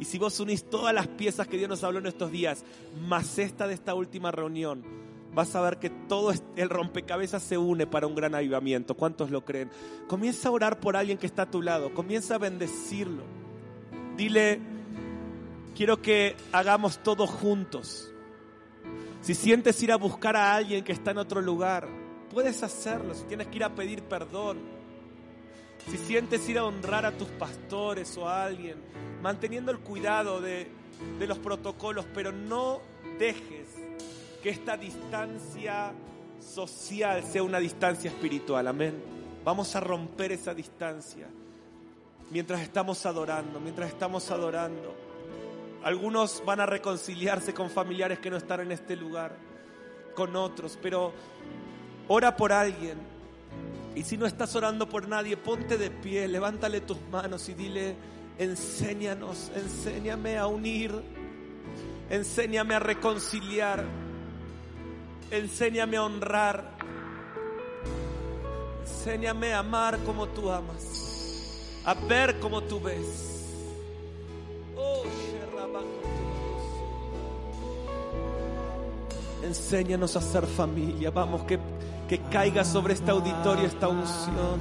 Y 0.00 0.06
si 0.06 0.18
vos 0.18 0.40
unís 0.40 0.64
todas 0.64 0.94
las 0.94 1.06
piezas 1.06 1.46
que 1.46 1.58
Dios 1.58 1.68
nos 1.68 1.84
habló 1.84 1.98
en 1.98 2.06
estos 2.06 2.32
días, 2.32 2.64
más 3.06 3.38
esta 3.38 3.68
de 3.68 3.74
esta 3.74 3.94
última 3.94 4.30
reunión, 4.30 4.82
vas 5.34 5.54
a 5.54 5.60
ver 5.60 5.78
que 5.78 5.90
todo 5.90 6.32
el 6.56 6.70
rompecabezas 6.70 7.42
se 7.42 7.58
une 7.58 7.86
para 7.86 8.06
un 8.06 8.14
gran 8.14 8.34
avivamiento. 8.34 8.94
¿Cuántos 8.94 9.30
lo 9.30 9.44
creen? 9.44 9.70
Comienza 10.08 10.48
a 10.48 10.52
orar 10.52 10.80
por 10.80 10.96
alguien 10.96 11.18
que 11.18 11.26
está 11.26 11.42
a 11.42 11.50
tu 11.50 11.62
lado, 11.62 11.94
comienza 11.94 12.34
a 12.34 12.38
bendecirlo. 12.38 13.22
Dile, 14.16 14.60
quiero 15.74 16.02
que 16.02 16.36
hagamos 16.52 17.02
todo 17.02 17.26
juntos. 17.26 18.12
Si 19.22 19.34
sientes 19.34 19.82
ir 19.82 19.92
a 19.92 19.96
buscar 19.96 20.36
a 20.36 20.54
alguien 20.54 20.82
que 20.82 20.92
está 20.92 21.10
en 21.10 21.18
otro 21.18 21.40
lugar, 21.40 21.86
puedes 22.32 22.62
hacerlo. 22.62 23.14
Si 23.14 23.24
tienes 23.24 23.48
que 23.48 23.56
ir 23.56 23.64
a 23.64 23.74
pedir 23.74 24.02
perdón, 24.02 24.58
si 25.88 25.96
sientes 25.98 26.48
ir 26.48 26.58
a 26.58 26.64
honrar 26.64 27.06
a 27.06 27.12
tus 27.12 27.28
pastores 27.28 28.16
o 28.16 28.28
a 28.28 28.44
alguien, 28.44 28.76
manteniendo 29.22 29.70
el 29.70 29.78
cuidado 29.78 30.40
de, 30.40 30.68
de 31.18 31.26
los 31.26 31.38
protocolos, 31.38 32.06
pero 32.14 32.32
no 32.32 32.80
dejes 33.18 33.59
que 34.42 34.50
esta 34.50 34.76
distancia 34.76 35.92
social 36.40 37.22
sea 37.24 37.42
una 37.42 37.58
distancia 37.58 38.10
espiritual. 38.10 38.66
Amén. 38.68 38.94
Vamos 39.44 39.74
a 39.76 39.80
romper 39.80 40.32
esa 40.32 40.54
distancia 40.54 41.28
mientras 42.30 42.60
estamos 42.62 43.04
adorando, 43.06 43.60
mientras 43.60 43.88
estamos 43.88 44.30
adorando. 44.30 44.94
Algunos 45.82 46.42
van 46.44 46.60
a 46.60 46.66
reconciliarse 46.66 47.52
con 47.54 47.70
familiares 47.70 48.18
que 48.18 48.30
no 48.30 48.36
están 48.36 48.60
en 48.60 48.72
este 48.72 48.96
lugar, 48.96 49.36
con 50.14 50.36
otros, 50.36 50.78
pero 50.80 51.12
ora 52.08 52.36
por 52.36 52.52
alguien. 52.52 52.98
Y 53.94 54.02
si 54.02 54.16
no 54.16 54.26
estás 54.26 54.54
orando 54.54 54.88
por 54.88 55.08
nadie, 55.08 55.36
ponte 55.36 55.76
de 55.76 55.90
pie, 55.90 56.28
levántale 56.28 56.80
tus 56.80 56.98
manos 57.10 57.48
y 57.48 57.54
dile, 57.54 57.96
enséñanos, 58.38 59.50
enséñame 59.54 60.38
a 60.38 60.46
unir, 60.46 60.94
enséñame 62.08 62.74
a 62.74 62.78
reconciliar. 62.78 63.84
Enséñame 65.30 65.96
a 65.96 66.04
honrar. 66.04 66.76
Enséñame 68.82 69.52
a 69.52 69.60
amar 69.60 69.98
como 70.04 70.26
tú 70.26 70.50
amas. 70.50 71.80
A 71.84 71.94
ver 71.94 72.38
como 72.40 72.62
tú 72.62 72.80
ves. 72.80 73.46
Oh, 74.76 75.04
Enséñanos 79.42 80.16
a 80.16 80.20
ser 80.20 80.46
familia. 80.46 81.10
Vamos, 81.10 81.42
que, 81.44 81.58
que 82.08 82.18
caiga 82.30 82.64
sobre 82.64 82.94
este 82.94 83.10
auditorio 83.10 83.66
esta 83.66 83.88
unción. 83.88 84.60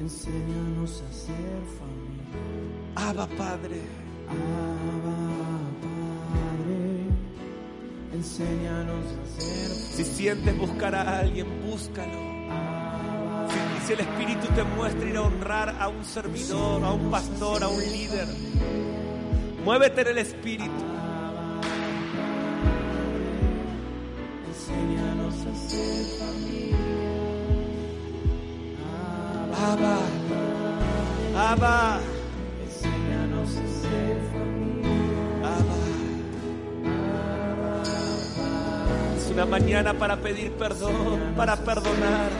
Enséñanos 0.00 1.02
a 1.02 1.12
ser 1.12 1.60
familia. 1.78 1.96
Abba 2.94 3.26
Padre. 3.36 3.80
Enséñanos 8.12 9.04
a 9.04 9.40
ser. 9.40 9.68
Si 9.68 10.04
sientes 10.04 10.58
buscar 10.58 10.94
a 10.94 11.18
alguien, 11.18 11.46
búscalo. 11.66 12.26
Si, 13.48 13.86
si 13.86 13.92
el 13.92 14.00
Espíritu 14.00 14.46
te 14.54 14.62
muestra 14.64 15.08
ir 15.08 15.16
a 15.16 15.22
honrar 15.22 15.76
a 15.80 15.88
un 15.88 16.04
servidor, 16.04 16.84
a 16.84 16.92
un 16.92 17.10
pastor, 17.10 17.62
a 17.62 17.68
un 17.68 17.80
líder, 17.80 18.26
muévete 19.64 20.00
en 20.02 20.08
el 20.08 20.18
Espíritu. 20.18 20.84
Enséñanos 24.48 25.34
a 25.34 25.68
ser 25.68 26.04
familia. 26.18 26.76
Abba, 29.58 29.98
Abba, 31.52 32.00
Enséñanos 32.64 33.48
a 33.48 33.80
ser 33.80 34.16
familia. 34.30 34.35
Una 39.36 39.44
mañana 39.44 39.92
para 39.92 40.16
pedir 40.16 40.50
perdón, 40.52 41.34
para 41.36 41.56
perdonar, 41.56 42.30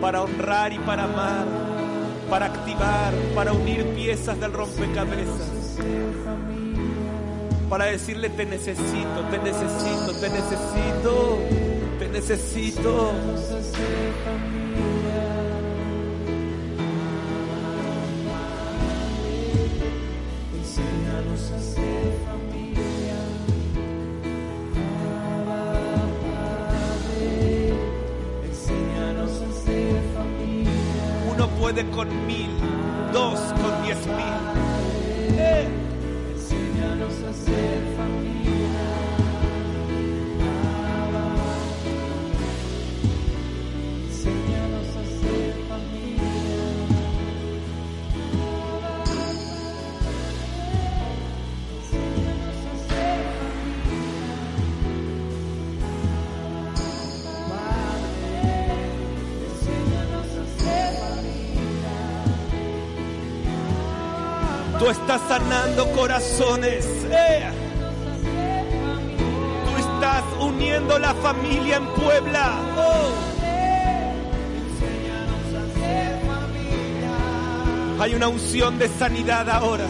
para 0.00 0.22
honrar 0.22 0.72
y 0.72 0.78
para 0.78 1.02
amar, 1.02 1.44
para 2.30 2.46
activar, 2.46 3.12
para 3.34 3.52
unir 3.52 3.84
piezas 3.96 4.38
del 4.38 4.52
rompecabezas. 4.52 5.80
Para 7.68 7.86
decirle 7.86 8.30
te 8.30 8.46
necesito, 8.46 9.20
te 9.28 9.38
necesito, 9.38 10.12
te 10.20 10.28
necesito, 10.30 11.38
te 11.98 12.08
necesito. 12.08 13.12
Enséñanos 20.54 21.50
a 21.50 21.60
ser 21.60 22.12
familia. 22.24 22.45
Puede 31.66 31.84
con 31.90 32.08
mil, 32.28 32.48
dos 33.12 33.40
con 33.40 33.82
diez 33.82 34.06
mil. 34.06 34.65
Tú 64.86 64.92
estás 64.92 65.20
sanando 65.26 65.90
corazones. 65.90 66.86
¡Eh! 67.10 67.42
Tú 69.64 69.76
estás 69.78 70.22
uniendo 70.38 70.96
la 71.00 71.12
familia 71.12 71.78
en 71.78 71.86
Puebla. 71.88 72.52
Oh. 72.78 73.10
Hay 78.00 78.14
una 78.14 78.28
unción 78.28 78.78
de 78.78 78.88
sanidad 78.88 79.50
ahora. 79.50 79.88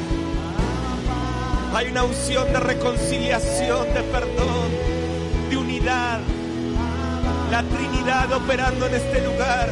Hay 1.75 1.89
una 1.89 2.05
unción 2.05 2.51
de 2.51 2.61
reconciliación, 2.61 3.93
de 3.93 4.01
perdón, 4.01 4.71
de 5.51 5.57
unidad. 5.59 6.21
La 7.51 7.63
Trinidad 7.65 8.33
operando 8.33 8.87
en 8.87 8.95
este 8.95 9.21
lugar. 9.27 9.69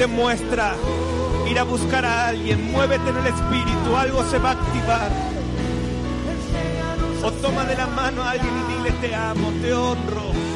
Te, 0.00 0.06
muestra 0.06 0.72
ir 1.50 1.58
a 1.58 1.62
buscar 1.62 2.06
a 2.06 2.28
alguien, 2.28 2.72
muévete 2.72 3.10
en 3.10 3.16
el 3.18 3.26
Espíritu, 3.26 3.96
algo 3.96 4.24
se 4.30 4.38
va 4.38 4.50
a 4.50 4.52
activar. 4.52 5.10
O 7.22 7.30
toma 7.32 7.64
de 7.64 7.76
la 7.76 7.86
mano 7.86 8.22
a 8.22 8.30
alguien 8.30 8.50
y 8.50 8.72
dile 8.72 8.92
te 8.92 9.14
amo, 9.14 9.52
te 9.60 9.74
honro. 9.74 10.49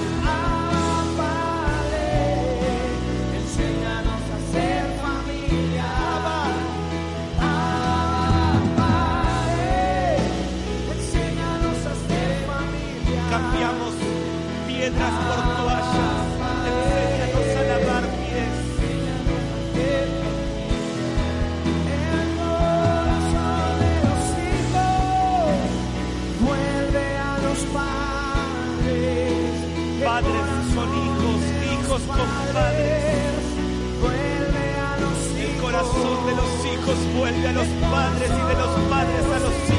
Hijos 36.75 36.97
vuelve 37.17 37.49
a 37.49 37.53
los 37.53 37.67
padres 37.91 38.31
y 38.31 38.49
de 38.49 38.55
los 38.55 38.91
padres 38.91 39.25
a 39.33 39.39
los 39.39 39.55
hijos 39.69 39.74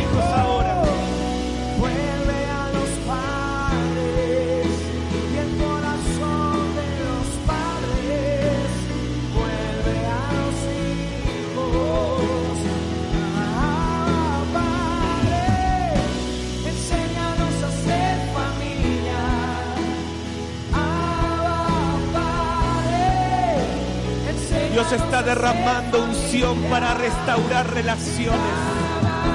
Dios 24.87 25.01
está 25.01 25.23
derramando 25.23 26.03
unción 26.03 26.61
para 26.69 26.93
restaurar 26.93 27.73
relaciones, 27.73 28.39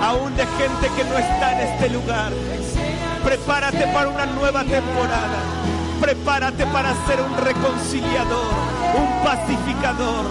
aún 0.01 0.37
de 0.37 0.47
gente 0.47 0.89
que 0.97 1.05
no 1.05 1.19
está 1.19 1.53
en 1.53 1.69
este 1.69 1.91
lugar. 1.91 2.33
Prepárate 3.25 3.85
para 3.89 4.11
una 4.11 4.27
nueva 4.27 4.63
temporada. 4.63 5.39
Prepárate 6.01 6.67
para 6.67 6.95
ser 7.07 7.21
un 7.21 7.37
reconciliador, 7.37 8.53
un 8.97 9.25
pacificador. 9.25 10.27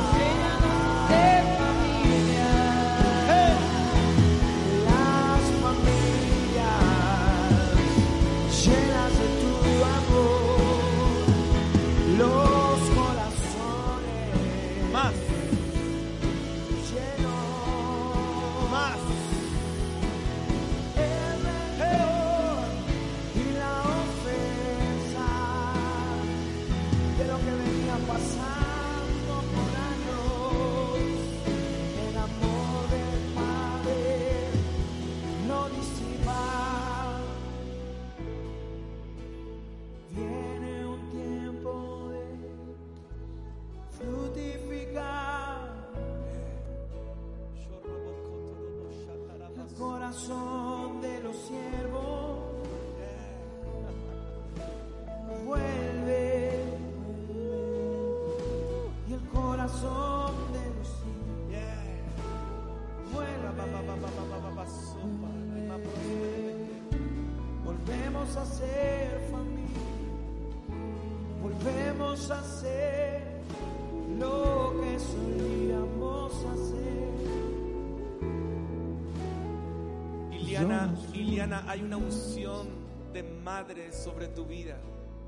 Iliana, 81.14 81.64
hay 81.68 81.82
una 81.82 81.98
unción 81.98 82.68
de 83.14 83.24
madre 83.24 83.92
sobre 83.92 84.28
tu 84.28 84.46
vida. 84.46 84.80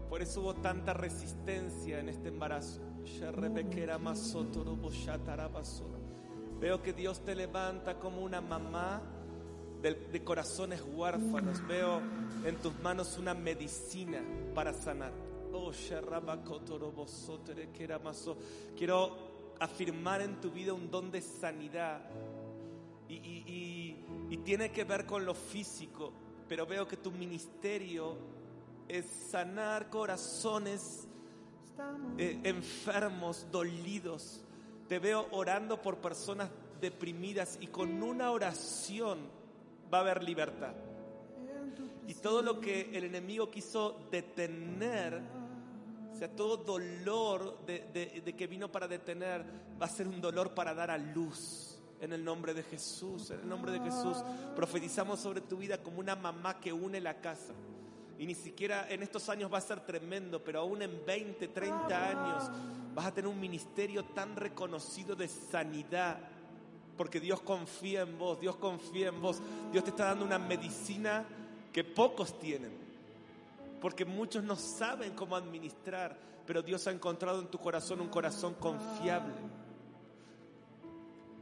Por 0.10 0.22
eso 0.22 0.42
hubo 0.42 0.56
tanta 0.56 0.94
resistencia 0.94 2.00
en 2.00 2.10
este 2.10 2.30
embarazo. 2.30 2.82
Veo 6.60 6.82
que 6.84 6.94
Dios 6.94 7.22
te 7.22 7.34
levanta 7.34 7.98
como 7.98 8.22
una 8.22 8.42
mamá 8.42 9.02
de, 9.82 10.24
corazones 10.24 10.84
huérfanos. 10.94 11.66
Veo 11.68 12.02
en 12.46 12.58
tus 12.58 12.78
manos 12.82 13.18
una 13.18 13.34
medicina 13.34 14.22
para 14.54 14.74
sanar. 14.74 15.12
Oh, 15.54 15.72
Quiero 18.78 19.18
afirmar 19.60 20.22
en 20.22 20.40
tu 20.42 20.52
vida 20.52 20.74
un 20.74 20.90
don 20.92 21.12
de 21.12 21.22
sanidad 21.22 22.02
y- 23.10 23.44
y 24.32 24.38
tiene 24.38 24.72
que 24.72 24.86
ver 24.86 25.06
con 25.06 25.26
lo 25.26 25.36
físico, 25.36 26.14
pero 26.48 26.66
veo 26.66 26.88
que 26.88 26.96
tu 26.96 27.12
ministerio 27.12 28.16
es 28.88 29.06
sanar 29.06 29.90
corazones 29.90 31.06
eh, 32.18 32.40
enfermos, 32.46 33.46
dolidos. 33.52 34.42
Te 34.88 35.00
veo 35.00 35.28
orando 35.32 35.82
por 35.82 35.98
personas 35.98 36.50
deprimidas 36.80 37.58
y 37.60 37.68
con 37.68 38.02
una 38.02 38.32
oración 38.32 39.20
va 39.94 39.98
a 39.98 40.02
haber 40.02 40.24
libertad. 40.24 40.76
Y 42.08 42.14
todo 42.14 42.42
lo 42.42 42.62
que 42.62 42.90
el 42.94 43.04
enemigo 43.04 43.52
quiso 43.52 44.00
detener, 44.10 45.22
o 46.14 46.16
sea, 46.16 46.34
todo 46.34 46.56
dolor 46.56 47.66
de, 47.66 48.34
que 48.38 48.48
vino 48.48 48.72
para 48.72 48.88
detener, 48.88 49.44
va 49.80 49.88
a 49.88 49.90
ser 49.90 50.08
un 50.08 50.22
dolor 50.22 50.54
para 50.54 50.74
dar 50.74 50.90
a 50.90 50.98
luz. 50.98 51.81
En 52.02 52.12
el 52.14 52.26
nombre 52.26 52.54
de 52.54 52.64
Jesús, 52.64 53.30
en 53.30 53.42
el 53.42 53.48
nombre 53.48 53.72
de 53.72 53.80
Jesús, 53.80 54.18
profetizamos 54.56 55.20
sobre 55.20 55.40
tu 55.40 55.58
vida 55.58 55.78
como 55.78 56.00
una 56.00 56.16
mamá 56.16 56.60
que 56.60 56.74
une 56.74 57.00
la 57.00 57.22
casa. 57.22 57.54
Y 58.18 58.26
ni 58.26 58.36
siquiera 58.36 58.88
en 58.90 59.04
estos 59.04 59.30
años 59.30 59.52
va 59.54 59.60
a 59.60 59.62
ser 59.62 59.80
tremendo, 59.82 60.44
pero 60.44 60.60
aún 60.60 60.82
en 60.82 61.06
20, 61.06 61.48
30 61.48 62.10
años 62.10 62.52
vas 62.94 63.06
a 63.06 63.14
tener 63.14 63.28
un 63.28 63.40
ministerio 63.40 64.04
tan 64.06 64.36
reconocido 64.36 65.16
de 65.16 65.28
sanidad. 65.28 66.20
porque 66.98 67.20
Dios 67.20 67.42
confía 67.42 68.02
en 68.02 68.20
vos, 68.20 68.40
Dios 68.40 68.58
confía 68.58 69.08
en 69.08 69.22
vos. 69.22 69.42
Dios 69.72 69.84
te 69.84 69.90
está 69.90 70.06
dando 70.06 70.24
una 70.26 70.38
medicina 70.38 71.26
que 71.74 71.84
pocos 71.84 72.38
tienen, 72.38 72.72
porque 73.80 74.06
muchos 74.06 74.44
no 74.44 74.56
saben 74.56 75.14
cómo 75.14 75.36
administrar, 75.36 76.16
pero 76.46 76.62
Dios 76.62 76.86
ha 76.86 76.92
encontrado 76.92 77.40
en 77.40 77.48
tu 77.48 77.58
corazón 77.58 78.02
un 78.02 78.10
corazón 78.10 78.54
confiable. 78.56 79.34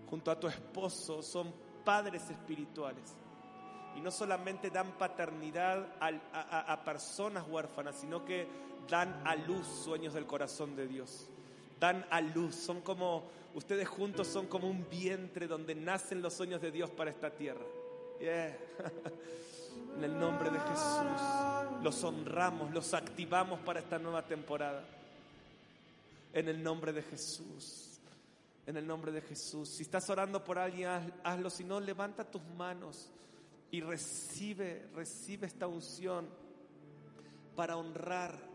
Junto 0.09 0.31
a 0.31 0.39
tu 0.39 0.47
esposo 0.47 1.21
son 1.21 1.53
padres 1.85 2.29
espirituales. 2.29 3.15
Y 3.95 4.01
no 4.01 4.11
solamente 4.11 4.69
dan 4.69 4.91
paternidad 4.97 5.87
a, 5.99 6.83
personas 6.83 7.45
huérfanas, 7.47 7.95
sino 7.95 8.23
que 8.23 8.47
dan 8.89 9.21
a 9.25 9.35
luz 9.35 9.67
sueños 9.67 10.13
del 10.13 10.25
corazón 10.25 10.75
de 10.75 10.87
Dios. 10.87 11.27
Dan 11.79 12.05
a 12.09 12.21
luz, 12.21 12.55
son 12.55 12.81
como, 12.81 13.23
ustedes 13.55 13.87
juntos 13.87 14.27
son 14.27 14.47
como 14.47 14.69
un 14.69 14.87
vientre 14.89 15.47
donde 15.47 15.75
nacen 15.75 16.21
los 16.21 16.33
sueños 16.33 16.61
de 16.61 16.71
Dios 16.71 16.89
para 16.89 17.11
esta 17.11 17.29
tierra. 17.29 17.65
En 19.97 20.03
el 20.03 20.19
nombre 20.19 20.49
de 20.49 20.59
Jesús, 20.59 21.81
los 21.83 22.03
honramos, 22.03 22.71
los 22.71 22.93
activamos 22.93 23.59
para 23.61 23.79
esta 23.79 23.99
nueva 23.99 24.23
temporada. 24.23 24.85
En 26.31 26.47
el 26.47 26.63
nombre 26.63 26.93
de 26.93 27.01
Jesús, 27.01 27.88
en 28.69 28.77
el 28.77 28.87
nombre 28.87 29.11
de 29.11 29.21
Jesús. 29.21 29.67
Si 29.69 29.83
estás 29.83 30.09
orando 30.09 30.43
por 30.43 30.57
alguien, 30.59 30.89
hazlo. 31.23 31.49
Si 31.49 31.63
no, 31.63 31.79
levanta 31.79 32.23
tus 32.23 32.43
manos 32.55 33.11
y 33.71 33.81
recibe, 33.81 34.87
recibe 34.93 35.47
esta 35.47 35.67
unción 35.67 36.27
para 37.55 37.75
honrar 37.75 38.49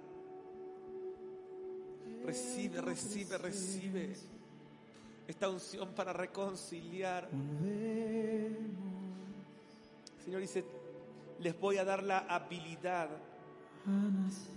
Recibe, 2.24 2.80
recibe, 2.80 3.36
recibe 3.36 4.16
esta 5.28 5.48
unción 5.48 5.90
para 5.94 6.12
reconciliar. 6.12 7.28
Señor 10.24 10.40
dice, 10.40 10.64
les 11.40 11.58
voy 11.60 11.76
a 11.76 11.84
dar 11.84 12.02
la 12.02 12.20
habilidad 12.20 13.10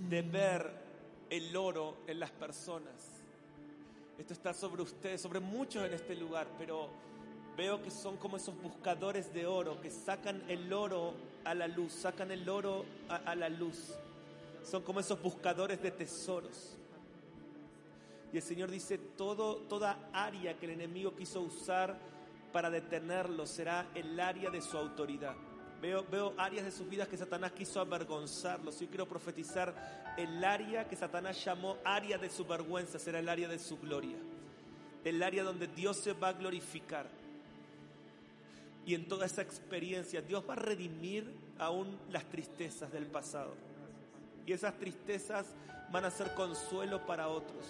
de 0.10 0.22
ver 0.22 0.72
el 1.30 1.54
oro 1.58 1.98
en 2.08 2.22
las 2.22 2.32
personas. 2.32 3.17
Esto 4.18 4.34
está 4.34 4.54
sobre 4.54 4.82
ustedes, 4.82 5.22
sobre 5.22 5.40
muchos 5.40 5.86
en 5.86 5.94
este 5.94 6.16
lugar, 6.16 6.48
pero 6.58 6.90
veo 7.56 7.82
que 7.84 7.92
son 7.92 8.18
como 8.18 8.38
esos 8.38 8.60
buscadores 8.62 9.34
de 9.34 9.46
oro 9.46 9.80
que 9.80 9.92
sacan 9.92 10.44
el 10.48 10.74
oro 10.74 11.14
a 11.44 11.54
la 11.54 11.68
luz, 11.68 11.94
sacan 11.94 12.32
el 12.32 12.48
oro 12.50 12.86
a, 13.10 13.36
la 13.36 13.50
luz. 13.50 13.94
Son 14.64 14.82
como 14.82 15.00
esos 15.00 15.22
buscadores 15.22 15.82
de 15.82 15.92
tesoros. 15.92 16.78
Y 18.34 18.38
el 18.38 18.44
Señor 18.44 18.70
dice, 18.72 18.98
toda 18.98 20.10
área 20.12 20.58
que 20.58 20.66
el 20.66 20.74
enemigo 20.74 21.16
quiso 21.16 21.42
usar 21.42 21.98
para 22.52 22.70
detenerlo 22.70 23.46
será 23.46 23.88
el 23.94 24.20
área 24.20 24.50
de 24.50 24.62
su 24.62 24.78
autoridad. 24.78 25.36
Veo, 25.82 26.04
veo 26.10 26.34
áreas 26.38 26.66
de 26.66 26.72
sus 26.72 26.90
vidas 26.90 27.08
que 27.08 27.18
Satanás 27.18 27.52
quiso 27.52 27.80
avergonzarlos. 27.80 28.80
Yo 28.80 28.88
quiero 28.88 29.08
profetizar 29.08 29.74
el 30.18 30.44
área 30.44 30.88
que 30.88 30.96
Satanás 30.96 31.44
llamó 31.44 31.78
área 31.84 32.18
de 32.18 32.30
su 32.30 32.46
vergüenza, 32.46 32.98
será 32.98 33.20
el 33.20 33.30
área 33.30 33.48
de 33.48 33.60
su 33.60 33.78
gloria. 33.78 34.18
El 35.04 35.22
área 35.22 35.44
donde 35.44 35.68
Dios 35.68 35.98
se 35.98 36.14
va 36.14 36.30
a 36.30 36.34
glorificar. 36.34 37.08
Y 38.86 38.96
en 38.96 39.08
toda 39.08 39.26
esa 39.26 39.42
experiencia 39.42 40.22
Dios 40.22 40.44
va 40.50 40.54
a 40.54 40.58
redimir 40.58 41.32
aún 41.60 41.98
las 42.10 42.26
tristezas 42.26 42.92
del 42.92 43.06
pasado. 43.06 43.54
Y 44.46 44.54
esas 44.54 44.78
tristezas 44.78 45.46
van 45.92 46.06
a 46.06 46.12
ser 46.12 46.34
consuelo 46.34 47.06
para 47.06 47.28
otros. 47.28 47.66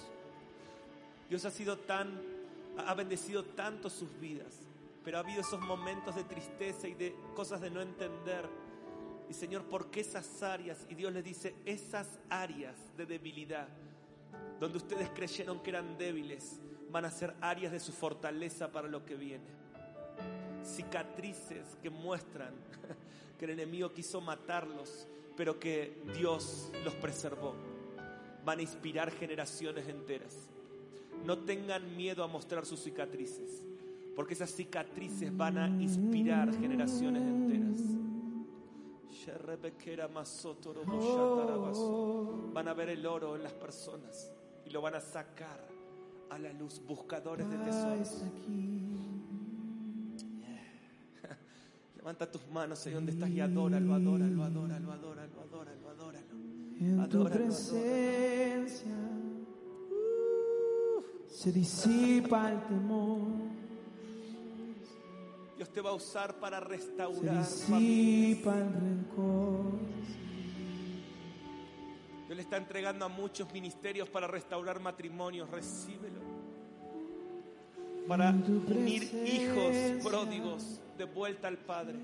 Dios 1.30 1.44
ha 1.46 1.52
sido 1.52 1.78
tan, 1.78 2.22
ha 2.78 2.94
bendecido 2.94 3.44
tanto 3.44 3.90
sus 3.90 4.18
vidas, 4.20 4.54
pero 5.08 5.20
ha 5.20 5.22
habido 5.22 5.40
esos 5.40 5.62
momentos 5.62 6.16
de 6.16 6.26
tristeza 6.26 6.86
y 6.86 6.94
de 6.94 7.16
cosas 7.34 7.62
de 7.62 7.70
no 7.72 7.80
entender. 7.80 8.46
Y 9.30 9.34
Señor, 9.34 9.64
¿por 9.64 9.90
qué 9.90 10.02
esas 10.02 10.44
áreas? 10.44 10.86
Y 10.90 10.96
Dios 10.96 11.14
les 11.14 11.24
dice, 11.24 11.56
esas 11.64 12.20
áreas 12.30 12.76
de 12.98 13.06
debilidad, 13.06 13.70
donde 14.60 14.80
ustedes 14.80 15.10
creyeron 15.12 15.64
que 15.64 15.70
eran 15.70 15.98
débiles, 15.98 16.60
van 16.92 17.06
a 17.06 17.10
ser 17.10 17.34
áreas 17.40 17.72
de 17.72 17.80
su 17.80 17.94
fortaleza 17.94 18.70
para 18.70 18.90
lo 18.90 19.06
que 19.06 19.16
viene. 19.16 19.46
Cicatrices 20.62 21.78
que 21.82 21.90
muestran 21.90 22.54
que 23.40 23.46
el 23.46 23.52
enemigo 23.52 23.94
quiso 23.94 24.20
matarlos, 24.20 25.08
pero 25.38 25.58
que 25.58 26.02
Dios 26.18 26.70
los 26.84 26.96
preservó. 26.96 27.56
Van 28.44 28.60
a 28.60 28.62
inspirar 28.62 29.12
generaciones 29.12 29.88
enteras. 29.88 30.36
No 31.24 31.46
tengan 31.46 31.96
miedo 31.96 32.26
a 32.26 32.28
mostrar 32.28 32.66
sus 32.66 32.84
cicatrices, 32.84 33.64
porque 34.18 34.34
esas 34.34 34.50
cicatrices 34.50 35.38
van 35.38 35.58
a 35.60 35.68
inspirar 35.68 36.52
generaciones 36.60 37.22
enteras. 37.22 37.78
Van 42.52 42.68
a 42.68 42.74
ver 42.74 42.90
el 42.90 43.06
oro 43.06 43.36
en 43.36 43.44
las 43.44 43.54
personas 43.54 44.34
y 44.66 44.72
lo 44.72 44.82
van 44.82 44.96
a 44.96 45.00
sacar 45.00 45.68
a 46.32 46.40
la 46.40 46.52
luz, 46.52 46.82
buscadores 46.88 47.48
de 47.48 47.58
tesoros. 47.60 48.24
Levanta 51.96 52.32
tus 52.32 52.48
manos 52.48 52.88
ahí 52.88 52.94
donde 52.94 53.12
estás 53.12 53.30
y 53.30 53.40
adóralo, 53.40 53.94
adóralo, 53.94 54.44
adóralo, 54.44 54.94
adóralo, 54.94 55.42
adóralo, 55.42 55.90
adóralo. 55.92 56.26
En 56.80 57.08
tu 57.08 57.24
presencia 57.24 58.96
se 61.28 61.52
disipa 61.52 62.52
el 62.52 62.66
temor. 62.66 63.57
Dios 65.58 65.70
te 65.70 65.82
va 65.82 65.90
a 65.90 65.94
usar 65.94 66.36
para 66.36 66.60
restaurar. 66.60 67.44
Dios 72.26 72.36
le 72.36 72.42
está 72.42 72.58
entregando 72.58 73.06
a 73.06 73.08
muchos 73.10 73.52
ministerios 73.52 74.08
para 74.08 74.28
restaurar 74.28 74.80
matrimonios. 74.80 75.50
Recíbelo. 75.50 76.22
Para 78.08 78.30
unir 78.30 79.04
hijos 79.26 80.04
pródigos 80.04 80.80
de 80.98 81.06
vuelta 81.06 81.48
al 81.48 81.58
Padre. 81.58 81.98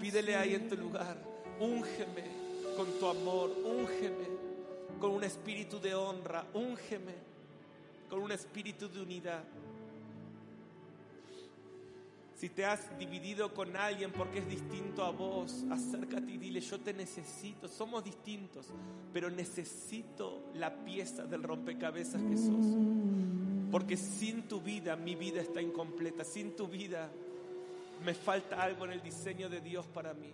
Pídele 0.00 0.36
ahí 0.36 0.54
en 0.54 0.68
tu 0.68 0.76
lugar. 0.76 1.16
Úngeme 1.58 2.24
con 2.76 2.86
tu 3.00 3.06
amor. 3.06 3.50
Úngeme 3.64 4.32
con 5.02 5.10
un 5.10 5.24
espíritu 5.24 5.80
de 5.80 5.96
honra, 5.96 6.46
úngeme 6.54 7.14
con 8.08 8.22
un 8.22 8.30
espíritu 8.30 8.88
de 8.88 9.00
unidad. 9.00 9.42
Si 12.42 12.48
te 12.48 12.64
has 12.64 12.98
dividido 12.98 13.54
con 13.54 13.76
alguien 13.76 14.10
porque 14.10 14.40
es 14.40 14.48
distinto 14.48 15.04
a 15.04 15.12
vos, 15.12 15.64
acércate 15.70 16.28
y 16.28 16.38
dile, 16.38 16.60
yo 16.60 16.80
te 16.80 16.92
necesito, 16.92 17.68
somos 17.68 18.02
distintos, 18.02 18.66
pero 19.12 19.30
necesito 19.30 20.46
la 20.54 20.74
pieza 20.84 21.22
del 21.24 21.44
rompecabezas 21.44 22.20
que 22.20 22.36
sos. 22.36 22.66
Porque 23.70 23.96
sin 23.96 24.48
tu 24.48 24.60
vida 24.60 24.96
mi 24.96 25.14
vida 25.14 25.40
está 25.40 25.62
incompleta, 25.62 26.24
sin 26.24 26.56
tu 26.56 26.66
vida 26.66 27.08
me 28.04 28.12
falta 28.12 28.60
algo 28.60 28.86
en 28.86 28.90
el 28.90 29.02
diseño 29.04 29.48
de 29.48 29.60
Dios 29.60 29.86
para 29.86 30.12
mí. 30.12 30.32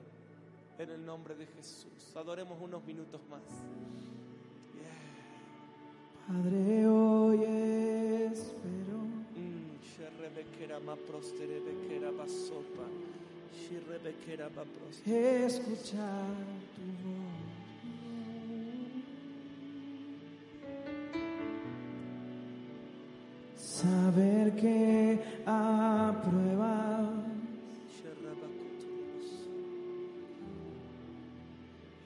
En 0.79 0.89
el 0.89 1.05
nombre 1.05 1.35
de 1.35 1.45
Jesús. 1.45 2.17
Adoremos 2.17 2.57
unos 2.59 2.83
minutos 2.85 3.21
más. 3.29 3.43
Padre, 6.27 6.87
hoy 6.87 7.45
escuchar 15.47 16.27
tu 16.75 16.83
voz. 17.05 17.29
Saber 23.57 24.55
que 24.57 25.19
apruebas 25.47 27.11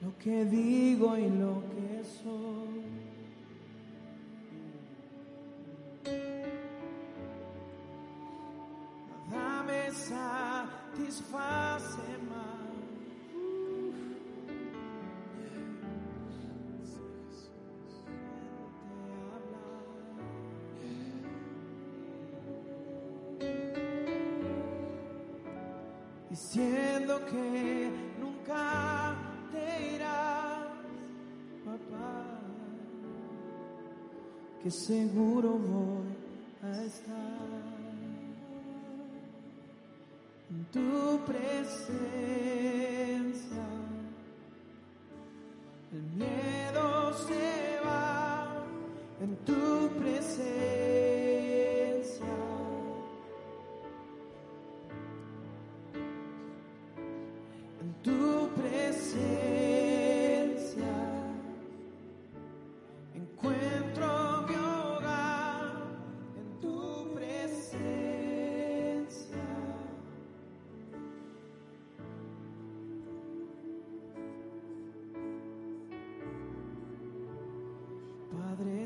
lo 0.01 0.17
que 0.19 0.45
digo 0.45 1.17
y 1.17 1.29
lo 1.29 1.61
que 1.73 2.03
soy. 2.23 3.02
Satisface 9.93 11.21
más. 12.29 12.63
Diciendo 26.29 27.21
que 27.25 27.91
nunca 28.19 29.15
te 29.51 29.95
irás, 29.95 30.67
papá, 31.63 32.39
que 34.63 34.71
seguro 34.71 35.49
voy 35.51 36.07
a 36.63 36.83
estar 36.83 37.62
tu 40.73 41.19
presencia. 41.25 41.93
El 45.91 46.01
miedo 46.17 47.13
se 47.27 47.72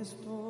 estoy 0.07 0.46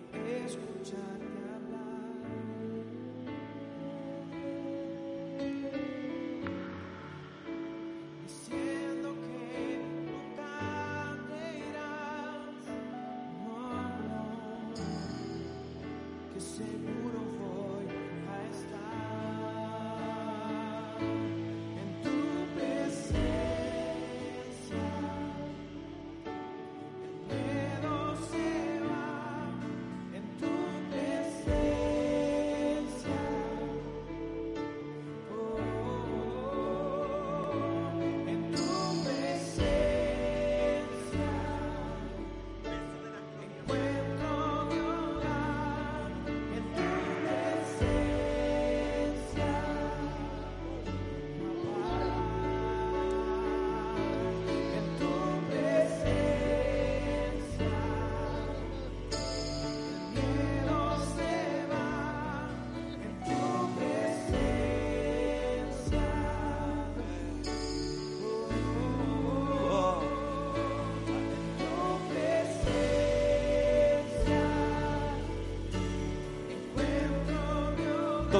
más 0.00 1.27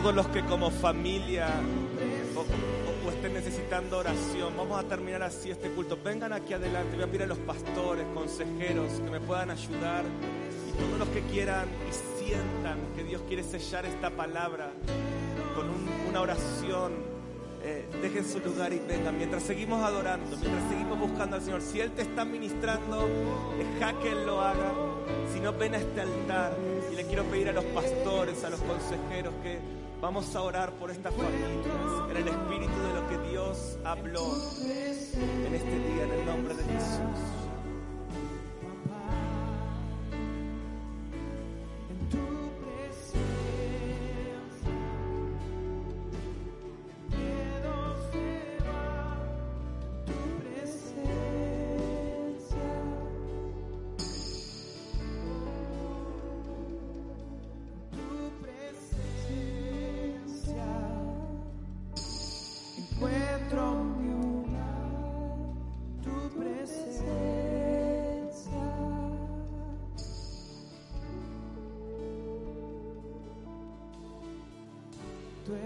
todos 0.01 0.15
los 0.15 0.29
que 0.29 0.45
como 0.45 0.71
familia 0.71 1.49
o, 2.37 2.41
o- 2.41 3.09
o 3.09 3.11
estén 3.11 3.33
necesitando 3.35 3.99
oración, 3.99 4.53
vamos 4.57 4.79
a 4.79 4.87
terminar 4.87 5.23
así 5.25 5.51
este 5.51 5.71
culto. 5.71 5.99
Vengan 6.05 6.33
aquí 6.33 6.53
adelante, 6.53 6.95
voy 6.95 7.05
a 7.05 7.07
pedir 7.07 7.23
a 7.23 7.27
los 7.27 7.39
pastores, 7.39 8.07
consejeros 8.15 8.93
que 8.93 9.11
me 9.11 9.19
puedan 9.21 9.51
ayudar 9.51 10.05
y 10.69 10.73
todos 10.79 10.99
los 11.01 11.09
que 11.09 11.23
quieran 11.23 11.67
y 11.89 12.23
sientan 12.23 12.79
que 12.95 13.03
Dios 13.03 13.23
quiere 13.27 13.43
sellar 13.43 13.87
esta 13.87 14.11
palabra 14.11 14.71
con 15.57 15.69
un- 15.69 15.89
una 16.09 16.21
oración. 16.21 17.19
eh, 17.61 17.89
dejen 18.01 18.25
su 18.25 18.39
lugar 18.39 18.73
y 18.73 18.79
vengan 18.79 19.17
mientras 19.19 19.43
seguimos 19.43 19.83
adorando, 19.85 20.37
mientras 20.37 20.69
seguimos 20.71 20.97
buscando 21.01 21.35
al 21.37 21.43
Señor. 21.43 21.61
Si 21.61 21.81
Él 21.81 21.91
te 21.91 22.03
está 22.03 22.25
ministrando, 22.25 23.09
deja 23.59 23.99
que 23.99 24.13
Él 24.13 24.25
lo 24.27 24.41
haga. 24.41 24.73
Si 25.35 25.41
no, 25.41 25.53
ven 25.53 25.75
a 25.75 25.79
este 25.79 26.01
altar 26.03 26.57
y 26.93 26.95
le 26.95 27.05
quiero 27.05 27.25
pedir 27.25 27.49
a 27.49 27.53
los 27.53 27.65
pastores, 27.65 28.45
a 28.45 28.51
los 28.51 28.61
consejeros 28.61 29.35
que 29.43 29.59
vamos 30.01 30.35
a 30.35 30.43
orar 30.43 30.73
por 30.73 30.91
estas 30.91 31.15
familias 31.15 31.51
en 32.11 32.17
el 32.17 32.29
espíritu 32.29 32.83
de 32.83 32.95
lo 32.95 33.09
que 33.09 33.31
Dios 33.31 33.79
habló 33.85 34.27
en 35.15 35.55
este 35.55 35.79
día, 35.79 36.05
en 36.05 36.11
el 36.11 36.27
nombre 36.27 36.55
de 36.55 36.65
Jesús. 36.65 37.28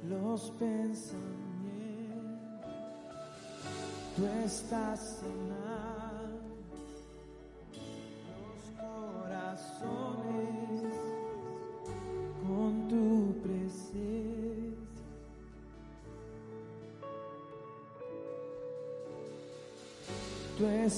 los 0.07 0.49
pensamientos, 0.51 1.19
tú 4.15 4.25
estás 4.45 5.19
sanando 5.19 6.14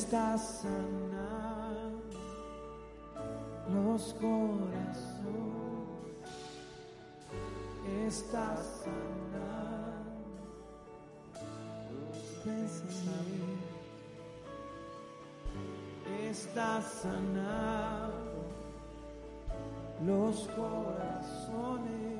Tú 0.09 0.15
estás 0.15 0.61
sanando 0.61 2.01
los 3.73 4.13
corazones, 4.13 4.97
estás 8.07 8.59
sanando 8.85 10.21
los 11.91 12.19
pensamientos, 12.45 13.81
estás 16.23 16.85
sanando 16.85 18.45
los 20.05 20.47
corazones. 20.55 22.16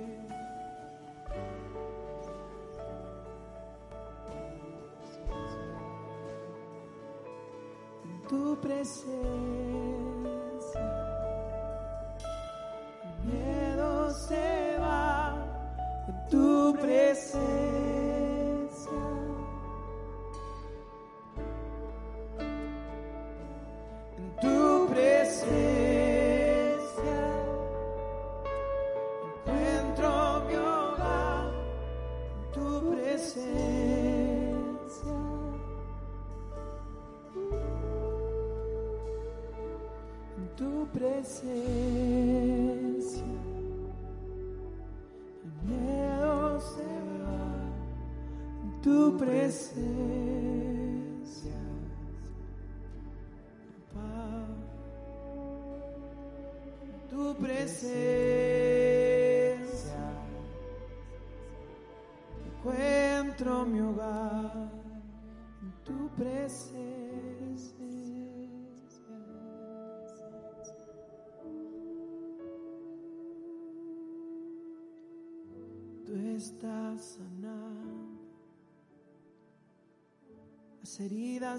Tu 8.58 8.68
presencia. 8.68 9.67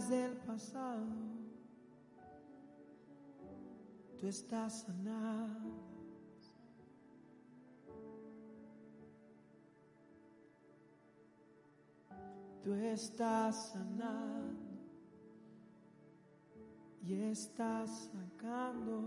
Del 0.06 0.36
pasado. 0.36 1.06
Tú 4.20 4.26
estás 4.26 4.82
sanando. 4.82 5.88
Tú 12.62 12.74
estás 12.74 13.70
sanando 13.72 14.68
y 17.02 17.14
estás 17.14 18.10
sacando 18.12 19.02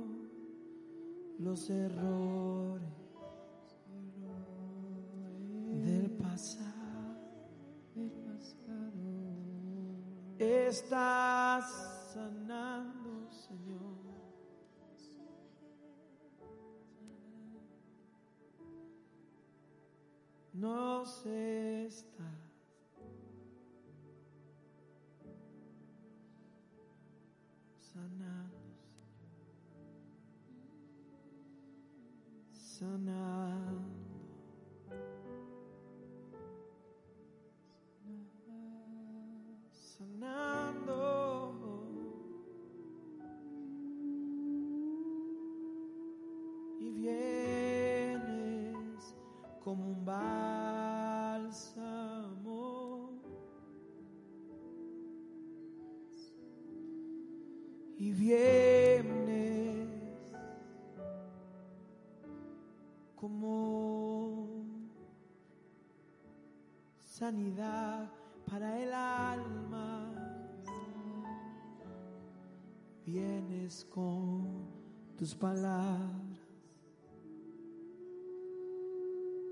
los 1.38 1.70
errores 1.70 2.82
del 5.84 6.10
pasado, 6.12 6.71
Estás 10.72 11.66
sanando, 12.14 13.30
Señor. 13.30 13.92
Nos 20.54 21.26
estás 21.26 22.31
para 68.46 68.82
el 68.82 68.94
alma. 68.94 70.14
Vienes 73.06 73.86
con 73.86 74.68
tus 75.18 75.34
palabras 75.36 76.40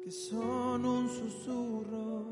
que 0.03 0.11
son 0.11 0.85
un 0.85 1.07
susurro 1.07 2.25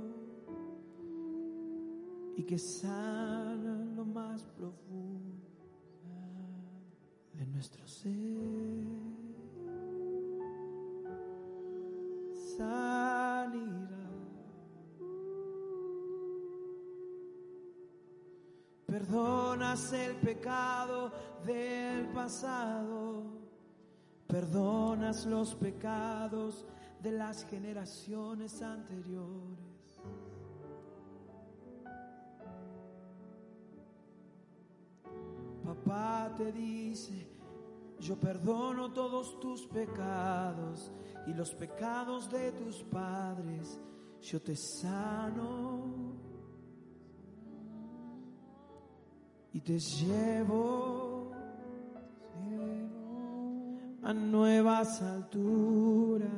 y 2.36 2.44
que 2.44 2.58
sanan 2.58 3.96
lo 3.96 4.06
más 4.06 4.44
profundo 4.44 5.48
de 7.34 7.46
nuestro 7.48 7.88
ser. 7.88 8.08
Sanidad. 12.58 13.97
Perdonas 18.88 19.92
el 19.92 20.16
pecado 20.16 21.12
del 21.46 22.08
pasado. 22.08 23.22
Perdonas 24.26 25.26
los 25.26 25.56
pecados 25.56 26.66
de 27.04 27.12
las 27.12 27.46
generaciones 27.48 28.62
anteriores. 28.62 30.02
Papá 35.66 36.34
te 36.38 36.54
dice, 36.54 37.28
yo 38.00 38.18
perdono 38.18 38.94
todos 38.94 39.38
tus 39.42 39.68
pecados 39.68 40.94
y 41.28 41.34
los 41.34 41.54
pecados 41.56 42.30
de 42.32 42.54
tus 42.54 42.84
padres. 42.84 43.82
Yo 44.22 44.42
te 44.42 44.56
sano 44.56 46.27
y 49.58 49.60
te 49.62 49.80
llevo 49.80 51.32
a 54.04 54.14
nuevas 54.14 55.02
alturas. 55.02 56.30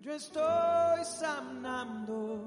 Yo 0.00 0.12
estoy 0.12 1.04
sanando 1.18 2.44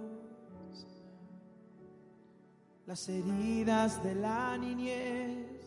las 2.85 3.09
heridas 3.09 4.01
de 4.01 4.15
la 4.15 4.57
niñez 4.57 5.59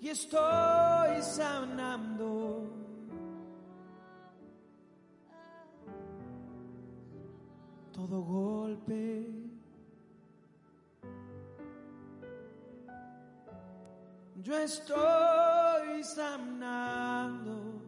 y 0.00 0.08
estoy 0.08 1.20
sanando 1.20 2.83
todo 7.94 8.22
golpe. 8.22 9.24
Yo 14.42 14.58
estoy 14.58 16.02
sanando 16.02 17.80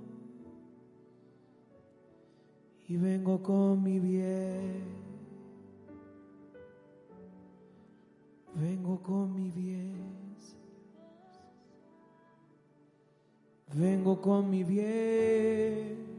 y 2.89 2.97
vengo 2.97 3.43
con 3.43 3.83
mi 3.83 3.99
bien. 3.99 4.85
Vengo 8.55 9.03
con 9.03 9.35
mi 9.35 9.51
bien. 9.51 10.16
Vengo 13.74 14.20
con 14.23 14.49
mi 14.49 14.65
bien. 14.65 16.15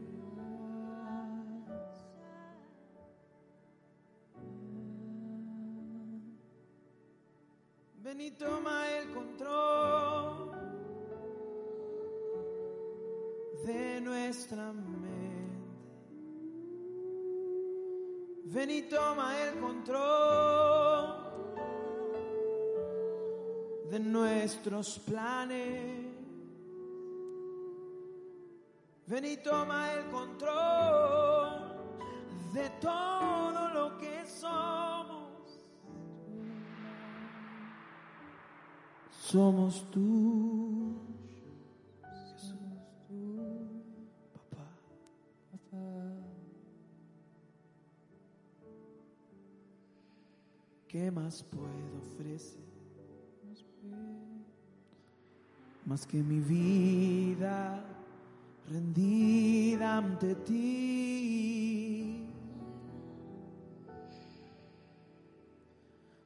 Ven 8.08 8.22
y 8.22 8.30
toma 8.30 8.88
el 8.96 9.10
control 9.10 10.50
de 13.66 14.00
nuestra 14.00 14.72
mente. 14.72 15.68
Ven 18.44 18.70
y 18.70 18.82
toma 18.88 19.38
el 19.42 19.60
control 19.60 21.16
de 23.90 24.00
nuestros 24.00 24.98
planes. 25.00 26.06
Ven 29.06 29.24
y 29.26 29.36
toma 29.36 29.92
el 29.92 30.06
control 30.06 31.76
de 32.54 32.70
todo 32.80 33.68
lo 33.74 33.98
que 33.98 34.24
somos. 34.26 34.87
Somos 39.30 39.84
tú. 39.90 40.96
¿Qué 50.88 51.10
más 51.10 51.42
puedo 51.42 51.68
ofrecer? 52.00 52.64
Más 55.84 56.06
que 56.06 56.22
mi 56.22 56.40
vida 56.40 57.84
rendida 58.70 59.98
ante 59.98 60.34
ti. 60.36 62.24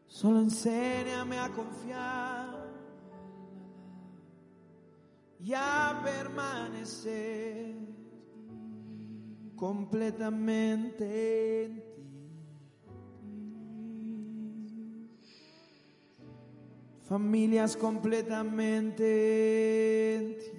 Solo 0.07 0.39
enséñame 0.39 1.41
a 1.41 1.49
confiar 1.49 2.62
y 5.44 5.55
a 5.55 6.01
permanecer 6.05 7.74
completamente 9.56 11.64
en 11.64 11.74
ti. 11.74 11.82
Familias 17.09 17.77
completamente 17.77 20.14
en 20.14 20.36
ti. 20.39 20.52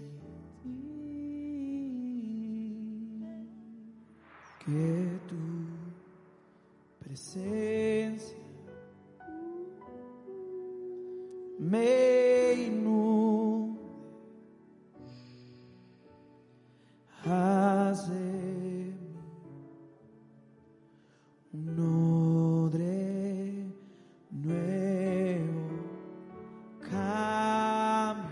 Que 4.66 5.20
tu 5.28 5.36
presencia 7.00 8.38
me 11.58 12.54
inunde. 12.68 13.63
Haz 17.26 18.10
de 18.10 18.16
mí 18.16 18.94
un 21.54 21.80
odre 21.80 23.72
nuevo. 24.30 25.70
Cámbiame, 26.82 28.28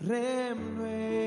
renuévame. 0.00 1.26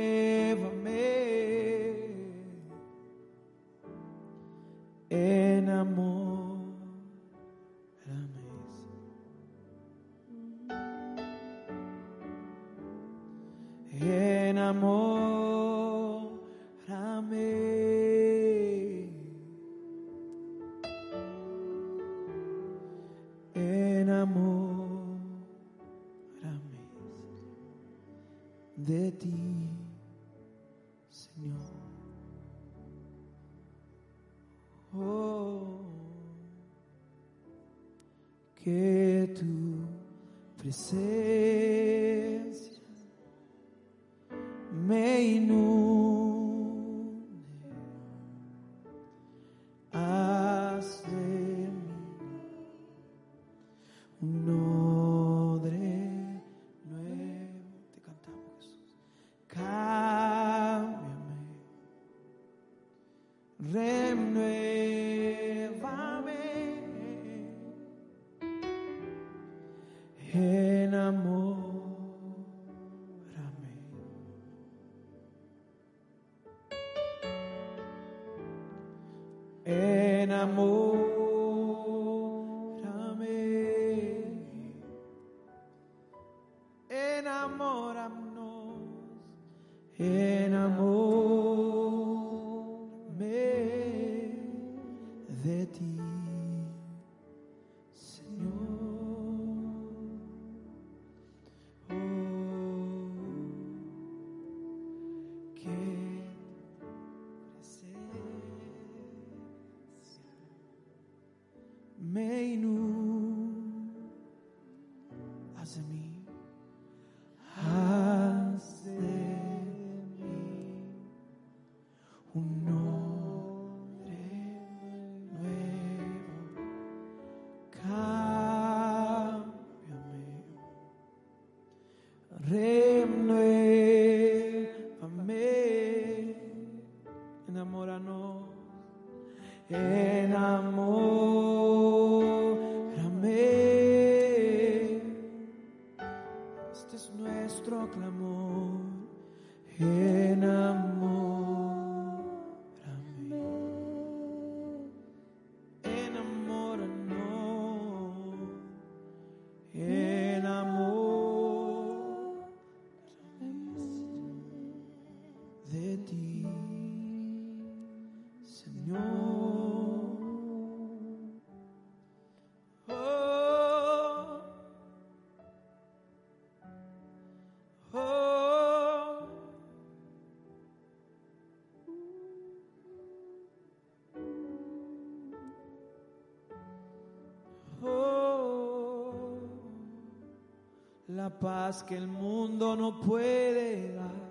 Paz 191.29 191.83
que 191.83 191.95
el 191.95 192.07
mundo 192.07 192.75
no 192.75 193.01
puede 193.01 193.93
dar 193.93 194.29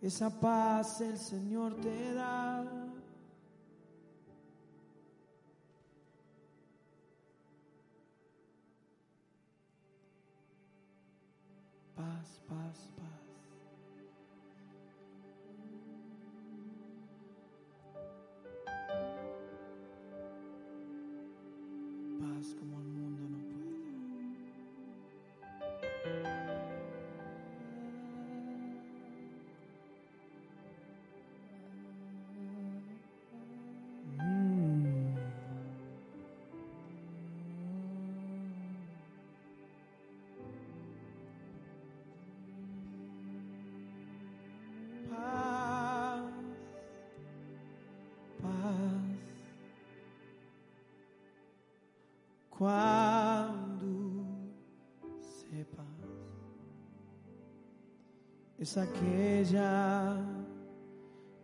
esa 0.00 0.30
paz 0.30 1.02
el 1.02 1.18
Señor 1.18 1.74
te 1.74 2.14
da. 2.14 2.64
Paz, 11.94 12.40
paz, 12.48 12.90
paz. 12.96 13.10
Paz 22.18 22.54
como 22.58 22.80
el 22.80 22.86
mundo 22.86 23.09
Cuando 52.60 53.88
sepas 55.18 55.86
es 58.58 58.76
aquella 58.76 60.18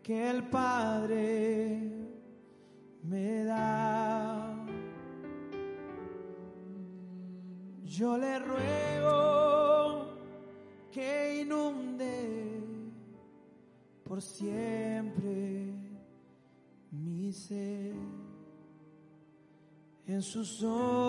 que 0.03 0.29
el 0.29 0.47
Padre 0.51 1.81
me 3.03 3.45
da. 3.45 4.63
Yo 7.83 8.19
le 8.19 8.39
ruego 8.39 10.19
que 10.93 11.41
inunde 11.41 12.61
por 14.05 14.21
siempre 14.21 15.73
mi 16.91 17.33
ser 17.33 17.95
en 20.07 20.23
sus 20.23 20.63
ondas 20.63 21.06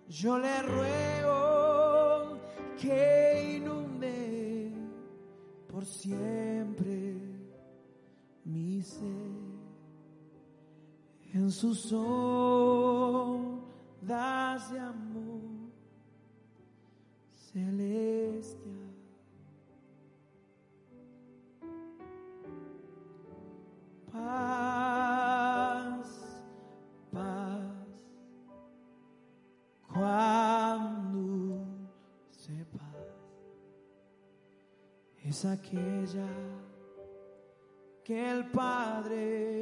Yo 0.08 0.38
le 0.38 0.62
ruego 0.62 2.38
que 2.80 3.56
inunde 3.56 4.72
por 5.68 5.84
siempre 5.84 7.16
mi 8.44 8.80
ser 8.80 9.08
en 11.34 11.50
sus 11.50 11.92
ondas 11.92 12.51
aquella 35.44 36.28
que 38.04 38.30
el 38.30 38.50
Padre 38.50 39.61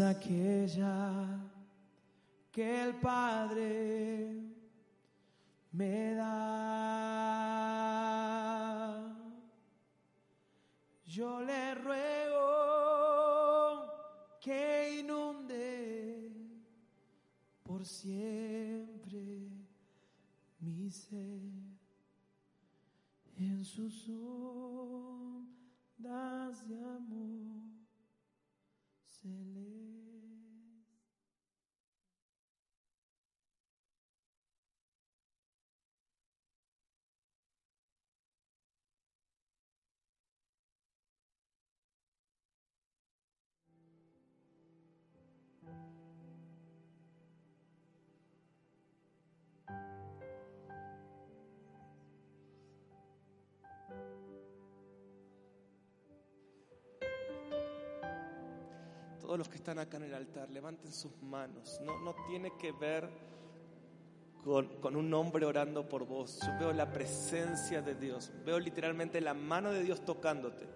aquella 0.00 1.26
que 2.50 2.82
el 2.84 2.94
Padre 2.94 4.34
me 5.72 6.14
da. 6.14 6.47
Todos 59.28 59.40
los 59.40 59.48
que 59.50 59.56
están 59.56 59.78
acá 59.78 59.98
en 59.98 60.04
el 60.04 60.14
altar, 60.14 60.48
levanten 60.48 60.90
sus 60.90 61.12
manos. 61.20 61.82
No, 61.82 61.98
no 61.98 62.14
tiene 62.28 62.56
que 62.56 62.72
ver 62.72 63.10
con, 64.42 64.80
con 64.80 64.96
un 64.96 65.12
hombre 65.12 65.44
orando 65.44 65.86
por 65.86 66.06
vos. 66.06 66.40
Yo 66.40 66.58
veo 66.58 66.72
la 66.72 66.90
presencia 66.90 67.82
de 67.82 67.94
Dios. 67.94 68.32
Veo 68.46 68.58
literalmente 68.58 69.20
la 69.20 69.34
mano 69.34 69.70
de 69.70 69.82
Dios 69.82 70.02
tocándote. 70.02 70.66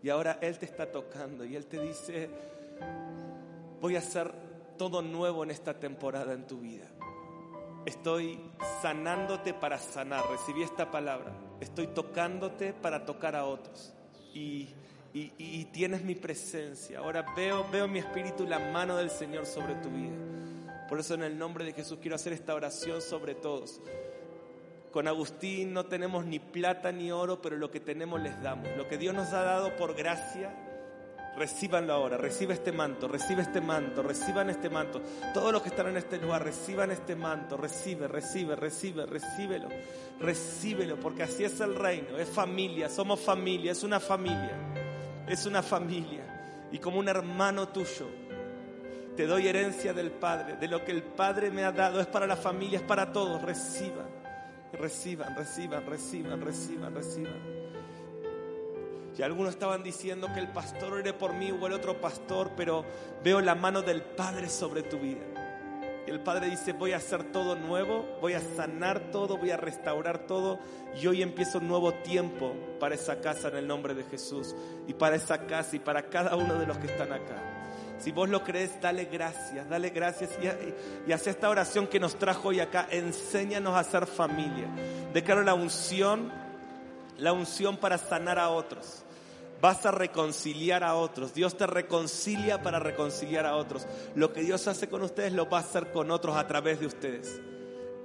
Y 0.00 0.10
ahora 0.10 0.38
Él 0.40 0.60
te 0.60 0.66
está 0.66 0.92
tocando 0.92 1.44
y 1.44 1.56
Él 1.56 1.66
te 1.66 1.80
dice, 1.80 2.30
voy 3.80 3.96
a 3.96 3.98
hacer 3.98 4.32
todo 4.76 5.02
nuevo 5.02 5.42
en 5.42 5.50
esta 5.50 5.74
temporada 5.74 6.34
en 6.34 6.46
tu 6.46 6.60
vida. 6.60 6.86
Estoy 7.84 8.38
sanándote 8.80 9.54
para 9.54 9.78
sanar. 9.78 10.24
Recibí 10.30 10.62
esta 10.62 10.92
palabra. 10.92 11.32
Estoy 11.58 11.88
tocándote 11.88 12.74
para 12.74 13.04
tocar 13.04 13.34
a 13.34 13.44
otros. 13.44 13.92
Y, 14.32 14.68
y- 15.38 15.64
tienes 15.66 16.02
mi 16.02 16.14
presencia. 16.14 16.98
Ahora 16.98 17.24
veo, 17.36 17.66
veo 17.70 17.86
mi 17.88 17.98
espíritu 17.98 18.46
la 18.46 18.58
mano 18.58 18.96
del 18.96 19.10
Señor 19.10 19.46
sobre 19.46 19.74
tu 19.76 19.88
vida. 19.90 20.16
Por 20.88 20.98
eso 21.00 21.14
en 21.14 21.22
el 21.22 21.38
nombre 21.38 21.64
de 21.64 21.72
Jesús 21.72 21.98
quiero 22.00 22.16
hacer 22.16 22.32
esta 22.32 22.54
oración 22.54 23.00
sobre 23.02 23.34
todos. 23.34 23.80
Con 24.92 25.06
Agustín 25.06 25.74
no 25.74 25.84
tenemos 25.86 26.24
ni 26.24 26.38
plata 26.38 26.90
ni 26.92 27.12
oro, 27.12 27.42
pero 27.42 27.56
lo 27.56 27.70
que 27.70 27.80
tenemos 27.80 28.20
les 28.22 28.40
damos. 28.42 28.68
Lo 28.76 28.88
que 28.88 28.96
Dios 28.96 29.14
nos 29.14 29.28
ha 29.34 29.42
dado 29.42 29.76
por 29.76 29.94
gracia, 29.94 30.50
recíbanlo 31.36 31.92
ahora. 31.92 32.16
Recibe 32.16 32.54
este 32.54 32.72
manto, 32.72 33.06
recibe 33.06 33.42
este 33.42 33.60
manto, 33.60 34.02
reciban 34.02 34.48
este 34.48 34.70
manto. 34.70 35.02
Todos 35.34 35.52
los 35.52 35.60
que 35.62 35.68
están 35.68 35.88
en 35.88 35.98
este 35.98 36.16
lugar, 36.16 36.42
reciban 36.42 36.90
este 36.90 37.14
manto. 37.14 37.58
Recibe, 37.58 38.08
recibe, 38.08 38.56
recibe, 38.56 39.04
recíbelo. 39.04 39.68
Recíbelo, 40.20 40.98
porque 40.98 41.22
así 41.22 41.44
es 41.44 41.60
el 41.60 41.74
reino. 41.74 42.16
Es 42.16 42.28
familia, 42.30 42.88
somos 42.88 43.20
familia, 43.20 43.72
es 43.72 43.82
una 43.84 44.00
familia. 44.00 44.56
Es 45.28 45.46
una 45.46 45.62
familia. 45.62 46.24
Y 46.72 46.78
como 46.78 46.98
un 46.98 47.08
hermano 47.08 47.68
tuyo, 47.68 48.08
te 49.16 49.26
doy 49.26 49.48
herencia 49.48 49.92
del 49.92 50.10
Padre. 50.10 50.56
De 50.56 50.68
lo 50.68 50.84
que 50.84 50.92
el 50.92 51.02
Padre 51.02 51.50
me 51.50 51.64
ha 51.64 51.72
dado 51.72 52.00
es 52.00 52.06
para 52.06 52.26
la 52.26 52.36
familia, 52.36 52.78
es 52.78 52.84
para 52.84 53.12
todos. 53.12 53.42
Reciban. 53.42 54.06
Reciban, 54.72 55.34
reciban, 55.34 55.86
reciban, 55.86 56.40
reciban, 56.40 56.94
reciban. 56.94 57.58
Y 59.18 59.22
algunos 59.22 59.54
estaban 59.54 59.82
diciendo 59.82 60.28
que 60.32 60.38
el 60.38 60.48
pastor 60.48 60.92
ore 60.92 61.12
por 61.12 61.34
mí 61.34 61.50
o 61.50 61.66
el 61.66 61.72
otro 61.72 62.00
pastor, 62.00 62.52
pero 62.56 62.84
veo 63.24 63.40
la 63.40 63.56
mano 63.56 63.82
del 63.82 64.02
Padre 64.02 64.48
sobre 64.48 64.82
tu 64.82 64.98
vida. 64.98 65.37
Y 66.08 66.10
el 66.10 66.20
Padre 66.20 66.48
dice, 66.48 66.72
voy 66.72 66.92
a 66.92 66.96
hacer 66.96 67.22
todo 67.32 67.54
nuevo, 67.54 68.16
voy 68.22 68.32
a 68.32 68.40
sanar 68.40 69.10
todo, 69.12 69.36
voy 69.36 69.50
a 69.50 69.58
restaurar 69.58 70.20
todo. 70.20 70.58
Y 70.98 71.06
hoy 71.06 71.20
empiezo 71.20 71.58
un 71.58 71.68
nuevo 71.68 71.92
tiempo 71.92 72.54
para 72.80 72.94
esa 72.94 73.20
casa 73.20 73.48
en 73.48 73.58
el 73.58 73.66
nombre 73.66 73.92
de 73.92 74.04
Jesús. 74.04 74.56
Y 74.86 74.94
para 74.94 75.16
esa 75.16 75.46
casa 75.46 75.76
y 75.76 75.80
para 75.80 76.04
cada 76.04 76.34
uno 76.34 76.54
de 76.54 76.66
los 76.66 76.78
que 76.78 76.86
están 76.86 77.12
acá. 77.12 77.36
Si 77.98 78.10
vos 78.10 78.26
lo 78.26 78.42
crees, 78.42 78.80
dale 78.80 79.04
gracias, 79.04 79.68
dale 79.68 79.90
gracias 79.90 80.30
y, 80.42 81.10
y 81.10 81.12
hace 81.12 81.28
esta 81.28 81.50
oración 81.50 81.86
que 81.86 82.00
nos 82.00 82.16
trajo 82.16 82.48
hoy 82.48 82.60
acá. 82.60 82.88
Enséñanos 82.90 83.76
a 83.76 83.84
ser 83.84 84.06
familia. 84.06 84.66
Declaro 85.12 85.42
la 85.42 85.52
unción, 85.52 86.32
la 87.18 87.34
unción 87.34 87.76
para 87.76 87.98
sanar 87.98 88.38
a 88.38 88.48
otros. 88.48 89.04
Vas 89.60 89.84
a 89.86 89.90
reconciliar 89.90 90.84
a 90.84 90.94
otros. 90.94 91.34
Dios 91.34 91.56
te 91.56 91.66
reconcilia 91.66 92.62
para 92.62 92.78
reconciliar 92.78 93.44
a 93.44 93.56
otros. 93.56 93.86
Lo 94.14 94.32
que 94.32 94.42
Dios 94.42 94.68
hace 94.68 94.88
con 94.88 95.02
ustedes 95.02 95.32
lo 95.32 95.48
va 95.48 95.58
a 95.58 95.62
hacer 95.62 95.90
con 95.90 96.10
otros 96.10 96.36
a 96.36 96.46
través 96.46 96.78
de 96.78 96.86
ustedes. 96.86 97.40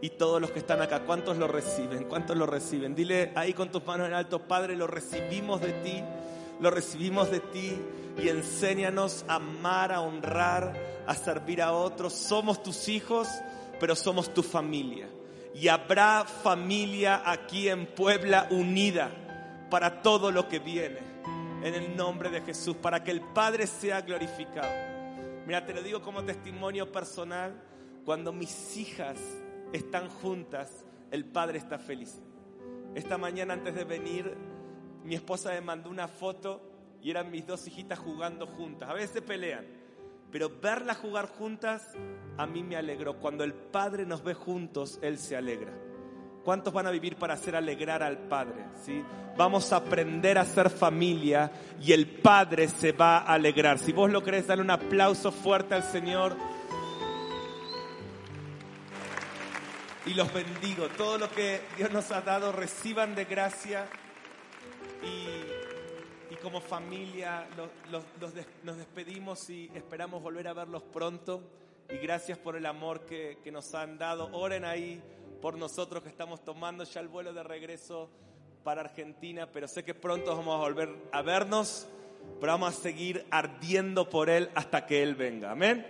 Y 0.01 0.09
todos 0.09 0.41
los 0.41 0.51
que 0.51 0.59
están 0.59 0.81
acá, 0.81 1.05
¿cuántos 1.05 1.37
lo 1.37 1.47
reciben? 1.47 2.05
¿Cuántos 2.05 2.35
lo 2.35 2.45
reciben? 2.45 2.95
Dile 2.95 3.31
ahí 3.35 3.53
con 3.53 3.71
tus 3.71 3.85
manos 3.85 4.07
en 4.07 4.13
alto, 4.13 4.39
Padre, 4.39 4.75
lo 4.75 4.87
recibimos 4.87 5.61
de 5.61 5.71
ti, 5.71 6.03
lo 6.59 6.69
recibimos 6.71 7.31
de 7.31 7.39
ti 7.39 7.77
y 8.21 8.27
enséñanos 8.27 9.23
a 9.27 9.35
amar, 9.35 9.93
a 9.93 10.01
honrar, 10.01 10.73
a 11.07 11.15
servir 11.15 11.61
a 11.61 11.71
otros. 11.71 12.13
Somos 12.13 12.61
tus 12.63 12.89
hijos, 12.89 13.29
pero 13.79 13.95
somos 13.95 14.33
tu 14.33 14.43
familia. 14.43 15.07
Y 15.55 15.67
habrá 15.67 16.25
familia 16.25 17.21
aquí 17.25 17.69
en 17.69 17.85
Puebla 17.85 18.47
unida 18.49 19.09
para 19.69 20.01
todo 20.01 20.31
lo 20.31 20.49
que 20.49 20.59
viene. 20.59 21.12
En 21.63 21.73
el 21.75 21.95
nombre 21.95 22.29
de 22.29 22.41
Jesús, 22.41 22.75
para 22.75 23.01
que 23.05 23.11
el 23.11 23.21
Padre 23.21 23.67
sea 23.67 24.01
glorificado. 24.01 24.69
Mira, 25.47 25.65
te 25.65 25.73
lo 25.73 25.81
digo 25.81 26.01
como 26.01 26.21
testimonio 26.25 26.91
personal. 26.91 27.53
Cuando 28.03 28.33
mis 28.33 28.75
hijas 28.75 29.17
están 29.71 30.09
juntas, 30.09 30.85
el 31.09 31.23
Padre 31.23 31.59
está 31.59 31.79
feliz. 31.79 32.19
Esta 32.95 33.17
mañana 33.17 33.53
antes 33.53 33.75
de 33.75 33.85
venir, 33.85 34.35
mi 35.05 35.15
esposa 35.15 35.51
me 35.51 35.61
mandó 35.61 35.89
una 35.89 36.09
foto 36.09 36.61
y 37.01 37.09
eran 37.11 37.31
mis 37.31 37.47
dos 37.47 37.65
hijitas 37.65 37.97
jugando 37.97 38.45
juntas. 38.45 38.89
A 38.89 38.93
veces 38.93 39.21
pelean, 39.21 39.65
pero 40.31 40.51
verlas 40.61 40.97
jugar 40.97 41.27
juntas 41.29 41.93
a 42.37 42.45
mí 42.45 42.61
me 42.61 42.75
alegró. 42.75 43.19
Cuando 43.19 43.45
el 43.45 43.53
Padre 43.53 44.05
nos 44.05 44.21
ve 44.21 44.33
juntos, 44.33 44.99
Él 45.01 45.17
se 45.17 45.37
alegra. 45.37 45.71
¿Cuántos 46.43 46.73
van 46.73 46.87
a 46.87 46.91
vivir 46.91 47.15
para 47.15 47.35
hacer 47.35 47.55
alegrar 47.55 48.03
al 48.03 48.17
Padre? 48.17 48.65
¿sí? 48.83 49.01
Vamos 49.37 49.71
a 49.71 49.77
aprender 49.77 50.37
a 50.37 50.43
ser 50.43 50.69
familia 50.69 51.49
y 51.81 51.93
el 51.93 52.05
Padre 52.05 52.67
se 52.67 52.91
va 52.91 53.19
a 53.19 53.33
alegrar. 53.33 53.79
Si 53.79 53.93
vos 53.93 54.11
lo 54.11 54.21
crees, 54.21 54.47
dale 54.47 54.61
un 54.61 54.69
aplauso 54.69 55.31
fuerte 55.31 55.73
al 55.73 55.83
Señor. 55.83 56.35
Y 60.05 60.13
los 60.15 60.33
bendigo. 60.33 60.87
Todo 60.97 61.17
lo 61.17 61.29
que 61.29 61.61
Dios 61.77 61.91
nos 61.91 62.11
ha 62.11 62.19
dado, 62.21 62.51
reciban 62.51 63.15
de 63.15 63.23
gracia. 63.23 63.87
Y, 65.01 66.33
y 66.33 66.35
como 66.41 66.59
familia 66.59 67.47
los, 67.55 68.03
los, 68.19 68.33
nos 68.63 68.77
despedimos 68.77 69.49
y 69.49 69.71
esperamos 69.73 70.21
volver 70.21 70.49
a 70.49 70.53
verlos 70.53 70.83
pronto. 70.83 71.41
Y 71.89 71.97
gracias 71.97 72.37
por 72.37 72.57
el 72.57 72.65
amor 72.65 73.05
que, 73.05 73.37
que 73.41 73.51
nos 73.51 73.73
han 73.73 73.97
dado. 73.97 74.29
Oren 74.33 74.65
ahí 74.65 75.01
por 75.43 75.57
nosotros 75.57 76.01
que 76.01 76.07
estamos 76.07 76.41
tomando 76.45 76.85
ya 76.85 77.01
el 77.01 77.09
vuelo 77.09 77.33
de 77.33 77.43
regreso 77.43 78.09
para 78.63 78.79
Argentina, 78.79 79.45
pero 79.51 79.67
sé 79.67 79.83
que 79.83 79.93
pronto 79.93 80.37
vamos 80.37 80.55
a 80.55 80.59
volver 80.59 80.95
a 81.11 81.21
vernos, 81.21 81.85
pero 82.39 82.53
vamos 82.53 82.69
a 82.77 82.81
seguir 82.81 83.25
ardiendo 83.29 84.09
por 84.09 84.29
Él 84.29 84.49
hasta 84.55 84.85
que 84.85 85.03
Él 85.03 85.15
venga. 85.15 85.51
Amén. 85.51 85.85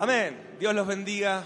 Amén. 0.00 0.56
Dios 0.58 0.74
los 0.74 0.88
bendiga. 0.88 1.44